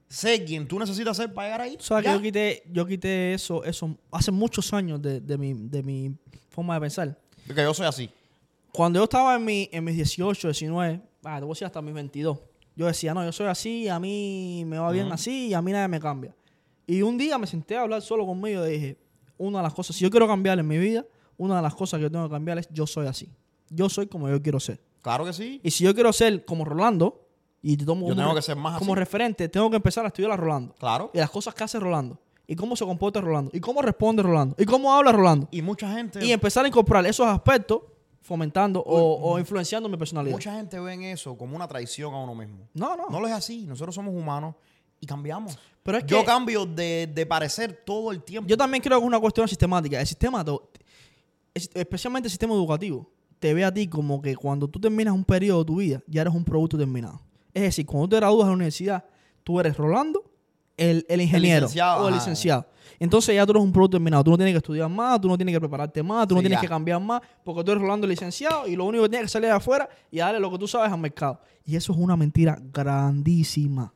sé 0.09 0.45
quien 0.45 0.67
tú 0.67 0.79
necesitas 0.79 1.17
ser 1.17 1.33
para 1.33 1.49
llegar 1.49 1.61
ahí. 1.63 1.77
O 1.79 1.83
sea, 1.83 2.03
que 2.03 2.11
yo 2.11 2.21
quité, 2.21 2.63
yo 2.73 2.87
quité 2.87 3.35
eso, 3.35 3.63
eso 3.65 3.97
hace 4.11 4.31
muchos 4.31 4.73
años 4.73 5.01
de, 5.01 5.21
de 5.21 5.39
mi, 5.39 5.55
de 5.55 5.83
mi 5.83 6.17
forma 6.49 6.75
de 6.75 6.81
pensar. 6.81 7.19
Porque 7.47 7.63
yo 7.63 7.75
soy 7.75 7.87
así. 7.87 8.11
Cuando 8.73 8.99
yo 8.99 9.05
estaba 9.05 9.37
en, 9.37 9.45
mi, 9.45 9.69
en 9.73 9.85
mis 9.85 9.97
18, 9.97 10.49
19, 10.49 11.01
ah, 11.25 11.39
te 11.39 11.45
voy 11.45 11.51
a 11.51 11.55
decir 11.55 11.67
hasta 11.67 11.83
mis 11.83 11.95
22, 11.95 12.39
yo 12.77 12.87
decía, 12.87 13.13
no, 13.13 13.25
yo 13.25 13.33
soy 13.33 13.47
así, 13.47 13.89
a 13.89 13.99
mí 13.99 14.63
me 14.67 14.79
va 14.79 14.91
bien 14.93 15.11
así 15.11 15.49
y 15.49 15.55
a 15.55 15.63
mí 15.63 15.73
nadie 15.73 15.89
me 15.89 16.01
cambia. 16.01 16.35
Y 16.87 17.03
un 17.03 17.19
día 17.19 17.37
me 17.39 17.47
senté 17.47 17.77
a 17.77 17.83
hablar 17.83 18.03
solo 18.03 18.25
conmigo 18.25 18.67
y 18.67 18.71
dije, 18.71 18.99
una 19.37 19.59
de 19.59 19.65
las 19.65 19.75
cosas, 19.75 19.97
si 19.97 20.05
yo 20.05 20.11
quiero 20.11 20.27
cambiar 20.27 20.59
en 20.59 20.67
mi 20.67 20.79
vida, 20.79 21.05
una 21.37 21.57
de 21.57 21.63
las 21.63 21.75
cosas 21.75 21.99
que 21.99 22.03
yo 22.03 22.11
tengo 22.11 22.27
que 22.27 22.33
cambiar 22.33 22.59
es 22.59 22.69
yo 22.71 22.87
soy 22.87 23.07
así. 23.07 23.29
Yo 23.69 23.89
soy 23.89 24.07
como 24.07 24.29
yo 24.29 24.41
quiero 24.41 24.61
ser. 24.61 24.81
Claro 25.03 25.25
que 25.25 25.33
sí. 25.33 25.61
Y 25.63 25.71
si 25.71 25.85
yo 25.85 25.95
quiero 25.95 26.13
ser 26.13 26.45
como 26.45 26.65
Rolando, 26.65 27.28
y 27.63 27.77
tomo 27.77 28.03
Yo 28.09 28.15
como, 28.15 28.23
tengo 28.23 28.35
que 28.35 28.43
ser 28.43 28.57
más 28.57 28.79
como 28.79 28.93
así. 28.93 28.99
referente, 29.01 29.49
tengo 29.49 29.69
que 29.71 29.77
empezar 29.77 30.05
a 30.05 30.09
estudiar 30.09 30.33
a 30.33 30.37
Rolando. 30.37 30.75
Claro. 30.79 31.11
Y 31.13 31.19
las 31.19 31.31
cosas 31.31 31.55
que 31.55 31.65
hace 31.65 31.79
Rolando. 31.81 32.19
Y 32.47 32.55
cómo 32.57 32.77
se 32.77 32.85
comporta 32.85 33.21
Rolando. 33.21 33.51
Y 33.53 33.61
cómo 33.61 33.83
responde 33.83 34.23
Rolando. 34.23 34.55
Y 34.59 34.65
cómo 34.65 34.95
habla 34.95 35.13
Rolando. 35.13 35.49
Y 35.51 35.61
mucha 35.63 35.93
gente, 35.93 36.25
Y 36.25 36.33
empezar 36.33 36.65
a 36.65 36.69
incorporar 36.69 37.05
esos 37.07 37.27
aspectos 37.27 37.83
fomentando 38.23 38.81
o, 38.81 39.33
o 39.33 39.39
influenciando 39.39 39.89
mi 39.89 39.97
personalidad. 39.97 40.35
mucha 40.37 40.55
gente 40.55 40.79
ve 40.81 40.93
en 40.95 41.03
eso 41.05 41.37
como 41.37 41.57
una 41.57 41.67
traición 41.69 42.15
a 42.15 42.19
uno 42.19 42.35
mismo. 42.35 42.69
No, 42.75 42.97
no. 42.97 43.07
No 43.11 43.21
lo 43.21 43.27
es 43.27 43.33
así. 43.35 43.67
Nosotros 43.67 43.95
somos 43.95 44.15
humanos 44.15 44.55
y 45.01 45.07
cambiamos. 45.07 45.59
Pero 45.83 45.99
es 45.99 46.07
yo 46.07 46.21
que- 46.21 46.27
cambio 46.27 46.65
de, 46.67 47.11
de 47.13 47.27
parecer 47.27 47.83
todo 47.85 48.11
el 48.13 48.23
tiempo. 48.23 48.49
Yo 48.49 48.57
también 48.57 48.83
creo 48.83 48.99
que 48.99 49.03
es 49.05 49.07
una 49.09 49.19
cuestión 49.21 49.47
sistemática. 49.49 50.01
El 50.01 50.07
sistema, 50.07 50.45
especialmente 51.55 52.27
el 52.27 52.31
sistema 52.31 52.55
educativo, 52.55 53.09
te 53.39 53.55
ve 53.55 53.65
a 53.65 53.73
ti 53.73 53.87
como 53.89 54.21
que 54.21 54.37
cuando 54.37 54.69
tú 54.69 54.81
terminas 54.81 55.15
un 55.15 55.25
periodo 55.25 55.61
de 55.61 55.65
tu 55.65 55.77
vida, 55.77 56.03
ya 56.07 56.23
eres 56.23 56.35
un 56.35 56.45
producto 56.45 56.77
terminado. 56.77 57.21
Es 57.59 57.65
decir, 57.65 57.87
cuando 57.87 58.07
tú 58.07 58.11
te 58.11 58.17
gradúas 58.17 58.47
de 58.47 58.51
la 58.51 58.55
universidad, 58.57 59.05
tú 59.45 59.59
eres 59.61 59.77
Rolando, 59.77 60.23
el, 60.77 61.05
el 61.09 61.21
ingeniero 61.21 61.67
licenciado, 61.67 62.05
o 62.05 62.09
el 62.09 62.15
ajá. 62.15 62.23
licenciado. 62.23 62.67
Entonces 63.01 63.35
ya 63.35 63.45
tú 63.47 63.53
eres 63.53 63.63
un 63.63 63.73
producto 63.73 63.97
terminado. 63.97 64.25
Tú 64.25 64.31
no 64.31 64.37
tienes 64.37 64.55
que 64.55 64.59
estudiar 64.59 64.89
más, 64.89 65.21
tú 65.21 65.29
no 65.29 65.37
tienes 65.37 65.55
que 65.55 65.61
prepararte 65.61 66.03
más, 66.03 66.27
tú 66.27 66.35
no 66.35 66.41
tienes 66.41 66.57
ya. 66.57 66.61
que 66.63 66.69
cambiar 66.69 67.01
más, 67.01 67.21
porque 67.45 67.63
tú 67.65 67.71
eres 67.73 67.83
Rolando 67.83 68.05
el 68.07 68.11
licenciado 68.11 68.67
y 68.67 68.75
lo 68.77 68.85
único 68.85 69.05
que 69.05 69.09
tienes 69.11 69.27
que 69.27 69.33
salir 69.33 69.49
de 69.49 69.55
afuera 69.57 69.89
y 70.11 70.19
darle 70.19 70.41
lo 70.41 70.51
que 70.51 70.59
tú 70.59 70.67
sabes 70.69 70.91
al 70.93 70.99
mercado. 70.99 71.41
Y 71.65 71.77
eso 71.77 71.93
es 71.93 71.99
una 71.99 72.17
mentira 72.17 72.59
grandísima. 72.73 73.93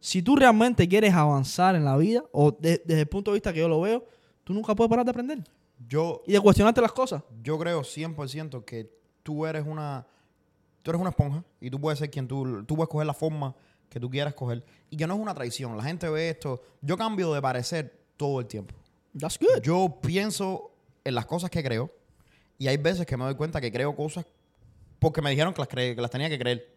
Si 0.00 0.22
tú 0.22 0.36
realmente 0.36 0.86
quieres 0.88 1.14
avanzar 1.14 1.74
en 1.74 1.84
la 1.84 1.96
vida, 1.96 2.22
o 2.32 2.50
de- 2.52 2.82
desde 2.84 3.00
el 3.02 3.08
punto 3.08 3.30
de 3.30 3.36
vista 3.36 3.52
que 3.52 3.60
yo 3.60 3.68
lo 3.68 3.80
veo, 3.80 4.04
tú 4.44 4.52
nunca 4.54 4.74
puedes 4.74 4.88
parar 4.88 5.04
de 5.04 5.10
aprender 5.10 5.42
Yo, 5.88 6.22
y 6.26 6.32
de 6.32 6.40
cuestionarte 6.40 6.80
las 6.80 6.92
cosas. 6.92 7.22
yo 7.42 7.58
creo 7.58 7.82
100% 7.82 8.64
que 8.64 8.90
tú 9.22 9.46
eres 9.46 9.64
una 9.66 10.06
tú 10.86 10.92
eres 10.92 11.00
una 11.00 11.10
esponja 11.10 11.42
y 11.60 11.68
tú 11.68 11.80
puedes 11.80 11.98
ser 11.98 12.08
quien 12.12 12.28
tú 12.28 12.62
tú 12.64 12.76
puedes 12.76 12.88
coger 12.88 13.08
la 13.08 13.12
forma 13.12 13.56
que 13.88 13.98
tú 13.98 14.08
quieras 14.08 14.34
coger 14.34 14.64
y 14.88 14.96
que 14.96 15.04
no 15.04 15.14
es 15.14 15.20
una 15.20 15.34
traición. 15.34 15.76
La 15.76 15.82
gente 15.82 16.08
ve 16.08 16.28
esto. 16.30 16.62
Yo 16.80 16.96
cambio 16.96 17.34
de 17.34 17.42
parecer 17.42 18.04
todo 18.16 18.38
el 18.38 18.46
tiempo. 18.46 18.72
That's 19.18 19.36
good. 19.36 19.60
Yo 19.62 19.98
pienso 20.00 20.70
en 21.02 21.16
las 21.16 21.26
cosas 21.26 21.50
que 21.50 21.60
creo 21.64 21.90
y 22.56 22.68
hay 22.68 22.76
veces 22.76 23.04
que 23.04 23.16
me 23.16 23.24
doy 23.24 23.34
cuenta 23.34 23.60
que 23.60 23.72
creo 23.72 23.96
cosas 23.96 24.24
porque 25.00 25.20
me 25.20 25.30
dijeron 25.30 25.52
que 25.52 25.60
las, 25.60 25.68
cre- 25.68 25.94
que 25.96 26.00
las 26.00 26.10
tenía 26.10 26.28
que 26.28 26.38
creer. 26.38 26.72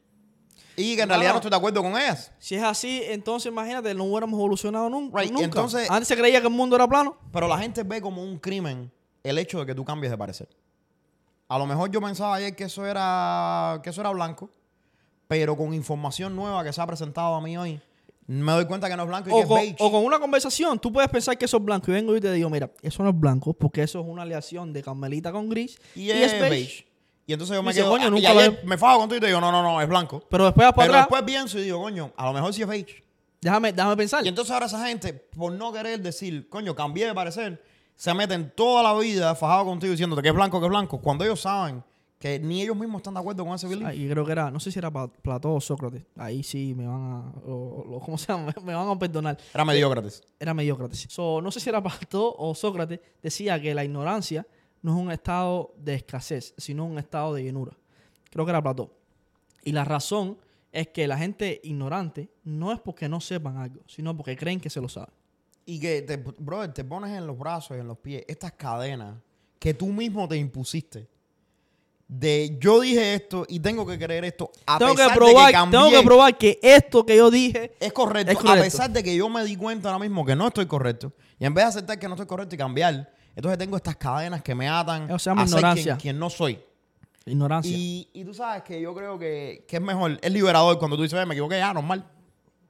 Y 0.75 0.95
que 0.95 1.03
en 1.03 1.07
No, 1.09 1.13
realidad 1.13 1.31
no. 1.33 1.37
estoy 1.37 1.51
de 1.51 1.57
acuerdo 1.57 1.83
con 1.83 1.91
ellas. 1.91 2.31
Si 2.39 2.55
es 2.55 2.63
así, 2.63 3.01
entonces 3.05 3.51
imagínate, 3.51 3.93
no 3.93 4.05
hubiéramos 4.05 4.37
evolucionado 4.39 4.89
nun- 4.89 5.11
Right, 5.13 5.29
nunca. 5.31 5.45
entonces- 5.45 5.87
Antes 5.89 6.07
se 6.07 6.17
creía 6.17 6.41
que 6.41 6.47
el 6.47 6.53
mundo 6.53 6.75
era 6.75 6.87
plano. 6.87 7.15
Pero 7.31 7.47
la 7.47 7.59
gente 7.59 7.83
ve 7.83 8.01
como 8.01 8.23
un 8.23 8.39
crimen 8.39 8.91
el 9.23 9.37
hecho 9.37 9.59
de 9.59 9.65
que 9.67 9.75
tú 9.75 9.85
cambies 9.85 10.09
de 10.09 10.17
parecer. 10.17 10.47
A 11.49 11.57
lo 11.57 11.65
mejor 11.65 11.91
yo 11.91 11.99
pensaba 11.99 12.35
ayer 12.35 12.55
que 12.55 12.65
eso 12.65 12.85
era 12.85 13.81
que 13.83 13.89
eso 13.89 14.01
era 14.01 14.11
blanco, 14.11 14.49
pero 15.27 15.57
con 15.57 15.73
información 15.73 16.35
nueva 16.35 16.63
que 16.63 16.71
se 16.71 16.79
ha 16.79 16.85
presentado 16.85 17.33
a 17.33 17.41
mí 17.41 17.57
hoy, 17.57 17.81
me 18.27 18.51
doy 18.51 18.65
cuenta 18.65 18.87
que 18.87 18.95
no 18.95 19.03
es 19.03 19.09
blanco 19.09 19.29
y 19.29 19.31
que 19.31 19.37
O 19.37 19.41
es 19.41 19.47
con, 19.47 19.57
beige. 19.57 19.75
o 19.79 19.91
con 19.91 20.05
una 20.05 20.19
conversación, 20.19 20.77
tú 20.77 20.93
puedes 20.93 21.09
pensar 21.09 21.35
que 21.39 21.45
eso 21.45 21.57
es 21.57 21.63
blanco 21.63 21.89
y 21.89 21.95
vengo 21.95 22.15
y 22.15 22.21
te 22.21 22.31
digo, 22.31 22.51
mira, 22.51 22.69
eso 22.83 23.01
no 23.01 23.09
es 23.09 23.19
blanco 23.19 23.53
porque 23.53 23.81
eso 23.81 23.99
es 23.99 24.05
una 24.07 24.21
aleación 24.21 24.71
de 24.71 24.83
Carmelita 24.83 25.31
con 25.31 25.49
gris 25.49 25.79
y, 25.95 26.11
es 26.11 26.39
beige. 26.39 26.85
Y 27.25 27.33
entonces 27.33 27.55
yo 27.55 27.63
me 27.63 27.71
Dice, 27.71 27.81
quedo, 27.81 27.91
coño, 27.91 28.07
y 28.07 28.11
nunca 28.11 28.33
lo 28.33 28.39
ayer 28.39 28.61
me 28.63 28.77
fajo 28.77 28.99
contigo 28.99 29.17
y 29.17 29.21
te 29.21 29.27
digo, 29.27 29.41
no, 29.41 29.51
no, 29.51 29.63
no, 29.63 29.81
es 29.81 29.87
blanco. 29.87 30.23
Pero 30.29 30.45
después 30.45 30.65
vas 30.65 30.73
para 30.73 30.85
Pero 30.85 30.93
atrás, 30.99 31.09
después 31.09 31.23
pienso 31.23 31.57
y 31.57 31.63
digo, 31.63 31.81
coño, 31.81 32.11
a 32.15 32.25
lo 32.25 32.33
mejor 32.33 32.53
sí 32.53 32.61
es 32.61 32.67
beige. 32.67 33.03
déjame, 33.41 33.73
déjame 33.73 33.97
pensar. 33.97 34.23
Y 34.23 34.29
entonces 34.29 34.51
ahora 34.51 34.67
esa 34.67 34.85
gente, 34.87 35.13
por 35.13 35.51
no 35.51 35.73
querer 35.73 35.99
decir, 35.99 36.47
coño, 36.49 36.75
cambié 36.75 37.07
de 37.07 37.15
parecer, 37.15 37.63
se 37.99 38.13
meten 38.13 38.53
toda 38.55 38.81
la 38.81 38.97
vida 38.97 39.35
fajado 39.35 39.65
contigo 39.65 39.91
diciéndote 39.91 40.21
que 40.21 40.29
es 40.29 40.33
blanco, 40.33 40.57
que 40.61 40.65
es 40.67 40.69
blanco, 40.69 41.01
cuando 41.01 41.25
ellos 41.25 41.41
saben 41.41 41.83
que 42.17 42.39
ni 42.39 42.61
ellos 42.61 42.75
mismos 42.77 42.99
están 42.99 43.13
de 43.13 43.19
acuerdo 43.19 43.43
con 43.45 43.55
ese 43.55 43.67
belief. 43.67 43.93
Y 43.93 44.07
creo 44.09 44.25
que 44.25 44.31
era, 44.31 44.49
no 44.49 44.59
sé 44.61 44.71
si 44.71 44.79
era 44.79 44.89
Platón 44.91 45.51
o 45.55 45.59
Sócrates. 45.61 46.03
Ahí 46.17 46.41
sí 46.43 46.73
me 46.75 46.87
van 46.87 47.01
a, 47.01 47.19
o- 47.45 47.95
o- 47.95 47.99
¿cómo 47.99 48.17
se 48.17 48.27
llama? 48.27 48.53
Me 48.63 48.73
van 48.73 48.87
a 48.89 48.97
perdonar. 48.97 49.37
Era 49.53 49.65
mediócrates. 49.65 50.23
Era 50.39 50.53
Mediócrates. 50.53 51.07
So, 51.09 51.41
no 51.41 51.51
sé 51.51 51.59
si 51.59 51.67
era 51.69 51.81
Platón 51.83 52.31
o 52.37 52.55
Sócrates, 52.55 52.99
decía 53.21 53.61
que 53.61 53.73
la 53.73 53.83
ignorancia 53.83 54.45
no 54.81 54.95
es 54.97 55.01
un 55.03 55.11
estado 55.11 55.73
de 55.77 55.95
escasez, 55.95 56.53
sino 56.57 56.85
un 56.85 56.99
estado 56.99 57.33
de 57.33 57.43
llenura. 57.43 57.77
Creo 58.29 58.45
que 58.45 58.51
era 58.51 58.61
Platón. 58.61 58.89
Y 59.63 59.71
la 59.73 59.83
razón 59.85 60.37
es 60.71 60.87
que 60.89 61.05
la 61.07 61.17
gente 61.17 61.59
ignorante 61.63 62.29
no 62.43 62.71
es 62.71 62.79
porque 62.79 63.09
no 63.09 63.19
sepan 63.21 63.57
algo, 63.57 63.81
sino 63.87 64.15
porque 64.15 64.37
creen 64.37 64.59
que 64.61 64.69
se 64.69 64.79
lo 64.79 64.87
saben. 64.87 65.13
Y 65.69 65.79
que, 65.79 66.01
te, 66.01 66.17
brother, 66.17 66.73
te 66.73 66.83
pones 66.83 67.15
en 67.15 67.27
los 67.27 67.37
brazos 67.37 67.77
y 67.77 67.79
en 67.79 67.87
los 67.87 67.97
pies 67.97 68.23
estas 68.27 68.53
cadenas 68.53 69.15
que 69.59 69.73
tú 69.73 69.87
mismo 69.87 70.27
te 70.27 70.35
impusiste. 70.37 71.07
De 72.07 72.57
yo 72.59 72.79
dije 72.81 73.13
esto 73.13 73.45
y 73.47 73.59
tengo 73.59 73.85
que 73.85 73.99
creer 73.99 74.25
esto 74.25 74.51
a 74.65 74.79
Tengo 74.79 74.93
que, 74.95 75.03
pesar 75.03 75.15
probar, 75.15 75.45
de 75.45 75.51
que 75.51 75.53
cambié. 75.53 75.79
tengo 75.79 75.91
que 75.91 76.03
probar 76.05 76.37
que 76.39 76.59
esto 76.63 77.05
que 77.05 77.15
yo 77.15 77.29
dije 77.29 77.75
Es 77.79 77.93
correcto, 77.93 78.31
Es 78.31 78.37
correcto. 78.39 78.59
A 78.61 78.63
pesar 78.63 78.89
de 78.89 79.03
que 79.03 79.15
yo 79.15 79.29
me 79.29 79.43
di 79.43 79.55
cuenta 79.55 79.89
ahora 79.89 79.99
mismo 79.99 80.25
que 80.25 80.35
no 80.35 80.47
estoy 80.47 80.65
correcto. 80.65 81.13
Y 81.37 81.45
en 81.45 81.53
vez 81.53 81.65
de 81.65 81.69
aceptar 81.69 81.99
que 81.99 82.07
no 82.07 82.15
estoy 82.15 82.25
correcto 82.25 82.55
y 82.55 82.57
cambiar, 82.57 83.13
entonces 83.35 83.59
tengo 83.59 83.77
estas 83.77 83.95
cadenas 83.95 84.41
que 84.41 84.55
me 84.55 84.67
atan 84.67 85.03
a 85.11 85.19
ser 85.19 85.33
ignorancia. 85.37 85.83
quien, 85.83 85.97
quien 85.97 86.19
no 86.19 86.31
soy. 86.31 86.59
ignorancia. 87.27 87.71
Y, 87.77 88.09
y 88.11 88.23
tú 88.25 88.33
sabes 88.33 88.63
que 88.63 88.81
yo 88.81 88.95
creo 88.95 89.19
que, 89.19 89.65
que 89.67 89.75
es 89.75 89.81
mejor, 89.81 90.17
es 90.19 90.31
liberador 90.33 90.79
cuando 90.79 90.97
tú 90.97 91.03
dices, 91.03 91.15
"Oye, 91.15 91.27
me 91.27 91.35
equivoqué, 91.35 91.59
ya, 91.59 91.71
normal. 91.75 92.09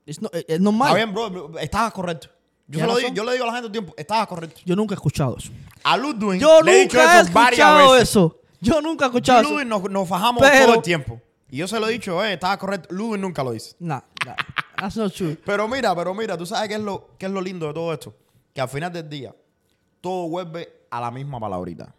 Es, 0.06 0.22
no- 0.22 0.30
es 0.34 0.60
normal. 0.60 0.90
Está 0.90 1.06
bien, 1.06 1.14
bro, 1.14 1.58
estabas 1.60 1.94
correcto. 1.94 2.28
Yo, 2.70 2.80
se 2.80 2.86
lo 2.86 2.96
digo, 2.98 3.14
yo 3.14 3.24
le 3.24 3.32
digo 3.34 3.44
a 3.46 3.48
la 3.48 3.54
gente 3.54 3.66
el 3.66 3.72
tiempo, 3.72 3.94
estabas 3.98 4.28
correcto. 4.28 4.62
Yo 4.64 4.76
nunca 4.76 4.94
he 4.94 4.96
escuchado 4.98 5.36
eso. 5.38 5.52
A 5.84 5.98
Ludwig 5.98 6.40
Yo 6.40 6.62
le 6.62 6.72
he 6.72 6.82
dicho 6.84 6.98
nunca 7.00 7.18
he 7.18 7.22
eso 7.24 7.34
varias 7.34 7.60
escuchado 7.60 7.92
veces. 7.94 8.10
eso. 8.10 8.40
Yo 8.62 8.82
nunca 8.82 9.06
he 9.06 9.08
Yo 9.10 9.14
y 9.14 9.18
escuchado 9.18 9.42
eso. 9.42 9.50
Ludwig 9.50 9.68
nos, 9.68 9.84
nos 9.90 10.08
fajamos 10.08 10.44
Pero- 10.44 10.66
todo 10.68 10.76
el 10.76 10.82
tiempo. 10.84 11.22
Y 11.52 11.58
yo 11.58 11.68
se 11.68 11.80
lo 11.80 11.88
he 11.90 11.94
dicho, 11.94 12.24
eh, 12.24 12.34
estaba 12.34 12.58
correcto. 12.60 12.94
Ludwig 12.94 13.20
nunca 13.20 13.44
lo 13.44 13.52
dice. 13.52 13.76
Nah, 13.80 14.02
nah. 14.24 14.36
That's 14.78 14.96
not 14.98 15.12
true. 15.14 15.36
Pero 15.44 15.68
mira, 15.68 15.96
pero 15.96 16.14
mira, 16.14 16.38
tú 16.38 16.46
sabes 16.46 16.70
qué 16.70 16.76
es 16.76 16.82
lo, 16.82 17.10
qué 17.18 17.26
es 17.26 17.32
lo 17.32 17.42
lindo 17.42 17.66
de 17.68 17.74
todo 17.74 17.92
esto. 17.92 18.16
Que 18.54 18.62
al 18.62 18.70
final 18.70 18.94
del 18.94 19.10
día, 19.10 19.36
todo 20.00 20.30
vuelve 20.30 20.86
a 20.92 21.02
la 21.02 21.10
misma 21.10 21.40
palabrita. 21.40 21.94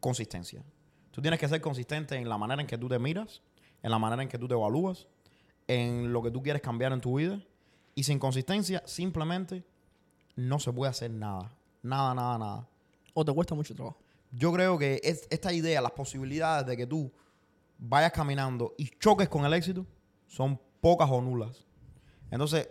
Consistencia. 0.00 0.62
Tú 1.12 1.22
tienes 1.22 1.38
que 1.40 1.48
ser 1.48 1.60
consistente 1.60 2.16
en 2.16 2.28
la 2.28 2.36
manera 2.38 2.60
en 2.60 2.66
que 2.66 2.76
tú 2.76 2.88
te 2.88 2.98
miras, 2.98 3.40
en 3.82 3.90
la 3.90 3.98
manera 3.98 4.22
en 4.22 4.28
que 4.28 4.38
tú 4.38 4.48
te 4.48 4.54
evalúas, 4.54 5.06
en 5.68 6.12
lo 6.12 6.22
que 6.22 6.30
tú 6.30 6.42
quieres 6.42 6.60
cambiar 6.62 6.92
en 6.92 7.00
tu 7.00 7.18
vida. 7.18 7.40
Y 7.94 8.02
sin 8.04 8.18
consistencia, 8.18 8.82
simplemente 8.84 9.64
no 10.38 10.60
se 10.60 10.72
puede 10.72 10.90
hacer 10.90 11.10
nada. 11.10 11.52
Nada, 11.82 12.14
nada, 12.14 12.38
nada. 12.38 12.68
O 13.12 13.24
te 13.24 13.32
cuesta 13.32 13.56
mucho 13.56 13.74
trabajo. 13.74 13.98
Yo 14.30 14.52
creo 14.52 14.78
que 14.78 15.00
es, 15.02 15.26
esta 15.30 15.52
idea, 15.52 15.80
las 15.80 15.90
posibilidades 15.90 16.64
de 16.64 16.76
que 16.76 16.86
tú 16.86 17.12
vayas 17.76 18.12
caminando 18.12 18.72
y 18.78 18.88
choques 19.00 19.28
con 19.28 19.44
el 19.44 19.52
éxito 19.52 19.84
son 20.28 20.60
pocas 20.80 21.10
o 21.10 21.20
nulas. 21.20 21.64
Entonces, 22.30 22.68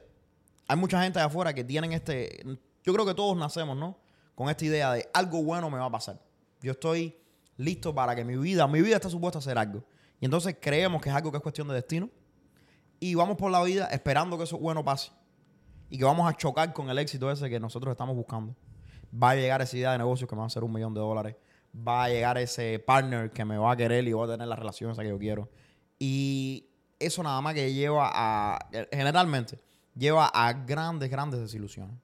hay 0.66 0.78
mucha 0.78 1.04
gente 1.04 1.20
de 1.20 1.26
afuera 1.26 1.54
que 1.54 1.66
tienen 1.66 1.92
este. 1.92 2.42
Yo 2.84 2.94
creo 2.94 3.06
que 3.06 3.14
todos 3.14 3.36
nacemos, 3.36 3.76
¿no? 3.76 4.00
Con 4.34 4.50
esta 4.50 4.64
idea 4.64 4.94
de 4.94 5.10
algo 5.14 5.44
bueno 5.44 5.70
me 5.70 5.78
va 5.78 5.88
a 5.88 5.92
pasar. 5.92 6.22
Yo 6.62 6.72
estoy 6.72 7.18
listo 7.58 7.94
para 7.94 8.16
que 8.16 8.24
mi 8.24 8.38
vida, 8.38 8.66
mi 8.68 8.82
vida 8.82 8.96
está 8.96 9.10
supuesta 9.10 9.40
a 9.40 9.42
hacer 9.42 9.58
algo. 9.58 9.84
Y 10.22 10.26
entonces 10.26 10.56
creemos 10.62 11.02
que 11.02 11.10
es 11.10 11.16
algo 11.16 11.32
que 11.32 11.38
es 11.38 11.44
cuestión 11.44 11.68
de 11.68 11.74
destino. 11.74 12.10
Y 13.02 13.14
vamos 13.16 13.36
por 13.36 13.52
la 13.52 13.62
vida 13.62 13.88
esperando 13.88 14.38
que 14.38 14.46
eso 14.46 14.58
bueno 14.58 14.86
pase. 14.86 15.12
Y 15.90 15.98
que 15.98 16.04
vamos 16.04 16.30
a 16.30 16.36
chocar 16.36 16.74
con 16.74 16.90
el 16.90 16.98
éxito 16.98 17.32
ese 17.32 17.50
que 17.50 17.60
nosotros 17.60 17.92
estamos 17.92 18.16
buscando. 18.16 18.56
Va 19.12 19.32
a 19.32 19.36
llegar 19.36 19.62
esa 19.62 19.78
idea 19.78 19.92
de 19.94 20.00
negocio 20.00 20.28
que 20.28 20.36
me 20.36 20.40
va 20.40 20.46
a 20.46 20.48
hacer 20.48 20.64
un 20.64 20.74
millón 20.74 20.94
de 20.94 21.00
dólares. 21.00 21.36
Va 21.76 22.06
a 22.06 22.10
llegar 22.10 22.38
ese 22.38 22.80
partner 22.80 23.32
que 23.32 23.46
me 23.46 23.58
va 23.58 23.72
a 23.72 23.78
querer 23.78 24.08
y 24.08 24.14
voy 24.14 24.28
a 24.28 24.32
tener 24.34 24.48
la 24.48 24.56
relación 24.56 24.92
esa 24.92 25.02
que 25.02 25.10
yo 25.10 25.18
quiero. 25.18 25.50
Y 26.00 26.68
eso 27.00 27.24
nada 27.24 27.40
más 27.42 27.54
que 27.54 27.74
lleva 27.74 28.10
a, 28.14 28.70
generalmente, 28.92 29.60
lleva 29.96 30.28
a 30.28 30.54
grandes, 30.54 31.10
grandes 31.10 31.40
desilusiones. 31.40 31.96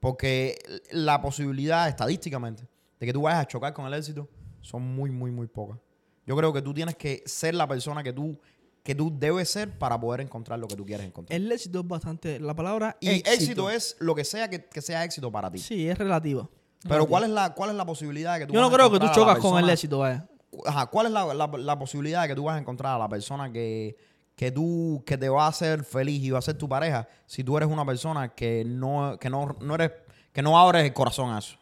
Porque 0.00 0.58
la 0.90 1.20
posibilidad 1.20 1.88
estadísticamente 1.88 2.68
de 2.98 3.06
que 3.06 3.12
tú 3.12 3.22
vayas 3.22 3.40
a 3.40 3.46
chocar 3.46 3.72
con 3.72 3.86
el 3.86 3.94
éxito 3.94 4.28
son 4.60 4.82
muy, 4.82 5.10
muy, 5.10 5.30
muy 5.30 5.46
pocas. 5.46 5.78
Yo 6.26 6.36
creo 6.36 6.52
que 6.52 6.62
tú 6.62 6.74
tienes 6.74 6.94
que 6.96 7.22
ser 7.26 7.54
la 7.54 7.66
persona 7.66 8.02
que 8.02 8.12
tú, 8.12 8.38
que 8.88 8.94
tú 8.94 9.12
debes 9.14 9.50
ser 9.50 9.78
para 9.78 10.00
poder 10.00 10.22
encontrar 10.22 10.58
lo 10.58 10.66
que 10.66 10.74
tú 10.74 10.86
quieres 10.86 11.04
encontrar. 11.04 11.38
El 11.38 11.52
éxito 11.52 11.80
es 11.80 11.86
bastante. 11.86 12.40
La 12.40 12.54
palabra 12.54 12.96
y 13.00 13.16
éxito, 13.28 13.68
es 13.68 13.94
lo 13.98 14.14
que 14.14 14.24
sea 14.24 14.48
que, 14.48 14.64
que 14.64 14.80
sea 14.80 15.04
éxito 15.04 15.30
para 15.30 15.50
ti. 15.50 15.58
Sí, 15.58 15.86
es 15.86 15.98
relativa. 15.98 16.48
Pero. 16.88 17.04
¿cuál 17.06 17.24
es 17.24 17.28
la, 17.28 17.52
cuál 17.52 17.68
es 17.68 17.76
la 17.76 17.84
posibilidad 17.84 18.32
de 18.32 18.38
que 18.40 18.46
tú 18.46 18.54
Yo 18.54 18.62
no 18.62 18.70
creo 18.70 18.90
que 18.90 18.98
tú 18.98 19.06
chocas 19.12 19.40
con 19.40 19.62
el 19.62 19.68
éxito, 19.68 19.98
vaya. 19.98 20.26
Ajá, 20.64 20.86
¿cuál 20.86 21.04
es 21.08 21.12
la, 21.12 21.34
la- 21.34 21.50
la 21.58 21.78
posibilidad 21.78 22.22
de 22.22 22.28
que 22.28 22.34
tú 22.34 22.44
vas 22.44 22.56
a 22.56 22.60
encontrar 22.60 22.94
a 22.94 22.98
la 22.98 23.10
persona 23.10 23.52
que, 23.52 23.94
que 24.34 24.50
tú 24.50 25.02
que 25.04 25.18
te 25.18 25.28
va 25.28 25.44
a 25.44 25.48
hacer 25.48 25.84
feliz 25.84 26.22
y 26.24 26.30
va 26.30 26.38
a 26.38 26.42
ser 26.42 26.56
tu 26.56 26.66
pareja 26.66 27.06
si 27.26 27.44
tú 27.44 27.58
eres 27.58 27.68
una 27.68 27.84
persona 27.84 28.30
que 28.34 28.64
no 28.64 29.18
que 29.20 29.28
no, 29.28 29.54
no 29.60 29.74
eres 29.74 29.92
que 30.32 30.40
no 30.40 30.58
abres 30.58 30.82
el 30.86 30.94
corazón 30.94 31.28
a 31.30 31.40
eso? 31.40 31.58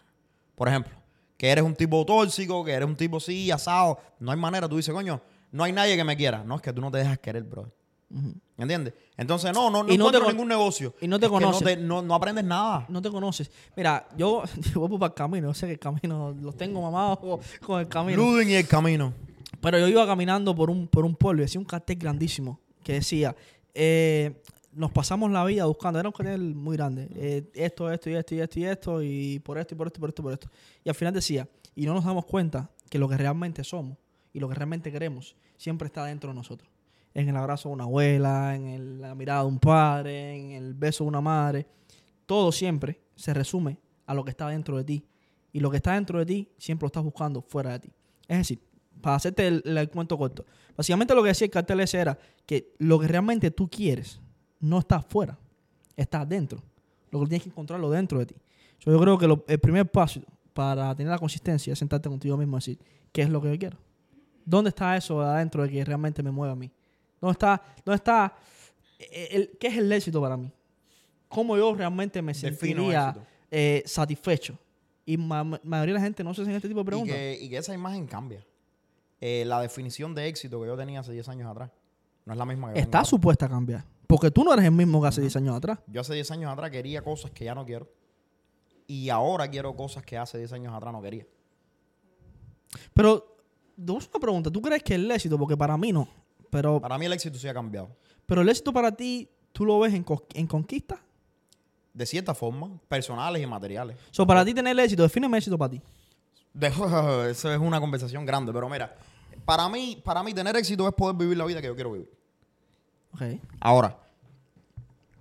Por 0.55 0.69
ejemplo, 0.69 0.93
que 1.37 1.51
eres 1.51 1.65
un 1.65 1.75
tipo 1.75 2.07
tóxico, 2.07 2.65
que 2.65 2.71
eres 2.73 2.87
un 2.89 2.95
tipo 2.95 3.19
sí, 3.19 3.51
asado, 3.51 3.99
no 4.21 4.31
hay 4.31 4.39
manera, 4.39 4.69
tú 4.69 4.77
dices, 4.77 4.95
coño, 4.95 5.21
no 5.53 5.65
hay 5.65 5.73
nadie 5.73 5.97
que 5.97 6.05
me 6.05 6.17
quiera. 6.17 6.45
No, 6.45 6.57
es 6.57 6.63
que 6.63 6.73
tú 6.73 6.81
no 6.81 6.91
te 6.91 6.99
dejas 6.99 7.19
querer, 7.19 7.43
bro. 7.45 7.71
¿Me 8.09 8.63
entiendes? 8.63 8.95
Entonces, 9.17 9.53
no, 9.53 9.69
no, 9.69 9.83
no 9.83 9.93
Y 9.93 9.99
no 9.99 10.05
te 10.05 10.17
encuentro 10.19 10.21
con- 10.25 10.33
ningún 10.35 10.49
negocio. 10.49 10.95
y 11.01 11.09
no 11.09 11.19
te 11.19 11.27
Es 11.27 11.33
conoces. 11.33 11.61
No, 11.63 11.67
te- 11.69 11.77
no- 11.77 12.03
no 12.03 12.15
aprendes 12.15 12.45
nada. 12.45 12.87
No 12.89 13.03
te 13.03 13.11
conoces. 13.11 13.51
Mira, 13.77 14.09
yo, 14.17 14.45
yo 14.75 14.81
voy 14.87 14.99
para 14.99 15.09
el 15.09 15.15
camino. 15.15 15.49
Yo 15.49 15.55
sé 15.55 15.67
que 15.67 15.73
el 15.73 15.79
camino 15.79 16.35
los 16.41 16.57
tengo 16.57 16.81
mamados 16.81 17.19
con- 17.21 17.41
con 17.67 17.81
el 17.81 17.89
camino. 17.89 18.17
Luden 18.23 18.49
y 18.49 18.55
el 18.55 18.67
camino. 18.69 19.13
Pero 19.61 19.79
yo 19.79 19.89
iba 19.89 20.07
caminando 20.07 20.55
por 20.55 20.71
un, 20.71 20.87
por 20.87 21.05
un 21.05 21.17
pueblo 21.17 21.43
y 21.43 21.47
decía 21.47 21.59
un 21.61 21.65
cartel 21.65 21.97
grandísimo 21.97 22.61
que 22.85 22.93
decía, 22.95 23.35
eh, 23.75 24.41
nos 24.73 24.93
pasamos 24.93 25.31
la 25.33 25.45
vida 25.45 25.65
buscando, 25.65 25.99
era 25.99 26.09
un 26.09 26.13
cartel 26.13 26.55
muy 26.55 26.77
grande, 26.77 27.09
eh, 27.15 27.51
esto, 27.55 27.91
esto 27.91 28.11
y 28.11 28.15
esto 28.15 28.35
y 28.35 28.41
esto 28.41 28.59
y 28.61 28.65
esto, 28.65 29.03
y 29.03 29.39
por 29.41 29.59
esto 29.59 29.75
y 29.75 29.77
por 29.77 29.87
esto 29.89 29.99
y 29.99 30.01
por 30.03 30.09
esto 30.11 30.23
y 30.23 30.25
por 30.25 30.33
esto. 30.35 30.49
Y 30.85 30.89
al 30.89 30.95
final 30.95 31.15
decía, 31.15 31.49
y 31.75 31.87
no 31.87 31.95
nos 31.95 32.05
damos 32.05 32.27
cuenta 32.27 32.71
que 32.89 32.99
lo 32.99 33.09
que 33.09 33.17
realmente 33.17 33.65
somos 33.65 33.97
y 34.37 34.39
lo 34.39 34.51
que 34.51 34.55
realmente 34.55 34.93
queremos 34.93 35.35
siempre 35.57 35.87
está 35.87 36.05
dentro 36.05 36.29
de 36.29 36.35
nosotros. 36.35 36.71
En 37.15 37.27
el 37.31 37.37
abrazo 37.39 37.71
de 37.71 37.73
una 37.73 37.85
abuela, 37.85 38.55
en 38.55 39.01
la 39.01 39.15
mirada 39.15 39.41
de 39.41 39.47
un 39.47 39.59
padre, 39.59 40.37
en 40.37 40.51
el 40.51 40.75
beso 40.75 41.05
de 41.05 41.09
una 41.09 41.23
madre. 41.23 41.67
Todo 42.27 42.53
siempre 42.53 43.01
se 43.15 43.33
resume 43.33 43.79
a 44.05 44.13
lo 44.13 44.25
que 44.25 44.31
está 44.33 44.47
dentro 44.49 44.77
de 44.77 44.85
ti. 44.85 45.07
Y 45.55 45.61
lo 45.61 45.71
que 45.71 45.79
está 45.79 45.95
dentro 45.95 46.19
de 46.19 46.27
ti 46.27 46.49
siempre 46.59 46.85
lo 46.85 46.89
estás 46.89 47.03
buscando 47.03 47.41
fuera 47.41 47.73
de 47.73 47.79
ti. 47.79 47.93
Es 48.29 48.37
decir, 48.37 48.61
para 49.01 49.17
hacerte 49.17 49.47
el, 49.47 49.89
cuento 49.89 50.19
corto, 50.19 50.45
básicamente 50.77 51.15
lo 51.15 51.23
que 51.23 51.29
decía 51.29 51.47
el 51.47 51.51
cartel 51.51 51.81
ese 51.81 51.99
era 51.99 52.19
que 52.45 52.75
lo 52.77 52.99
que 52.99 53.09
realmente 53.09 53.51
tú 53.51 53.71
quieres 53.71 54.21
no 54.61 54.81
está 54.81 54.97
afuera, 54.97 55.39
está 55.97 56.27
dentro. 56.27 56.63
Lo 57.11 57.21
que 57.21 57.27
tienes 57.29 57.45
que 57.45 57.49
encontrarlo 57.49 57.89
dentro 57.89 58.19
de 58.19 58.27
ti. 58.27 58.35
Yo 58.81 59.01
creo 59.01 59.17
que 59.17 59.53
el 59.55 59.61
primer 59.61 59.91
paso 59.91 60.21
para 60.53 60.95
tener 60.95 61.11
la 61.11 61.19
consistencia 61.19 61.73
es 61.73 61.79
sentarte 61.79 62.11
contigo 62.11 62.37
mismo 62.37 62.59
y 62.59 62.59
decir, 62.59 62.79
¿qué 63.13 63.23
es 63.23 63.31
lo 63.31 63.41
que 63.41 63.51
yo 63.51 63.59
quiero? 63.59 63.86
¿Dónde 64.47 64.69
está 64.71 64.97
eso 64.97 65.21
adentro 65.21 65.63
de 65.65 65.71
que 65.71 65.85
realmente 65.85 66.23
me 66.23 66.31
mueve 66.31 66.53
a 66.53 66.57
mí? 66.57 66.71
¿Dónde 67.21 67.33
está, 67.33 67.61
dónde 67.85 67.97
está 67.97 68.35
el, 69.31 69.51
qué 69.61 69.67
es 69.67 69.77
el 69.77 69.93
éxito 69.93 70.21
para 70.23 70.37
mí? 70.39 70.51
¿Cómo 71.29 71.57
yo 71.57 71.75
realmente 71.75 72.23
me 72.23 72.33
sentiría 72.33 73.15
eh, 73.51 73.83
satisfecho? 73.85 74.57
Y 75.05 75.17
ma- 75.17 75.43
mayoría 75.45 75.95
de 75.95 76.01
la 76.01 76.05
gente 76.05 76.23
no 76.25 76.33
se 76.33 76.43
hace 76.43 76.55
este 76.57 76.69
tipo 76.69 76.81
de 76.81 76.85
Y 76.85 76.87
preguntas. 76.87 77.15
que, 77.17 77.39
y 77.43 77.49
que 77.51 77.57
esa 77.59 77.75
imagen 77.75 78.07
cambia. 78.07 78.45
Eh, 79.21 79.45
la 79.47 79.61
definición 79.61 80.15
de 80.15 80.29
éxito 80.29 80.61
que 80.61 80.67
yo 80.69 80.77
tenía 80.77 81.01
hace 81.01 81.13
10 81.13 81.29
años 81.29 81.51
atrás 81.51 81.71
no 82.25 82.33
es 82.33 82.39
la 82.39 82.45
misma 82.45 82.73
que 82.73 82.79
Está 82.81 83.05
supuesta 83.05 83.47
a 83.47 83.49
cambiar. 83.49 83.85
Porque 84.07 84.31
tú 84.31 84.45
no 84.45 84.53
eres 84.53 84.65
el 84.67 84.73
mismo 84.73 85.03
que 85.03 85.09
hace 85.09 85.21
10 85.21 85.35
años 85.37 85.57
atrás. 85.57 85.79
Yo 85.89 86.01
hace 86.01 86.15
10 86.15 86.31
años 86.31 86.53
atrás 86.53 86.71
quería 86.71 87.03
cosas 87.03 87.31
que 87.33 87.45
ya 87.45 87.55
no 87.55 87.65
quiero. 87.67 87.91
Y 88.87 89.09
ahora 89.09 89.49
quiero 89.51 89.75
cosas 89.75 90.05
que 90.05 90.17
hace 90.17 90.39
10 90.39 90.53
años 90.53 90.73
atrás 90.75 90.93
no 90.93 91.03
quería. 91.03 91.27
Pero, 92.95 93.36
hacer 93.77 94.11
una 94.13 94.21
pregunta. 94.21 94.51
¿Tú 94.51 94.61
crees 94.61 94.83
que 94.83 94.95
el 94.95 95.11
éxito, 95.11 95.39
porque 95.39 95.57
para 95.57 95.77
mí 95.77 95.93
no, 95.93 96.09
pero, 96.51 96.81
Para 96.81 96.99
mí 96.99 97.07
el 97.07 97.13
éxito 97.13 97.39
sí 97.39 97.49
ha 97.49 97.55
cambiado. 97.55 97.91
pero 98.25 98.41
el 98.41 98.49
éxito 98.49 98.73
para 98.73 98.93
ti, 98.93 99.29
tú 99.53 99.65
lo 99.65 99.79
ves 99.81 99.95
en, 99.95 100.05
en 100.35 100.47
conquista? 100.47 101.01
De 101.93 102.07
cierta 102.07 102.35
forma, 102.35 102.71
personales 102.89 103.43
y 103.43 103.47
materiales. 103.47 103.97
O 104.11 104.15
sea, 104.15 104.27
para 104.27 104.45
ti 104.45 104.53
tener 104.55 104.79
éxito, 104.79 105.03
defíneme 105.03 105.39
éxito 105.39 105.57
para 105.59 105.71
ti. 105.71 105.83
Eso 107.31 107.53
es 107.53 107.59
una 107.59 107.81
conversación 107.81 108.25
grande, 108.25 108.53
pero 108.53 108.69
mira, 108.69 108.97
para 109.45 109.69
mí, 109.69 110.01
para 110.05 110.23
mí 110.23 110.33
tener 110.33 110.57
éxito 110.57 110.89
es 110.89 110.95
poder 110.95 111.17
vivir 111.17 111.37
la 111.37 111.45
vida 111.45 111.61
que 111.61 111.67
yo 111.69 111.75
quiero 111.75 111.93
vivir. 111.93 112.11
Ok. 113.13 113.41
Ahora, 113.61 113.99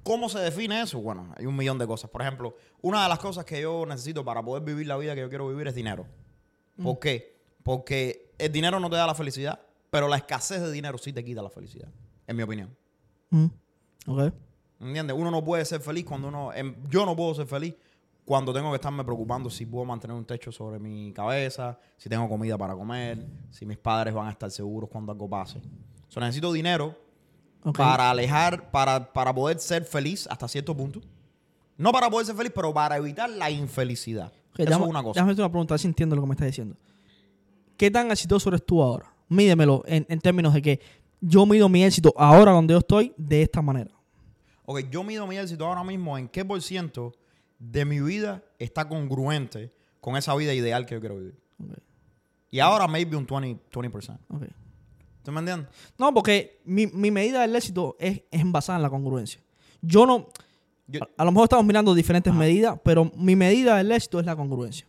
¿cómo 0.04 0.30
se 0.30 0.40
define 0.40 0.82
eso? 0.82 1.00
Bueno, 1.00 1.34
hay 1.38 1.46
un 1.46 1.56
millón 1.56 1.78
de 1.78 1.88
cosas. 1.88 2.10
Por 2.10 2.22
ejemplo, 2.22 2.56
una 2.82 3.04
de 3.04 3.10
las 3.10 3.20
cosas 3.20 3.46
que 3.46 3.62
yo 3.62 3.86
necesito 3.86 4.24
para 4.24 4.44
poder 4.44 4.64
vivir 4.64 4.88
la 4.88 4.98
vida 4.98 5.16
que 5.16 5.22
yo 5.22 5.30
quiero 5.30 5.48
vivir 5.48 5.68
es 5.68 5.76
dinero. 5.76 6.06
¿Por 6.82 7.00
qué? 7.00 7.38
Porque 7.64 8.25
el 8.38 8.52
dinero 8.52 8.80
no 8.80 8.90
te 8.90 8.96
da 8.96 9.08
la 9.08 9.16
felicidad, 9.16 9.60
pero 9.90 10.08
la 10.08 10.18
escasez 10.18 10.62
de 10.62 10.72
dinero 10.72 10.98
sí 10.98 11.14
te 11.14 11.24
quita 11.24 11.42
la 11.42 11.50
felicidad, 11.50 11.90
en 12.28 12.36
mi 12.36 12.44
opinión. 12.44 12.76
Mm. 13.30 13.46
Ok. 14.08 14.34
¿Entiendes? 14.80 15.16
Uno 15.18 15.32
no 15.32 15.44
puede 15.44 15.64
ser 15.66 15.80
feliz 15.82 16.06
cuando 16.06 16.28
uno... 16.28 16.54
em, 16.54 16.76
yo 16.90 17.06
no 17.06 17.16
puedo 17.16 17.34
ser 17.34 17.48
feliz 17.48 17.74
cuando 18.26 18.52
tengo 18.54 18.70
que 18.72 18.76
estarme 18.76 19.04
preocupando 19.04 19.50
si 19.50 19.66
puedo 19.66 19.86
mantener 19.86 20.18
un 20.18 20.26
techo 20.26 20.52
sobre 20.52 20.80
mi 20.80 21.14
cabeza, 21.14 21.78
si 21.96 22.10
tengo 22.10 22.28
comida 22.28 22.58
para 22.58 22.74
comer, 22.76 23.26
si 23.52 23.66
mis 23.66 23.78
padres 23.78 24.14
van 24.14 24.28
a 24.28 24.32
estar 24.32 24.50
seguros 24.52 24.90
cuando 24.90 25.12
algo 25.12 25.30
pase. 25.30 25.60
O 26.08 26.12
sea, 26.12 26.22
necesito 26.24 26.52
dinero 26.52 26.96
para 27.78 28.10
alejar, 28.12 28.70
para, 28.72 29.12
para 29.14 29.34
poder 29.34 29.60
ser 29.60 29.84
feliz 29.86 30.28
hasta 30.30 30.48
cierto 30.48 30.76
punto. 30.76 31.02
No 31.78 31.92
para 31.92 32.10
poder 32.10 32.26
ser 32.26 32.36
feliz, 32.36 32.52
pero 32.54 32.74
para 32.74 32.98
evitar 32.98 33.30
la 33.30 33.50
infelicidad. 33.52 34.28
Ok, 34.52 34.60
Eso 34.60 34.70
déjame- 34.70 34.84
es 34.86 34.90
una 34.90 35.04
cosa. 35.04 35.14
Déjame 35.14 35.30
hacerte 35.32 35.42
una 35.42 35.50
pregunta, 35.52 35.74
a 35.74 35.76
ver 35.76 35.80
si 35.82 35.88
entiendo 35.88 36.16
lo 36.16 36.22
que 36.22 36.28
me 36.28 36.34
estás 36.34 36.48
diciendo. 36.48 36.76
¿Qué 37.78 37.92
tan 37.92 38.12
exitoso 38.12 38.50
eres 38.50 38.66
tú 38.66 38.82
ahora? 38.82 39.12
Mídemelo 39.30 39.84
en, 39.86 40.06
en 40.10 40.20
términos 40.20 40.54
de 40.54 40.62
que 40.62 40.80
yo 41.22 41.46
mido 41.46 41.68
mi 41.70 41.84
éxito 41.84 42.14
ahora 42.18 42.52
donde 42.52 42.74
yo 42.74 42.80
estoy 42.80 43.14
de 43.18 43.42
esta 43.42 43.62
manera. 43.62 43.92
Ok, 44.66 44.82
yo 44.92 45.04
mido 45.04 45.28
mi 45.28 45.38
éxito 45.38 45.66
ahora 45.66 45.84
mismo 45.84 46.18
en 46.18 46.28
qué 46.28 46.44
por 46.46 46.62
ciento 46.62 47.14
de 47.60 47.86
mi 47.86 48.00
vida 48.02 48.44
está 48.60 48.88
congruente 48.88 49.72
con 50.02 50.16
esa 50.18 50.36
vida 50.36 50.54
ideal 50.54 50.86
que 50.86 50.96
yo 50.96 51.00
quiero 51.00 51.18
vivir. 51.18 51.36
Y 52.52 52.60
ahora 52.60 52.88
maybe 52.88 53.16
un 53.18 53.28
20%. 53.28 53.60
20%. 53.72 54.18
Ok. 54.30 54.44
¿Tú 55.24 55.32
me 55.32 55.40
entiendes? 55.40 55.68
No, 55.98 56.14
porque 56.14 56.62
mi, 56.66 56.86
mi 56.88 57.10
medida 57.12 57.42
del 57.42 57.56
éxito 57.56 57.96
es, 58.00 58.22
es 58.30 58.52
basada 58.52 58.78
en 58.78 58.84
la 58.84 58.90
congruencia. 58.90 59.42
Yo 59.82 60.06
no. 60.06 60.28
Yo- 60.88 61.02
a, 61.02 61.08
a 61.24 61.26
lo 61.26 61.32
mejor 61.32 61.46
estamos 61.46 61.66
mirando 61.66 61.94
diferentes 61.96 62.32
medidas, 62.34 62.78
pero 62.84 63.12
mi 63.18 63.36
medida 63.36 63.78
del 63.78 63.92
éxito 63.92 64.20
es 64.20 64.26
la 64.26 64.36
congruencia. 64.36 64.88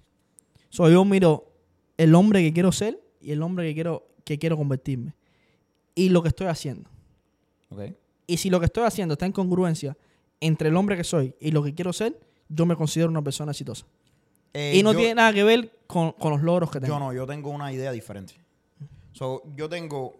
So, 0.68 0.91
yo 0.91 1.05
miro 1.07 1.45
el 1.99 2.14
hombre 2.14 2.42
que 2.42 2.53
quiero 2.53 2.72
ser 2.72 3.01
y 3.20 3.32
el 3.32 3.42
hombre 3.42 3.66
que 3.68 3.74
quiero, 3.74 4.07
que 4.24 4.38
quiero 4.38 4.57
convertirme. 4.57 5.14
Y 5.94 6.11
lo 6.11 6.22
que 6.22 6.28
estoy 6.28 6.47
haciendo. 6.49 6.88
Ok. 7.70 7.80
Y 8.26 8.36
si 8.38 8.51
lo 8.51 8.59
que 8.61 8.66
estoy 8.66 8.84
haciendo 8.84 9.14
está 9.14 9.26
en 9.26 9.32
congruencia 9.32 9.97
entre 10.40 10.68
el 10.68 10.76
hombre 10.76 10.97
que 10.97 11.05
soy 11.05 11.34
y 11.40 11.51
lo 11.53 11.62
que 11.62 11.74
quiero 11.74 11.92
ser, 11.92 12.18
yo 12.49 12.66
me 12.66 12.76
considero 12.76 13.09
una 13.11 13.22
persona 13.22 13.53
exitosa. 13.53 13.86
Eh, 14.53 14.74
y 14.76 14.82
no 14.82 14.92
yo- 14.92 14.99
tiene 14.99 15.14
nada 15.14 15.32
que 15.32 15.44
ver 15.44 15.72
con, 15.86 16.12
con 16.12 16.32
los 16.32 16.42
logros 16.42 16.70
que 16.70 16.80
tengo. 16.80 16.94
Yo 16.94 16.99
no, 16.99 17.12
yo 17.12 17.26
tengo 17.26 17.51
una 17.51 17.72
idea 17.72 17.92
diferente. 17.92 18.34
So, 19.12 19.42
yo 19.57 19.68
tengo. 19.68 20.14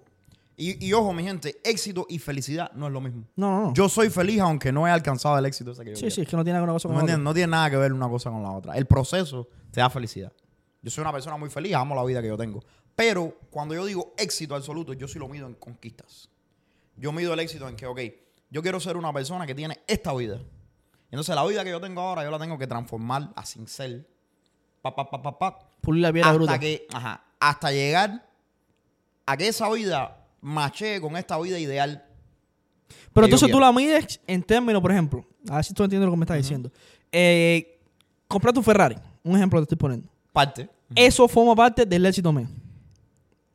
Y, 0.59 0.87
y 0.87 0.93
ojo, 0.95 1.13
mi 1.13 1.23
gente, 1.23 1.57
éxito 1.65 2.07
y 2.09 2.19
felicidad 2.19 2.73
no 2.73 2.87
es 2.87 2.93
lo 2.93 3.01
mismo. 3.03 3.25
No, 3.37 3.51
no, 3.51 3.67
no. 3.67 3.75
Yo 3.75 3.91
soy 3.91 4.09
feliz 4.09 4.41
aunque 4.41 4.73
no 4.73 4.87
he 4.89 4.91
alcanzado 4.91 5.37
el 5.39 5.45
éxito 5.45 5.73
ese 5.73 5.85
que 5.85 5.91
yo 5.91 5.97
sí, 5.97 6.01
quiero. 6.03 6.15
sí, 6.15 6.21
es 6.23 6.29
que 6.29 6.37
no 6.37 6.45
tiene 6.45 6.59
cosa 6.61 6.71
¿Me 6.71 6.79
con 6.79 6.81
la 6.93 6.97
otra. 6.97 7.01
entiendes? 7.03 7.25
No 7.25 7.35
tiene 7.35 7.51
nada 7.51 7.69
que 7.71 7.77
ver 7.77 7.93
una 7.93 8.09
cosa 8.09 8.31
con 8.31 8.43
la 8.43 8.53
otra. 8.53 8.75
El 8.79 8.87
proceso 8.87 9.49
te 9.71 9.81
da 9.81 9.91
felicidad. 9.91 10.33
Yo 10.87 10.91
soy 10.91 11.03
una 11.03 11.11
persona 11.11 11.37
muy 11.37 11.51
feliz, 11.51 11.75
amo 11.75 11.97
la 11.97 12.05
vida 12.05 12.23
que 12.23 12.29
yo 12.29 12.37
tengo. 12.37 12.63
Pero 12.95 13.37
cuando 13.51 13.75
yo 13.75 13.85
digo 13.85 14.15
éxito 14.17 14.55
absoluto, 14.55 14.93
yo 14.93 15.09
sí 15.09 15.19
lo 15.19 15.27
mido 15.27 15.49
en 15.49 15.55
conquistas. 15.55 16.29
Yo 16.97 17.11
mido 17.11 17.35
el 17.35 17.41
éxito 17.41 17.69
en 17.69 17.75
que, 17.75 17.87
ok, 17.87 18.01
yo 18.51 18.63
quiero 18.63 18.79
ser 18.79 18.97
una 18.97 19.13
persona 19.13 19.49
que 19.49 19.55
tiene 19.57 19.81
esta 19.89 20.15
vida. 20.15 20.41
Entonces 21.11 21.35
la 21.35 21.45
vida 21.45 21.65
que 21.65 21.71
yo 21.71 21.81
tengo 21.81 22.03
ahora, 22.03 22.23
yo 22.23 22.31
la 22.31 22.39
tengo 22.39 22.57
que 22.57 22.69
transformar 22.69 23.33
a 23.35 23.45
sin 23.45 23.67
ser. 23.67 24.09
Pa, 24.81 24.95
pa, 24.95 25.11
pa, 25.11 25.21
pa, 25.21 25.37
pa, 25.37 25.59
Pulir 25.81 26.03
la 26.03 26.13
piedra 26.13 26.29
hasta 26.31 26.39
bruta. 26.39 26.59
que, 26.61 26.87
ajá, 26.93 27.25
hasta 27.41 27.73
llegar 27.73 28.31
a 29.27 29.37
que 29.37 29.49
esa 29.49 29.69
vida 29.71 30.25
mache 30.41 31.01
con 31.01 31.17
esta 31.17 31.37
vida 31.41 31.59
ideal. 31.59 32.07
Pero 33.13 33.27
que 33.27 33.33
entonces 33.33 33.51
tú 33.51 33.59
la 33.59 33.73
mides 33.73 34.21
en 34.25 34.41
términos, 34.41 34.81
por 34.81 34.93
ejemplo, 34.93 35.27
a 35.51 35.57
ver 35.57 35.65
si 35.65 35.75
tú 35.75 35.83
entiendes 35.83 36.07
lo 36.07 36.13
que 36.13 36.19
me 36.19 36.25
estás 36.27 36.37
diciendo. 36.37 36.71
Eh, 37.11 37.81
comprar 38.29 38.55
tu 38.55 38.63
Ferrari, 38.63 38.97
un 39.25 39.35
ejemplo 39.35 39.59
te 39.59 39.65
estoy 39.65 39.79
poniendo. 39.79 40.09
Parte. 40.33 40.76
Eso 40.95 41.27
forma 41.29 41.55
parte 41.57 41.85
del 41.85 42.07
éxito 42.07 42.33
mío. 42.33 42.49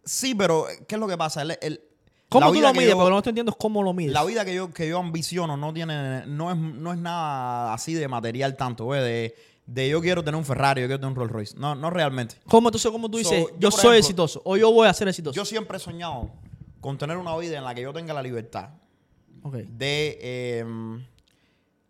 Sí, 0.03 0.36
pero 0.36 0.65
¿qué 0.88 0.95
es 0.95 0.99
lo 0.99 1.07
que 1.07 1.17
pasa? 1.17 1.41
El, 1.43 1.57
el- 1.61 1.82
¿Cómo 2.27 2.47
tú 2.53 2.61
lo 2.61 2.73
mides? 2.73 2.89
yo- 2.89 2.95
Porque 2.97 3.09
no 3.11 3.17
estoy 3.17 3.29
entendiendo 3.32 3.53
cómo 3.53 3.84
lo 3.84 3.93
mides. 3.93 4.13
La 4.13 4.23
vida 4.23 4.45
que 4.45 4.55
yo, 4.55 4.73
que 4.73 4.88
yo 4.88 4.99
ambiciono 4.99 5.57
no 5.57 5.73
tiene, 5.73 6.25
no 6.27 6.49
es, 6.51 6.57
no 6.57 6.93
es 6.93 6.97
nada 6.99 7.73
así 7.73 7.93
de 7.93 8.07
material 8.07 8.55
tanto, 8.55 8.86
güey, 8.86 9.01
de, 9.01 9.36
de 9.65 9.89
yo 9.89 10.01
quiero 10.01 10.23
tener 10.23 10.38
un 10.38 10.45
Ferrari, 10.45 10.82
yo 10.82 10.88
quiero 10.88 10.99
tener 10.99 11.11
un 11.11 11.15
Rolls 11.17 11.32
Royce. 11.32 11.57
No, 11.57 11.75
no 11.75 11.89
realmente. 11.89 12.36
¿Cómo 12.47 12.69
entonces, 12.69 12.89
cómo 12.89 13.09
tú 13.11 13.17
So, 13.23 13.29
dices, 13.29 13.53
yo, 13.59 13.69
soy 13.69 13.79
ejemplo, 13.79 13.97
exitoso 13.99 14.41
o 14.45 14.55
yo 14.57 14.71
voy 14.71 14.88
a 14.88 14.93
ser 14.93 15.07
exitoso? 15.09 15.36
Yo 15.36 15.43
siempre 15.45 15.77
he 15.77 15.79
soñado 15.79 16.32
con 16.79 16.97
tener 16.97 17.17
una 17.17 17.36
vida 17.38 17.57
en 17.57 17.63
la 17.65 17.75
que 17.75 17.82
yo 17.82 17.91
tenga 17.93 18.13
la 18.13 18.23
libertad 18.23 18.69
de, 19.77 20.17
eh, 20.21 20.65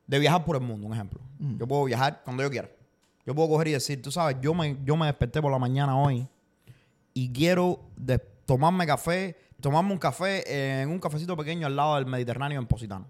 de 0.08 0.20
viajar 0.20 0.44
por 0.44 0.56
el 0.56 0.62
mundo, 0.64 0.88
un 0.88 0.94
ejemplo. 0.94 1.20
Yo 1.40 1.68
puedo 1.68 1.84
viajar 1.86 2.22
cuando 2.24 2.44
yo 2.44 2.50
quiera. 2.50 2.70
Yo 3.32 3.36
puedo 3.36 3.48
coger 3.48 3.70
y 3.70 3.72
decir, 3.72 4.02
tú 4.02 4.12
sabes, 4.12 4.36
yo 4.42 4.54
me, 4.54 4.78
yo 4.84 4.98
me 4.98 5.06
desperté 5.06 5.42
por 5.42 5.50
la 5.54 5.58
mañana 5.58 5.98
hoy 5.98 6.28
y 7.14 7.32
quiero 7.32 7.80
de- 7.96 8.20
tomarme 8.20 8.86
café, 8.86 9.38
tomarme 9.62 9.94
un 9.94 9.98
café 9.98 10.82
en 10.82 10.90
un 10.90 11.00
cafecito 11.00 11.38
pequeño 11.38 11.66
al 11.66 11.76
lado 11.78 11.96
del 11.96 12.06
Mediterráneo 12.08 12.60
en 12.60 12.68
Positano. 12.68 13.06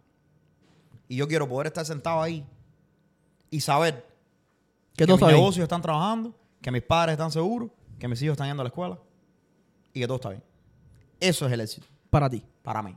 Y 1.07 1.15
yo 1.15 1.27
quiero 1.27 1.49
poder 1.49 1.65
estar 1.67 1.83
sentado 1.87 2.21
ahí 2.21 2.45
y 3.49 3.61
saber 3.61 4.05
Que 4.95 5.07
mis 5.07 5.17
bien. 5.17 5.31
negocios 5.31 5.63
están 5.63 5.81
trabajando, 5.81 6.35
que 6.61 6.69
mis 6.69 6.83
padres 6.83 7.13
están 7.13 7.31
seguros, 7.31 7.71
que 7.97 8.07
mis 8.07 8.21
hijos 8.21 8.33
están 8.33 8.47
yendo 8.47 8.61
a 8.61 8.65
la 8.65 8.69
escuela 8.69 8.99
y 9.91 10.01
que 10.01 10.05
todo 10.05 10.17
está 10.17 10.29
bien. 10.29 10.43
Eso 11.19 11.47
es 11.47 11.51
el 11.51 11.61
éxito 11.61 11.87
Para 12.11 12.29
ti. 12.29 12.43
para 12.61 12.83
mí. 12.83 12.95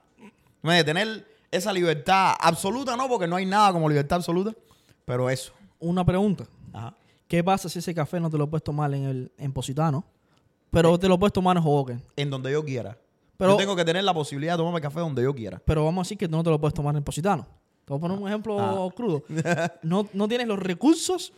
De 0.63 0.85
tener 0.85 1.27
esa 1.51 1.73
libertad 1.73 2.35
absoluta, 2.39 2.95
no, 2.97 3.09
porque 3.09 3.27
no 3.27 3.37
hay 3.37 3.47
nada 3.47 3.73
como 3.73 3.89
libertad 3.89 4.17
absoluta, 4.17 4.53
pero 5.07 5.31
eso. 5.31 5.55
Una 5.81 6.05
pregunta. 6.05 6.45
Ajá. 6.73 6.95
¿Qué 7.29 7.43
pasa 7.43 7.69
si 7.69 7.79
ese 7.79 7.95
café 7.95 8.21
no 8.21 8.31
te 8.31 8.39
lo 8.39 8.49
puedes 8.49 8.63
tomar 8.65 8.93
en 8.95 9.05
el 9.05 9.33
en 9.39 9.53
Positano, 9.53 10.05
pero 10.71 10.99
te 10.99 11.09
lo 11.09 11.19
puedes 11.19 11.33
tomar 11.33 11.57
en 11.57 11.63
Hoboken? 11.63 12.03
En 12.17 12.31
donde 12.31 12.53
yo 12.53 12.65
quiera. 12.65 12.97
Pero- 13.37 13.53
yo 13.53 13.57
tengo 13.57 13.75
que 13.75 13.85
tener 13.85 14.05
la 14.05 14.15
posibilidad 14.15 14.55
de 14.55 14.59
tomarme 14.59 14.81
café 14.81 15.01
donde 15.01 15.23
yo 15.23 15.35
quiera. 15.35 15.61
Pero 15.65 15.85
vamos 15.85 16.03
a 16.03 16.05
decir 16.07 16.19
que 16.19 16.29
tú 16.29 16.37
no 16.37 16.43
te 16.45 16.51
lo 16.51 16.61
puedes 16.61 16.75
tomar 16.75 16.95
en 16.97 17.03
Positano. 17.03 17.47
Te 17.85 17.93
voy 17.93 17.99
a 17.99 18.01
poner 18.01 18.19
un 18.19 18.29
ejemplo 18.29 18.59
Ah. 18.61 18.89
crudo. 18.95 19.25
No, 19.83 20.09
no 20.13 20.29
tienes 20.29 20.47
los 20.47 20.59
recursos 20.59 21.33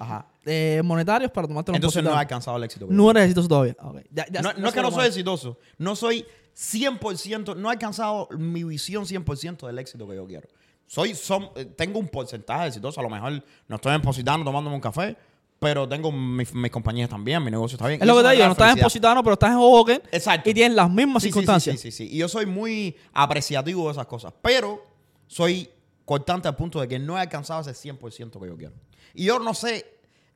eh, 0.45 0.80
monetarios 0.84 1.30
para 1.32 1.49
tomártelo 1.49 1.74
en 1.74 1.76
Entonces 1.76 2.03
no 2.03 2.11
Positano. 2.11 2.20
alcanzado 2.20 2.57
el 2.57 2.64
éxito. 2.64 2.87
No 2.89 3.11
eres 3.11 3.24
exitoso 3.24 3.49
todavía. 3.49 3.76
Ok. 3.82 3.99
Ya- 4.12 4.26
ya- 4.30 4.43
no, 4.43 4.68
es 4.68 4.74
que 4.74 4.82
no 4.82 4.91
soy 4.91 5.07
exitoso. 5.07 5.59
No 5.78 5.97
soy 5.97 6.24
100%, 6.55 7.55
no 7.57 7.68
he 7.68 7.72
alcanzado 7.72 8.28
mi 8.39 8.62
visión 8.64 9.05
100% 9.07 9.66
del 9.66 9.78
éxito 9.78 10.07
que 10.07 10.14
yo 10.16 10.26
quiero. 10.26 10.49
Soy, 10.87 11.14
son, 11.14 11.49
eh, 11.57 11.64
tengo 11.64 11.99
un 11.99 12.07
porcentaje 12.09 12.68
exitoso. 12.68 13.01
A 13.01 13.03
lo 13.03 13.11
mejor 13.11 13.43
no 13.66 13.76
estoy 13.76 13.95
en 13.95 14.03
Positano 14.03 14.45
tomándome 14.45 14.76
un 14.76 14.80
café, 14.80 15.16
pero 15.59 15.88
tengo 15.88 16.12
mis, 16.12 16.52
mis 16.54 16.70
compañías 16.70 17.09
también, 17.09 17.42
mi 17.42 17.50
negocio 17.50 17.76
está 17.76 17.88
bien. 17.88 18.00
Es 18.00 18.07
lo 18.07 18.16
que 18.16 18.22
te 18.22 18.30
digo, 18.32 18.44
no 18.46 18.52
estás 18.52 18.76
en. 18.76 18.82
Positano, 18.82 19.22
pero 19.22 19.34
estás 19.34 19.50
en 19.50 19.57
Hoboken 19.57 20.02
Exacto. 20.12 20.50
y 20.50 20.54
tienes 20.54 20.76
las 20.76 20.90
mismas 20.90 21.22
Sí, 21.22 21.28
sí, 21.28 21.32
sí, 21.32 21.32
circunstancias. 21.32 21.80
Sí, 21.80 21.90
sí, 21.90 22.07
sí. 22.09 22.14
Y 22.14 22.18
yo 22.18 22.28
soy 22.28 22.44
muy 22.46 22.94
apreciativo 23.12 23.86
de 23.86 23.92
esas 23.92 24.07
cosas. 24.07 24.32
Pero 24.42 24.84
soy 25.26 25.68
cortante 26.04 26.46
al 26.46 26.54
punto 26.57 26.80
de 26.80 26.86
que 26.88 26.98
no 26.98 27.16
he 27.16 27.20
alcanzado 27.20 27.62
ese 27.68 27.72
100% 27.90 28.38
que 28.40 28.46
yo 28.46 28.57
quiero. 28.57 28.74
Y 29.14 29.24
yo 29.24 29.38
no 29.38 29.54
sé, 29.54 29.84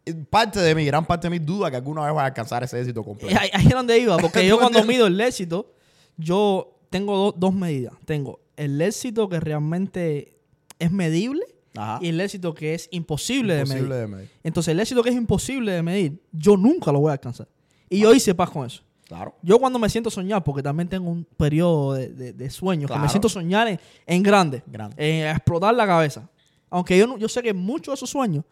eh, 0.07 0.15
parte 0.15 0.59
de 0.59 0.75
mi, 0.75 0.85
gran 0.87 1.05
parte 1.05 1.27
de 1.29 1.39
mi 1.39 1.39
duda 1.39 1.71
que 1.71 1.77
alguna 1.77 2.03
vez 2.05 2.13
voy 2.13 2.23
a 2.23 2.27
alcanzar 2.27 2.65
ese 2.65 2.81
éxito 2.81 3.05
completo. 3.05 3.39
ahí, 3.39 3.51
ahí 3.53 3.67
es 3.67 3.71
donde 3.73 3.99
iba, 3.99 4.17
porque 4.19 4.47
yo 4.47 4.55
¿Tú 4.57 4.61
cuando 4.63 4.83
mido 4.85 5.07
el 5.07 5.21
éxito, 5.21 5.75
yo 6.17 6.79
tengo 6.89 7.17
do- 7.17 7.35
dos 7.37 7.53
medidas. 7.55 7.93
Tengo 8.07 8.41
el 8.57 8.81
éxito 8.81 9.29
que 9.29 9.39
realmente 9.39 10.35
es 10.79 10.91
medible 10.91 11.43
Ajá. 11.77 11.99
y 12.03 12.09
el 12.09 12.21
éxito 12.21 12.53
que 12.55 12.75
es 12.75 12.89
imposible, 12.91 13.55
de 13.55 13.65
medir. 13.65 13.89
de 13.89 14.07
medir. 14.07 14.31
Entonces, 14.43 14.73
el 14.73 14.81
éxito 14.81 15.03
que 15.03 15.11
es 15.11 15.17
imposible 15.17 15.73
de 15.73 15.83
medir, 15.83 16.21
yo 16.33 16.57
nunca 16.57 16.91
lo 16.93 17.01
voy 17.01 17.11
a 17.11 17.13
alcanzar. 17.13 17.49
Y 17.89 18.01
yo 18.01 18.13
hice 18.15 18.35
paz 18.35 18.51
con 18.51 18.67
eso. 18.67 18.83
Claro. 19.07 19.35
Yo 19.43 19.59
cuando 19.59 19.79
me 19.79 19.89
siento 19.89 20.09
soñar, 20.11 20.45
porque 20.45 20.63
también 20.63 20.89
tengo 20.89 21.11
un 21.11 21.25
periodo 21.25 21.95
de, 21.95 22.09
de, 22.11 22.33
de 22.33 22.51
sueños, 22.51 22.91
que 22.91 22.99
me 22.99 23.09
siento 23.09 23.29
soñar 23.29 23.67
en, 23.67 23.81
en 24.07 24.23
grande, 24.23 24.63
Grande. 24.67 24.95
en 24.99 25.29
explotar 25.29 25.75
la 25.75 25.87
cabeza. 25.87 26.29
Aunque 26.71 26.97
yo, 26.97 27.19
yo 27.19 27.29
sé 27.29 27.43
que 27.43 27.53
muchos 27.53 27.93
de 27.93 27.95
esos 27.97 28.11
sueños, 28.11 28.45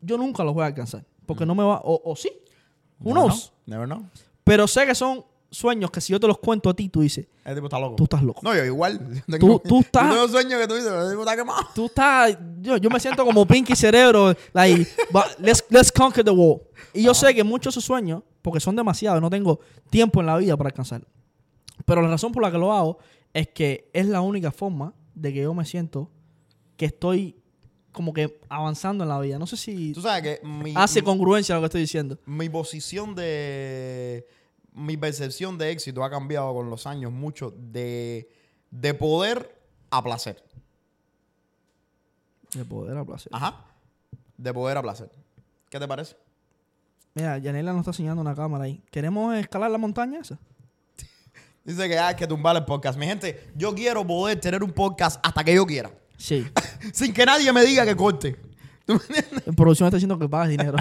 yo 0.00 0.16
nunca 0.16 0.42
los 0.42 0.54
voy 0.54 0.62
a 0.62 0.66
alcanzar. 0.66 1.04
Porque 1.26 1.44
no 1.44 1.54
me 1.54 1.62
va, 1.62 1.82
o, 1.84 2.00
o 2.10 2.16
sí, 2.16 2.30
who 2.98 3.12
Never 3.12 3.28
know. 3.28 3.38
Never 3.66 3.86
know. 3.86 4.06
Pero 4.44 4.66
sé 4.66 4.86
que 4.86 4.94
son 4.94 5.22
sueños 5.50 5.90
que 5.90 6.00
si 6.00 6.12
yo 6.12 6.20
te 6.20 6.26
los 6.26 6.38
cuento 6.38 6.68
a 6.70 6.74
ti, 6.74 6.88
tú 6.88 7.00
dices, 7.00 7.26
Ese 7.44 7.54
tipo 7.54 7.66
está 7.66 7.78
loco. 7.78 7.96
tú 7.96 8.04
estás 8.04 8.22
loco. 8.22 8.40
No, 8.42 8.54
yo 8.54 8.64
igual. 8.64 9.22
Yo 9.28 9.38
Tú- 9.38 9.62
tú 9.66 9.80
estás- 9.80 10.08
Yo 10.08 10.14
tengo 10.14 10.28
sueños 10.28 10.60
que 10.60 10.66
tú 10.68 10.74
dices, 10.74 10.90
ese 10.92 11.10
tipo 11.10 11.22
está 11.22 11.36
quemado. 11.36 11.62
Tú 11.74 11.86
estás, 11.86 12.36
yo, 12.60 12.76
yo 12.76 12.90
me 12.90 12.98
siento 13.00 13.24
como 13.24 13.46
Pinky 13.46 13.74
Cerebro, 13.76 14.34
like, 14.52 14.86
let's, 15.38 15.64
let's 15.70 15.90
conquer 15.92 16.24
the 16.24 16.30
world. 16.30 16.62
Y 16.92 17.02
yo 17.04 17.14
sé 17.14 17.34
que 17.34 17.44
muchos 17.44 17.74
de 17.74 17.78
esos 17.78 17.84
sueños, 17.84 18.22
porque 18.42 18.60
son 18.60 18.74
demasiados, 18.76 19.20
no 19.20 19.30
tengo 19.30 19.60
tiempo 19.90 20.20
en 20.20 20.26
la 20.26 20.36
vida 20.36 20.56
para 20.56 20.68
alcanzar. 20.68 21.06
Pero 21.84 22.02
la 22.02 22.08
razón 22.08 22.32
por 22.32 22.42
la 22.42 22.50
que 22.50 22.58
lo 22.58 22.72
hago 22.72 22.98
es 23.32 23.48
que 23.48 23.90
es 23.92 24.06
la 24.06 24.20
única 24.20 24.50
forma 24.50 24.94
de 25.14 25.32
que 25.32 25.42
yo 25.42 25.54
me 25.54 25.64
siento 25.64 26.10
que 26.76 26.86
estoy 26.86 27.36
como 27.92 28.12
que 28.12 28.38
avanzando 28.48 29.04
en 29.04 29.08
la 29.08 29.18
vida. 29.20 29.38
No 29.38 29.46
sé 29.46 29.56
si 29.56 29.92
Tú 29.92 30.02
sabes 30.02 30.22
que 30.22 30.46
mi, 30.46 30.72
hace 30.76 31.00
mi- 31.00 31.04
congruencia 31.06 31.54
a 31.54 31.58
lo 31.58 31.62
que 31.62 31.66
estoy 31.66 31.80
diciendo. 31.82 32.18
mi 32.26 32.48
posición 32.48 33.14
de. 33.14 34.26
Mi 34.76 34.96
percepción 34.96 35.58
de 35.58 35.70
éxito 35.70 36.04
ha 36.04 36.10
cambiado 36.10 36.54
con 36.54 36.70
los 36.70 36.86
años 36.86 37.10
mucho 37.10 37.52
de, 37.56 38.30
de 38.70 38.94
poder 38.94 39.58
a 39.90 40.04
placer. 40.04 40.42
De 42.54 42.64
poder 42.64 42.96
a 42.96 43.04
placer. 43.04 43.30
Ajá. 43.34 43.64
De 44.36 44.52
poder 44.52 44.76
a 44.76 44.82
placer. 44.82 45.10
¿Qué 45.70 45.80
te 45.80 45.88
parece? 45.88 46.16
Mira, 47.14 47.38
Yanela 47.38 47.72
nos 47.72 47.80
está 47.80 47.90
enseñando 47.90 48.20
una 48.20 48.34
cámara 48.34 48.64
ahí. 48.64 48.82
¿Queremos 48.90 49.34
escalar 49.36 49.70
la 49.70 49.78
montaña 49.78 50.20
esa? 50.20 50.38
Dice 51.64 51.88
que 51.88 51.98
hay 51.98 52.14
que 52.14 52.26
tumbar 52.26 52.54
el 52.56 52.64
podcast. 52.64 52.98
Mi 52.98 53.06
gente, 53.06 53.50
yo 53.56 53.74
quiero 53.74 54.06
poder 54.06 54.38
tener 54.38 54.62
un 54.62 54.70
podcast 54.70 55.18
hasta 55.26 55.42
que 55.42 55.54
yo 55.54 55.66
quiera. 55.66 55.90
Sí. 56.18 56.46
Sin 56.92 57.12
que 57.12 57.24
nadie 57.24 57.50
me 57.52 57.64
diga 57.64 57.84
que 57.84 57.96
corte. 57.96 58.36
¿Tú 58.84 58.94
me 58.94 59.00
entiendes? 59.00 59.42
En 59.46 59.54
producción 59.54 59.86
está 59.86 59.96
diciendo 59.96 60.18
que 60.18 60.28
pagas 60.28 60.50
dinero. 60.50 60.76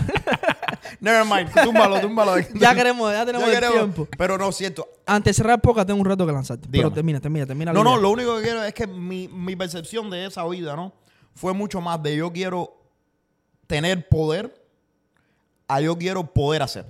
Never 0.99 1.25
mind. 1.25 1.51
Túmbalo, 1.63 1.99
túmbalo. 2.01 2.33
ya 2.55 2.73
queremos, 2.75 3.11
ya 3.11 3.25
tenemos 3.25 3.47
Ya 3.47 3.53
el 3.53 3.59
queremos. 3.59 3.93
tiempo. 3.95 4.07
Pero 4.17 4.37
no, 4.37 4.51
cierto. 4.51 4.87
Antes 5.05 5.35
de 5.35 5.43
cerrar 5.43 5.61
poca 5.61 5.85
tengo 5.85 5.99
un 5.99 6.05
reto 6.05 6.25
que 6.25 6.31
lanzarte. 6.31 6.67
Dígame. 6.69 6.89
Pero 6.89 6.93
termina, 6.93 7.19
termina, 7.19 7.45
termina. 7.45 7.73
No, 7.73 7.83
no, 7.83 7.97
lo 7.97 8.09
único 8.11 8.37
que 8.37 8.43
quiero 8.43 8.63
es 8.63 8.73
que 8.73 8.87
mi, 8.87 9.27
mi 9.27 9.55
percepción 9.55 10.09
de 10.09 10.25
esa 10.25 10.45
vida, 10.47 10.75
¿no? 10.75 10.93
Fue 11.35 11.53
mucho 11.53 11.81
más 11.81 12.01
de 12.01 12.15
yo 12.17 12.31
quiero 12.31 12.73
tener 13.67 14.07
poder 14.07 14.63
a 15.67 15.81
yo 15.81 15.97
quiero 15.97 16.31
poder 16.33 16.61
hacer. 16.61 16.85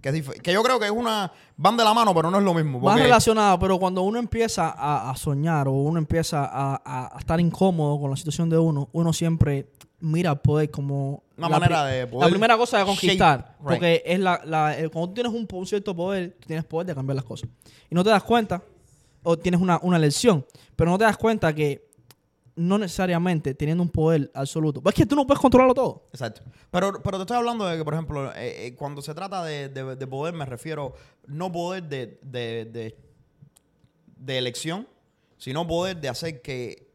Que, 0.00 0.08
es 0.08 0.28
que 0.40 0.52
yo 0.52 0.62
creo 0.62 0.80
que 0.80 0.86
es 0.86 0.90
una... 0.90 1.30
Van 1.56 1.76
de 1.76 1.84
la 1.84 1.94
mano, 1.94 2.12
pero 2.14 2.28
no 2.30 2.38
es 2.38 2.44
lo 2.44 2.54
mismo. 2.54 2.80
Porque- 2.80 3.02
relacionado, 3.02 3.58
pero 3.58 3.78
cuando 3.78 4.02
uno 4.02 4.18
empieza 4.18 4.68
a, 4.70 5.10
a 5.10 5.16
soñar 5.16 5.68
o 5.68 5.72
uno 5.72 5.98
empieza 5.98 6.44
a, 6.44 6.74
a- 6.84 7.14
a 7.14 7.18
estar 7.18 7.38
incómodo 7.40 8.00
con 8.00 8.10
la 8.10 8.16
situación 8.16 8.48
de 8.50 8.58
uno, 8.58 8.88
uno 8.92 9.12
siempre 9.12 9.68
mira 10.00 10.30
el 10.32 10.38
poder 10.38 10.70
como 10.72 11.21
Una 11.36 11.48
la 11.48 11.58
manera 11.58 11.84
de 11.86 12.06
poder 12.06 12.26
La 12.26 12.30
primera 12.30 12.56
cosa 12.56 12.78
de 12.78 12.84
shape, 12.84 12.92
conquistar. 13.00 13.56
right. 13.58 13.68
Porque 13.68 14.02
es 14.04 14.20
la, 14.20 14.40
la- 14.44 14.76
cuando 14.92 15.08
tú 15.08 15.14
tienes 15.14 15.32
un, 15.32 15.66
cierto 15.66 15.94
poder, 15.96 16.36
tú 16.38 16.46
tienes 16.46 16.64
poder 16.64 16.86
de 16.88 16.94
cambiar 16.94 17.16
las 17.16 17.24
cosas. 17.24 17.48
Y 17.90 17.94
no 17.94 18.04
te 18.04 18.10
das 18.10 18.22
cuenta, 18.22 18.62
o 19.22 19.38
tienes 19.38 19.60
una, 19.60 19.78
una 19.82 19.98
lección, 19.98 20.44
pero 20.76 20.90
no 20.90 20.98
te 20.98 21.04
das 21.04 21.16
cuenta 21.16 21.54
que 21.54 21.90
no 22.54 22.76
necesariamente 22.76 23.54
teniendo 23.54 23.82
un 23.82 23.88
poder 23.88 24.30
absoluto. 24.34 24.82
Es 24.86 24.94
que 24.94 25.06
tú 25.06 25.16
no 25.16 25.26
puedes 25.26 25.40
controlarlo 25.40 25.72
todo. 25.72 26.04
Exacto. 26.12 26.42
Pero, 26.70 27.02
pero 27.02 27.16
te 27.16 27.22
estoy 27.22 27.38
hablando 27.38 27.64
de 27.66 27.78
que, 27.78 27.84
por 27.84 27.94
ejemplo, 27.94 28.30
eh, 28.34 28.66
eh, 28.66 28.74
cuando 28.76 29.00
se 29.00 29.14
trata 29.14 29.42
de, 29.42 29.70
de- 29.70 29.96
de 29.96 30.06
poder, 30.06 30.34
me 30.34 30.44
refiero 30.44 30.92
no 31.26 31.50
poder 31.50 31.84
de, 31.84 32.18
de, 32.22 32.66
de, 32.66 32.96
de 34.16 34.38
elección, 34.38 34.86
sino 35.38 35.66
poder 35.66 35.96
de 35.98 36.08
hacer 36.10 36.42
que, 36.42 36.91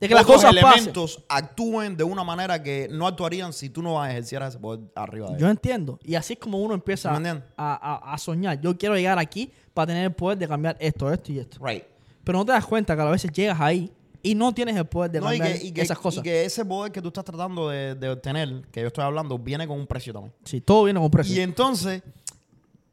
De 0.00 0.08
que 0.08 0.14
las 0.14 0.24
cosas 0.24 0.54
pasen. 0.54 0.58
elementos 0.78 1.22
actúen 1.28 1.96
de 1.96 2.04
una 2.04 2.24
manera 2.24 2.62
que 2.62 2.88
no 2.90 3.06
actuarían 3.06 3.52
si 3.52 3.68
tú 3.68 3.82
no 3.82 4.02
ejercieras 4.04 4.50
ese 4.54 4.58
poder 4.58 4.80
arriba 4.94 5.26
de 5.26 5.32
Yo 5.34 5.38
ellos. 5.40 5.50
entiendo. 5.50 5.98
Y 6.02 6.14
así 6.14 6.32
es 6.32 6.38
como 6.38 6.58
uno 6.58 6.72
empieza 6.74 7.10
a, 7.14 7.42
a- 7.56 8.14
a 8.14 8.18
soñar. 8.18 8.60
Yo 8.60 8.76
quiero 8.78 8.96
llegar 8.96 9.18
aquí 9.18 9.50
para 9.74 9.88
tener 9.88 10.04
el 10.04 10.12
poder 10.12 10.38
de 10.38 10.48
cambiar 10.48 10.76
esto, 10.80 11.12
esto 11.12 11.32
y 11.32 11.38
esto. 11.38 11.58
Right. 11.64 11.84
Pero 12.24 12.38
no 12.38 12.44
te 12.46 12.52
das 12.52 12.64
cuenta 12.66 12.96
que 12.96 13.02
a 13.02 13.06
veces 13.06 13.30
llegas 13.32 13.60
ahí 13.60 13.92
y 14.22 14.34
no 14.34 14.52
tienes 14.52 14.76
el 14.76 14.84
poder 14.86 15.10
de 15.10 15.20
No, 15.20 15.32
y 15.32 15.38
cambiar 15.38 15.58
que, 15.58 15.66
y 15.66 15.72
que- 15.72 15.80
esas 15.82 15.98
cosas. 15.98 16.20
y 16.20 16.22
que 16.22 16.44
ese 16.44 16.64
poder 16.64 16.92
que 16.92 17.00
tú 17.00 17.08
estás 17.08 17.24
tratando 17.24 17.68
de, 17.70 17.94
de 17.94 18.08
obtener, 18.10 18.62
que 18.70 18.80
yo 18.82 18.86
estoy 18.88 19.04
hablando, 19.04 19.38
viene 19.38 19.66
con 19.66 19.78
un 19.80 19.86
precio 19.86 20.12
también. 20.12 20.32
Sí, 20.44 20.60
todo 20.60 20.84
viene 20.84 21.00
con 21.00 21.10
precio. 21.10 21.34
Y 21.36 21.40
entonces, 21.40 22.02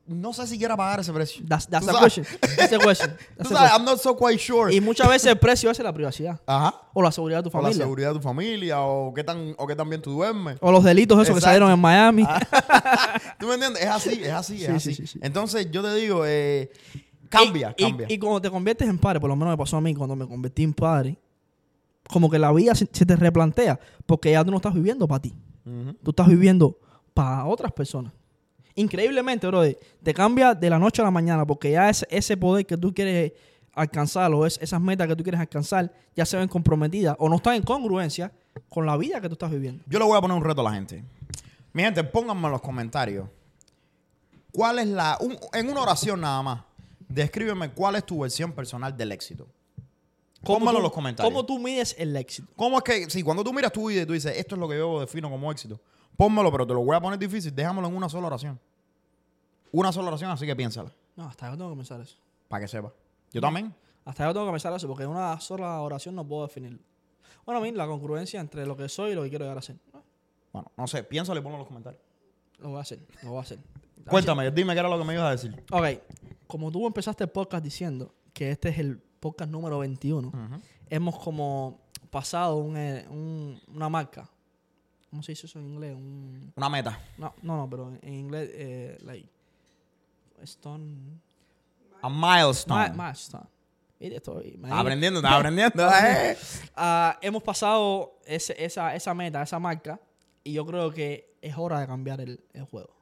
no 0.08 0.32
sé 0.34 0.48
si 0.48 0.58
quiera 0.58 0.76
pagar 0.78 1.02
ese 1.02 1.12
precio. 1.12 1.44
That's, 1.48 1.68
that's 1.68 1.88
a 1.88 1.92
sabes- 1.92 2.00
question. 2.16 2.26
That's 2.58 2.74
a 2.74 2.80
question. 2.80 3.12
Tú 3.18 3.26
That's 3.38 3.52
a 3.52 3.56
sabes, 3.56 3.60
question. 3.60 3.72
I'm 3.82 3.86
not 3.86 4.00
so 4.00 4.16
quite 4.16 4.40
sure. 4.40 4.74
Y 4.74 4.80
muchas 4.82 5.08
veces 5.10 5.32
el 5.32 5.38
precio 5.38 5.70
es 5.70 5.78
la 5.80 5.92
privacidad. 5.94 6.40
Ajá. 6.46 6.74
O 6.94 7.02
la 7.02 7.12
seguridad 7.12 7.44
de 7.44 7.50
tu 7.50 7.58
O 7.58 7.62
la 7.62 7.68
familia. 7.68 7.84
seguridad 7.86 8.10
de 8.10 8.16
tu 8.16 8.22
familia, 8.22 8.82
o 8.82 9.14
qué 9.14 9.24
tan, 9.24 9.54
o 9.58 9.68
qué 9.68 9.76
tan 9.76 9.90
bien 9.90 10.02
tú 10.02 10.12
duermes. 10.14 10.58
O 10.62 10.72
los 10.72 10.84
delitos 10.84 11.22
esos 11.22 11.36
que 11.36 11.42
salieron 11.42 11.70
en 11.72 11.80
Miami. 11.80 12.26
¿Tú 13.40 13.48
me 13.48 13.56
entiendes? 13.56 13.84
Es 13.84 13.90
así, 13.90 14.22
es 14.24 14.32
así, 14.32 14.56
es 14.56 14.62
Sí, 14.62 14.72
así. 14.72 14.94
sí, 14.96 15.08
sí. 15.08 15.20
Entonces, 15.22 15.70
yo 15.72 15.82
te 15.84 15.94
digo, 15.96 16.24
eh, 16.26 16.72
cambia, 17.30 17.74
y, 17.78 17.84
cambia. 17.84 18.08
Y, 18.10 18.18
cuando 18.18 18.42
te 18.42 18.50
conviertes 18.50 18.88
en 18.88 18.98
padre, 18.98 19.20
por 19.20 19.30
lo 19.30 19.36
menos 19.36 19.52
me 19.54 19.58
pasó 19.58 19.78
a 19.78 19.82
mí 19.82 19.94
cuando 19.94 20.16
me 20.16 20.26
convertí 20.28 20.64
en 20.64 20.74
padre, 20.74 21.18
como 22.10 22.30
que 22.30 22.40
la 22.40 22.52
vida 22.54 22.74
se, 22.76 22.88
se 22.92 23.06
te 23.06 23.16
replantea, 23.18 23.78
porque 24.06 24.32
ya 24.32 24.44
tú 24.46 24.52
no 24.52 24.58
estás 24.58 24.74
viviendo 24.74 25.08
para 25.08 25.22
ti, 25.22 25.34
tú 26.02 26.12
estás 26.12 26.28
viviendo 26.28 26.80
para 27.14 27.46
otras 27.46 27.74
personas. 27.74 28.14
Increíblemente, 28.78 29.46
bro, 29.48 29.64
te 30.04 30.14
cambia 30.14 30.54
de 30.56 30.70
la 30.70 30.80
noche 30.80 31.02
a 31.02 31.06
la 31.06 31.12
mañana, 31.12 31.46
porque 31.46 31.72
ya 31.72 31.90
ese, 31.90 32.08
ese 32.10 32.38
poder 32.38 32.66
que 32.66 32.78
tú 32.78 32.94
quieres 32.94 33.34
alcanzar 33.74 34.32
o 34.34 34.46
es- 34.46 34.58
esas 34.62 34.80
metas 34.80 35.08
que 35.08 35.16
tú 35.16 35.24
quieres 35.24 35.42
alcanzar 35.42 35.92
ya 36.16 36.26
se 36.26 36.38
ven 36.38 36.48
comprometidas 36.48 37.16
o 37.20 37.28
no 37.28 37.36
están 37.36 37.56
en 37.56 37.64
congruencia 37.64 38.32
con 38.70 38.86
la 38.86 38.96
vida 38.98 39.20
que 39.20 39.28
tú 39.30 39.34
estás 39.34 39.52
viviendo. 39.52 39.84
Yo 39.88 40.00
le 40.00 40.06
voy 40.06 40.18
a 40.18 40.22
poner 40.22 40.38
un 40.38 40.44
reto 40.44 40.62
a 40.62 40.64
la 40.64 40.74
gente. 40.74 41.04
Mi 41.74 41.84
gente, 41.84 42.04
pónganme 42.04 42.46
en 42.48 42.52
los 42.54 42.62
comentarios. 42.62 43.28
¿Cuál 44.52 44.80
es 44.80 44.88
la. 44.88 45.18
un- 45.22 45.38
en 45.54 45.70
una 45.70 45.82
oración 45.82 46.22
nada 46.22 46.42
más. 46.42 46.62
Descríbeme 47.08 47.70
cuál 47.72 47.96
es 47.96 48.06
tu 48.06 48.20
versión 48.22 48.52
personal 48.52 48.96
del 48.96 49.12
éxito. 49.12 49.48
Tú- 50.44 50.56
en 50.56 50.84
los 50.84 50.92
comentarios. 50.92 51.32
¿Cómo 51.32 51.46
tú 51.46 51.60
mides 51.60 51.96
el 51.98 52.16
éxito? 52.16 52.48
¿Cómo 52.56 52.78
es 52.78 52.84
que, 52.84 53.10
si 53.10 53.22
cuando 53.24 53.44
tú 53.44 53.54
miras 53.54 53.72
tu 53.72 53.88
vida 53.90 54.02
y 54.02 54.06
tú 54.06 54.14
dices, 54.14 54.38
esto 54.38 54.56
es 54.56 54.60
lo 54.60 54.68
que 54.70 54.78
yo 54.78 55.00
defino 55.02 55.30
como 55.30 55.52
éxito, 55.52 55.80
pónmelo, 56.18 56.52
pero 56.52 56.66
te 56.68 56.74
lo 56.74 56.82
voy 56.84 56.96
a 56.96 57.00
poner 57.00 57.18
difícil, 57.20 57.54
déjamelo 57.56 57.88
en 57.88 57.96
una 57.96 58.10
sola 58.10 58.28
oración. 58.28 58.60
Una 59.72 59.92
sola 59.92 60.08
oración, 60.10 60.32
así 60.32 60.46
que 60.46 60.56
piénsala, 60.56 60.92
No, 61.16 61.26
hasta 61.26 61.50
yo 61.52 61.58
tengo 61.58 61.70
que 61.72 61.78
pensar 61.78 62.02
eso. 62.02 62.18
para 62.48 62.62
que 62.62 62.68
sepa. 62.68 62.92
Yo 63.32 63.42
también. 63.42 63.74
Hasta 64.06 64.26
yo 64.26 64.34
tengo 64.34 64.46
que 64.46 64.52
pensar 64.54 64.74
eso, 64.74 64.88
porque 64.88 65.04
en 65.04 65.10
una 65.10 65.40
sola 65.40 65.82
oración 65.82 66.16
no 66.16 66.26
puedo 66.26 66.48
definirlo. 66.48 66.80
Bueno, 67.46 67.60
a 67.60 67.64
mí 67.64 67.72
la 67.72 67.86
congruencia 67.86 68.40
entre 68.40 68.66
lo 68.66 68.76
que 68.76 68.88
soy 68.90 69.12
y 69.12 69.16
lo 69.16 69.24
que 69.24 69.30
quiero 69.30 69.44
llegar 69.46 69.58
a 69.58 69.62
ser. 69.62 69.76
No, 69.94 70.02
Bueno, 70.54 70.72
no 70.78 70.88
sé, 70.88 71.04
piénsalo 71.04 71.40
y 71.40 71.44
ponlo 71.44 71.58
en 71.58 71.60
los 71.60 71.68
comentarios. 71.68 72.02
Lo 72.60 72.70
voy 72.70 72.78
a 72.78 72.82
hacer, 72.82 73.00
lo 73.24 73.30
voy 73.32 73.40
a 73.40 73.42
hacer. 73.42 73.60
Cuéntame, 74.10 74.50
dime 74.52 74.74
qué 74.74 74.80
era 74.80 74.90
lo 74.90 74.98
que 74.98 75.04
me 75.04 75.14
ibas 75.14 75.26
a 75.28 75.32
decir. 75.32 75.64
Ok, 75.72 75.86
como 76.48 76.72
tú 76.72 76.88
empezaste 76.88 77.26
el 77.26 77.30
podcast 77.30 77.64
diciendo 77.64 78.14
que 78.34 78.52
este 78.52 78.70
es 78.70 78.80
el 78.80 78.98
podcast 79.20 79.52
número 79.52 79.80
21, 79.80 80.30
Ujú. 80.30 80.38
hemos 80.90 81.20
como 81.20 81.82
pasado 82.10 82.56
un, 82.58 82.78
eh, 82.78 83.06
un- 83.10 83.60
una 83.74 83.90
marca. 83.90 84.30
¿Cómo 85.10 85.24
se 85.24 85.32
dice 85.32 85.46
eso 85.48 85.60
en 85.60 85.66
inglés? 85.68 85.96
Un- 85.96 86.54
Una 86.56 86.70
meta. 86.70 87.00
no, 87.18 87.34
no, 87.42 87.58
no, 87.58 87.70
pero 87.70 87.94
en, 88.02 88.14
inglés, 88.14 88.50
eh, 88.54 88.98
like, 89.02 89.30
stone, 90.44 91.20
A 92.02 92.10
milestone. 92.10 92.90
mi- 92.92 92.98
milestone. 92.98 93.46
Mire, 94.00 94.18
estoy, 94.18 94.58
me- 94.58 94.68
Estás 94.68 94.82
aprendiendo, 94.82 95.20
estás 95.20 95.34
aprendiendo. 95.34 95.88
eh. 96.04 96.38
Ah, 96.76 97.18
hemos 97.22 97.42
pasado 97.42 98.20
ese- 98.26 98.56
esa, 98.64 98.94
esa 98.96 99.14
meta, 99.14 99.42
esa 99.42 99.58
marca, 99.60 100.00
y 100.44 100.54
yo 100.54 100.66
creo 100.66 100.92
que 100.92 101.36
es 101.42 101.58
hora 101.58 101.80
de 101.80 101.88
cambiar 101.88 102.22
el, 102.22 102.40
el 102.54 102.64
juego. 102.66 102.96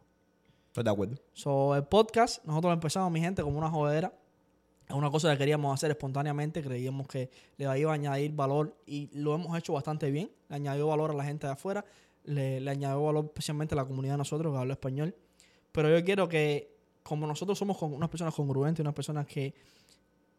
Estoy 0.67 0.83
de 0.83 0.89
acuerdo. 0.91 1.15
So, 1.33 1.75
el 1.75 1.83
podcast, 1.83 2.43
nosotros 2.45 2.69
lo 2.69 2.73
empezamos, 2.73 3.11
mi 3.11 3.19
gente, 3.19 3.41
como 3.43 3.57
una 3.57 3.69
jodera. 3.69 4.13
Es 4.87 4.93
una 4.93 5.09
cosa 5.09 5.31
que 5.31 5.37
queríamos 5.39 5.73
hacer 5.73 5.89
espontáneamente, 5.91 6.61
creíamos 6.61 7.07
que 7.07 7.29
le 7.57 7.79
iba 7.79 7.91
a 7.91 7.95
añadir 7.95 8.31
valor 8.33 8.75
y 8.85 9.09
lo 9.13 9.33
hemos 9.35 9.57
hecho 9.57 9.73
bastante 9.73 10.11
bien. 10.11 10.29
Le 10.49 10.55
añadió 10.55 10.87
valor 10.87 11.11
a 11.11 11.13
la 11.13 11.23
gente 11.23 11.47
de 11.47 11.53
afuera, 11.53 11.83
le, 12.23 12.59
le 12.59 12.71
añadió 12.71 13.03
valor 13.03 13.25
especialmente 13.25 13.73
a 13.73 13.77
la 13.77 13.85
comunidad 13.85 14.13
de 14.13 14.17
nosotros 14.19 14.53
que 14.53 14.59
habla 14.59 14.73
español. 14.73 15.15
Pero 15.71 15.89
yo 15.89 16.05
quiero 16.05 16.29
que, 16.29 16.75
como 17.03 17.25
nosotros 17.25 17.57
somos 17.57 17.77
con- 17.77 17.93
unas 17.93 18.09
personas 18.09 18.33
congruentes, 18.35 18.81
unas 18.81 18.93
personas 18.93 19.25
que 19.25 19.53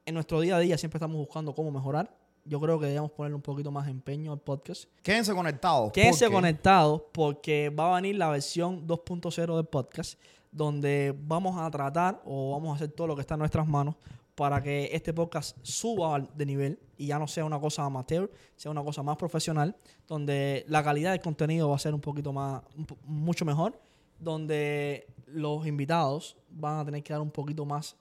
en 0.05 0.15
nuestro 0.15 0.41
día 0.41 0.57
a 0.57 0.61
día 0.61 0.79
siempre 0.79 0.99
estamos 0.99 1.17
buscando 1.17 1.53
cómo 1.53 1.73
mejorar, 1.73 2.17
yo 2.45 2.61
creo 2.61 2.79
que 2.79 2.87
debemos 2.87 3.11
ponerle 3.11 3.35
un 3.35 3.43
poquito 3.43 3.73
más 3.73 3.89
empeño 3.89 4.31
al 4.33 4.39
podcast. 4.39 4.85
Quédense 5.03 5.35
conectados. 5.35 5.91
Quédense 5.93 6.27
porque 6.27 6.35
conectados 6.37 7.03
porque 7.13 7.71
va 7.71 7.91
a 7.93 8.01
venir 8.01 8.15
la 8.17 8.29
versión 8.31 8.87
2.0 8.87 9.57
del 9.57 9.65
podcast, 9.67 10.21
donde 10.53 11.13
vamos 11.27 11.59
a 11.61 11.69
tratar 11.73 12.23
o 12.25 12.53
vamos 12.53 12.71
a 12.71 12.77
hacer 12.77 12.93
todo 12.93 13.09
lo 13.09 13.17
que 13.17 13.23
está 13.23 13.35
en 13.35 13.41
nuestras 13.41 13.67
manos 13.67 13.97
para 14.37 14.63
que 14.63 14.91
este 14.93 15.13
podcast 15.13 15.57
suba 15.63 16.21
de 16.21 16.47
nivel 16.47 16.79
y 16.97 17.07
ya 17.09 17.19
no 17.19 17.27
sea 17.27 17.45
una 17.45 17.59
cosa 17.59 17.85
amateur, 17.85 18.31
sea 18.55 18.71
una 18.71 18.85
cosa 18.85 19.03
más 19.03 19.17
profesional, 19.17 19.75
donde 20.07 20.65
la 20.69 20.85
calidad 20.85 21.11
del 21.13 21.21
contenido 21.21 21.69
va 21.69 21.77
a 21.77 21.79
ser 21.81 21.93
un 21.95 22.01
poquito 22.01 22.33
más, 22.33 22.63
mucho 23.05 23.45
mejor, 23.45 23.81
donde 24.21 25.07
los 25.27 25.67
invitados 25.67 26.37
van 26.51 26.79
a 26.79 26.85
tener 26.85 27.03
que 27.03 27.13
dar 27.13 27.23
un 27.23 27.31
poquito 27.31 27.65
más 27.65 27.97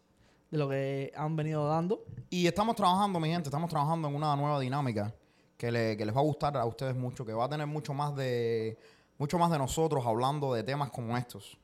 de 0.51 0.57
lo 0.57 0.69
que 0.69 1.11
han 1.15 1.35
venido 1.35 1.67
dando. 1.67 2.03
Y 2.29 2.47
estamos 2.47 2.75
trabajando, 2.75 3.19
mi 3.19 3.29
gente, 3.29 3.47
estamos 3.49 3.69
trabajando 3.69 4.07
en 4.07 4.15
una 4.15 4.35
nueva 4.35 4.59
dinámica 4.59 5.13
que, 5.57 5.71
le- 5.71 5.95
que 5.97 6.05
les 6.05 6.15
va 6.15 6.19
a 6.19 6.23
gustar 6.23 6.55
a 6.57 6.65
ustedes 6.65 6.95
mucho, 6.95 7.25
que 7.25 7.33
va 7.33 7.45
a 7.45 7.49
tener 7.49 7.67
mucho 7.67 7.93
más 7.93 8.15
de 8.15 8.77
mucho 9.17 9.39
más 9.39 9.49
de 9.49 9.57
nosotros 9.57 10.05
hablando 10.05 10.53
de 10.53 10.61
temas 10.63 10.89
como 10.89 11.17
estos. 11.17 11.57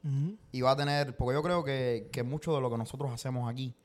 Y 0.53 0.61
va 0.61 0.72
a 0.72 0.76
tener, 0.78 1.17
porque 1.17 1.34
yo 1.34 1.43
creo 1.43 1.63
que, 1.65 2.07
que 2.09 2.24
mucho 2.24 2.55
de 2.55 2.61
lo 2.61 2.69
que 2.72 2.78
nosotros 2.78 3.11
hacemos 3.11 3.49
aquí 3.51 3.76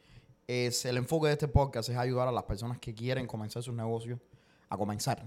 es 0.47 0.85
el 0.85 0.97
enfoque 0.97 1.29
de 1.29 1.33
este 1.35 1.49
podcast 1.49 1.89
es 1.89 1.97
ayudar 1.97 2.29
a 2.29 2.33
las 2.33 2.45
personas 2.45 2.79
que 2.79 2.95
quieren 2.95 3.27
comenzar 3.27 3.63
sus 3.63 3.75
negocios 3.75 4.21
a 4.69 4.77
comenzar. 4.77 5.23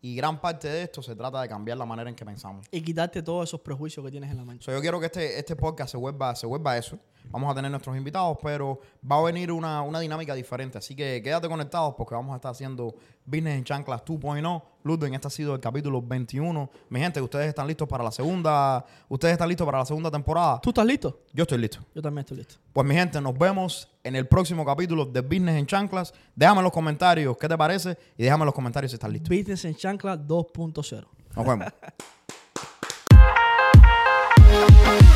Y 0.00 0.14
gran 0.14 0.40
parte 0.40 0.68
de 0.68 0.82
esto 0.82 1.02
se 1.02 1.16
trata 1.16 1.40
de 1.40 1.48
cambiar 1.48 1.78
la 1.78 1.86
manera 1.86 2.08
en 2.08 2.14
que 2.14 2.24
pensamos. 2.24 2.66
Y 2.70 2.80
quitarte 2.80 3.22
todos 3.22 3.48
esos 3.48 3.60
prejuicios 3.60 4.04
que 4.04 4.10
tienes 4.10 4.30
en 4.30 4.36
la 4.36 4.44
mente. 4.44 4.64
So, 4.64 4.72
yo 4.72 4.80
quiero 4.80 5.00
que 5.00 5.06
este, 5.06 5.38
este 5.38 5.56
podcast 5.56 5.90
se 5.90 5.96
vuelva, 5.96 6.34
se 6.36 6.46
vuelva 6.46 6.76
eso. 6.76 6.98
Vamos 7.30 7.50
a 7.50 7.54
tener 7.54 7.70
nuestros 7.70 7.96
invitados, 7.96 8.38
pero 8.42 8.80
va 9.10 9.18
a 9.18 9.22
venir 9.22 9.52
una, 9.52 9.82
una 9.82 10.00
dinámica 10.00 10.34
diferente. 10.34 10.78
Así 10.78 10.94
que 10.94 11.20
quédate 11.22 11.48
conectados 11.48 11.94
porque 11.96 12.14
vamos 12.14 12.32
a 12.32 12.36
estar 12.36 12.52
haciendo 12.52 12.94
Business 13.24 13.58
en 13.58 13.64
Chanclas 13.64 14.04
2.0. 14.04 14.62
Ludwig, 14.84 15.14
este 15.14 15.26
ha 15.26 15.30
sido 15.30 15.54
el 15.54 15.60
capítulo 15.60 16.00
21. 16.00 16.70
Mi 16.88 17.00
gente, 17.00 17.20
ustedes 17.20 17.48
están 17.48 17.66
listos 17.66 17.88
para 17.88 18.04
la 18.04 18.12
segunda. 18.12 18.84
Ustedes 19.08 19.32
están 19.32 19.48
listos 19.48 19.64
para 19.64 19.78
la 19.78 19.86
segunda 19.86 20.10
temporada. 20.10 20.60
¿Tú 20.60 20.70
estás 20.70 20.86
listo? 20.86 21.20
Yo 21.32 21.42
estoy 21.42 21.58
listo. 21.58 21.80
Yo 21.94 22.00
también 22.00 22.20
estoy 22.20 22.38
listo. 22.38 22.56
Pues 22.72 22.86
mi 22.86 22.94
gente, 22.94 23.20
nos 23.20 23.36
vemos 23.36 23.88
en 24.04 24.14
el 24.14 24.28
próximo 24.28 24.64
capítulo 24.64 25.04
de 25.04 25.20
Business 25.20 25.56
en 25.56 25.66
Chanclas. 25.66 26.14
Déjame 26.34 26.60
en 26.60 26.64
los 26.64 26.72
comentarios 26.72 27.36
qué 27.36 27.48
te 27.48 27.58
parece 27.58 27.98
y 28.16 28.22
déjame 28.22 28.42
en 28.42 28.46
los 28.46 28.54
comentarios 28.54 28.92
si 28.92 28.96
estás 28.96 29.10
listo. 29.10 29.28
Business 29.28 29.64
en 29.64 29.74
Chanclas 29.74 30.20
2.0. 30.20 31.06
Nos 31.34 31.46
vemos. 31.46 31.66